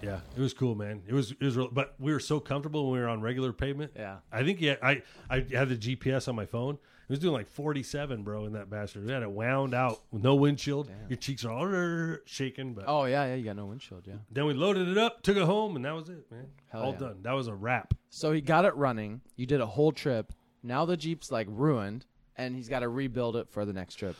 yeah, 0.03 0.21
it 0.37 0.41
was 0.41 0.53
cool, 0.53 0.75
man. 0.75 1.03
It 1.07 1.15
was 1.15 1.33
it 1.33 1.43
was, 1.43 1.57
real, 1.57 1.69
but 1.71 1.95
we 1.99 2.13
were 2.13 2.21
so 2.21 2.41
comfortable 2.41 2.85
when 2.85 3.01
we 3.01 3.05
were 3.05 3.09
on 3.09 3.21
regular 3.21 3.53
pavement. 3.53 3.93
Yeah. 3.97 4.19
I 4.31 4.43
think 4.43 4.61
yeah, 4.61 4.77
I 4.83 5.03
I 5.31 5.47
had 5.53 5.69
the 5.69 5.77
GPS 5.77 6.29
on 6.29 6.37
my 6.37 6.47
phone. 6.47 6.75
It 6.75 7.11
was 7.11 7.19
doing 7.19 7.35
like 7.35 7.49
47, 7.49 8.23
bro, 8.23 8.47
in 8.47 8.53
that 8.55 8.71
bastard. 8.71 9.05
We 9.05 9.13
had 9.13 9.23
it 9.23 9.31
wound 9.31 9.75
out 9.75 10.01
with 10.11 10.23
no 10.23 10.35
windshield. 10.35 10.91
Your 11.09 11.19
cheeks 11.19 11.45
are 11.45 11.51
all 11.51 12.17
shaking, 12.25 12.75
but 12.75 12.85
Oh 12.87 13.05
yeah, 13.05 13.27
yeah. 13.27 13.35
You 13.35 13.45
got 13.45 13.57
no 13.57 13.67
windshield. 13.67 14.05
Yeah. 14.07 14.15
then 14.31 14.47
we 14.47 14.55
loaded 14.55 14.89
it 14.89 14.99
up, 14.99 15.23
took 15.23 15.37
it 15.37 15.43
home, 15.43 15.77
and 15.77 15.85
that 15.85 15.95
was 15.95 16.09
it, 16.09 16.31
man. 16.31 16.47
Hell 16.69 16.83
all 16.83 16.93
yeah. 16.93 16.99
done. 16.99 17.19
That 17.23 17.33
was 17.33 17.49
a 17.49 17.55
wrap. 17.55 17.95
So 18.11 18.33
he 18.33 18.41
got 18.41 18.65
it 18.65 18.75
running. 18.77 19.21
You 19.37 19.47
did 19.47 19.61
a 19.61 19.67
whole 19.67 19.93
trip. 19.93 20.33
Now 20.63 20.85
the 20.85 20.97
Jeep's 20.97 21.31
like 21.31 21.49
ruined, 21.51 22.07
and 22.37 22.55
he's 22.55 22.69
got 22.69 22.81
to 22.81 22.89
rebuild 22.89 23.37
it 23.37 23.49
for 23.51 23.65
the 23.65 23.73
next 23.73 23.97
trip. 23.97 24.17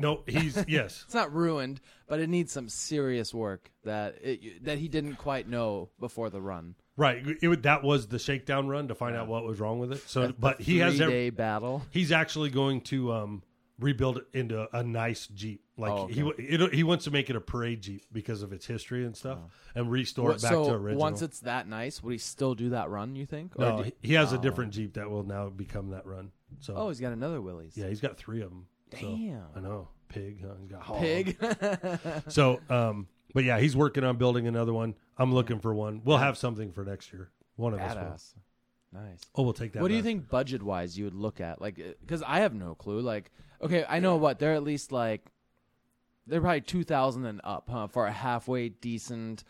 No, 0.00 0.22
he's 0.26 0.62
yes. 0.68 1.02
It's 1.04 1.14
not 1.14 1.32
ruined, 1.32 1.80
but 2.08 2.20
it 2.20 2.28
needs 2.28 2.52
some 2.52 2.68
serious 2.68 3.32
work 3.34 3.70
that 3.84 4.16
it, 4.22 4.64
that 4.64 4.78
he 4.78 4.88
didn't 4.88 5.16
quite 5.16 5.48
know 5.48 5.90
before 6.00 6.30
the 6.30 6.40
run. 6.40 6.74
Right. 6.96 7.22
It, 7.40 7.48
would- 7.48 7.62
that 7.62 7.82
was 7.82 8.08
the 8.08 8.18
shakedown 8.18 8.68
run 8.68 8.88
to 8.88 8.94
find 8.94 9.16
out 9.16 9.28
what 9.28 9.44
was 9.44 9.58
wrong 9.60 9.78
with 9.78 9.92
it. 9.92 10.02
So, 10.08 10.32
but 10.38 10.60
he 10.60 10.78
has 10.78 11.00
every, 11.00 11.12
day 11.14 11.30
battle. 11.30 11.82
he's 11.90 12.12
actually 12.12 12.50
going 12.50 12.82
to 12.82 13.12
um, 13.12 13.42
rebuild 13.78 14.18
it 14.18 14.24
into 14.34 14.68
a 14.76 14.82
nice 14.82 15.26
Jeep. 15.28 15.62
Like 15.78 15.92
Oh, 15.92 16.06
he 16.08 16.20
it, 16.36 16.74
he 16.74 16.82
wants 16.82 17.04
to 17.04 17.10
make 17.10 17.30
it 17.30 17.36
a 17.36 17.40
parade 17.40 17.80
Jeep 17.80 18.02
because 18.12 18.42
of 18.42 18.52
its 18.52 18.66
history 18.66 19.06
and 19.06 19.16
stuff, 19.16 19.38
and 19.74 19.90
restore 19.90 20.26
What- 20.26 20.36
it 20.36 20.42
back 20.42 20.50
so 20.52 20.64
to 20.66 20.72
original. 20.74 21.00
once 21.00 21.22
it's 21.22 21.40
that 21.40 21.66
nice, 21.66 22.02
would 22.02 22.12
he 22.12 22.18
still 22.18 22.54
do 22.54 22.68
that 22.70 22.90
run? 22.90 23.16
You 23.16 23.24
think? 23.24 23.58
No, 23.58 23.84
do- 23.84 23.92
he, 24.02 24.12
has 24.14 24.34
a 24.34 24.38
Oh. 24.38 24.42
different 24.42 24.74
Jeep 24.74 24.94
that 24.94 25.08
will 25.08 25.22
now 25.22 25.48
become 25.48 25.90
that 25.92 26.04
run. 26.04 26.32
So 26.58 26.74
Oh, 26.76 26.88
he's 26.88 27.00
got 27.00 27.12
another 27.14 27.40
Willys. 27.40 27.78
yeah, 27.78 27.86
he's 27.88 28.00
got 28.02 28.18
three 28.18 28.42
of 28.42 28.50
them. 28.50 28.66
Damn. 28.90 29.42
I 29.54 29.60
know, 29.60 29.88
pig. 30.08 30.42
Huh? 30.42 30.54
He's 30.60 30.70
got 30.70 30.82
hog. 30.82 31.00
Pig. 31.00 31.36
So, 32.28 32.60
um, 32.68 33.08
but 33.34 33.44
yeah, 33.44 33.58
he's 33.58 33.76
working 33.76 34.04
on 34.04 34.16
building 34.16 34.46
another 34.46 34.72
one. 34.72 34.94
I'm 35.16 35.32
looking 35.32 35.60
for 35.60 35.74
one. 35.74 36.02
We'll 36.04 36.18
have 36.18 36.36
something 36.36 36.72
for 36.72 36.84
next 36.84 37.12
year. 37.12 37.30
One 37.56 37.74
of 37.74 37.80
us 37.80 37.94
will. 37.94 39.00
Nice. 39.02 39.20
Oh, 39.36 39.42
we'll 39.42 39.52
take 39.52 39.72
that. 39.72 39.82
What 39.82 39.88
do 39.88 39.94
you 39.94 40.00
back. 40.00 40.06
think 40.06 40.28
budget 40.28 40.62
wise 40.62 40.98
you 40.98 41.04
would 41.04 41.14
look 41.14 41.40
at? 41.40 41.60
Like, 41.60 41.76
because 42.00 42.22
I 42.22 42.40
have 42.40 42.54
no 42.54 42.74
clue. 42.74 43.00
Like, 43.00 43.30
okay, 43.62 43.84
I 43.88 44.00
know 44.00 44.16
what 44.16 44.38
they're 44.38 44.54
at 44.54 44.64
least 44.64 44.90
like, 44.90 45.22
they're 46.26 46.40
probably 46.40 46.60
two 46.60 46.84
thousand 46.84 47.26
and 47.26 47.40
up, 47.44 47.68
huh, 47.70 47.86
for 47.86 48.06
a 48.06 48.12
halfway 48.12 48.68
decent. 48.68 49.44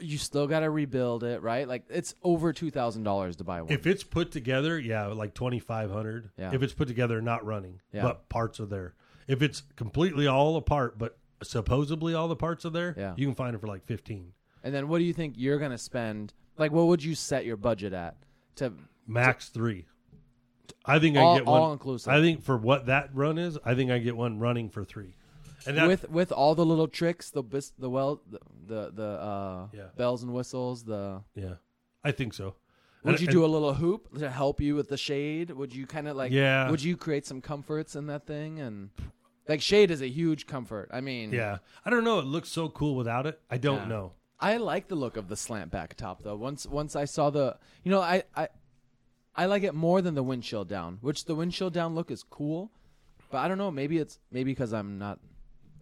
You 0.00 0.18
still 0.18 0.46
got 0.46 0.60
to 0.60 0.70
rebuild 0.70 1.22
it, 1.24 1.40
right? 1.42 1.68
Like, 1.68 1.84
it's 1.88 2.14
over 2.22 2.52
two 2.52 2.70
thousand 2.70 3.04
dollars 3.04 3.36
to 3.36 3.44
buy 3.44 3.62
one. 3.62 3.72
If 3.72 3.86
it's 3.86 4.02
put 4.02 4.32
together, 4.32 4.78
yeah, 4.78 5.06
like 5.06 5.34
twenty 5.34 5.60
five 5.60 5.90
hundred. 5.90 6.30
Yeah. 6.36 6.52
If 6.52 6.62
it's 6.62 6.72
put 6.74 6.88
together, 6.88 7.20
not 7.22 7.44
running, 7.44 7.80
Yeah. 7.92 8.02
but 8.02 8.28
parts 8.28 8.58
are 8.60 8.66
there. 8.66 8.94
If 9.28 9.40
it's 9.42 9.62
completely 9.76 10.26
all 10.26 10.56
apart, 10.56 10.98
but 10.98 11.16
supposedly 11.42 12.14
all 12.14 12.26
the 12.28 12.36
parts 12.36 12.64
are 12.64 12.70
there, 12.70 12.94
Yeah. 12.96 13.14
you 13.16 13.26
can 13.26 13.34
find 13.34 13.54
it 13.54 13.60
for 13.60 13.66
like 13.68 13.84
fifteen. 13.84 14.32
and 14.62 14.74
then 14.74 14.88
what 14.88 14.98
do 14.98 15.04
you 15.04 15.12
think 15.12 15.34
you're 15.36 15.58
gonna 15.58 15.78
spend? 15.78 16.32
Like, 16.58 16.72
what 16.72 16.86
would 16.86 17.04
you 17.04 17.14
set 17.14 17.44
your 17.44 17.56
budget 17.56 17.92
at 17.92 18.16
to 18.56 18.72
Max 19.06 19.48
three. 19.50 19.84
I 20.86 20.98
think 20.98 21.16
All- 21.16 21.34
I 21.34 21.38
get 21.38 21.46
one. 21.46 21.60
all 21.60 21.72
inclusive. 21.72 22.12
I 22.12 22.20
think 22.20 22.42
for 22.42 22.56
what 22.56 22.86
that 22.86 23.10
run 23.14 23.36
is, 23.38 23.58
I 23.64 23.74
think 23.74 23.90
I 23.90 23.98
get 23.98 24.16
one 24.16 24.38
running 24.38 24.68
for 24.70 24.84
three. 24.84 25.14
And 25.66 25.76
that, 25.78 25.86
with 25.88 26.10
with 26.10 26.32
all 26.32 26.54
the 26.54 26.64
little 26.66 26.88
tricks, 26.88 27.30
the 27.30 27.42
bis- 27.42 27.72
the 27.78 27.88
well, 27.90 28.20
the 28.30 28.38
the, 28.66 28.90
the 28.94 29.08
uh, 29.20 29.66
Yeah. 29.72 29.82
bells 29.96 30.22
and 30.22 30.32
whistles, 30.32 30.84
the 30.84 31.22
yeah, 31.34 31.54
I 32.02 32.12
think 32.12 32.34
so. 32.34 32.54
Would 33.02 33.14
And- 33.14 33.20
you 33.20 33.26
and- 33.28 33.32
do 33.34 33.44
a 33.44 33.46
little 33.46 33.74
hoop 33.74 34.16
to 34.18 34.30
help 34.30 34.60
you 34.60 34.74
with 34.76 34.88
the 34.88 34.96
shade? 34.96 35.50
Would 35.50 35.74
you 35.74 35.86
kind 35.86 36.08
of 36.08 36.16
like? 36.16 36.32
Yeah. 36.32 36.70
Would 36.70 36.82
you 36.82 36.96
create 36.96 37.26
some 37.26 37.40
comforts 37.40 37.94
in 37.96 38.06
that 38.06 38.26
thing 38.26 38.60
and 38.60 38.90
like 39.48 39.60
shade 39.60 39.90
is 39.90 40.00
a 40.00 40.08
huge 40.08 40.46
comfort. 40.46 40.88
I 40.92 41.00
mean, 41.02 41.30
Yeah, 41.32 41.58
I 41.84 41.90
don't 41.90 42.04
know. 42.04 42.18
It 42.18 42.24
looks 42.24 42.48
so 42.48 42.68
cool 42.70 42.94
without 42.96 43.26
it. 43.26 43.38
I 43.50 43.58
don't 43.58 43.82
Yeah. 43.82 43.88
know. 43.88 44.12
I 44.40 44.56
like 44.56 44.88
the 44.88 44.94
look 44.96 45.16
of 45.18 45.28
the 45.28 45.36
slant 45.36 45.70
back 45.70 45.96
top 45.96 46.22
though. 46.22 46.36
Once 46.36 46.66
once 46.66 46.96
I 46.96 47.04
saw 47.04 47.30
the, 47.30 47.58
you 47.82 47.90
know, 47.90 48.00
I 48.00 48.22
I 48.34 48.48
I 49.36 49.46
like 49.46 49.62
it 49.64 49.74
more 49.74 50.00
than 50.00 50.14
the 50.14 50.22
windshield 50.22 50.68
down. 50.68 50.98
Which 51.02 51.24
the 51.26 51.34
windshield 51.34 51.72
down 51.74 51.94
look 51.94 52.10
is 52.10 52.22
cool, 52.22 52.70
but 53.30 53.38
I 53.38 53.48
don't 53.48 53.58
know. 53.58 53.70
Maybe 53.70 53.98
it's 53.98 54.18
maybe 54.30 54.52
because 54.52 54.72
I'm 54.72 54.96
not 54.98 55.18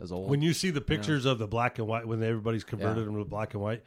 as 0.02 0.12
old. 0.12 0.28
When 0.30 0.42
you 0.42 0.52
see 0.52 0.70
the 0.70 0.80
pictures 0.80 1.24
of 1.24 1.38
the 1.38 1.46
black 1.46 1.78
and 1.78 1.86
white, 1.86 2.06
when 2.06 2.22
everybody's 2.22 2.64
converted 2.64 2.98
Yeah. 2.98 3.04
them 3.04 3.16
to 3.18 3.24
black 3.24 3.54
and 3.54 3.62
white, 3.62 3.82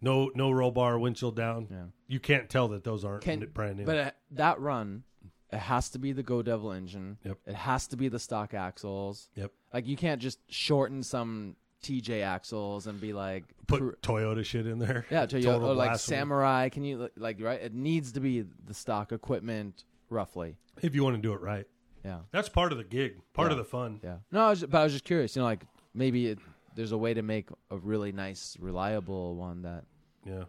no 0.00 0.30
no 0.34 0.50
roll 0.50 0.70
bar, 0.70 0.98
windshield 0.98 1.36
down, 1.36 1.68
Yeah. 1.70 1.84
you 2.06 2.20
can't 2.20 2.48
tell 2.48 2.68
that 2.68 2.84
those 2.84 3.04
aren't 3.04 3.22
Can- 3.22 3.46
brand 3.52 3.78
new. 3.78 3.84
But 3.84 3.96
uh, 3.98 4.10
that 4.32 4.60
run, 4.60 5.04
it 5.52 5.58
has 5.58 5.90
to 5.90 5.98
be 5.98 6.12
the 6.12 6.22
Go 6.22 6.42
Devil 6.42 6.72
engine. 6.72 7.18
Yep. 7.24 7.38
It 7.46 7.54
has 7.54 7.86
to 7.88 7.96
be 7.96 8.08
the 8.08 8.18
stock 8.18 8.54
axles. 8.54 9.28
yep. 9.34 9.52
Like 9.72 9.86
you 9.86 9.96
can't 9.96 10.20
just 10.20 10.38
shorten 10.50 11.02
some 11.02 11.56
TJ 11.82 12.22
axles 12.22 12.86
and 12.86 13.00
be 13.00 13.12
like 13.12 13.44
Put 13.66 13.80
cru- 13.80 13.94
Toyota 14.02 14.44
shit 14.44 14.66
in 14.66 14.78
there. 14.78 15.06
yeah, 15.10 15.26
to 15.26 15.38
you, 15.38 15.44
Total 15.44 15.70
or 15.70 15.74
like 15.74 15.90
blasphemy. 15.90 16.16
Samurai. 16.18 16.68
Can 16.68 16.84
you 16.84 17.10
like 17.16 17.40
right? 17.40 17.60
It 17.60 17.74
needs 17.74 18.12
to 18.12 18.20
be 18.20 18.42
the 18.64 18.74
stock 18.74 19.12
equipment 19.12 19.84
roughly. 20.10 20.56
If 20.82 20.94
you 20.94 21.04
want 21.04 21.16
to 21.16 21.22
do 21.22 21.32
it 21.32 21.40
right, 21.40 21.66
Yeah. 22.06 22.18
that's 22.30 22.48
part 22.48 22.70
of 22.72 22.78
the 22.78 22.84
gig, 22.84 23.16
part 23.34 23.50
of 23.52 23.58
the 23.58 23.64
fun. 23.64 24.00
Yeah. 24.02 24.16
No, 24.30 24.46
I 24.46 24.50
was, 24.50 24.62
but 24.64 24.78
I 24.78 24.84
was 24.84 24.92
just 24.92 25.04
curious. 25.04 25.34
You 25.36 25.42
know, 25.42 25.46
like 25.46 25.64
maybe 25.92 26.28
it, 26.28 26.38
there's 26.76 26.92
a 26.92 26.98
way 26.98 27.12
to 27.14 27.22
make 27.22 27.48
a 27.70 27.76
really 27.76 28.12
nice, 28.12 28.56
reliable 28.60 29.34
one 29.36 29.62
that. 29.62 29.84
Yeah. 30.24 30.44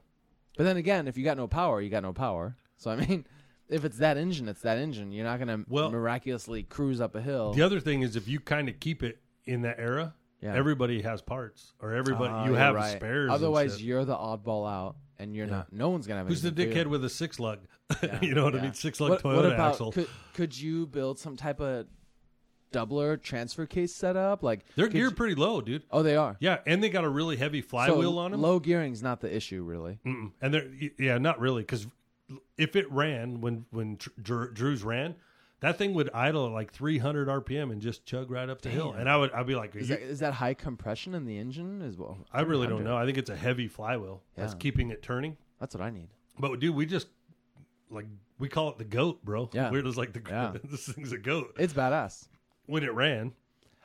But 0.56 0.64
then 0.66 0.78
again, 0.78 1.08
if 1.08 1.18
you 1.18 1.24
got 1.24 1.38
no 1.38 1.48
power, 1.48 1.82
you 1.82 1.90
got 1.90 2.04
no 2.04 2.14
power. 2.14 2.56
So 2.78 2.92
I 2.92 2.96
mean, 2.96 3.26
if 3.70 3.84
it's 3.86 3.98
that 3.98 4.18
engine, 4.18 4.48
it's 4.48 4.62
that 4.62 4.78
engine. 4.78 5.12
You're 5.12 5.26
not 5.26 5.40
gonna 5.40 5.64
Well- 5.68 5.90
miraculously 5.92 6.64
cruise 6.64 7.02
up 7.02 7.16
a 7.16 7.22
hill. 7.22 7.54
The 7.54 7.64
other 7.64 7.80
thing 7.80 8.02
is 8.04 8.16
if 8.16 8.28
you 8.28 8.40
kind 8.40 8.70
of 8.70 8.80
keep 8.80 9.02
it 9.04 9.20
in 9.46 9.62
that 9.64 9.80
era, 9.80 10.14
Yeah. 10.42 10.54
everybody 10.56 11.02
has 11.02 11.22
parts 11.22 11.74
or 11.80 11.94
everybody 11.94 12.34
Ah, 12.34 12.46
you 12.46 12.54
have 12.54 12.76
right. 12.76 12.96
spares. 12.98 13.32
Otherwise, 13.32 13.82
you're 13.82 14.06
the 14.06 14.16
oddball 14.16 14.70
out, 14.70 14.96
and 15.20 15.36
you're 15.36 15.46
Yeah. 15.48 15.52
not. 15.58 15.74
No 15.74 15.90
one's 15.90 16.08
gonna 16.08 16.20
have. 16.20 16.28
who's 16.28 16.42
the 16.42 16.52
dickhead 16.52 16.88
with 16.88 17.04
a 17.06 17.10
six 17.10 17.40
lug? 17.40 17.60
Yeah, 18.04 18.20
you 18.22 18.36
know 18.36 18.44
what 18.44 18.56
I 18.56 18.62
mean? 18.62 18.74
Six 18.74 19.00
lug 19.00 19.12
what, 19.12 19.24
Toyota 19.24 19.36
what 19.36 19.46
about, 19.46 19.72
axle. 19.72 19.92
Could, 19.92 20.08
could 20.34 20.58
you 20.60 20.86
build 20.88 21.18
some 21.20 21.38
type 21.38 21.60
of 21.62 21.88
doubler 22.74 23.22
transfer 23.22 23.66
case 23.66 23.94
setup? 23.96 24.44
Like 24.44 24.66
They're 24.76 24.88
geared 24.88 25.12
you- 25.12 25.16
pretty 25.16 25.36
low, 25.36 25.62
dude. 25.62 25.84
Oh, 25.92 26.04
they 26.04 26.16
are. 26.16 26.36
Yeah, 26.40 26.60
and 26.66 26.84
they 26.84 26.90
got 26.90 27.04
a 27.06 27.10
really 27.10 27.38
heavy 27.38 27.62
flywheel 27.62 28.14
so 28.14 28.18
on 28.20 28.32
them. 28.32 28.42
Low 28.42 28.60
gearing's 28.60 29.02
not 29.02 29.22
the 29.22 29.34
issue, 29.34 29.64
really. 29.64 30.00
Mm-mm. 30.06 30.32
And 30.42 30.54
they're 30.54 30.68
yeah, 31.00 31.18
not 31.18 31.40
really 31.40 31.62
because 31.64 31.88
if 32.58 32.76
it 32.76 32.92
ran 32.92 33.40
when 33.42 33.66
when 33.72 33.98
Dr- 34.22 34.54
Drew's 34.54 34.84
ran, 34.84 35.16
that 35.60 35.78
thing 35.78 35.94
would 35.96 36.10
idle 36.14 36.48
at 36.48 36.52
like 36.52 36.72
300 36.72 37.28
RPM 37.28 37.72
and 37.72 37.82
just 37.82 38.06
chug 38.06 38.30
right 38.30 38.48
up 38.50 38.62
the 38.62 38.70
hill. 38.70 38.94
And 38.94 39.10
I 39.10 39.18
would 39.18 39.32
I'd 39.32 39.48
be 39.48 39.56
like, 39.56 39.76
Is 39.76 39.88
that, 39.88 40.02
is 40.02 40.20
that 40.20 40.34
high 40.34 40.54
compression 40.54 41.16
in 41.16 41.26
the 41.26 41.38
engine 41.38 41.82
as 41.82 41.98
well? 41.98 42.18
I 42.32 42.42
really 42.42 42.68
don't 42.68 42.84
know. 42.84 42.96
I 42.96 43.06
think 43.06 43.18
it's 43.18 43.30
a 43.30 43.36
heavy 43.36 43.68
flywheel 43.68 44.22
that's 44.36 44.54
keeping 44.54 44.90
it 44.92 45.02
turning. 45.02 45.38
That's 45.60 45.74
what 45.74 45.84
I 45.84 45.90
need. 45.90 46.10
But 46.40 46.60
dude, 46.60 46.76
we 46.76 46.86
just 46.86 47.08
like 47.90 48.06
we 48.40 48.50
call 48.50 48.70
it 48.70 48.78
the 48.78 48.84
goat, 48.86 49.24
bro. 49.26 49.50
Yeah. 49.54 49.72
we're 49.72 49.82
just 49.82 49.98
like 49.98 50.14
the 50.14 50.22
Yeah. 50.28 50.54
this 50.64 50.88
thing's 50.88 51.12
a 51.12 51.18
goat. 51.18 51.56
It's 51.58 51.74
badass. 51.74 52.28
When 52.68 52.84
it 52.84 52.94
ran, 52.94 53.34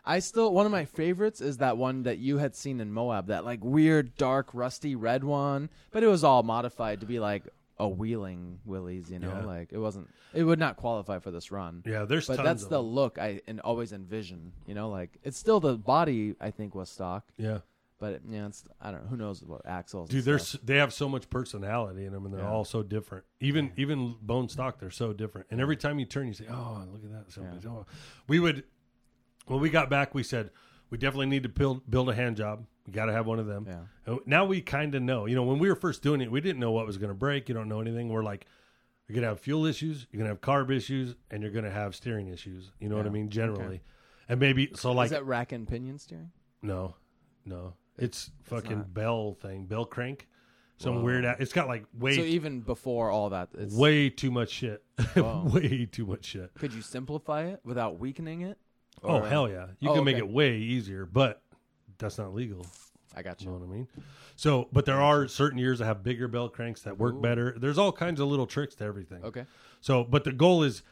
I 0.04 0.18
still 0.18 0.52
one 0.52 0.66
of 0.66 0.72
my 0.72 0.84
favorites 0.84 1.40
is 1.40 1.58
that 1.58 1.78
one 1.78 2.02
that 2.02 2.18
you 2.18 2.38
had 2.38 2.54
seen 2.54 2.80
in 2.80 2.92
Moab, 2.92 3.28
that 3.28 3.44
like 3.44 3.60
weird 3.62 4.16
dark 4.16 4.48
rusty 4.52 4.94
red 4.94 5.24
one, 5.24 5.70
but 5.90 6.02
it 6.02 6.08
was 6.08 6.24
all 6.24 6.42
modified 6.42 7.00
to 7.00 7.06
be 7.06 7.18
like 7.20 7.44
a 7.84 7.88
wheeling 7.88 8.60
Willys, 8.64 9.10
you 9.10 9.18
know, 9.18 9.28
Yeah. 9.40 9.44
like 9.44 9.72
it 9.72 9.78
wasn't 9.78 10.08
it 10.34 10.44
would 10.44 10.58
not 10.58 10.76
qualify 10.76 11.18
for 11.18 11.30
this 11.30 11.50
run. 11.50 11.82
yeah, 11.86 12.04
there's 12.04 12.26
But 12.28 12.42
that's 12.42 12.64
the 12.64 12.78
them. 12.82 12.86
look 12.86 13.18
I 13.18 13.40
and 13.46 13.60
always 13.60 13.92
envision, 13.92 14.52
you 14.66 14.74
know, 14.74 14.88
like 14.88 15.18
it's 15.22 15.38
still 15.38 15.60
the 15.60 15.76
body 15.76 16.34
I 16.40 16.50
think 16.50 16.74
was 16.74 16.88
stock, 16.90 17.24
yeah. 17.36 17.58
but 17.98 18.12
it, 18.14 18.22
yeah, 18.28 18.46
it's 18.46 18.64
I 18.80 18.90
don't 18.90 19.02
know 19.04 19.08
who 19.10 19.16
knows 19.16 19.42
what 19.44 19.66
axles. 19.66 20.08
Dude, 20.10 20.24
they're 20.24 20.40
they 20.64 20.76
have 20.76 20.92
so 20.92 21.08
much 21.08 21.28
personality 21.30 22.04
in 22.06 22.12
them, 22.12 22.24
and 22.24 22.32
they're 22.34 22.42
Yeah. 22.42 22.50
all 22.50 22.64
so 22.64 22.82
different. 22.82 23.24
Even 23.40 23.72
even 23.76 24.14
bone 24.22 24.48
stock, 24.48 24.78
they're 24.78 24.90
so 24.90 25.12
different. 25.12 25.46
And 25.50 25.60
every 25.60 25.76
time 25.76 25.98
you 25.98 26.06
turn, 26.06 26.26
you 26.28 26.34
say, 26.34 26.46
"Oh, 26.50 26.84
look 26.92 27.04
at 27.04 27.10
that!" 27.10 27.32
Somebody's, 27.32 27.66
oh. 27.66 27.86
We 28.28 28.38
would 28.40 28.64
when 29.46 29.60
we 29.60 29.70
got 29.70 29.90
back, 29.90 30.14
we 30.14 30.22
said 30.22 30.50
we 30.90 30.98
definitely 30.98 31.26
need 31.26 31.42
to 31.42 31.48
build 31.48 31.90
build 31.90 32.08
a 32.08 32.14
hand 32.14 32.36
job. 32.36 32.64
We 32.86 32.92
got 32.92 33.06
to 33.06 33.12
have 33.12 33.26
one 33.26 33.38
of 33.38 33.46
them. 33.46 33.66
Yeah. 33.68 34.12
Oh, 34.12 34.20
now 34.26 34.44
we 34.44 34.60
kind 34.60 34.94
of 34.94 35.02
know. 35.02 35.26
You 35.26 35.34
know, 35.36 35.44
when 35.44 35.58
we 35.58 35.68
were 35.68 35.76
first 35.76 36.02
doing 36.02 36.20
it, 36.20 36.30
we 36.30 36.40
didn't 36.40 36.58
know 36.60 36.72
what 36.72 36.86
was 36.86 36.98
going 36.98 37.10
to 37.10 37.14
break. 37.14 37.48
You 37.48 37.54
don't 37.54 37.68
know 37.68 37.80
anything. 37.80 38.08
We're 38.08 38.24
like, 38.24 38.46
you're 39.08 39.14
going 39.14 39.22
to 39.22 39.28
have 39.28 39.40
fuel 39.40 39.66
issues, 39.66 40.06
you're 40.10 40.18
going 40.18 40.28
to 40.28 40.34
have 40.34 40.40
carb 40.40 40.74
issues, 40.74 41.14
and 41.30 41.42
you're 41.42 41.52
going 41.52 41.64
to 41.64 41.70
have 41.70 41.94
steering 41.94 42.28
issues. 42.28 42.72
You 42.80 42.88
know 42.88 42.96
what 42.96 43.06
I 43.06 43.10
mean? 43.10 43.28
Generally, 43.28 43.82
and 44.28 44.40
maybe 44.40 44.70
so. 44.74 44.92
Like, 44.92 45.06
is 45.06 45.10
that 45.10 45.26
rack 45.26 45.52
and 45.52 45.66
pinion 45.68 45.98
steering? 45.98 46.30
no, 46.62 46.94
no, 47.44 47.74
it's 47.98 48.30
fucking 48.44 48.78
not. 48.78 48.94
bell 48.94 49.34
thing, 49.34 49.66
bell 49.66 49.84
crank. 49.84 50.28
Some 50.78 50.96
Whoa. 50.96 51.02
weird. 51.02 51.24
It's 51.38 51.52
got 51.52 51.68
like 51.68 51.84
way 51.96 52.16
So 52.16 52.22
even 52.22 52.60
before 52.60 53.10
all 53.10 53.30
that, 53.30 53.50
it's, 53.56 53.74
way 53.74 54.08
too 54.08 54.30
much 54.30 54.50
shit. 54.50 54.82
Way 55.16 55.86
too 55.90 56.06
much 56.06 56.24
shit. 56.24 56.54
could 56.54 56.72
you 56.72 56.80
simplify 56.82 57.44
it 57.44 57.60
without 57.64 57.98
weakening 58.00 58.40
it? 58.42 58.58
Oh 59.02 59.16
uh, 59.16 59.22
hell 59.28 59.48
yeah! 59.48 59.66
You 59.80 59.90
Oh, 59.90 59.94
can 59.94 60.04
make 60.04 60.16
it 60.16 60.28
way 60.28 60.56
easier, 60.56 61.04
but 61.06 61.41
that's 62.02 62.18
not 62.18 62.34
legal. 62.34 62.66
I 63.14 63.22
got 63.22 63.40
You 63.42 63.48
know 63.48 63.54
what 63.58 63.68
I 63.68 63.72
mean? 63.72 63.88
So, 64.36 64.68
but 64.72 64.86
there 64.86 65.00
are 65.00 65.28
certain 65.28 65.58
years 65.58 65.80
that 65.80 65.84
have 65.84 66.02
bigger 66.02 66.28
bell 66.28 66.48
cranks 66.48 66.82
that 66.82 66.98
work 66.98 67.14
Ooh. 67.14 67.20
better. 67.20 67.54
There's 67.58 67.76
all 67.78 67.92
kinds 67.92 68.20
of 68.20 68.28
little 68.28 68.46
tricks 68.46 68.74
to 68.76 68.84
everything. 68.84 69.22
Okay. 69.22 69.44
So, 69.80 70.02
but 70.04 70.24
the 70.24 70.32
goal 70.32 70.62
is 70.62 70.82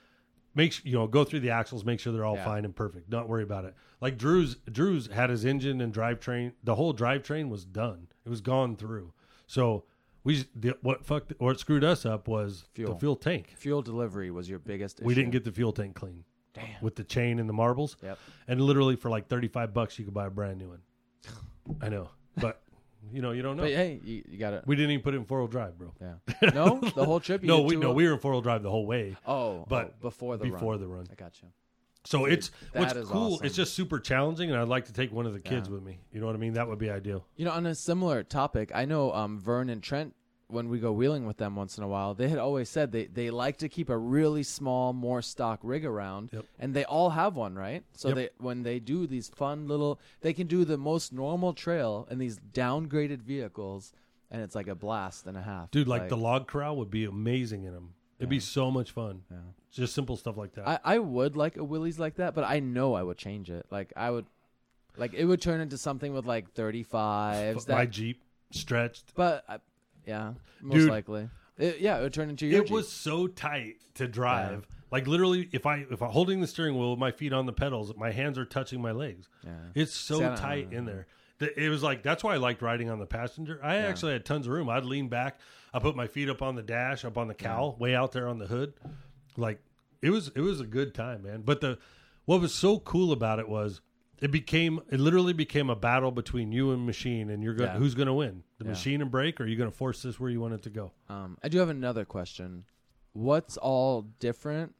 make 0.55 0.85
you 0.85 0.93
know 0.93 1.07
go 1.07 1.25
through 1.25 1.41
the 1.41 1.51
axles, 1.51 1.85
make 1.85 1.99
sure 2.01 2.13
they're 2.13 2.25
all 2.27 2.35
Yeah. 2.37 2.45
fine 2.45 2.65
and 2.65 2.75
perfect. 2.77 3.09
Don't 3.09 3.29
worry 3.29 3.43
about 3.43 3.65
it. 3.65 3.75
Like 4.01 4.19
Drew's 4.19 4.57
Drew's 4.71 5.07
had 5.07 5.31
his 5.31 5.45
engine 5.47 5.81
and 5.81 5.95
drivetrain. 5.95 6.53
The 6.63 6.75
whole 6.75 6.93
drivetrain 6.95 7.49
was 7.49 7.65
done. 7.65 8.09
It 8.27 8.29
was 8.29 8.41
gone 8.43 8.77
through. 8.77 9.13
So 9.47 9.85
we 10.23 10.45
the, 10.55 10.77
what 10.83 11.07
fucked 11.07 11.33
what 11.39 11.59
screwed 11.59 11.85
us 11.85 12.05
up 12.05 12.29
was 12.29 12.65
Fuel. 12.75 12.93
the 12.93 13.01
fuel 13.01 13.17
tank. 13.17 13.55
Fuel 13.57 13.81
delivery 13.81 14.31
was 14.31 14.51
your 14.51 14.59
biggest 14.59 14.99
issue. 14.99 15.07
We 15.07 15.15
didn't 15.15 15.31
get 15.31 15.45
the 15.45 15.53
fuel 15.53 15.73
tank 15.73 15.95
clean 15.95 16.25
Damn. 16.53 16.67
with 16.83 16.97
the 16.97 17.05
chain 17.05 17.39
and 17.39 17.49
the 17.49 17.55
marbles. 17.55 17.97
Yep. 18.03 18.19
And 18.47 18.61
literally 18.61 18.97
for 18.97 19.09
like 19.09 19.29
thirty 19.29 19.49
five 19.49 19.73
bucks, 19.73 19.99
you 19.99 20.05
could 20.05 20.13
buy 20.13 20.27
a 20.27 20.31
brand 20.31 20.59
new 20.59 20.69
one. 20.69 20.81
I 21.81 21.89
know, 21.89 22.09
but 22.37 22.61
you 23.13 23.23
know 23.23 23.31
you 23.33 23.43
don't 23.43 23.57
know. 23.57 23.63
But 23.65 23.73
hey, 23.73 24.01
you, 24.05 24.23
you 24.29 24.39
got 24.39 24.53
it. 24.55 24.65
we 24.67 24.77
didn't 24.77 24.91
even 24.93 25.03
put 25.03 25.15
it 25.15 25.19
in 25.19 25.25
four 25.25 25.39
wheel 25.39 25.49
drive, 25.49 25.79
bro. 25.79 25.93
Yeah. 26.01 26.51
No, 26.55 26.81
the 26.95 27.05
whole 27.05 27.21
trip. 27.21 27.43
You 27.43 27.49
no, 27.49 27.57
did 27.59 27.67
we 27.67 27.75
two 27.75 27.81
no, 27.81 27.91
of- 27.91 27.97
we 27.97 28.07
were 28.07 28.15
in 28.15 28.19
four 28.19 28.33
wheel 28.33 28.41
drive 28.41 28.63
the 28.63 28.71
whole 28.71 28.87
way. 28.87 29.17
Oh, 29.27 29.65
but 29.69 29.95
oh, 29.95 30.03
before 30.03 30.37
the 30.37 30.45
before 30.45 30.73
run. 30.73 30.81
the 30.81 30.87
run. 30.89 31.07
I 31.11 31.15
got 31.15 31.41
you. 31.43 31.49
So 32.05 32.25
Dude, 32.25 32.33
it's 32.33 32.51
what's 32.73 32.95
that 32.95 33.01
is 33.01 33.09
cool. 33.09 33.35
awesome. 33.35 33.47
It's 33.47 33.55
just 33.55 33.75
super 33.75 34.01
challenging, 34.01 34.51
and 34.51 34.59
I'd 34.59 34.69
like 34.69 34.87
to 34.87 34.93
take 34.93 35.13
one 35.13 35.27
of 35.27 35.35
the 35.35 35.41
kids 35.41 35.69
Yeah. 35.69 35.75
with 35.75 35.83
me. 35.83 35.99
You 36.13 36.21
know 36.21 36.27
what 36.27 36.35
I 36.35 36.39
mean? 36.39 36.55
That 36.55 36.67
would 36.67 36.79
be 36.79 36.89
ideal. 36.91 37.27
You 37.37 37.45
know, 37.45 37.51
on 37.53 37.67
a 37.67 37.75
similar 37.75 38.23
topic, 38.23 38.71
I 38.75 38.87
know 38.87 39.13
um, 39.13 39.39
Vern 39.39 39.69
and 39.69 39.83
Trent. 39.83 40.15
When 40.51 40.69
we 40.69 40.79
go 40.79 40.93
wheeling 40.93 41.27
with 41.27 41.37
them 41.37 41.57
once 41.57 41.79
in 41.79 41.85
a 41.85 41.89
while, 41.89 42.15
they 42.15 42.29
had 42.29 42.39
always 42.39 42.69
said 42.69 42.93
they, 42.93 43.07
they 43.07 43.31
like 43.31 43.59
to 43.59 43.69
keep 43.69 43.89
a 43.89 43.97
really 43.97 44.43
small, 44.43 44.93
more 44.93 45.23
stock 45.23 45.61
rig 45.63 45.85
around, 45.85 46.31
Yep. 46.33 46.45
and 46.59 46.75
they 46.75 46.85
all 46.85 47.11
have 47.11 47.37
one, 47.37 47.55
right? 47.55 47.85
So 47.95 48.09
Yep. 48.09 48.17
they 48.17 48.29
when 48.39 48.63
they 48.63 48.79
do 48.81 49.07
these 49.07 49.29
fun 49.29 49.69
little, 49.69 50.01
they 50.21 50.33
can 50.33 50.47
do 50.47 50.65
the 50.65 50.77
most 50.79 51.13
normal 51.13 51.53
trail 51.55 52.07
in 52.11 52.19
these 52.19 52.39
downgraded 52.53 53.23
vehicles, 53.23 53.93
and 54.31 54.43
it's 54.43 54.55
like 54.55 54.69
a 54.69 54.75
blast 54.75 55.27
and 55.27 55.37
a 55.37 55.43
half, 55.43 55.71
Dude, 55.71 55.89
like, 55.89 56.09
the 56.09 56.17
log 56.17 56.47
corral 56.47 56.77
would 56.77 56.91
be 56.91 57.05
amazing 57.05 57.65
in 57.65 57.73
them. 57.73 57.95
It'd 58.19 58.29
be 58.29 58.39
so 58.41 58.71
much 58.71 58.91
fun. 58.91 59.23
Yeah. 59.31 59.39
Just 59.73 59.95
simple 59.95 60.17
stuff 60.17 60.37
like 60.37 60.53
that. 60.55 60.69
I, 60.69 60.79
I 60.85 60.99
would 60.99 61.37
like 61.37 61.57
a 61.57 61.65
Willys 61.65 61.99
like 61.99 62.17
that, 62.17 62.35
but 62.35 62.45
I 62.45 62.61
know 62.61 62.95
I 62.95 63.03
would 63.03 63.17
change 63.17 63.51
it. 63.51 63.65
Like 63.71 63.93
I 63.97 64.11
would, 64.11 64.27
like 64.97 65.15
it 65.15 65.25
would 65.25 65.41
turn 65.41 65.61
into 65.61 65.79
something 65.79 66.13
with 66.13 66.27
like 66.27 66.53
thirty 66.53 66.83
fives. 66.83 67.67
My 67.69 67.87
Jeep 67.87 68.23
stretched. 68.51 69.15
but 69.15 69.45
I, 69.49 69.59
yeah, 70.07 70.35
most 70.61 70.75
Dude. 70.75 70.91
likely. 70.91 71.29
It, 71.59 71.81
yeah, 71.81 71.99
it 71.99 72.03
would 72.03 72.15
turn 72.15 72.31
into 72.31 72.47
your. 72.47 72.63
It 72.63 72.71
was 72.71 72.91
so 72.91 73.27
tight 73.27 73.77
to 73.95 74.09
drive. 74.09 74.67
Like 74.91 75.07
literally, 75.07 75.49
if 75.53 75.67
I 75.67 75.87
if 75.91 76.03
I'm 76.03 76.11
holding 76.11 76.41
the 76.41 76.47
steering 76.47 76.77
wheel 76.79 76.91
with 76.91 76.99
my 76.99 77.13
feet 77.13 77.33
on 77.33 77.47
the 77.47 77.53
pedals, 77.53 77.93
my 77.97 78.11
hands 78.11 78.39
are 78.39 78.45
touching 78.45 78.81
my 78.81 78.93
legs. 78.93 79.29
Yeah. 79.45 79.53
It's 79.75 79.95
so 79.95 80.19
See, 80.19 80.41
tight 80.41 80.73
in 80.73 80.85
there. 80.85 81.07
It 81.39 81.71
was 81.71 81.83
like 81.83 82.03
that's 82.03 82.23
why 82.25 82.35
I 82.35 82.37
liked 82.39 82.61
riding 82.61 82.91
on 82.91 82.99
the 82.99 83.07
passenger. 83.07 83.61
I 83.63 83.77
actually 83.77 84.13
had 84.13 84.25
tons 84.25 84.47
of 84.47 84.53
room. 84.53 84.69
I'd 84.69 84.85
lean 84.85 85.09
back. 85.09 85.39
I 85.73 85.79
put 85.79 85.97
my 85.97 86.07
feet 86.07 86.29
up 86.29 86.43
on 86.43 86.55
the 86.55 86.63
dash, 86.63 87.05
up 87.05 87.17
on 87.17 87.29
the 87.29 87.35
cowl, 87.35 87.77
way 87.79 87.95
out 87.95 88.13
there 88.13 88.29
on 88.29 88.39
the 88.39 88.47
hood. 88.47 88.75
Like 89.37 89.63
it 90.03 90.11
was 90.11 90.31
it 90.35 90.41
was 90.41 90.61
a 90.61 90.67
good 90.67 90.95
time, 90.95 91.23
man. 91.23 91.43
But 91.43 91.61
the 91.61 91.79
what 92.25 92.41
was 92.41 92.55
so 92.55 92.79
cool 92.79 93.13
about 93.13 93.39
it 93.39 93.49
was 93.49 93.81
it 94.21 94.31
became 94.31 94.81
it 94.91 95.01
literally 95.01 95.33
became 95.33 95.71
a 95.71 95.77
battle 95.77 96.11
between 96.11 96.53
you 96.53 96.73
and 96.73 96.85
machine, 96.87 97.31
and 97.31 97.43
you're 97.43 97.55
going 97.55 97.71
Yeah. 97.71 97.79
who's 97.79 97.95
going 97.95 98.07
to 98.07 98.13
win, 98.15 98.43
the 98.59 98.65
Yeah. 98.65 98.71
machine 98.71 99.01
and 99.03 99.11
break 99.11 99.41
or 99.41 99.45
are 99.45 99.47
you 99.47 99.57
going 99.57 99.71
to 99.71 99.77
force 99.77 100.03
this 100.03 100.19
where 100.21 100.31
you 100.31 100.41
want 100.41 100.55
it 100.55 100.63
to 100.63 100.71
go? 100.71 100.93
Um, 101.09 101.39
I 101.43 101.49
do 101.49 101.59
have 101.59 101.69
another 101.69 102.05
question. 102.05 102.65
What's 103.13 103.57
all 103.57 104.03
different? 104.21 104.75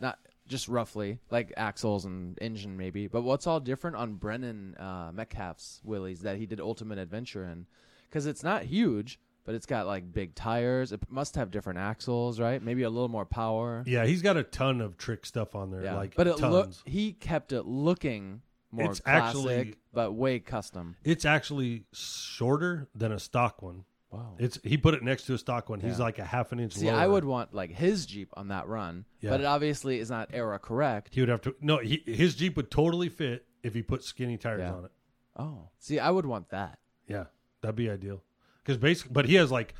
Not 0.00 0.18
just 0.46 0.68
roughly, 0.68 1.18
like 1.30 1.52
axles 1.56 2.04
and 2.04 2.38
engine, 2.40 2.76
maybe, 2.76 3.08
but 3.08 3.22
what's 3.22 3.46
all 3.46 3.58
different 3.60 3.96
on 3.96 4.14
Brennan 4.14 4.76
uh, 4.76 5.10
Metcalf's 5.12 5.80
Willys 5.84 6.20
that 6.20 6.36
he 6.36 6.46
did 6.46 6.60
Ultimate 6.60 6.98
Adventure 6.98 7.44
in? 7.44 7.66
Because 8.08 8.26
it's 8.26 8.44
not 8.44 8.62
huge, 8.62 9.18
but 9.44 9.56
it's 9.56 9.66
got 9.66 9.86
like 9.88 10.12
big 10.12 10.36
tires. 10.36 10.92
It 10.92 11.00
must 11.10 11.34
have 11.34 11.50
different 11.50 11.80
axles, 11.80 12.38
right? 12.38 12.62
Maybe 12.62 12.82
a 12.84 12.90
little 12.90 13.08
more 13.08 13.26
power. 13.26 13.82
Yeah, 13.86 14.06
he's 14.06 14.22
got 14.22 14.36
a 14.36 14.44
ton 14.44 14.80
of 14.80 14.96
trick 14.96 15.26
stuff 15.26 15.56
on 15.56 15.72
there. 15.72 15.82
Yeah, 15.82 15.96
like 15.96 16.14
but 16.14 16.28
it 16.28 16.36
tons. 16.38 16.52
look 16.52 16.70
he 16.84 17.12
kept 17.12 17.52
it 17.52 17.62
looking 17.66 18.42
more 18.70 18.90
It's 18.90 19.00
classic, 19.00 19.36
actually- 19.38 19.74
but 19.92 20.12
way 20.12 20.38
custom. 20.38 20.96
It's 21.04 21.24
actually 21.24 21.84
shorter 21.92 22.88
than 22.94 23.12
a 23.12 23.18
stock 23.18 23.62
one. 23.62 23.84
Wow. 24.10 24.34
It's 24.38 24.58
he 24.62 24.76
put 24.76 24.94
it 24.94 25.02
next 25.02 25.24
to 25.26 25.34
a 25.34 25.38
stock 25.38 25.68
one. 25.68 25.80
He's 25.80 25.98
Yeah. 25.98 26.04
like 26.04 26.18
a 26.18 26.24
half 26.24 26.52
an 26.52 26.60
inch. 26.60 26.74
See, 26.74 26.86
lower. 26.86 26.96
I 27.00 27.06
would 27.06 27.24
want 27.24 27.52
like 27.52 27.70
his 27.72 28.06
Jeep 28.06 28.30
on 28.36 28.48
that 28.48 28.66
run, 28.68 29.04
Yeah. 29.20 29.30
but 29.30 29.40
it 29.40 29.46
obviously 29.46 29.98
is 29.98 30.10
not 30.10 30.30
era 30.32 30.58
correct. 30.58 31.14
He 31.14 31.20
would 31.20 31.28
have 31.28 31.40
to. 31.42 31.56
No, 31.60 31.78
he, 31.78 32.02
his 32.06 32.34
Jeep 32.34 32.56
would 32.56 32.70
totally 32.70 33.08
fit 33.08 33.46
if 33.62 33.74
he 33.74 33.82
put 33.82 34.04
skinny 34.04 34.36
tires 34.38 34.60
Yeah. 34.60 34.74
on 34.74 34.84
it. 34.86 34.92
Oh, 35.36 35.68
see, 35.78 35.98
I 35.98 36.10
would 36.10 36.24
want 36.24 36.48
that. 36.50 36.78
Yeah, 37.08 37.26
that'd 37.60 37.76
be 37.76 37.90
ideal. 37.90 38.22
Because 38.62 38.78
basically, 38.78 39.12
but 39.12 39.26
he 39.26 39.34
has 39.34 39.50
like 39.52 39.74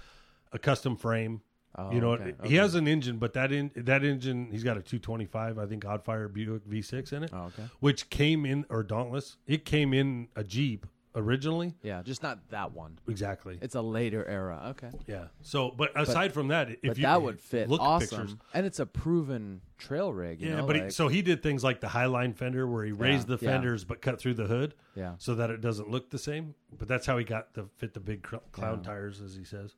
a 0.53 0.59
custom 0.59 0.97
frame. 0.97 1.41
Oh, 1.79 1.93
you 1.93 2.01
know, 2.01 2.11
oh, 2.11 2.14
okay, 2.14 2.33
he 2.45 2.57
has 2.57 2.74
an 2.74 2.89
engine, 2.89 3.18
but 3.18 3.35
that 3.35 3.53
in 3.53 3.70
that 3.77 4.03
engine, 4.05 4.49
he's 4.51 4.64
got 4.64 4.77
a 4.79 4.83
225, 4.83 5.59
I 5.59 5.66
think, 5.66 5.85
Oddfire 5.85 6.33
Buick 6.33 6.66
V6 6.68 7.12
in 7.12 7.22
it, 7.24 7.31
Oh, 7.33 7.45
okay. 7.47 7.64
which 7.81 8.09
came 8.09 8.47
in 8.47 8.64
or 8.70 8.83
Dauntless. 8.83 9.37
It 9.47 9.64
came 9.64 9.93
in 9.93 10.29
a 10.37 10.43
Jeep 10.43 10.87
originally. 11.14 11.74
Yeah, 11.83 12.03
just 12.03 12.22
not 12.22 12.49
that 12.51 12.72
one. 12.72 12.99
Exactly. 13.09 13.59
It's 13.61 13.74
a 13.74 13.81
later 13.81 14.27
era. 14.27 14.61
Okay. 14.70 14.91
yeah. 15.07 15.24
So, 15.43 15.70
but 15.77 15.91
aside 15.99 16.33
from 16.33 16.49
that, 16.49 16.70
if 16.70 16.79
but 16.83 16.99
you 16.99 17.03
that 17.05 17.20
would 17.22 17.41
fit 17.41 17.68
look 17.68 17.81
awesome. 17.81 18.18
pictures, 18.20 18.37
And 18.55 18.66
it's 18.66 18.79
a 18.81 18.87
proven 18.87 19.62
trail 19.79 20.12
rig. 20.12 20.41
You 20.41 20.51
yeah. 20.51 20.57
know, 20.57 20.66
but 20.66 20.77
he, 20.77 20.91
so 20.91 21.09
he 21.09 21.22
did 21.22 21.43
things 21.43 21.64
like 21.64 21.81
the 21.81 21.87
Highline 21.89 22.35
fender, 22.37 22.66
where 22.66 22.85
he 22.85 22.93
raised 22.93 23.27
the 23.29 23.39
yeah. 23.41 23.51
fenders 23.51 23.85
but 23.85 24.01
cut 24.03 24.18
through 24.20 24.35
the 24.35 24.47
hood, 24.47 24.74
yeah. 24.95 25.14
so 25.18 25.35
that 25.35 25.51
it 25.51 25.61
doesn't 25.61 25.91
look 25.91 26.11
the 26.11 26.18
same. 26.18 26.55
But 26.77 26.89
that's 26.89 27.07
how 27.07 27.16
he 27.18 27.24
got 27.24 27.55
to 27.55 27.68
fit 27.77 27.95
the 27.95 28.01
big 28.01 28.22
cr- 28.22 28.37
clown 28.53 28.83
tires, 28.83 29.20
as 29.20 29.35
he 29.35 29.45
says. 29.45 29.74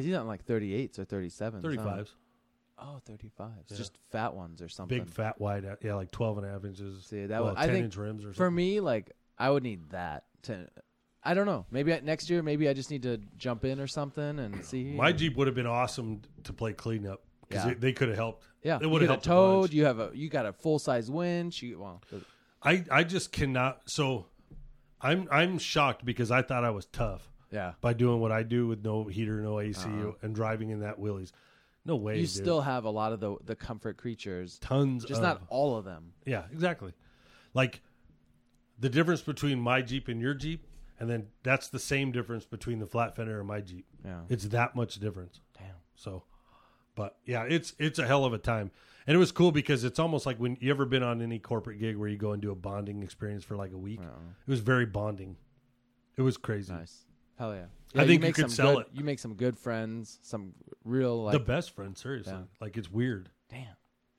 He's 0.00 0.14
on 0.14 0.26
like 0.26 0.44
38s 0.46 0.98
or 0.98 1.04
37s. 1.04 1.52
huh? 1.54 1.60
thirty 1.62 1.76
fives, 1.76 2.14
Oh, 2.78 3.00
35s. 3.08 3.30
Yeah. 3.70 3.76
Just 3.76 3.96
fat 4.10 4.34
ones 4.34 4.60
or 4.62 4.68
something. 4.68 4.98
big 5.00 5.08
fat 5.10 5.40
wide, 5.40 5.64
uh, 5.64 5.76
yeah, 5.82 5.94
like 5.94 6.10
12 6.10 6.38
and 6.38 6.46
a 6.46 6.50
half 6.50 6.64
inches. 6.64 7.04
See, 7.06 7.26
that 7.26 7.42
well, 7.42 7.50
would- 7.54 7.58
I 7.58 7.66
think 7.68 7.84
inch 7.84 7.96
rims 7.96 8.22
or 8.24 8.28
something. 8.28 8.36
For 8.36 8.50
me, 8.50 8.80
like, 8.80 9.12
I 9.38 9.50
would 9.50 9.62
need 9.62 9.90
that 9.90 10.24
to. 10.42 10.68
I 11.24 11.34
don't 11.34 11.46
know. 11.46 11.66
Maybe 11.70 11.94
I, 11.94 12.00
next 12.00 12.28
year, 12.28 12.42
maybe 12.42 12.68
I 12.68 12.72
just 12.72 12.90
need 12.90 13.04
to 13.04 13.18
jump 13.36 13.64
in 13.64 13.78
or 13.78 13.86
something 13.86 14.38
and 14.40 14.64
see. 14.64 14.84
My 14.84 15.12
Jeep 15.12 15.36
would 15.36 15.46
have 15.46 15.54
been 15.54 15.66
awesome 15.68 16.22
to 16.44 16.52
play 16.52 16.72
cleanup 16.72 17.22
because 17.48 17.66
Yeah. 17.66 17.74
they 17.78 17.92
could 17.92 18.08
have 18.08 18.16
helped. 18.16 18.44
yeah, 18.64 18.78
it 18.82 18.86
would 18.90 19.02
have 19.02 19.10
helped. 19.10 19.24
towed. 19.24 19.72
You 19.72 19.84
have 19.84 20.00
a 20.00 20.10
you 20.14 20.28
got 20.28 20.46
a 20.46 20.52
full 20.52 20.80
size 20.80 21.08
winch. 21.10 21.62
You 21.62 21.78
well, 21.78 22.02
I 22.62 22.84
I 22.90 23.04
just 23.04 23.30
cannot. 23.30 23.82
So 23.88 24.26
I'm 25.00 25.28
I'm 25.30 25.58
shocked 25.58 26.04
because 26.04 26.32
I 26.32 26.42
thought 26.42 26.64
I 26.64 26.70
was 26.70 26.86
tough 26.86 27.31
yeah. 27.52 27.74
by 27.80 27.92
doing 27.92 28.20
what 28.20 28.32
I 28.32 28.42
do 28.42 28.66
with 28.66 28.82
no 28.84 29.04
heater, 29.04 29.40
no 29.40 29.60
AC, 29.60 29.84
Uh-huh. 29.86 30.12
and 30.22 30.34
driving 30.34 30.70
in 30.70 30.80
that 30.80 30.98
Willys. 30.98 31.32
No 31.84 31.96
way. 31.96 32.14
You 32.16 32.22
dude. 32.22 32.30
still 32.30 32.60
have 32.60 32.84
a 32.84 32.90
lot 32.90 33.12
of 33.12 33.20
the 33.20 33.36
the 33.44 33.56
comfort 33.56 33.96
creatures, 33.96 34.58
tons. 34.60 35.04
just 35.04 35.18
of, 35.18 35.22
not 35.22 35.42
all 35.48 35.76
of 35.76 35.84
them. 35.84 36.12
Yeah, 36.24 36.44
exactly. 36.52 36.92
Like 37.54 37.82
the 38.78 38.88
difference 38.88 39.22
between 39.22 39.60
my 39.60 39.82
Jeep 39.82 40.08
and 40.08 40.20
your 40.20 40.34
Jeep, 40.34 40.66
and 41.00 41.10
then 41.10 41.26
that's 41.42 41.68
the 41.68 41.78
same 41.80 42.12
difference 42.12 42.44
between 42.46 42.78
the 42.78 42.86
flat 42.86 43.16
fender 43.16 43.38
and 43.38 43.48
my 43.48 43.60
Jeep. 43.60 43.84
Yeah. 44.04 44.20
It's 44.28 44.44
that 44.48 44.74
much 44.76 44.98
difference. 45.00 45.40
Damn. 45.58 45.74
So, 45.96 46.22
but 46.94 47.16
yeah, 47.26 47.44
it's 47.48 47.74
it's 47.80 47.98
a 47.98 48.06
hell 48.06 48.24
of 48.24 48.32
a 48.32 48.38
time, 48.38 48.70
and 49.06 49.14
it 49.16 49.18
was 49.18 49.32
cool 49.32 49.50
because 49.50 49.82
it's 49.82 49.98
almost 49.98 50.24
like 50.24 50.36
when 50.38 50.56
you 50.60 50.70
ever 50.70 50.84
been 50.84 51.02
on 51.02 51.20
any 51.20 51.40
corporate 51.40 51.80
gig 51.80 51.96
where 51.96 52.08
you 52.08 52.16
go 52.16 52.30
and 52.30 52.40
do 52.40 52.52
a 52.52 52.56
bonding 52.56 53.02
experience 53.02 53.42
for 53.44 53.56
like 53.56 53.72
a 53.72 53.78
week. 53.78 54.00
It 54.00 54.50
was 54.50 54.60
very 54.60 54.86
bonding. 54.86 55.36
It 56.16 56.22
was 56.22 56.36
crazy. 56.36 56.72
Nice. 56.72 57.06
Hell 57.38 57.54
yeah. 57.54 57.64
I 57.94 58.06
think 58.06 58.22
you 58.22 58.28
make 58.28 58.34
could 58.34 58.42
some 58.44 58.50
sell 58.50 58.74
good- 58.76 58.86
it. 58.86 58.92
You 58.94 59.04
make 59.04 59.18
some 59.18 59.34
good 59.34 59.58
friends, 59.58 60.18
some 60.22 60.54
real 60.84 61.24
like 61.24 61.32
the 61.32 61.40
best 61.40 61.72
friend, 61.72 61.96
seriously. 61.96 62.32
Yeah. 62.32 62.42
Like 62.60 62.76
it's 62.76 62.90
weird. 62.90 63.28
damn. 63.48 63.66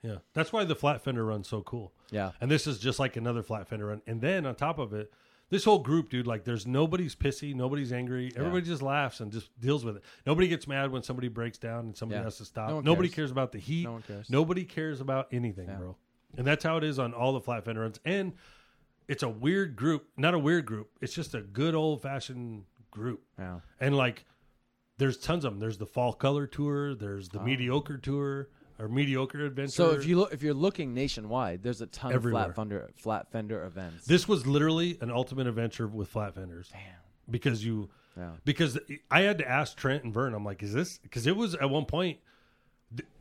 Yeah, 0.04 0.18
that's 0.34 0.52
why 0.52 0.66
the 0.66 0.76
flat 0.76 1.02
fender 1.02 1.24
run's 1.26 1.48
so 1.48 1.62
cool. 1.62 1.94
Yeah. 2.12 2.32
And 2.42 2.52
this 2.52 2.68
is 2.68 2.78
just 2.78 3.00
like 3.00 3.16
another 3.16 3.42
flat 3.42 3.70
fender 3.70 3.86
run. 3.86 4.02
And 4.06 4.20
then 4.20 4.46
on 4.46 4.54
top 4.56 4.78
of 4.78 4.92
it, 4.94 5.14
this 5.50 5.64
whole 5.64 5.80
group, 5.80 6.10
dude, 6.10 6.28
like 6.28 6.44
there's 6.44 6.68
nobody's 6.68 7.16
pissy, 7.16 7.56
nobody's 7.56 7.94
angry. 7.94 8.30
Everybody 8.36 8.66
just 8.66 8.82
laughs 8.82 9.22
and 9.22 9.32
just 9.32 9.58
deals 9.62 9.86
with 9.86 9.96
it. 9.96 10.04
Nobody 10.26 10.50
gets 10.50 10.68
mad 10.68 10.92
when 10.92 11.04
somebody 11.04 11.30
breaks 11.30 11.58
down 11.58 11.86
and 11.86 11.96
somebody 11.96 12.20
Yeah. 12.20 12.26
has 12.26 12.38
to 12.40 12.46
stop. 12.46 12.70
No 12.70 12.82
Nobody 12.82 13.08
cares. 13.08 13.16
cares 13.16 13.32
about 13.32 13.54
the 13.54 13.60
heat. 13.60 13.86
No 13.86 13.94
one 13.94 14.02
cares. 14.02 14.30
Nobody 14.30 14.66
cares 14.66 15.00
about 15.00 15.30
anything, 15.32 15.70
Yeah. 15.70 15.78
bro. 15.78 15.96
And 16.38 16.46
that's 16.46 16.66
how 16.66 16.76
it 16.76 16.84
is 16.84 17.00
on 17.00 17.14
all 17.14 17.32
the 17.32 17.40
flat 17.42 17.64
fender 17.64 17.80
runs. 17.82 18.02
And 18.04 18.34
it's 19.08 19.24
a 19.24 19.30
weird 19.30 19.78
group, 19.78 20.10
not 20.18 20.34
a 20.34 20.40
weird 20.40 20.66
group. 20.66 20.90
It's 21.00 21.14
just 21.14 21.34
a 21.34 21.40
good 21.42 21.76
old 21.76 22.02
fashioned 22.02 22.66
group. 22.94 23.22
Yeah. 23.38 23.60
And 23.80 23.96
like, 23.98 24.26
there's 24.98 25.18
tons 25.18 25.44
of 25.46 25.54
them. 25.54 25.60
There's 25.60 25.78
the 25.78 25.86
fall 25.86 26.14
color 26.14 26.48
tour. 26.48 26.96
There's 26.96 27.30
the 27.30 27.40
mediocre 27.42 27.98
tour 27.98 28.48
or 28.80 28.88
mediocre 28.88 29.46
adventure. 29.46 29.72
So 29.72 29.92
if 29.92 30.06
you 30.06 30.18
look, 30.18 30.34
if 30.34 30.42
you're 30.44 30.54
looking 30.54 30.94
nationwide, 30.94 31.64
there's 31.64 31.82
a 31.82 31.88
ton 31.88 32.14
Everywhere. 32.14 32.44
of 32.44 32.48
flat 32.48 32.56
fender 32.56 32.90
flat 32.96 33.32
fender 33.32 33.64
events. 33.66 34.06
This 34.06 34.28
was 34.28 34.46
literally 34.48 34.98
an 35.02 35.12
ultimate 35.12 35.48
adventure 35.48 35.88
with 35.88 36.10
flat 36.10 36.36
fenders. 36.36 36.70
Damn. 36.72 36.82
Because 37.30 37.66
you, 37.66 37.90
Yeah. 38.18 38.32
because 38.46 38.78
I 39.10 39.22
had 39.22 39.38
to 39.40 39.50
ask 39.50 39.76
Trent 39.78 40.04
and 40.04 40.14
Vern. 40.14 40.34
I'm 40.34 40.46
like, 40.46 40.62
is 40.64 40.74
this? 40.74 40.98
Because 41.00 41.26
it 41.28 41.36
was 41.36 41.56
at 41.56 41.70
one 41.70 41.86
point, 41.86 42.20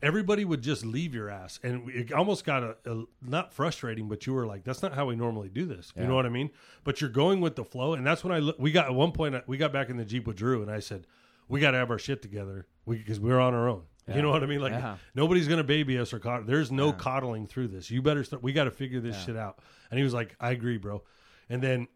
everybody 0.01 0.45
would 0.45 0.61
just 0.61 0.85
leave 0.85 1.13
your 1.15 1.29
ass, 1.29 1.59
and 1.63 1.89
it 1.89 2.11
almost 2.11 2.45
got 2.45 2.63
a, 2.63 2.75
a 2.85 3.03
not 3.21 3.53
frustrating, 3.53 4.07
but 4.07 4.25
you 4.27 4.33
were 4.33 4.45
like, 4.45 4.63
that's 4.63 4.81
not 4.81 4.93
how 4.93 5.05
we 5.07 5.15
normally 5.15 5.49
do 5.49 5.65
this. 5.65 5.91
You 5.95 6.03
Yeah. 6.03 6.09
know 6.09 6.15
what 6.15 6.25
I 6.25 6.29
mean? 6.29 6.49
But 6.83 7.01
you're 7.01 7.09
going 7.09 7.41
with 7.41 7.55
the 7.55 7.63
flow, 7.65 7.93
and 7.93 8.05
that's 8.05 8.23
when 8.23 8.33
I 8.33 8.39
look. 8.39 8.57
We 8.59 8.71
got 8.71 8.85
at 8.85 8.93
one 8.93 9.11
point 9.11 9.35
uh, 9.35 9.41
we 9.47 9.57
got 9.57 9.71
back 9.73 9.89
in 9.89 9.97
the 9.97 10.05
jeep 10.05 10.27
with 10.27 10.35
Drew, 10.37 10.61
and 10.61 10.69
I 10.71 10.79
said, 10.79 11.07
we 11.47 11.59
got 11.59 11.71
to 11.71 11.77
have 11.77 11.91
our 11.91 11.99
shit 11.99 12.21
together 12.21 12.67
because 12.87 13.19
we, 13.19 13.31
are 13.31 13.39
on 13.39 13.53
our 13.53 13.67
own. 13.67 13.83
Yeah. 14.07 14.17
You 14.17 14.21
know 14.21 14.29
what 14.31 14.43
I 14.43 14.47
mean? 14.47 14.61
Like 14.61 14.73
Yeah. 14.73 14.97
nobody's 15.15 15.47
gonna 15.47 15.63
baby 15.63 15.97
us 15.97 16.13
or 16.13 16.19
there's 16.45 16.71
no 16.71 16.91
coddling 16.91 17.47
through 17.47 17.69
this. 17.69 17.89
You 17.91 18.01
better 18.01 18.23
start. 18.23 18.43
We 18.43 18.51
got 18.53 18.65
to 18.65 18.71
figure 18.71 18.99
this 18.99 19.21
shit 19.23 19.37
out. 19.37 19.59
And 19.89 19.97
he 19.97 20.03
was 20.03 20.13
like, 20.13 20.35
I 20.39 20.51
agree, 20.51 20.77
bro. 20.77 21.03
And 21.49 21.61
then 21.61 21.87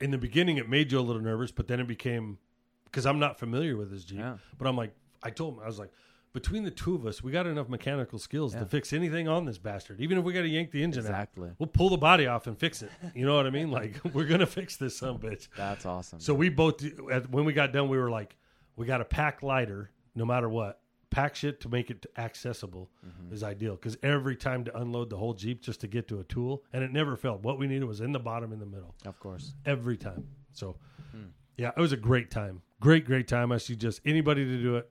in 0.00 0.10
the 0.10 0.18
beginning, 0.18 0.58
it 0.58 0.68
made 0.68 0.92
you 0.92 0.98
a 0.98 1.00
little 1.00 1.22
nervous, 1.22 1.50
but 1.50 1.66
then 1.68 1.80
it 1.80 1.86
became 1.88 2.38
because 2.84 3.06
I'm 3.06 3.18
not 3.18 3.38
familiar 3.38 3.76
with 3.76 3.90
this 3.90 4.04
Jeep. 4.04 4.18
Yeah. 4.18 4.36
But 4.58 4.68
I'm 4.68 4.76
like, 4.76 4.94
I 5.22 5.30
told 5.30 5.54
him, 5.54 5.60
I 5.62 5.66
was 5.66 5.78
like, 5.78 5.90
between 6.36 6.64
the 6.64 6.70
two 6.70 6.94
of 6.94 7.06
us, 7.06 7.22
we 7.22 7.32
got 7.32 7.46
enough 7.46 7.68
mechanical 7.68 8.18
skills 8.18 8.52
Yeah. 8.52 8.60
to 8.60 8.66
fix 8.66 8.92
anything 8.92 9.26
on 9.26 9.46
this 9.46 9.56
bastard. 9.58 10.00
Even 10.00 10.18
if 10.18 10.24
we 10.24 10.32
got 10.34 10.42
to 10.42 10.48
yank 10.48 10.70
the 10.70 10.82
engine 10.82 11.00
Exactly. 11.00 11.48
out, 11.48 11.54
we'll 11.58 11.66
pull 11.66 11.88
the 11.88 11.96
body 11.96 12.26
off 12.26 12.46
and 12.46 12.58
fix 12.58 12.82
it. 12.82 12.90
You 13.14 13.24
know 13.24 13.34
what 13.36 13.46
I 13.46 13.50
mean? 13.50 13.70
Like 13.70 13.98
we're 14.14 14.26
gonna 14.26 14.44
fix 14.46 14.76
this 14.76 14.96
some 14.98 15.18
bitch. 15.18 15.48
That's 15.56 15.86
awesome. 15.86 16.20
So 16.20 16.34
we 16.34 16.48
both, 16.50 16.82
when 17.30 17.44
we 17.46 17.52
got 17.54 17.72
done, 17.72 17.88
we 17.88 17.96
were 17.98 18.10
like, 18.10 18.36
we 18.76 18.84
got 18.86 18.98
to 18.98 19.04
pack 19.06 19.42
lighter 19.42 19.90
no 20.14 20.24
matter 20.26 20.48
what. 20.48 20.80
Pack 21.08 21.34
shit 21.36 21.60
to 21.62 21.68
make 21.70 21.88
it 21.90 22.04
accessible 22.18 22.90
Mm-hmm. 23.06 23.32
is 23.32 23.42
ideal 23.42 23.74
because 23.76 23.96
every 24.02 24.36
time 24.36 24.64
to 24.64 24.76
unload 24.78 25.08
the 25.08 25.16
whole 25.16 25.32
Jeep 25.32 25.62
just 25.62 25.80
to 25.80 25.86
get 25.86 26.06
to 26.08 26.20
a 26.20 26.24
tool, 26.24 26.62
and 26.74 26.84
it 26.84 26.92
never 26.92 27.16
failed. 27.16 27.42
What 27.44 27.58
we 27.58 27.66
needed 27.66 27.84
was 27.86 28.00
in 28.02 28.12
the 28.12 28.18
bottom, 28.18 28.52
in 28.52 28.58
the 28.58 28.66
middle, 28.66 28.94
of 29.06 29.18
course. 29.20 29.54
every 29.64 29.96
time. 29.96 30.26
So, 30.52 30.76
Hmm. 31.12 31.28
yeah, 31.56 31.70
it 31.74 31.80
was 31.80 31.92
a 31.92 31.96
great 31.96 32.30
time. 32.30 32.60
Great, 32.80 33.06
great 33.06 33.26
time. 33.28 33.50
I 33.52 33.56
suggest 33.58 34.00
anybody 34.04 34.44
to 34.44 34.62
do 34.62 34.76
it. 34.76 34.90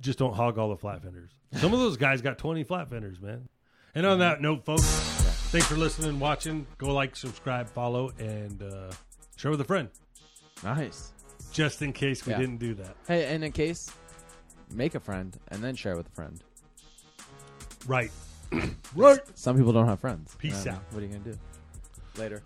Just 0.00 0.18
don't 0.18 0.34
hog 0.34 0.58
all 0.58 0.68
the 0.70 0.76
flat 0.76 1.02
fenders. 1.02 1.30
Some 1.54 1.72
of 1.74 1.80
those 1.80 1.96
guys 1.96 2.22
got 2.22 2.38
20 2.38 2.64
flat 2.64 2.88
fenders, 2.88 3.20
man. 3.20 3.48
And 3.94 4.06
on 4.06 4.18
that 4.20 4.40
note, 4.40 4.64
folks, 4.64 4.84
thanks 5.50 5.66
for 5.66 5.76
listening, 5.76 6.18
watching. 6.18 6.66
Go 6.78 6.92
like, 6.94 7.14
subscribe, 7.14 7.68
follow, 7.68 8.10
and 8.18 8.62
uh, 8.62 8.90
share 9.36 9.50
with 9.50 9.60
a 9.60 9.64
friend 9.64 9.88
Nice. 10.64 11.12
just 11.52 11.82
in 11.82 11.92
case 11.92 12.24
we 12.24 12.32
Yeah. 12.32 12.38
didn't 12.38 12.56
do 12.58 12.74
that. 12.74 12.96
Hey, 13.06 13.26
and 13.34 13.44
in 13.44 13.52
case, 13.52 13.90
make 14.74 14.94
a 14.94 15.00
friend 15.00 15.36
and 15.48 15.62
then 15.62 15.76
share 15.76 15.94
with 15.96 16.06
a 16.08 16.12
friend. 16.12 16.42
Right. 17.86 18.10
right. 18.96 19.20
Some 19.34 19.56
people 19.56 19.72
don't 19.72 19.86
have 19.88 20.00
friends. 20.00 20.34
Peace 20.38 20.66
out. 20.66 20.82
What 20.90 21.02
are 21.02 21.06
you 21.06 21.12
gonna 21.12 21.24
do? 21.32 21.38
Later. 22.16 22.42